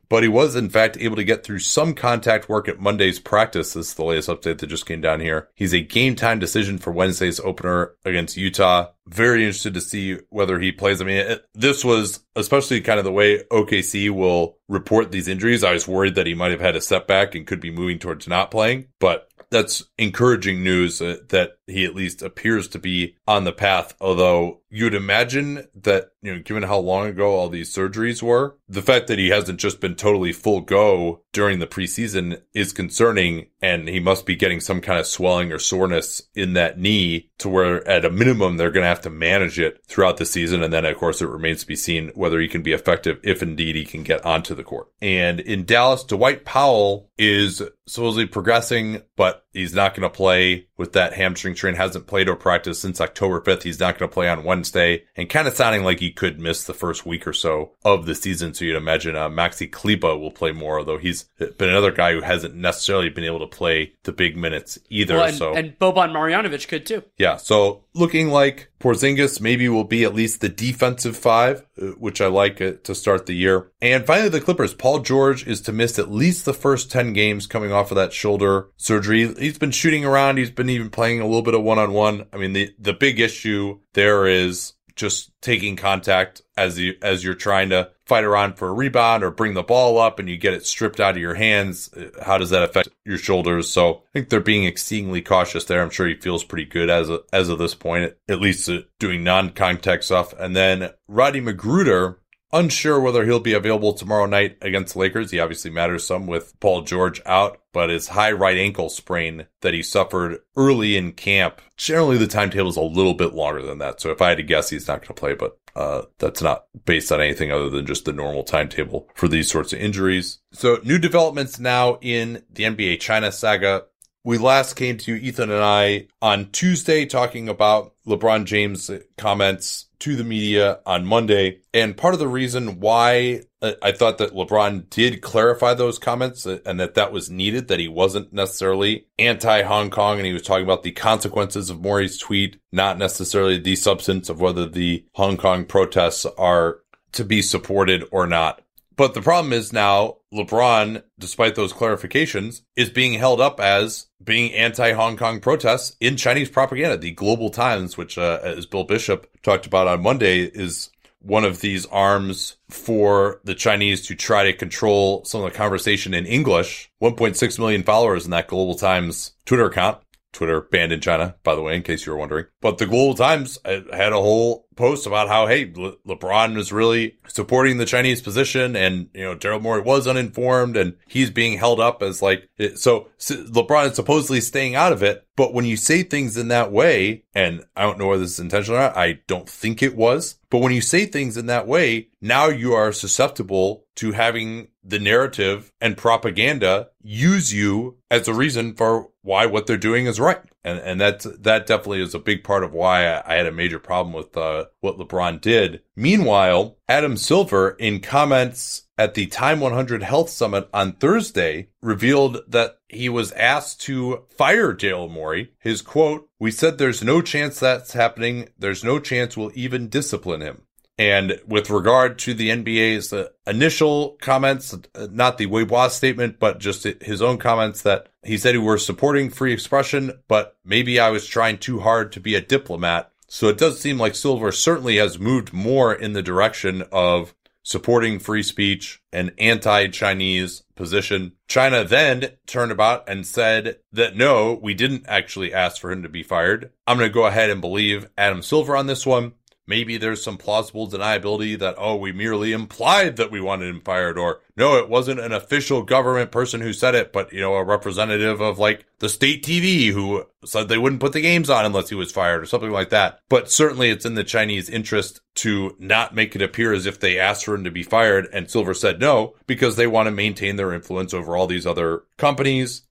but 0.10 0.24
he 0.24 0.30
was 0.30 0.56
in 0.56 0.70
fact 0.70 0.98
able 1.00 1.16
to 1.16 1.24
get 1.24 1.44
through 1.44 1.60
some 1.60 1.94
contact 1.94 2.50
work 2.50 2.68
at 2.68 2.80
Monday's 2.80 3.20
practice. 3.20 3.74
This 3.74 3.90
is 3.90 3.94
the 3.96 4.06
latest 4.06 4.30
update 4.30 4.60
that 4.60 4.68
just 4.68 4.86
came 4.86 5.02
down 5.02 5.20
here. 5.20 5.50
He's 5.56 5.74
a 5.74 5.82
game 5.82 6.16
time 6.16 6.40
decision 6.40 6.78
for 6.78 6.92
Wednesday's 6.92 7.40
opener 7.40 7.94
against 8.06 8.38
Utah. 8.38 8.88
Very 9.08 9.44
interested 9.44 9.74
to 9.74 9.82
see 9.82 10.20
whether 10.30 10.60
he 10.60 10.72
plays. 10.72 11.02
I 11.02 11.06
mean, 11.06 11.18
it, 11.18 11.46
this 11.54 11.84
was 11.84 12.22
especially 12.36 12.82
kind 12.82 13.00
of 13.00 13.06
the 13.06 13.12
way 13.12 13.44
OKC 13.52 14.10
will 14.10 14.58
report 14.68 15.12
these 15.12 15.28
injuries. 15.28 15.64
I 15.64 15.74
was 15.74 15.88
worried 15.88 16.16
that 16.16 16.28
he 16.28 16.34
might 16.34 16.52
have 16.52 16.62
had 16.62 16.76
a 16.76 16.82
setback 16.82 17.36
and 17.36 17.48
could 17.48 17.62
be 17.62 17.72
moving 17.72 18.00
towards 18.00 18.28
not 18.28 18.52
playing, 18.52 18.88
but 19.00 19.30
that's 19.50 19.84
encouraging 19.98 20.64
news 20.64 21.02
uh, 21.02 21.18
that 21.30 21.57
he 21.68 21.86
at 21.86 21.96
least 21.96 22.22
appears 22.22 22.68
to 22.70 22.80
be 22.80 23.16
on 23.28 23.44
the 23.44 23.52
path. 23.52 23.96
Although 24.02 24.62
you'd 24.70 24.94
imagine 24.94 25.68
that, 25.76 26.12
you 26.22 26.34
know, 26.34 26.42
given 26.42 26.64
how 26.64 26.78
long 26.78 27.08
ago 27.08 27.36
all 27.36 27.50
these 27.50 27.74
surgeries 27.74 28.24
were, 28.24 28.58
the 28.68 28.82
fact 28.82 29.08
that 29.08 29.20
he 29.20 29.30
hasn't 29.30 29.60
just 29.60 29.80
been 29.80 29.96
totally 29.96 30.34
full 30.34 30.62
go 30.62 31.22
during 31.34 31.60
the 31.60 31.68
preseason 31.68 32.42
is 32.54 32.74
concerning. 32.74 33.48
And 33.62 33.88
he 33.88 34.00
must 34.00 34.26
be 34.26 34.36
getting 34.36 34.60
some 34.60 34.82
kind 34.82 35.00
of 35.00 35.08
swelling 35.08 35.52
or 35.52 35.60
soreness 35.60 36.22
in 36.36 36.54
that 36.54 36.80
knee 36.80 37.30
to 37.40 37.50
where 37.50 37.88
at 37.88 38.06
a 38.06 38.10
minimum, 38.10 38.58
they're 38.58 38.72
going 38.72 38.84
to 38.84 38.90
have 38.90 39.02
to 39.02 39.10
manage 39.10 39.60
it 39.60 39.82
throughout 39.88 40.18
the 40.18 40.26
season. 40.26 40.64
And 40.64 40.74
then, 40.74 40.86
of 40.86 40.98
course, 40.98 41.22
it 41.22 41.28
remains 41.28 41.62
to 41.62 41.68
be 41.68 41.76
seen 41.76 42.12
whether 42.16 42.40
he 42.40 42.48
can 42.48 42.62
be 42.62 42.74
effective 42.74 43.20
if 43.24 43.44
indeed 43.44 43.76
he 43.76 43.86
can 43.86 44.04
get 44.04 44.26
onto 44.26 44.56
the 44.56 44.64
court. 44.64 44.88
And 45.02 45.40
in 45.40 45.66
Dallas, 45.66 46.04
Dwight 46.04 46.46
Powell 46.46 47.10
is 47.18 47.62
supposedly 47.88 48.26
progressing, 48.26 49.02
but 49.16 49.46
he's 49.54 49.74
not 49.74 49.96
going 49.96 50.04
to 50.04 50.16
play 50.16 50.68
with 50.78 50.94
that 50.94 51.14
hamstring 51.14 51.56
strain. 51.58 51.76
Hasn't 51.76 52.08
played 52.08 52.30
or 52.30 52.36
practiced 52.36 52.82
since 52.82 53.02
October 53.02 53.42
5th. 53.42 53.64
He's 53.64 53.80
not 53.80 53.98
going 53.98 54.10
to 54.10 54.14
play 54.14 54.30
on 54.30 54.44
Wednesday 54.44 55.04
and 55.16 55.30
kind 55.30 55.48
of 55.48 55.56
sounding 55.56 55.84
like 55.84 56.00
he 56.00 56.12
could 56.12 56.40
miss 56.40 56.64
the 56.64 56.74
first 56.74 57.06
week 57.06 57.28
or 57.28 57.34
so 57.34 57.72
of 57.84 58.06
the 58.06 58.16
season. 58.16 58.54
So 58.54 58.66
you'd 58.66 58.76
imagine 58.76 59.16
uh, 59.16 59.30
Maxi 59.30 59.72
Kleber 59.72 60.18
will 60.18 60.32
play 60.32 60.52
more, 60.52 60.80
although 60.80 60.98
he's 60.98 61.24
been 61.38 61.70
another 61.70 61.92
guy 61.92 62.14
who 62.14 62.22
hasn't 62.22 62.56
necessarily 62.56 63.10
been 63.10 63.24
able 63.24 63.40
to 63.40 63.48
play 63.48 63.94
the 64.04 64.12
big 64.12 64.38
minutes 64.38 64.80
either. 64.90 65.16
Well, 65.16 65.26
and, 65.26 65.38
so 65.38 65.54
and 65.54 65.78
Boban 65.80 66.12
Marjanovic 66.12 66.68
could 66.68 66.86
too. 66.86 67.04
Yeah. 67.18 67.38
So 67.38 67.84
looking 67.94 68.30
like 68.30 68.72
Porzingis 68.80 69.42
maybe 69.42 69.68
will 69.70 69.84
be 69.84 70.04
at 70.04 70.14
least 70.14 70.42
the 70.42 70.50
defensive 70.50 71.18
five, 71.18 71.66
which 71.98 72.22
I 72.22 72.28
like 72.28 72.62
uh, 72.62 72.74
to 72.84 72.96
start 72.96 73.26
the 73.26 73.34
year. 73.34 73.72
And 73.82 74.06
finally, 74.06 74.30
the 74.30 74.42
Clippers. 74.42 74.74
Paul 74.74 75.00
George 75.00 75.46
is 75.48 75.62
to 75.62 75.72
miss 75.72 76.00
at 76.00 76.12
least 76.12 76.46
the 76.46 76.54
first 76.54 76.92
10 76.92 77.14
games 77.14 77.48
coming 77.48 77.72
off 77.72 77.92
of 77.92 77.96
that 77.96 78.14
shoulder 78.14 78.70
surgery. 78.78 79.34
He's 79.36 79.58
been 79.58 79.72
shooting 79.72 80.06
around. 80.06 80.38
He's 80.38 80.52
been 80.52 80.70
even 80.70 80.90
playing 80.90 81.22
a 81.22 81.26
little 81.26 81.42
bit 81.42 81.54
of 81.54 81.64
one 81.64 81.80
on 81.80 81.94
one. 81.94 82.26
I 82.34 82.38
mean, 82.38 82.54
the, 82.54 82.74
the 82.80 82.94
big 82.94 83.20
issue 83.20 83.80
there 83.94 84.28
is 84.28 84.74
just 84.96 85.32
taking 85.42 85.76
contact 85.76 86.42
as 86.58 86.80
you 86.80 86.96
as 87.02 87.24
you're 87.24 87.36
trying 87.36 87.70
to 87.70 87.92
fight 88.08 88.24
around 88.24 88.58
for 88.58 88.70
a 88.70 88.74
rebound 88.74 89.24
or 89.24 89.30
bring 89.30 89.54
the 89.54 89.64
ball 89.64 89.98
up 89.98 90.20
and 90.20 90.30
you 90.30 90.38
get 90.38 90.54
it 90.54 90.66
stripped 90.66 91.00
out 91.00 91.16
of 91.16 91.22
your 91.22 91.34
hands 91.34 91.90
how 92.24 92.38
does 92.38 92.50
that 92.50 92.64
affect 92.64 92.90
your 93.06 93.18
shoulders 93.18 93.70
so 93.70 93.96
i 93.96 94.00
think 94.14 94.30
they're 94.30 94.40
being 94.40 94.64
exceedingly 94.64 95.22
cautious 95.22 95.66
there 95.66 95.82
i'm 95.82 95.90
sure 95.90 96.08
he 96.08 96.16
feels 96.16 96.44
pretty 96.44 96.66
good 96.66 96.90
as 96.90 97.10
of, 97.10 97.22
as 97.34 97.50
of 97.50 97.60
this 97.60 97.76
point 97.76 98.14
at 98.30 98.40
least 98.40 98.70
uh, 98.70 98.80
doing 99.00 99.24
non-contact 99.24 100.04
stuff 100.04 100.34
and 100.40 100.56
then 100.56 100.90
rodney 101.08 101.42
mcgruder 101.42 102.16
Unsure 102.54 103.02
whether 103.02 103.26
he'll 103.26 103.42
be 103.42 103.54
available 103.54 103.92
tomorrow 103.92 104.26
night 104.26 104.58
against 104.62 104.94
the 104.94 105.00
Lakers. 105.00 105.32
He 105.32 105.40
obviously 105.40 105.70
matters 105.70 106.08
some 106.08 106.28
with 106.28 106.58
Paul 106.62 106.84
George 106.84 107.22
out, 107.26 107.60
but 107.74 107.90
his 107.90 108.08
high 108.08 108.32
right 108.32 108.58
ankle 108.58 108.90
sprain 108.90 109.48
that 109.62 109.74
he 109.74 109.84
suffered 109.84 110.40
early 110.56 110.96
in 110.96 111.12
camp, 111.12 111.62
generally 111.76 112.18
the 112.18 112.26
timetable 112.26 112.70
is 112.70 112.78
a 112.78 112.82
little 112.82 113.16
bit 113.16 113.34
longer 113.34 113.62
than 113.62 113.80
that. 113.80 114.00
So 114.00 114.12
if 114.12 114.22
I 114.22 114.30
had 114.30 114.38
to 114.38 114.44
guess, 114.44 114.70
he's 114.70 114.88
not 114.88 115.02
going 115.02 115.08
to 115.08 115.14
play, 115.14 115.34
but 115.34 115.58
uh, 115.78 116.02
that's 116.18 116.42
not 116.42 116.66
based 116.86 117.12
on 117.12 117.22
anything 117.22 117.52
other 117.52 117.70
than 117.70 117.86
just 117.86 118.06
the 118.06 118.12
normal 118.12 118.44
timetable 118.44 119.08
for 119.14 119.28
these 119.28 119.50
sorts 119.50 119.74
of 119.74 119.80
injuries. 119.80 120.40
So 120.52 120.80
new 120.84 120.98
developments 120.98 121.60
now 121.60 122.00
in 122.02 122.44
the 122.52 122.64
NBA 122.64 123.00
China 123.00 123.32
saga. 123.32 123.86
We 124.24 124.40
last 124.40 124.74
came 124.74 124.98
to 124.98 125.16
Ethan 125.16 125.52
and 125.52 125.64
I 125.64 126.08
on 126.20 126.50
Tuesday 126.52 127.06
talking 127.06 127.48
about 127.48 127.94
LeBron 128.08 128.46
James 128.46 128.90
comments 129.18 129.87
to 130.00 130.16
the 130.16 130.24
media 130.24 130.80
on 130.86 131.06
Monday. 131.06 131.60
And 131.74 131.98
part 131.98 132.14
of 132.14 132.20
the 132.20 132.28
reason 132.28 132.80
why 132.80 133.42
uh, 133.62 133.74
I 133.82 133.92
thought 133.92 134.20
that 134.20 134.34
LeBron 134.34 134.90
did 134.90 135.22
clarify 135.22 135.74
those 135.74 135.98
comments 135.98 136.46
uh, 136.46 136.60
and 136.66 136.80
that 136.80 136.96
that 136.96 137.12
was 137.12 137.30
needed, 137.30 137.68
that 137.68 137.80
he 137.80 137.88
wasn't 137.88 138.32
necessarily 138.32 139.08
anti 139.18 139.64
Hong 139.64 139.90
Kong 139.90 140.18
and 140.18 140.26
he 140.26 140.34
was 140.34 140.44
talking 140.44 140.64
about 140.64 140.84
the 140.84 140.92
consequences 140.92 141.70
of 141.70 141.82
Morey's 141.82 142.18
tweet, 142.18 142.60
not 142.72 142.98
necessarily 142.98 143.58
the 143.58 143.76
substance 143.76 144.30
of 144.30 144.40
whether 144.42 144.68
the 144.68 145.06
Hong 145.14 145.38
Kong 145.38 145.66
protests 145.66 146.26
are 146.38 146.80
to 147.14 147.24
be 147.24 147.42
supported 147.42 148.04
or 148.12 148.28
not. 148.28 148.62
But 148.96 149.14
the 149.14 149.22
problem 149.22 149.54
is 149.54 149.74
now 149.74 150.17
LeBron, 150.34 151.04
despite 151.18 151.56
those 151.56 151.74
clarifications, 151.74 152.62
is 152.76 152.90
being 152.90 153.14
held 153.14 153.40
up 153.40 153.60
as 153.60 154.08
being 154.24 154.54
anti 154.54 154.92
Hong 154.94 155.18
Kong 155.18 155.40
protests 155.40 155.96
in 156.00 156.18
Chinese 156.18 156.50
propaganda. 156.50 156.98
The 156.98 157.12
Global 157.12 157.50
Times, 157.50 157.98
which, 157.98 158.18
uh, 158.18 158.40
as 158.44 158.66
Bill 158.66 158.84
Bishop 158.84 159.28
talked 159.42 159.66
about 159.66 159.88
on 159.88 160.04
Monday, 160.04 160.42
is 160.42 160.90
one 161.20 161.46
of 161.46 161.62
these 161.62 161.86
arms 161.88 162.58
for 162.70 163.42
the 163.44 163.56
Chinese 163.56 164.06
to 164.08 164.16
try 164.16 164.44
to 164.44 164.54
control 164.54 165.24
some 165.26 165.44
of 165.44 165.52
the 165.52 165.58
conversation 165.58 166.14
in 166.14 166.26
English. 166.26 166.92
1.6 167.02 167.60
million 167.60 167.84
followers 167.84 168.26
in 168.26 168.32
that 168.32 168.48
Global 168.48 168.76
Times 168.76 169.34
Twitter 169.46 169.66
account. 169.66 170.00
Twitter 170.34 170.62
banned 170.62 170.92
in 170.92 171.02
China, 171.02 171.36
by 171.44 171.56
the 171.56 171.62
way, 171.62 171.76
in 171.76 171.82
case 171.82 172.06
you 172.06 172.12
were 172.12 172.18
wondering. 172.18 172.46
But 172.62 172.78
the 172.78 172.86
Global 172.86 173.16
Times 173.16 173.58
uh, 173.66 173.82
had 173.92 174.14
a 174.14 174.22
whole 174.22 174.67
post 174.78 175.06
about 175.06 175.28
how, 175.28 175.48
hey, 175.48 175.72
Le- 175.76 175.98
LeBron 176.08 176.56
was 176.56 176.72
really 176.72 177.18
supporting 177.28 177.78
the 177.78 177.86
Chinese 177.86 178.22
position 178.22 178.76
and, 178.76 179.10
you 179.14 179.24
know, 179.24 179.36
Daryl 179.36 179.62
Morey 179.62 179.82
was 179.82 180.08
uninformed 180.08 180.78
and 180.78 180.96
he's 181.08 181.30
being 181.30 181.58
held 181.58 181.80
up 181.80 182.02
as 182.02 182.22
like, 182.22 182.48
so, 182.76 183.10
so 183.18 183.36
LeBron 183.44 183.90
is 183.90 183.96
supposedly 183.96 184.40
staying 184.40 184.76
out 184.76 184.94
of 184.94 185.04
it. 185.04 185.26
But 185.36 185.54
when 185.54 185.66
you 185.66 185.78
say 185.78 186.04
things 186.04 186.38
in 186.38 186.48
that 186.48 186.72
way, 186.72 187.24
and 187.36 187.64
I 187.76 187.84
don't 187.84 188.00
know 188.00 188.08
whether 188.08 188.24
this 188.24 188.34
is 188.34 188.40
intentional 188.40 188.80
or 188.80 188.84
not, 188.84 188.98
I 188.98 189.20
don't 189.28 189.50
think 189.50 189.84
it 189.84 189.96
was. 189.96 190.40
But 190.50 190.60
when 190.60 190.74
you 190.74 190.82
say 190.82 191.06
things 191.06 191.38
in 191.38 191.46
that 191.48 191.68
way, 191.68 192.08
now 192.22 192.48
you 192.48 192.74
are 192.74 192.92
susceptible 192.92 193.86
to 193.98 194.14
having 194.14 194.70
the 194.84 195.00
narrative 195.00 195.72
and 195.82 195.98
propaganda 195.98 196.90
use 197.02 197.54
you 197.54 197.98
as 198.10 198.28
a 198.28 198.34
reason 198.34 198.74
for 198.74 199.10
why 199.28 199.46
what 199.46 199.68
they're 199.68 199.76
doing 199.76 200.06
is 200.06 200.22
right. 200.22 200.42
And, 200.64 200.80
and 200.80 201.02
that's, 201.02 201.26
that 201.26 201.68
definitely 201.68 202.02
is 202.02 202.16
a 202.16 202.20
big 202.20 202.46
part 202.46 202.64
of 202.64 202.72
why 202.72 203.06
I, 203.06 203.34
I 203.34 203.36
had 203.36 203.46
a 203.46 203.52
major 203.52 203.78
problem 203.78 204.14
with, 204.14 204.38
uh, 204.38 204.68
what 204.80 204.98
LeBron 204.98 205.42
did. 205.42 205.82
Meanwhile, 205.98 206.78
Adam 206.88 207.18
Silver 207.18 207.72
in 207.72 208.00
comments 208.00 208.84
at 208.98 209.16
the 209.16 209.28
Time 209.28 209.60
100 209.60 210.02
Health 210.02 210.30
Summit 210.30 210.70
on 210.74 210.94
Thursday 210.94 211.68
revealed 211.82 212.38
that 212.48 212.78
he 212.88 213.10
was 213.10 213.34
asked 213.34 213.82
to 213.82 214.24
fire 214.30 214.74
Daryl 214.74 215.12
Morey. 215.12 215.52
His 215.60 215.82
quote, 215.82 216.30
we 216.40 216.50
said 216.50 216.78
there's 216.78 217.04
no 217.04 217.22
chance 217.22 217.60
that's 217.60 217.92
happening. 217.92 218.48
There's 218.58 218.84
no 218.86 218.98
chance 218.98 219.36
we'll 219.36 219.52
even 219.56 219.90
discipline 219.90 220.40
him. 220.40 220.62
And 220.98 221.40
with 221.46 221.70
regard 221.70 222.18
to 222.20 222.34
the 222.34 222.50
NBA's 222.50 223.14
uh, 223.14 223.28
initial 223.46 224.18
comments, 224.20 224.74
uh, 224.74 225.08
not 225.12 225.38
the 225.38 225.46
Weibo 225.46 225.92
statement, 225.92 226.40
but 226.40 226.60
just 226.60 226.84
his 226.84 227.22
own 227.22 227.38
comments 227.38 227.84
that 227.84 228.08
he 228.28 228.38
said 228.38 228.54
he 228.54 228.60
were 228.60 228.78
supporting 228.78 229.30
free 229.30 229.54
expression, 229.54 230.20
but 230.28 230.58
maybe 230.66 231.00
I 231.00 231.10
was 231.10 231.26
trying 231.26 231.58
too 231.60 231.80
hard 231.80 232.12
to 232.12 232.20
be 232.20 232.36
a 232.36 232.42
diplomat. 232.42 233.10
So 233.28 233.48
it 233.48 233.58
does 233.58 233.80
seem 233.80 233.98
like 233.98 234.16
Silver 234.16 234.52
certainly 234.52 234.98
has 234.98 235.18
moved 235.18 235.54
more 235.54 235.94
in 235.94 236.14
the 236.14 236.22
direction 236.22 236.84
of 236.92 237.34
supporting 237.64 238.20
free 238.20 238.44
speech 238.44 239.02
and 239.12 239.34
anti-Chinese 239.38 240.64
position. 240.76 241.34
China 241.48 241.84
then 241.84 242.32
turned 242.46 242.72
about 242.72 243.08
and 243.10 243.26
said 243.26 243.80
that 243.92 244.16
no, 244.16 244.60
we 244.62 244.74
didn't 244.74 245.06
actually 245.08 245.54
ask 245.54 245.82
for 245.82 245.92
him 245.92 246.04
to 246.04 246.10
be 246.10 246.24
fired. 246.24 246.72
I'm 246.86 246.98
going 246.98 247.10
to 247.10 247.14
go 247.14 247.26
ahead 247.26 247.50
and 247.50 247.60
believe 247.60 248.10
Adam 248.18 248.42
Silver 248.42 248.76
on 248.76 248.88
this 248.88 249.06
one 249.06 249.34
maybe 249.68 249.98
there's 249.98 250.24
some 250.24 250.38
plausible 250.38 250.90
deniability 250.90 251.60
that, 251.60 251.76
oh, 251.78 251.96
we 251.96 252.12
merely 252.12 252.54
implied 252.54 253.18
that 253.18 253.30
we 253.30 253.42
wanted 253.42 253.68
him 253.68 253.82
fired, 253.82 254.18
or 254.18 254.40
no, 254.56 254.78
it 254.78 254.90
wasn't 254.90 255.20
an 255.20 255.34
official 255.34 255.84
government 255.84 256.32
person 256.32 256.62
who 256.62 256.74
said 256.74 256.96
it, 256.96 257.14
but, 257.14 257.32
you 257.32 257.42
know, 257.42 257.54
a 257.54 257.64
representative 257.64 258.42
of 258.42 258.58
like 258.58 258.86
the 259.00 259.10
state 259.10 259.44
TV 259.44 259.92
who 259.92 260.26
said 260.46 260.68
they 260.68 260.78
wouldn't 260.78 261.02
put 261.02 261.14
the 261.14 261.22
games 261.22 261.50
on 261.50 261.66
unless 261.66 261.90
he 261.90 261.96
was 261.96 262.12
fired 262.12 262.42
or 262.42 262.46
something 262.46 262.72
like 262.72 262.90
that. 262.90 263.20
But 263.30 263.52
certainly 263.52 263.90
it's 263.90 264.06
in 264.06 264.16
the 264.16 264.24
Chinese 264.24 264.70
interest 264.70 265.22
to 265.36 265.76
not 265.78 266.16
make 266.16 266.36
it 266.36 266.42
appear 266.42 266.74
as 266.74 266.86
if 266.86 267.00
they 267.00 267.20
asked 267.20 267.46
for 267.46 267.54
him 267.54 267.64
to 267.66 267.72
be 267.72 267.84
fired. 267.84 268.28
And 268.34 268.50
Silver 268.50 268.74
said 268.74 269.00
no, 269.00 269.36
because 269.46 269.76
they 269.76 269.88
want 269.88 270.08
to 270.08 270.12
maintain 270.12 270.56
their 270.56 270.74
influence 270.74 271.14
over 271.14 271.38
all 271.38 271.46
these 271.46 271.68
other 271.68 272.04
companies 272.18 272.84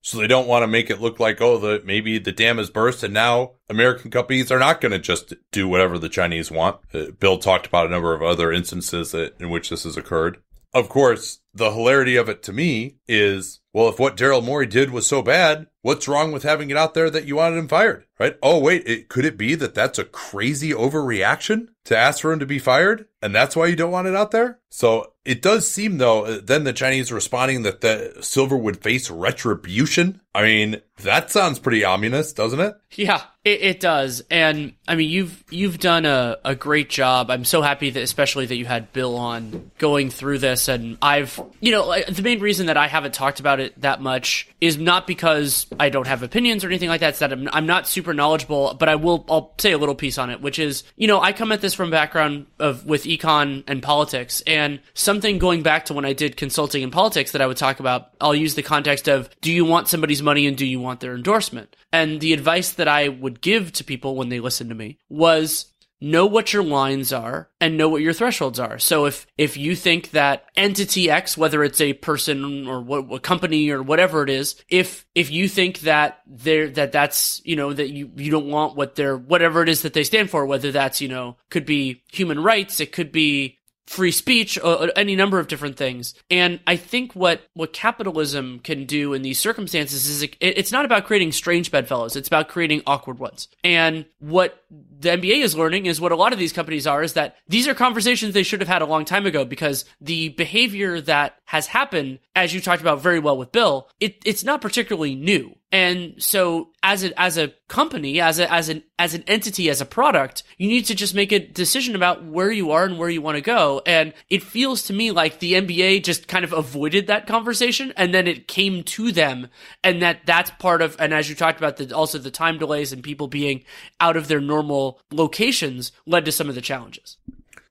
so 0.00 0.18
they 0.18 0.26
don't 0.26 0.48
want 0.48 0.62
to 0.62 0.68
make 0.68 0.90
it 0.90 1.00
look 1.00 1.18
like, 1.18 1.40
oh, 1.40 1.58
the 1.58 1.82
maybe 1.84 2.18
the 2.18 2.32
dam 2.32 2.58
has 2.58 2.70
burst 2.70 3.02
and 3.02 3.14
now 3.14 3.52
American 3.68 4.10
companies 4.10 4.52
are 4.52 4.58
not 4.58 4.80
going 4.80 4.92
to 4.92 4.98
just 4.98 5.34
do 5.52 5.68
whatever 5.68 5.98
the 5.98 6.08
Chinese 6.08 6.50
want. 6.50 6.78
Uh, 6.94 7.06
Bill 7.18 7.38
talked 7.38 7.66
about 7.66 7.86
a 7.86 7.90
number 7.90 8.14
of 8.14 8.22
other 8.22 8.52
instances 8.52 9.12
that, 9.12 9.34
in 9.40 9.50
which 9.50 9.70
this 9.70 9.84
has 9.84 9.96
occurred. 9.96 10.38
Of 10.74 10.88
course, 10.88 11.40
the 11.54 11.72
hilarity 11.72 12.16
of 12.16 12.28
it 12.28 12.42
to 12.44 12.52
me 12.52 12.97
is, 13.08 13.60
well, 13.72 13.88
if 13.88 13.98
what 13.98 14.16
Daryl 14.16 14.44
Morey 14.44 14.66
did 14.66 14.90
was 14.90 15.06
so 15.06 15.22
bad, 15.22 15.66
what's 15.82 16.08
wrong 16.08 16.32
with 16.32 16.42
having 16.42 16.70
it 16.70 16.76
out 16.76 16.94
there 16.94 17.10
that 17.10 17.24
you 17.24 17.36
wanted 17.36 17.56
him 17.56 17.68
fired? 17.68 18.04
Right? 18.18 18.36
Oh, 18.42 18.58
wait, 18.58 18.86
it, 18.86 19.08
could 19.08 19.24
it 19.24 19.38
be 19.38 19.54
that 19.54 19.74
that's 19.74 19.98
a 19.98 20.04
crazy 20.04 20.70
overreaction 20.70 21.68
to 21.84 21.96
ask 21.96 22.20
for 22.20 22.32
him 22.32 22.40
to 22.40 22.46
be 22.46 22.58
fired? 22.58 23.06
And 23.22 23.34
that's 23.34 23.56
why 23.56 23.66
you 23.66 23.76
don't 23.76 23.90
want 23.90 24.08
it 24.08 24.14
out 24.14 24.30
there? 24.30 24.58
So 24.70 25.14
it 25.24 25.42
does 25.42 25.70
seem 25.70 25.98
though, 25.98 26.24
uh, 26.24 26.40
then 26.42 26.64
the 26.64 26.72
Chinese 26.72 27.10
responding 27.10 27.62
that 27.62 27.80
the 27.80 28.16
silver 28.20 28.56
would 28.56 28.82
face 28.82 29.10
retribution. 29.10 30.20
I 30.34 30.42
mean, 30.42 30.82
that 31.02 31.30
sounds 31.30 31.58
pretty 31.58 31.84
ominous, 31.84 32.32
doesn't 32.32 32.60
it? 32.60 32.76
Yeah, 32.92 33.22
it, 33.44 33.60
it, 33.62 33.80
does. 33.80 34.22
And 34.30 34.74
I 34.86 34.94
mean, 34.94 35.10
you've 35.10 35.42
you've 35.50 35.78
done 35.78 36.06
a, 36.06 36.38
a 36.44 36.54
great 36.54 36.90
job. 36.90 37.30
I'm 37.30 37.44
so 37.44 37.62
happy 37.62 37.90
that, 37.90 38.02
especially 38.02 38.46
that 38.46 38.56
you 38.56 38.66
had 38.66 38.92
Bill 38.92 39.16
on 39.16 39.70
going 39.78 40.10
through 40.10 40.38
this. 40.38 40.68
And 40.68 40.98
I've, 41.02 41.40
you 41.60 41.72
know, 41.72 41.94
the 42.08 42.22
main 42.22 42.40
reason 42.40 42.66
that 42.66 42.76
I 42.76 42.86
haven't 42.98 43.14
talked 43.14 43.40
about 43.40 43.60
it 43.60 43.80
that 43.80 44.02
much 44.02 44.48
is 44.60 44.76
not 44.76 45.06
because 45.06 45.66
I 45.78 45.88
don't 45.88 46.06
have 46.06 46.22
opinions 46.22 46.64
or 46.64 46.66
anything 46.66 46.88
like 46.88 47.00
that. 47.00 47.10
It's 47.10 47.18
that 47.20 47.32
I'm, 47.32 47.48
I'm 47.52 47.66
not 47.66 47.86
super 47.86 48.12
knowledgeable, 48.12 48.74
but 48.74 48.88
I 48.88 48.96
will. 48.96 49.24
I'll 49.28 49.54
say 49.58 49.72
a 49.72 49.78
little 49.78 49.94
piece 49.94 50.18
on 50.18 50.30
it, 50.30 50.40
which 50.40 50.58
is, 50.58 50.82
you 50.96 51.06
know, 51.06 51.20
I 51.20 51.32
come 51.32 51.52
at 51.52 51.60
this 51.60 51.74
from 51.74 51.90
background 51.90 52.46
of 52.58 52.84
with 52.84 53.04
econ 53.04 53.64
and 53.66 53.82
politics, 53.82 54.42
and 54.46 54.80
something 54.94 55.38
going 55.38 55.62
back 55.62 55.86
to 55.86 55.94
when 55.94 56.04
I 56.04 56.12
did 56.12 56.36
consulting 56.36 56.82
in 56.82 56.90
politics 56.90 57.32
that 57.32 57.40
I 57.40 57.46
would 57.46 57.56
talk 57.56 57.80
about. 57.80 58.10
I'll 58.20 58.34
use 58.34 58.54
the 58.54 58.62
context 58.62 59.08
of, 59.08 59.30
do 59.40 59.52
you 59.52 59.64
want 59.64 59.88
somebody's 59.88 60.22
money 60.22 60.46
and 60.46 60.56
do 60.56 60.66
you 60.66 60.80
want 60.80 61.00
their 61.00 61.14
endorsement? 61.14 61.76
And 61.92 62.20
the 62.20 62.32
advice 62.32 62.72
that 62.72 62.88
I 62.88 63.08
would 63.08 63.40
give 63.40 63.72
to 63.72 63.84
people 63.84 64.16
when 64.16 64.28
they 64.28 64.40
listen 64.40 64.68
to 64.68 64.74
me 64.74 64.98
was 65.08 65.66
know 66.00 66.26
what 66.26 66.52
your 66.52 66.62
lines 66.62 67.12
are 67.12 67.48
and 67.60 67.76
know 67.76 67.88
what 67.88 68.02
your 68.02 68.12
thresholds 68.12 68.58
are. 68.58 68.78
So 68.78 69.06
if 69.06 69.26
if 69.36 69.56
you 69.56 69.74
think 69.74 70.10
that 70.10 70.44
entity 70.56 71.10
X, 71.10 71.36
whether 71.36 71.64
it's 71.64 71.80
a 71.80 71.92
person 71.94 72.66
or 72.66 72.80
what 72.80 73.22
company 73.22 73.70
or 73.70 73.82
whatever 73.82 74.22
it 74.22 74.30
is, 74.30 74.56
if 74.68 75.06
if 75.14 75.30
you 75.30 75.48
think 75.48 75.80
that 75.80 76.20
they're 76.26 76.70
that 76.70 76.92
that's 76.92 77.42
you 77.44 77.56
know 77.56 77.72
that 77.72 77.90
you 77.90 78.10
you 78.16 78.30
don't 78.30 78.48
want 78.48 78.76
what 78.76 78.94
they're 78.94 79.16
whatever 79.16 79.62
it 79.62 79.68
is 79.68 79.82
that 79.82 79.92
they 79.92 80.04
stand 80.04 80.30
for, 80.30 80.46
whether 80.46 80.72
that's 80.72 81.00
you 81.00 81.08
know 81.08 81.36
could 81.50 81.66
be 81.66 82.02
human 82.12 82.42
rights, 82.42 82.80
it 82.80 82.92
could 82.92 83.12
be 83.12 83.58
free 83.88 84.12
speech, 84.12 84.58
uh, 84.58 84.88
any 84.96 85.16
number 85.16 85.38
of 85.38 85.48
different 85.48 85.76
things. 85.76 86.14
And 86.30 86.60
I 86.66 86.76
think 86.76 87.14
what 87.14 87.42
what 87.54 87.72
capitalism 87.72 88.60
can 88.60 88.84
do 88.84 89.14
in 89.14 89.22
these 89.22 89.38
circumstances 89.38 90.08
is 90.08 90.22
it, 90.22 90.36
it's 90.40 90.70
not 90.70 90.84
about 90.84 91.06
creating 91.06 91.32
strange 91.32 91.70
bedfellows; 91.70 92.14
it's 92.14 92.28
about 92.28 92.48
creating 92.48 92.82
awkward 92.86 93.18
ones. 93.18 93.48
And 93.64 94.04
what 94.18 94.62
the 94.70 95.10
NBA 95.10 95.42
is 95.42 95.56
learning 95.56 95.86
is 95.86 96.00
what 96.00 96.12
a 96.12 96.16
lot 96.16 96.32
of 96.32 96.38
these 96.38 96.52
companies 96.52 96.86
are 96.86 97.02
is 97.02 97.14
that 97.14 97.36
these 97.48 97.66
are 97.66 97.74
conversations 97.74 98.34
they 98.34 98.42
should 98.42 98.60
have 98.60 98.68
had 98.68 98.82
a 98.82 98.86
long 98.86 99.04
time 99.04 99.26
ago 99.26 99.44
because 99.44 99.84
the 100.00 100.28
behavior 100.30 101.00
that 101.00 101.36
has 101.46 101.66
happened, 101.66 102.18
as 102.36 102.52
you 102.52 102.60
talked 102.60 102.82
about 102.82 103.00
very 103.00 103.18
well 103.18 103.38
with 103.38 103.52
Bill, 103.52 103.88
it, 104.00 104.16
it's 104.24 104.44
not 104.44 104.60
particularly 104.60 105.14
new. 105.14 105.57
And 105.70 106.14
so 106.22 106.70
as 106.82 107.04
a, 107.04 107.20
as 107.20 107.36
a 107.36 107.52
company, 107.68 108.20
as 108.20 108.38
a, 108.38 108.50
as 108.50 108.70
an, 108.70 108.82
as 108.98 109.12
an 109.12 109.22
entity, 109.26 109.68
as 109.68 109.82
a 109.82 109.86
product, 109.86 110.42
you 110.56 110.66
need 110.66 110.86
to 110.86 110.94
just 110.94 111.14
make 111.14 111.30
a 111.30 111.38
decision 111.38 111.94
about 111.94 112.24
where 112.24 112.50
you 112.50 112.70
are 112.70 112.84
and 112.84 112.98
where 112.98 113.10
you 113.10 113.20
want 113.20 113.36
to 113.36 113.42
go. 113.42 113.82
And 113.84 114.14
it 114.30 114.42
feels 114.42 114.84
to 114.84 114.94
me 114.94 115.10
like 115.10 115.40
the 115.40 115.52
NBA 115.54 116.04
just 116.04 116.26
kind 116.26 116.44
of 116.44 116.54
avoided 116.54 117.06
that 117.08 117.26
conversation 117.26 117.92
and 117.96 118.14
then 118.14 118.26
it 118.26 118.48
came 118.48 118.82
to 118.84 119.12
them 119.12 119.48
and 119.84 120.00
that 120.00 120.20
that's 120.24 120.50
part 120.52 120.80
of, 120.80 120.96
and 120.98 121.12
as 121.12 121.28
you 121.28 121.34
talked 121.34 121.58
about 121.58 121.76
the, 121.76 121.94
also 121.94 122.16
the 122.16 122.30
time 122.30 122.56
delays 122.56 122.92
and 122.92 123.02
people 123.02 123.28
being 123.28 123.64
out 124.00 124.16
of 124.16 124.28
their 124.28 124.40
normal 124.40 125.00
locations 125.10 125.92
led 126.06 126.24
to 126.24 126.32
some 126.32 126.48
of 126.48 126.54
the 126.54 126.62
challenges. 126.62 127.18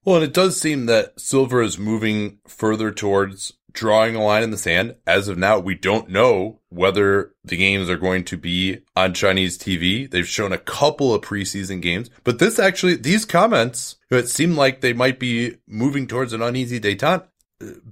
Well, 0.05 0.17
and 0.17 0.23
it 0.23 0.33
does 0.33 0.61
seem 0.61 0.85
that 0.85 1.19
Silver 1.19 1.61
is 1.61 1.77
moving 1.77 2.37
further 2.47 2.91
towards 2.91 3.53
drawing 3.78 4.15
a 4.15 4.23
line 4.23 4.41
in 4.41 4.49
the 4.49 4.57
sand. 4.57 4.95
As 5.05 5.28
of 5.28 5.38
now, 5.38 5.59
we 5.59 5.75
don't 5.75 6.09
know 6.09 6.59
whether 6.69 7.34
the 7.43 7.55
games 7.55 7.89
are 7.91 7.97
going 7.97 8.23
to 8.25 8.36
be 8.36 8.80
on 8.95 9.13
Chinese 9.13 9.55
TV. 9.55 10.09
They've 10.09 10.28
shown 10.28 10.51
a 10.51 10.57
couple 10.57 11.13
of 11.13 11.21
preseason 11.21 11.80
games, 11.80 12.09
but 12.23 12.39
this 12.39 12.57
actually, 12.57 12.95
these 12.95 13.23
comments, 13.23 13.97
it 14.09 14.30
seemed 14.30 14.55
like 14.55 14.82
they 14.82 14.93
might 14.93 15.19
be 15.19 15.57
moving 15.67 16.07
towards 16.07 16.34
an 16.34 16.41
uneasy 16.41 16.80
detente. 16.80 17.28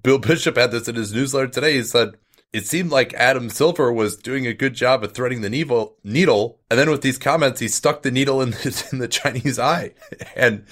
Bill 0.02 0.18
Bishop 0.18 0.58
had 0.58 0.72
this 0.72 0.88
in 0.88 0.96
his 0.96 1.14
newsletter 1.14 1.48
today. 1.48 1.76
He 1.76 1.84
said, 1.84 2.18
it 2.52 2.66
seemed 2.66 2.90
like 2.90 3.14
Adam 3.14 3.50
Silver 3.50 3.94
was 3.94 4.16
doing 4.16 4.48
a 4.48 4.54
good 4.54 4.74
job 4.74 5.04
of 5.04 5.12
threading 5.12 5.42
the 5.42 5.50
needle, 5.52 5.98
needle, 6.04 6.60
and 6.72 6.80
then 6.80 6.90
with 6.90 7.02
these 7.02 7.20
comments, 7.20 7.60
he 7.60 7.68
stuck 7.68 8.02
the 8.02 8.12
needle 8.12 8.42
in 8.42 8.52
the, 8.52 8.88
in 8.92 8.98
the 8.98 9.08
Chinese 9.08 9.60
eye. 9.60 9.94
And 10.36 10.66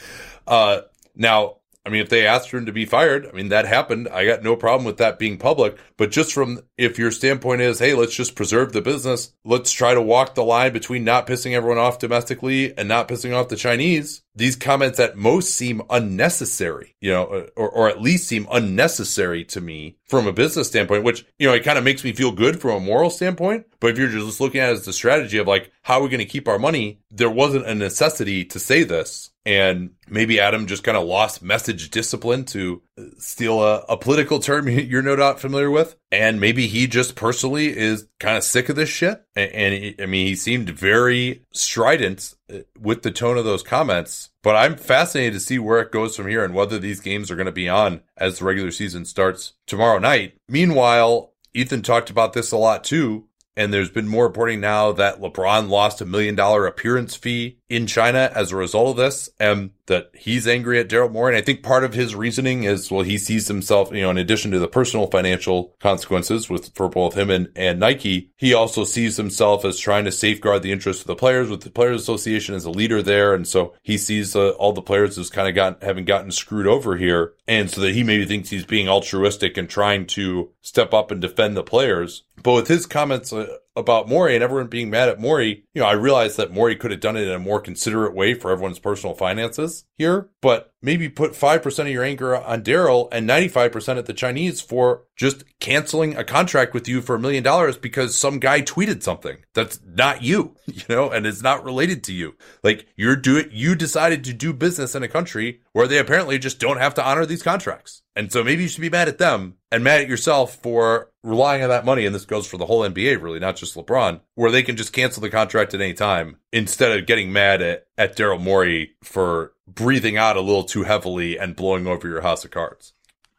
uh, 0.47 0.81
now 1.15 1.57
I 1.85 1.89
mean, 1.89 2.01
if 2.01 2.09
they 2.09 2.25
asked 2.25 2.49
for 2.49 2.57
him 2.57 2.65
to 2.65 2.71
be 2.71 2.85
fired, 2.85 3.27
I 3.27 3.31
mean, 3.33 3.49
that 3.49 3.65
happened. 3.65 4.07
I 4.07 4.25
got 4.25 4.41
no 4.41 4.55
problem 4.55 4.85
with 4.85 4.97
that 4.97 5.19
being 5.19 5.37
public. 5.37 5.77
But 5.97 6.11
just 6.11 6.31
from 6.31 6.61
if 6.77 6.97
your 6.97 7.11
standpoint 7.11 7.61
is, 7.61 7.79
hey, 7.79 7.93
let's 7.93 8.15
just 8.15 8.35
preserve 8.35 8.71
the 8.71 8.81
business, 8.81 9.33
let's 9.43 9.71
try 9.71 9.93
to 9.93 10.01
walk 10.01 10.33
the 10.33 10.45
line 10.45 10.71
between 10.71 11.03
not 11.03 11.27
pissing 11.27 11.51
everyone 11.51 11.77
off 11.77 11.99
domestically 11.99 12.77
and 12.77 12.87
not 12.87 13.09
pissing 13.09 13.35
off 13.35 13.49
the 13.49 13.57
Chinese. 13.57 14.23
These 14.35 14.55
comments 14.55 14.99
at 14.99 15.15
most 15.15 15.53
seem 15.53 15.81
unnecessary, 15.89 16.95
you 16.99 17.11
know, 17.11 17.47
or, 17.55 17.69
or 17.69 17.89
at 17.89 18.01
least 18.01 18.27
seem 18.27 18.47
unnecessary 18.51 19.43
to 19.45 19.61
me 19.61 19.97
from 20.07 20.27
a 20.27 20.33
business 20.33 20.67
standpoint, 20.67 21.03
which, 21.03 21.25
you 21.37 21.47
know, 21.47 21.53
it 21.53 21.63
kind 21.63 21.77
of 21.77 21.83
makes 21.83 22.03
me 22.03 22.13
feel 22.13 22.31
good 22.31 22.59
from 22.59 22.71
a 22.71 22.79
moral 22.79 23.09
standpoint. 23.09 23.65
But 23.79 23.91
if 23.91 23.97
you're 23.97 24.09
just 24.09 24.41
looking 24.41 24.61
at 24.61 24.69
it 24.69 24.73
as 24.73 24.85
the 24.85 24.93
strategy 24.93 25.37
of 25.37 25.47
like, 25.47 25.71
how 25.83 25.99
are 25.99 26.03
we 26.03 26.09
going 26.09 26.19
to 26.19 26.25
keep 26.25 26.47
our 26.47 26.57
money? 26.57 27.01
There 27.11 27.29
wasn't 27.29 27.67
a 27.67 27.75
necessity 27.75 28.45
to 28.45 28.59
say 28.59 28.83
this. 28.83 29.29
And 29.45 29.91
maybe 30.07 30.39
Adam 30.39 30.67
just 30.67 30.83
kind 30.83 30.97
of 30.97 31.05
lost 31.05 31.43
message 31.43 31.91
discipline 31.91 32.45
to 32.45 32.81
steal 33.17 33.61
a, 33.61 33.79
a, 33.89 33.97
political 33.97 34.39
term 34.39 34.69
you're 34.69 35.01
no 35.01 35.15
doubt 35.15 35.39
familiar 35.39 35.69
with. 35.69 35.95
And 36.13 36.39
maybe 36.39 36.67
he 36.67 36.85
just 36.85 37.15
personally 37.15 37.75
is 37.75 38.05
kind 38.19 38.37
of 38.37 38.43
sick 38.43 38.69
of 38.69 38.75
this 38.75 38.87
shit. 38.87 39.25
And, 39.35 39.51
and 39.51 39.73
he, 39.73 39.95
I 39.99 40.05
mean, 40.05 40.27
he 40.27 40.35
seemed 40.35 40.69
very 40.69 41.43
strident 41.51 42.35
uh, 42.53 42.59
with 42.79 43.01
the 43.01 43.09
tone 43.09 43.35
of 43.35 43.45
those 43.45 43.63
comments. 43.63 44.29
But 44.43 44.55
I'm 44.55 44.75
fascinated 44.75 45.33
to 45.33 45.39
see 45.39 45.57
where 45.57 45.81
it 45.81 45.91
goes 45.91 46.15
from 46.15 46.27
here 46.27 46.43
and 46.45 46.53
whether 46.53 46.77
these 46.77 46.99
games 46.99 47.31
are 47.31 47.35
going 47.35 47.47
to 47.47 47.51
be 47.51 47.67
on 47.67 48.01
as 48.15 48.37
the 48.37 48.45
regular 48.45 48.69
season 48.69 49.05
starts 49.05 49.53
tomorrow 49.65 49.97
night. 49.97 50.35
Meanwhile, 50.47 51.33
Ethan 51.55 51.81
talked 51.81 52.11
about 52.11 52.33
this 52.33 52.51
a 52.51 52.57
lot 52.57 52.83
too. 52.83 53.25
And 53.57 53.73
there's 53.73 53.89
been 53.89 54.07
more 54.07 54.25
reporting 54.25 54.61
now 54.61 54.91
that 54.91 55.19
LeBron 55.19 55.69
lost 55.69 56.01
a 56.01 56.05
million 56.05 56.35
dollar 56.35 56.67
appearance 56.67 57.15
fee 57.15 57.57
in 57.73 57.87
China 57.87 58.31
as 58.35 58.51
a 58.51 58.55
result 58.55 58.91
of 58.91 58.97
this, 58.97 59.29
and 59.39 59.71
that 59.87 60.11
he's 60.13 60.47
angry 60.47 60.79
at 60.79 60.87
Daryl 60.87 61.11
Morey. 61.11 61.33
And 61.33 61.41
I 61.41 61.45
think 61.45 61.63
part 61.63 61.83
of 61.83 61.93
his 61.93 62.15
reasoning 62.15 62.63
is, 62.63 62.89
well, 62.89 63.01
he 63.01 63.17
sees 63.17 63.47
himself, 63.47 63.91
you 63.91 64.01
know, 64.01 64.11
in 64.11 64.17
addition 64.17 64.51
to 64.51 64.59
the 64.59 64.67
personal 64.67 65.07
financial 65.07 65.75
consequences 65.79 66.49
with 66.49 66.73
for 66.75 66.87
both 66.87 67.17
him 67.17 67.29
and, 67.29 67.49
and 67.55 67.79
Nike, 67.79 68.31
he 68.37 68.53
also 68.53 68.83
sees 68.85 69.17
himself 69.17 69.65
as 69.65 69.77
trying 69.77 70.05
to 70.05 70.11
safeguard 70.11 70.63
the 70.63 70.71
interests 70.71 71.01
of 71.01 71.07
the 71.07 71.15
players 71.15 71.49
with 71.49 71.61
the 71.61 71.69
Players 71.69 72.01
Association 72.01 72.55
as 72.55 72.65
a 72.65 72.71
leader 72.71 73.01
there. 73.01 73.33
And 73.33 73.47
so 73.47 73.73
he 73.81 73.97
sees 73.97 74.35
uh, 74.35 74.51
all 74.51 74.73
the 74.73 74.81
players 74.81 75.17
as 75.17 75.29
kind 75.29 75.49
of 75.49 75.55
gotten, 75.55 75.85
having 75.85 76.05
gotten 76.05 76.31
screwed 76.31 76.67
over 76.67 76.95
here. 76.95 77.33
And 77.47 77.69
so 77.69 77.81
that 77.81 77.93
he 77.93 78.03
maybe 78.03 78.25
thinks 78.25 78.49
he's 78.49 78.65
being 78.65 78.87
altruistic 78.87 79.57
and 79.57 79.69
trying 79.69 80.05
to 80.07 80.51
step 80.61 80.93
up 80.93 81.11
and 81.11 81.19
defend 81.19 81.57
the 81.57 81.63
players. 81.63 82.23
But 82.41 82.53
with 82.53 82.67
his 82.67 82.85
comments 82.85 83.33
uh, 83.33 83.47
about 83.75 84.07
Morey 84.07 84.35
and 84.35 84.43
everyone 84.43 84.67
being 84.67 84.89
mad 84.89 85.09
at 85.09 85.19
Morey, 85.19 85.65
you 85.73 85.81
know, 85.81 85.87
I 85.87 85.93
realized 85.93 86.37
that 86.37 86.51
Morey 86.51 86.75
could 86.75 86.91
have 86.91 86.99
done 86.99 87.17
it 87.17 87.27
in 87.27 87.33
a 87.33 87.39
more 87.39 87.59
considerate 87.59 88.13
way 88.13 88.33
for 88.33 88.51
everyone's 88.51 88.79
personal 88.79 89.15
finances 89.15 89.85
here, 89.97 90.29
but 90.41 90.71
maybe 90.81 91.09
put 91.09 91.31
5% 91.31 91.79
of 91.79 91.87
your 91.87 92.03
anger 92.03 92.35
on 92.35 92.63
Daryl 92.63 93.09
and 93.11 93.27
95% 93.27 93.97
at 93.97 94.05
the 94.05 94.13
Chinese 94.13 94.61
for 94.61 95.05
just 95.15 95.43
canceling 95.59 96.15
a 96.15 96.23
contract 96.23 96.73
with 96.73 96.87
you 96.87 97.01
for 97.01 97.15
a 97.15 97.19
million 97.19 97.43
dollars 97.43 97.77
because 97.77 98.15
some 98.15 98.39
guy 98.39 98.61
tweeted 98.61 99.01
something 99.01 99.37
that's 99.53 99.79
not 99.85 100.21
you, 100.21 100.55
you 100.65 100.83
know, 100.89 101.09
and 101.09 101.25
it's 101.25 101.41
not 101.41 101.63
related 101.63 102.03
to 102.03 102.13
you. 102.13 102.35
Like 102.63 102.87
you're 102.95 103.15
doing, 103.15 103.49
you 103.51 103.75
decided 103.75 104.23
to 104.25 104.33
do 104.33 104.53
business 104.53 104.93
in 104.93 105.01
a 105.01 105.07
country 105.07 105.61
where 105.73 105.87
they 105.87 105.97
apparently 105.97 106.39
just 106.39 106.59
don't 106.59 106.77
have 106.77 106.93
to 106.93 107.05
honor 107.05 107.25
these 107.25 107.43
contracts. 107.43 108.03
And 108.15 108.31
so 108.31 108.43
maybe 108.43 108.63
you 108.63 108.69
should 108.69 108.81
be 108.81 108.89
mad 108.89 109.07
at 109.07 109.17
them 109.17 109.55
and 109.71 109.83
mad 109.83 110.01
at 110.01 110.07
yourself 110.07 110.55
for 110.55 111.09
relying 111.23 111.63
on 111.63 111.69
that 111.69 111.85
money. 111.85 112.05
And 112.05 112.13
this 112.13 112.25
goes 112.25 112.47
for 112.47 112.57
the 112.57 112.67
whole 112.67 112.81
NBA, 112.81 113.21
really, 113.21 113.39
not 113.39 113.55
just 113.55 113.75
LeBron, 113.75 114.21
where 114.35 114.51
they 114.51 114.63
can 114.63 114.77
just 114.77 114.93
cancel 114.93 115.21
the 115.21 115.31
contract 115.31 115.73
at 115.73 115.81
any 115.81 115.93
time 115.93 116.37
instead 116.51 116.97
of 116.97 117.07
getting 117.07 117.33
mad 117.33 117.61
at, 117.61 117.87
at 117.97 118.15
Daryl 118.15 118.41
Morey 118.41 118.91
for 119.03 119.53
breathing 119.67 120.15
out 120.15 120.37
a 120.37 120.41
little 120.41 120.63
too 120.63 120.83
heavily 120.83 121.37
and 121.37 121.55
blowing 121.55 121.87
over 121.87 122.07
your 122.07 122.21
house 122.21 122.45
of 122.45 122.51
cards. 122.51 122.93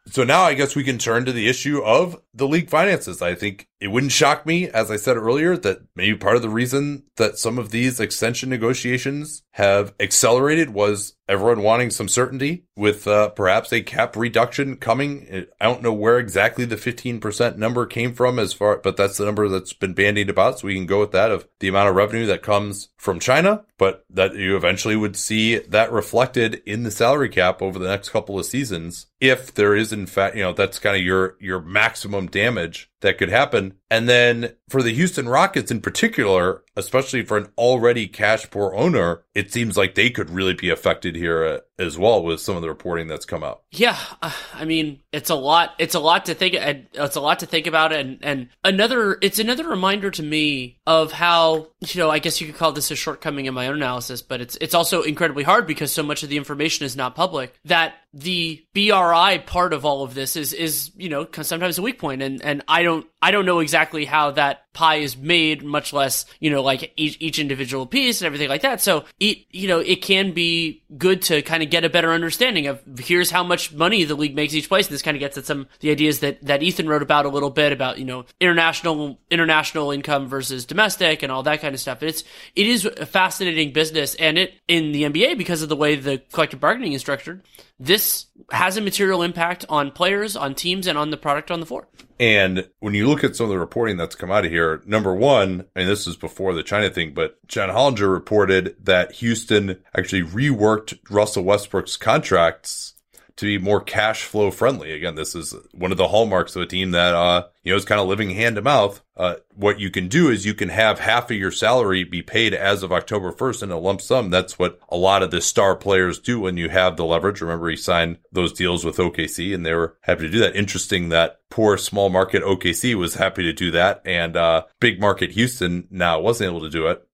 So 0.07 0.23
now 0.23 0.43
I 0.43 0.53
guess 0.53 0.75
we 0.75 0.83
can 0.83 0.99
turn 0.99 1.25
to 1.25 1.31
the 1.31 1.47
issue 1.47 1.81
of 1.81 2.21
the 2.31 2.47
league 2.47 2.69
finances. 2.69 3.23
I 3.23 3.33
think 3.33 3.67
it 3.79 3.87
wouldn't 3.87 4.11
shock 4.11 4.45
me, 4.45 4.69
as 4.69 4.91
I 4.91 4.97
said 4.97 5.17
earlier, 5.17 5.57
that 5.57 5.79
maybe 5.95 6.15
part 6.15 6.35
of 6.35 6.43
the 6.43 6.49
reason 6.49 7.03
that 7.15 7.39
some 7.39 7.57
of 7.57 7.71
these 7.71 7.99
extension 7.99 8.49
negotiations 8.49 9.41
have 9.51 9.95
accelerated 9.99 10.69
was 10.69 11.14
everyone 11.27 11.61
wanting 11.61 11.89
some 11.89 12.07
certainty 12.07 12.65
with 12.75 13.07
uh, 13.07 13.29
perhaps 13.29 13.73
a 13.73 13.81
cap 13.81 14.15
reduction 14.15 14.77
coming. 14.77 15.47
I 15.59 15.65
don't 15.65 15.81
know 15.81 15.93
where 15.93 16.19
exactly 16.19 16.65
the 16.65 16.75
15% 16.75 17.57
number 17.57 17.85
came 17.85 18.13
from 18.13 18.39
as 18.39 18.53
far, 18.53 18.77
but 18.77 18.97
that's 18.97 19.17
the 19.17 19.25
number 19.25 19.47
that's 19.49 19.73
been 19.73 19.93
bandied 19.93 20.29
about. 20.29 20.59
So 20.59 20.67
we 20.67 20.75
can 20.75 20.85
go 20.85 20.99
with 20.99 21.11
that 21.11 21.31
of 21.31 21.47
the 21.59 21.67
amount 21.67 21.89
of 21.89 21.95
revenue 21.95 22.25
that 22.27 22.43
comes 22.43 22.89
from 22.97 23.19
China, 23.19 23.65
but 23.77 24.05
that 24.09 24.35
you 24.35 24.55
eventually 24.55 24.95
would 24.95 25.15
see 25.15 25.57
that 25.59 25.91
reflected 25.91 26.61
in 26.65 26.83
the 26.83 26.91
salary 26.91 27.29
cap 27.29 27.61
over 27.61 27.79
the 27.79 27.87
next 27.87 28.09
couple 28.09 28.37
of 28.37 28.45
seasons. 28.45 29.07
If 29.19 29.53
there 29.53 29.75
is 29.75 29.91
in 29.91 30.05
fact, 30.05 30.35
you 30.35 30.43
know, 30.43 30.53
that's 30.53 30.79
kind 30.79 30.95
of 30.95 31.03
your, 31.03 31.37
your 31.39 31.61
maximum 31.61 32.27
damage 32.27 32.89
that 33.01 33.17
could 33.17 33.29
happen. 33.29 33.75
And 33.89 34.09
then 34.09 34.53
for 34.69 34.81
the 34.81 34.93
Houston 34.93 35.29
Rockets 35.29 35.71
in 35.71 35.79
particular, 35.79 36.63
especially 36.75 37.23
for 37.23 37.37
an 37.37 37.47
already 37.57 38.07
cash 38.07 38.49
poor 38.49 38.73
owner, 38.75 39.23
it 39.33 39.51
seems 39.51 39.77
like 39.77 39.95
they 39.95 40.09
could 40.09 40.29
really 40.29 40.53
be 40.53 40.69
affected 40.69 41.15
here 41.15 41.45
uh, 41.45 41.59
as 41.77 41.97
well 41.97 42.23
with 42.23 42.39
some 42.39 42.55
of 42.55 42.61
the 42.61 42.69
reporting 42.69 43.07
that's 43.07 43.25
come 43.25 43.43
out. 43.43 43.61
Yeah, 43.71 43.97
uh, 44.21 44.31
I 44.53 44.65
mean, 44.65 45.01
it's 45.11 45.29
a 45.29 45.35
lot. 45.35 45.73
It's 45.77 45.95
a 45.95 45.99
lot 45.99 46.25
to 46.25 46.33
think. 46.33 46.55
It's 46.55 47.15
a 47.15 47.21
lot 47.21 47.39
to 47.39 47.45
think 47.45 47.67
about, 47.67 47.93
and 47.93 48.19
and 48.23 48.49
another. 48.63 49.17
It's 49.21 49.39
another 49.39 49.67
reminder 49.67 50.09
to 50.11 50.23
me 50.23 50.79
of 50.87 51.11
how 51.11 51.67
you 51.87 52.01
know. 52.01 52.09
I 52.09 52.19
guess 52.19 52.41
you 52.41 52.47
could 52.47 52.55
call 52.55 52.71
this 52.71 52.91
a 52.91 52.95
shortcoming 52.95 53.45
in 53.45 53.53
my 53.53 53.67
own 53.67 53.75
analysis, 53.75 54.21
but 54.21 54.41
it's 54.41 54.57
it's 54.61 54.73
also 54.73 55.03
incredibly 55.03 55.43
hard 55.43 55.67
because 55.67 55.91
so 55.91 56.03
much 56.03 56.23
of 56.23 56.29
the 56.29 56.37
information 56.37 56.85
is 56.85 56.95
not 56.95 57.15
public. 57.15 57.53
That 57.65 57.95
the 58.13 58.65
BRI 58.73 59.43
part 59.45 59.73
of 59.73 59.85
all 59.85 60.03
of 60.03 60.13
this 60.13 60.35
is 60.37 60.53
is 60.53 60.91
you 60.95 61.09
know 61.09 61.27
sometimes 61.41 61.77
a 61.77 61.81
weak 61.81 61.99
point, 61.99 62.21
and 62.21 62.41
and 62.41 62.63
I 62.67 62.83
don't 62.85 63.05
I 63.21 63.31
don't 63.31 63.45
know 63.45 63.59
exactly 63.59 64.05
how 64.05 64.31
that 64.31 64.64
pie 64.75 64.97
is 64.97 65.17
made, 65.17 65.63
much 65.63 65.91
less 65.91 66.25
you 66.39 66.51
know 66.51 66.61
like 66.61 66.93
each 66.95 67.17
each 67.19 67.39
individual 67.39 67.87
piece 67.87 68.21
and 68.21 68.27
everything 68.27 68.49
like 68.49 68.61
that. 68.61 68.81
So 68.81 69.05
it 69.19 69.39
you 69.49 69.67
know 69.67 69.79
it 69.79 70.03
can 70.03 70.33
be 70.33 70.83
good 70.97 71.23
to 71.23 71.41
kind 71.41 71.63
of 71.63 71.71
get 71.71 71.83
a 71.83 71.89
better 71.89 72.11
understanding 72.11 72.67
of 72.67 72.79
here's 72.99 73.31
how 73.31 73.43
much 73.43 73.73
money 73.73 74.03
the 74.03 74.13
league 74.15 74.35
makes 74.35 74.53
each 74.53 74.69
place. 74.69 74.85
And 74.87 74.93
this 74.93 75.01
kind 75.01 75.17
of 75.17 75.19
gets 75.19 75.37
at 75.37 75.45
some 75.45 75.67
the 75.79 75.89
ideas 75.89 76.19
that 76.19 76.41
that 76.43 76.61
Ethan 76.61 76.87
wrote 76.87 77.01
about 77.01 77.25
a 77.25 77.29
little 77.29 77.49
bit 77.49 77.71
about 77.71 77.97
you 77.97 78.05
know 78.05 78.25
international 78.39 79.17
international 79.31 79.89
income 79.89 80.27
versus 80.27 80.65
domestic 80.65 81.23
and 81.23 81.31
all 81.31 81.41
that 81.43 81.61
kind 81.61 81.73
of 81.73 81.81
stuff. 81.81 82.03
It's 82.03 82.23
it 82.55 82.67
is 82.67 82.85
a 82.85 83.05
fascinating 83.07 83.73
business, 83.73 84.13
and 84.15 84.37
it 84.37 84.53
in 84.67 84.91
the 84.91 85.03
NBA 85.03 85.37
because 85.39 85.63
of 85.63 85.69
the 85.69 85.75
way 85.75 85.95
the 85.95 86.21
collective 86.31 86.59
bargaining 86.59 86.93
is 86.93 87.01
structured 87.01 87.41
this 87.79 88.27
has 88.51 88.77
a 88.77 88.81
material 88.81 89.21
impact 89.21 89.65
on 89.67 89.91
players, 89.91 90.35
on 90.35 90.55
teams, 90.55 90.87
and 90.87 90.97
on 90.97 91.09
the 91.09 91.17
product 91.17 91.51
on 91.51 91.59
the 91.59 91.65
floor. 91.65 91.87
And 92.19 92.69
when 92.79 92.93
you 92.93 93.07
look 93.07 93.23
at 93.25 93.35
some 93.35 93.45
of 93.45 93.49
the 93.49 93.59
reporting 93.59 93.97
that's 93.97 94.15
come 94.15 94.31
out 94.31 94.45
of 94.45 94.51
here, 94.51 94.64
number 94.85 95.13
one, 95.13 95.65
and 95.75 95.87
this 95.87 96.07
is 96.07 96.15
before 96.15 96.53
the 96.53 96.63
China 96.63 96.89
thing, 96.89 97.13
but 97.13 97.45
John 97.47 97.69
Hollinger 97.69 98.11
reported 98.11 98.75
that 98.83 99.13
Houston 99.13 99.79
actually 99.95 100.23
reworked 100.23 100.97
Russell 101.09 101.43
Westbrook's 101.43 101.97
contracts 101.97 102.94
to 103.37 103.45
be 103.45 103.57
more 103.57 103.81
cash 103.81 104.23
flow 104.23 104.49
friendly. 104.49 104.93
Again, 104.93 105.15
this 105.15 105.35
is 105.35 105.53
one 105.73 105.91
of 105.91 105.97
the 105.97 106.07
hallmarks 106.07 106.55
of 106.55 106.61
a 106.61 106.65
team 106.65 106.91
that, 106.91 107.13
uh, 107.13 107.47
you 107.63 107.71
know, 107.71 107.77
is 107.77 107.83
kind 107.83 107.99
of 107.99 108.07
living 108.07 108.29
hand 108.29 108.55
to 108.55 108.61
mouth. 108.61 109.01
Uh, 109.17 109.35
what 109.55 109.79
you 109.79 109.89
can 109.89 110.07
do 110.07 110.29
is 110.29 110.45
you 110.45 110.53
can 110.53 110.69
have 110.69 110.99
half 110.99 111.29
of 111.29 111.37
your 111.37 111.51
salary 111.51 112.03
be 112.03 112.21
paid 112.21 112.53
as 112.53 112.81
of 112.81 112.93
October 112.93 113.31
1st 113.31 113.63
in 113.63 113.71
a 113.71 113.77
lump 113.77 114.01
sum. 114.01 114.29
That's 114.29 114.57
what 114.57 114.79
a 114.89 114.95
lot 114.95 115.21
of 115.21 115.31
the 115.31 115.41
star 115.41 115.75
players 115.75 116.19
do 116.19 116.39
when 116.39 116.55
you 116.55 116.69
have 116.69 116.95
the 116.95 117.05
leverage. 117.05 117.41
Remember, 117.41 117.69
he 117.69 117.75
signed 117.75 118.17
those 118.31 118.53
deals 118.53 118.85
with 118.85 118.97
OKC 118.97 119.53
and 119.53 119.65
they 119.65 119.73
were 119.73 119.97
happy 120.01 120.23
to 120.23 120.31
do 120.31 120.39
that. 120.39 120.55
Interesting 120.55 121.09
that 121.09 121.39
poor 121.49 121.77
small 121.77 122.09
market 122.09 122.43
OKC 122.43 122.95
was 122.95 123.15
happy 123.15 123.43
to 123.43 123.53
do 123.53 123.71
that 123.71 124.01
and, 124.05 124.37
uh, 124.37 124.63
big 124.79 124.99
market 124.99 125.31
Houston 125.31 125.87
now 125.91 126.19
wasn't 126.19 126.49
able 126.49 126.61
to 126.61 126.69
do 126.69 126.87
it. 126.87 127.05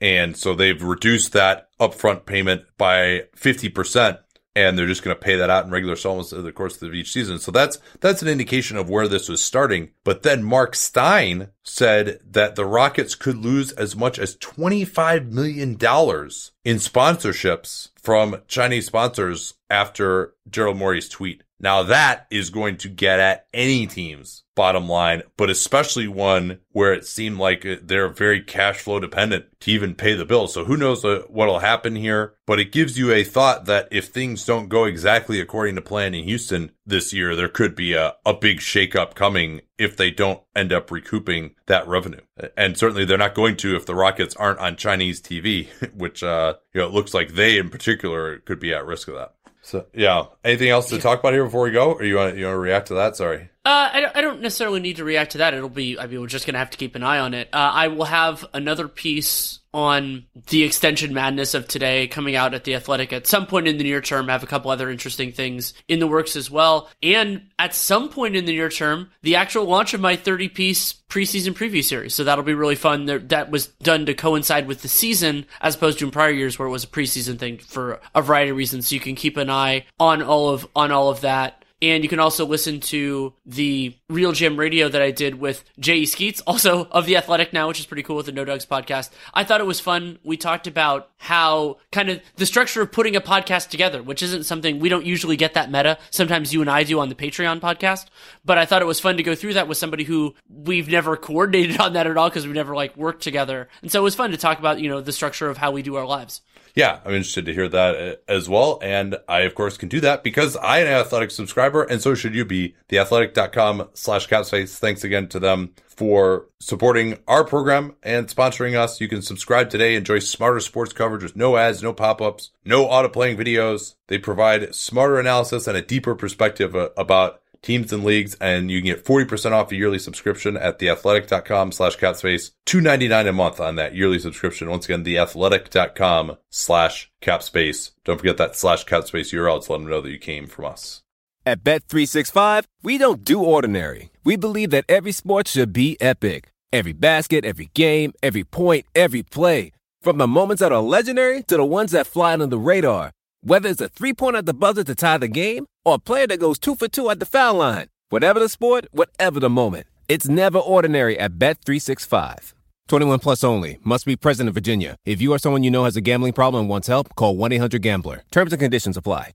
And 0.00 0.36
so 0.36 0.54
they've 0.54 0.82
reduced 0.82 1.32
that 1.32 1.68
upfront 1.78 2.24
payment 2.24 2.62
by 2.78 3.24
50% 3.36 4.18
and 4.56 4.76
they're 4.76 4.86
just 4.86 5.02
going 5.02 5.16
to 5.16 5.22
pay 5.22 5.36
that 5.36 5.50
out 5.50 5.64
in 5.64 5.70
regular 5.70 5.94
installments 5.94 6.32
over 6.32 6.42
the 6.42 6.52
course 6.52 6.80
of 6.82 6.94
each 6.94 7.12
season. 7.12 7.38
So 7.38 7.50
that's 7.50 7.78
that's 8.00 8.22
an 8.22 8.28
indication 8.28 8.76
of 8.76 8.90
where 8.90 9.08
this 9.08 9.28
was 9.28 9.42
starting. 9.42 9.90
But 10.04 10.22
then 10.22 10.42
Marc 10.42 10.74
Stein 10.74 11.48
said 11.62 12.20
that 12.28 12.56
the 12.56 12.64
Rockets 12.64 13.14
could 13.14 13.36
lose 13.36 13.72
as 13.72 13.94
much 13.94 14.18
as 14.18 14.36
$25 14.36 15.30
million 15.30 15.70
in 15.70 15.76
sponsorships 15.76 17.90
from 17.96 18.42
Chinese 18.48 18.86
sponsors 18.86 19.54
after 19.68 20.34
Daryl 20.48 20.76
Morey's 20.76 21.08
tweet. 21.08 21.42
Now 21.60 21.82
that 21.84 22.26
is 22.30 22.48
going 22.48 22.78
to 22.78 22.88
get 22.88 23.20
at 23.20 23.46
any 23.52 23.86
team's 23.86 24.44
bottom 24.56 24.88
line, 24.88 25.22
but 25.36 25.50
especially 25.50 26.08
one 26.08 26.58
where 26.72 26.92
it 26.92 27.06
seemed 27.06 27.38
like 27.38 27.66
they're 27.82 28.08
very 28.08 28.42
cash 28.42 28.78
flow 28.78 29.00
dependent 29.00 29.46
to 29.60 29.70
even 29.70 29.94
pay 29.94 30.14
the 30.14 30.24
bill. 30.24 30.48
So 30.48 30.64
who 30.64 30.76
knows 30.76 31.02
what'll 31.02 31.60
happen 31.60 31.96
here, 31.96 32.34
but 32.46 32.60
it 32.60 32.72
gives 32.72 32.98
you 32.98 33.12
a 33.12 33.24
thought 33.24 33.66
that 33.66 33.88
if 33.90 34.08
things 34.08 34.44
don't 34.44 34.68
go 34.68 34.84
exactly 34.84 35.40
according 35.40 35.76
to 35.76 35.82
plan 35.82 36.14
in 36.14 36.24
Houston 36.24 36.72
this 36.84 37.12
year, 37.12 37.36
there 37.36 37.48
could 37.48 37.74
be 37.74 37.94
a, 37.94 38.16
a 38.26 38.34
big 38.34 38.58
shakeup 38.58 39.14
coming 39.14 39.60
if 39.78 39.96
they 39.96 40.10
don't 40.10 40.42
end 40.54 40.72
up 40.72 40.90
recouping 40.90 41.54
that 41.66 41.88
revenue. 41.88 42.20
And 42.56 42.76
certainly 42.76 43.04
they're 43.06 43.16
not 43.16 43.34
going 43.34 43.56
to 43.58 43.76
if 43.76 43.86
the 43.86 43.94
Rockets 43.94 44.36
aren't 44.36 44.58
on 44.58 44.76
Chinese 44.76 45.22
TV, 45.22 45.68
which, 45.94 46.22
uh, 46.22 46.54
you 46.74 46.80
know, 46.80 46.86
it 46.86 46.92
looks 46.92 47.14
like 47.14 47.32
they 47.32 47.58
in 47.58 47.70
particular 47.70 48.38
could 48.40 48.60
be 48.60 48.74
at 48.74 48.84
risk 48.84 49.08
of 49.08 49.14
that. 49.14 49.34
So 49.62 49.86
yeah, 49.92 50.24
anything 50.44 50.70
else 50.70 50.88
to 50.90 50.98
talk 50.98 51.20
about 51.20 51.32
here 51.32 51.44
before 51.44 51.62
we 51.62 51.70
go, 51.70 51.92
or 51.92 52.04
you 52.04 52.16
want 52.16 52.36
you 52.36 52.46
want 52.46 52.54
to 52.54 52.58
react 52.58 52.88
to 52.88 52.94
that? 52.94 53.16
Sorry. 53.16 53.50
Uh, 53.62 53.90
I, 53.92 54.00
don't, 54.00 54.16
I 54.16 54.20
don't 54.22 54.40
necessarily 54.40 54.80
need 54.80 54.96
to 54.96 55.04
react 55.04 55.32
to 55.32 55.38
that. 55.38 55.52
It'll 55.52 55.68
be, 55.68 55.98
I 55.98 56.06
mean, 56.06 56.20
we're 56.20 56.28
just 56.28 56.46
going 56.46 56.54
to 56.54 56.60
have 56.60 56.70
to 56.70 56.78
keep 56.78 56.94
an 56.94 57.02
eye 57.02 57.18
on 57.18 57.34
it. 57.34 57.48
Uh, 57.52 57.58
I 57.58 57.88
will 57.88 58.06
have 58.06 58.46
another 58.54 58.88
piece 58.88 59.58
on 59.72 60.24
the 60.48 60.64
extension 60.64 61.12
madness 61.12 61.52
of 61.52 61.68
today 61.68 62.08
coming 62.08 62.34
out 62.34 62.54
at 62.54 62.64
the 62.64 62.74
Athletic 62.74 63.12
at 63.12 63.26
some 63.26 63.46
point 63.46 63.68
in 63.68 63.76
the 63.76 63.84
near 63.84 64.00
term. 64.00 64.28
I 64.28 64.32
have 64.32 64.42
a 64.42 64.46
couple 64.46 64.70
other 64.70 64.90
interesting 64.90 65.32
things 65.32 65.74
in 65.88 65.98
the 65.98 66.06
works 66.06 66.36
as 66.36 66.50
well. 66.50 66.88
And 67.02 67.42
at 67.58 67.74
some 67.74 68.08
point 68.08 68.34
in 68.34 68.46
the 68.46 68.52
near 68.52 68.70
term, 68.70 69.10
the 69.22 69.36
actual 69.36 69.66
launch 69.66 69.92
of 69.92 70.00
my 70.00 70.16
30 70.16 70.48
piece 70.48 70.94
preseason 71.10 71.52
preview 71.52 71.84
series. 71.84 72.14
So 72.14 72.24
that'll 72.24 72.44
be 72.44 72.54
really 72.54 72.76
fun. 72.76 73.04
That 73.28 73.50
was 73.50 73.66
done 73.66 74.06
to 74.06 74.14
coincide 74.14 74.66
with 74.66 74.80
the 74.80 74.88
season 74.88 75.44
as 75.60 75.74
opposed 75.74 75.98
to 75.98 76.06
in 76.06 76.10
prior 76.10 76.30
years 76.30 76.58
where 76.58 76.66
it 76.66 76.72
was 76.72 76.84
a 76.84 76.88
preseason 76.88 77.38
thing 77.38 77.58
for 77.58 78.00
a 78.14 78.22
variety 78.22 78.52
of 78.52 78.56
reasons. 78.56 78.88
So 78.88 78.94
you 78.94 79.00
can 79.00 79.16
keep 79.16 79.36
an 79.36 79.50
eye 79.50 79.84
on 80.00 80.22
all 80.22 80.48
of, 80.48 80.66
on 80.74 80.90
all 80.90 81.10
of 81.10 81.20
that 81.20 81.59
And 81.82 82.02
you 82.02 82.08
can 82.08 82.20
also 82.20 82.44
listen 82.44 82.80
to 82.80 83.32
the 83.46 83.96
RealGM 84.10 84.58
Radio 84.58 84.88
that 84.88 85.00
I 85.00 85.10
did 85.10 85.36
with 85.36 85.64
Jay 85.78 86.04
Skeets, 86.04 86.40
also 86.46 86.86
of 86.90 87.06
The 87.06 87.16
Athletic 87.16 87.52
now, 87.52 87.68
which 87.68 87.80
is 87.80 87.86
pretty 87.86 88.02
cool 88.02 88.16
with 88.16 88.26
the 88.26 88.32
No 88.32 88.44
Dunks 88.44 88.66
podcast. 88.66 89.10
I 89.32 89.44
thought 89.44 89.60
it 89.60 89.66
was 89.66 89.80
fun. 89.80 90.18
We 90.22 90.36
talked 90.36 90.66
about 90.66 91.10
how 91.16 91.78
kind 91.92 92.10
of 92.10 92.20
the 92.36 92.46
structure 92.46 92.82
of 92.82 92.92
putting 92.92 93.16
a 93.16 93.20
podcast 93.20 93.68
together, 93.68 94.02
which 94.02 94.22
isn't 94.22 94.44
something 94.44 94.78
we 94.78 94.88
don't 94.88 95.06
usually 95.06 95.36
get 95.36 95.54
that 95.54 95.70
meta. 95.70 95.98
Sometimes 96.10 96.52
you 96.52 96.60
and 96.60 96.70
I 96.70 96.84
do 96.84 97.00
on 97.00 97.08
the 97.08 97.14
Patreon 97.14 97.60
podcast, 97.60 98.06
but 98.44 98.58
I 98.58 98.66
thought 98.66 98.82
it 98.82 98.86
was 98.86 99.00
fun 99.00 99.16
to 99.16 99.22
go 99.22 99.34
through 99.34 99.54
that 99.54 99.68
with 99.68 99.78
somebody 99.78 100.04
who 100.04 100.34
we've 100.48 100.88
never 100.88 101.16
coordinated 101.16 101.80
on 101.80 101.94
that 101.94 102.06
at 102.06 102.16
all 102.16 102.28
because 102.28 102.46
we've 102.46 102.54
never 102.54 102.74
like 102.74 102.96
worked 102.96 103.22
together. 103.22 103.68
And 103.82 103.90
so 103.90 104.00
it 104.00 104.04
was 104.04 104.14
fun 104.14 104.32
to 104.32 104.36
talk 104.36 104.58
about, 104.58 104.80
you 104.80 104.88
know, 104.88 105.00
the 105.00 105.12
structure 105.12 105.48
of 105.48 105.56
how 105.56 105.70
we 105.70 105.82
do 105.82 105.96
our 105.96 106.06
lives. 106.06 106.42
Yeah, 106.80 107.00
I'm 107.04 107.12
interested 107.12 107.44
to 107.44 107.52
hear 107.52 107.68
that 107.68 107.94
uh, 107.94 108.14
as 108.26 108.48
well. 108.48 108.78
And 108.80 109.18
I, 109.28 109.40
of 109.40 109.54
course, 109.54 109.76
can 109.76 109.90
do 109.90 110.00
that 110.00 110.24
because 110.24 110.56
I 110.56 110.78
am 110.78 110.86
an 110.86 110.94
athletic 110.94 111.30
subscriber 111.30 111.82
and 111.82 112.00
so 112.00 112.14
should 112.14 112.34
you 112.34 112.46
be. 112.46 112.74
Theathletic.com 112.88 113.90
slash 113.92 114.26
capspace. 114.26 114.78
Thanks 114.78 115.04
again 115.04 115.28
to 115.28 115.38
them 115.38 115.74
for 115.86 116.46
supporting 116.58 117.18
our 117.28 117.44
program 117.44 117.96
and 118.02 118.28
sponsoring 118.28 118.76
us. 118.76 118.98
You 118.98 119.08
can 119.08 119.20
subscribe 119.20 119.68
today, 119.68 119.94
enjoy 119.94 120.20
smarter 120.20 120.60
sports 120.60 120.94
coverage 120.94 121.22
with 121.22 121.36
no 121.36 121.58
ads, 121.58 121.82
no 121.82 121.92
pop-ups, 121.92 122.50
no 122.64 122.86
auto-playing 122.86 123.36
videos. 123.36 123.96
They 124.06 124.16
provide 124.16 124.74
smarter 124.74 125.20
analysis 125.20 125.66
and 125.66 125.76
a 125.76 125.82
deeper 125.82 126.14
perspective 126.14 126.74
uh, 126.74 126.88
about 126.96 127.42
teams 127.62 127.92
and 127.92 128.04
leagues, 128.04 128.34
and 128.40 128.70
you 128.70 128.80
can 128.80 128.86
get 128.86 129.04
40% 129.04 129.52
off 129.52 129.72
a 129.72 129.76
yearly 129.76 129.98
subscription 129.98 130.56
at 130.56 130.78
theathletic.com 130.78 131.72
slash 131.72 131.96
capspace, 131.96 132.52
$2.99 132.66 133.28
a 133.28 133.32
month 133.32 133.60
on 133.60 133.76
that 133.76 133.94
yearly 133.94 134.18
subscription. 134.18 134.70
Once 134.70 134.86
again, 134.86 135.04
theathletic.com 135.04 136.36
slash 136.50 137.10
capspace. 137.22 137.92
Don't 138.04 138.18
forget 138.18 138.36
that 138.38 138.56
slash 138.56 138.84
capspace 138.84 139.32
URL 139.32 139.64
to 139.64 139.72
let 139.72 139.78
them 139.78 139.90
know 139.90 140.00
that 140.00 140.10
you 140.10 140.18
came 140.18 140.46
from 140.46 140.66
us. 140.66 141.02
At 141.46 141.64
Bet365, 141.64 142.64
we 142.82 142.98
don't 142.98 143.24
do 143.24 143.42
ordinary. 143.42 144.10
We 144.24 144.36
believe 144.36 144.70
that 144.70 144.84
every 144.88 145.12
sport 145.12 145.48
should 145.48 145.72
be 145.72 145.96
epic. 146.00 146.52
Every 146.72 146.92
basket, 146.92 147.44
every 147.44 147.70
game, 147.74 148.12
every 148.22 148.44
point, 148.44 148.86
every 148.94 149.22
play. 149.22 149.72
From 150.02 150.18
the 150.18 150.26
moments 150.26 150.60
that 150.60 150.70
are 150.70 150.82
legendary 150.82 151.42
to 151.44 151.56
the 151.56 151.64
ones 151.64 151.92
that 151.92 152.06
fly 152.06 152.34
under 152.34 152.46
the 152.46 152.58
radar. 152.58 153.12
Whether 153.42 153.70
it's 153.70 153.80
a 153.80 153.88
three 153.88 154.12
pointer 154.12 154.38
at 154.38 154.46
the 154.46 154.54
buzzer 154.54 154.84
to 154.84 154.94
tie 154.94 155.18
the 155.18 155.28
game 155.28 155.66
or 155.84 155.94
a 155.94 155.98
player 155.98 156.26
that 156.26 156.40
goes 156.40 156.58
two 156.58 156.74
for 156.74 156.88
two 156.88 157.10
at 157.10 157.20
the 157.20 157.26
foul 157.26 157.54
line. 157.54 157.88
Whatever 158.08 158.40
the 158.40 158.48
sport, 158.48 158.86
whatever 158.92 159.40
the 159.40 159.50
moment. 159.50 159.86
It's 160.08 160.28
never 160.28 160.58
ordinary 160.58 161.18
at 161.18 161.38
Bet365. 161.38 162.52
21 162.88 163.18
plus 163.20 163.44
only. 163.44 163.78
Must 163.84 164.04
be 164.04 164.16
present 164.16 164.48
in 164.48 164.52
Virginia. 164.52 164.96
If 165.04 165.20
you 165.22 165.32
or 165.32 165.38
someone 165.38 165.62
you 165.62 165.70
know 165.70 165.84
has 165.84 165.96
a 165.96 166.00
gambling 166.00 166.32
problem 166.32 166.62
and 166.62 166.70
wants 166.70 166.88
help, 166.88 167.14
call 167.14 167.36
1 167.36 167.52
800 167.52 167.82
Gambler. 167.82 168.22
Terms 168.30 168.52
and 168.52 168.60
conditions 168.60 168.96
apply. 168.96 169.32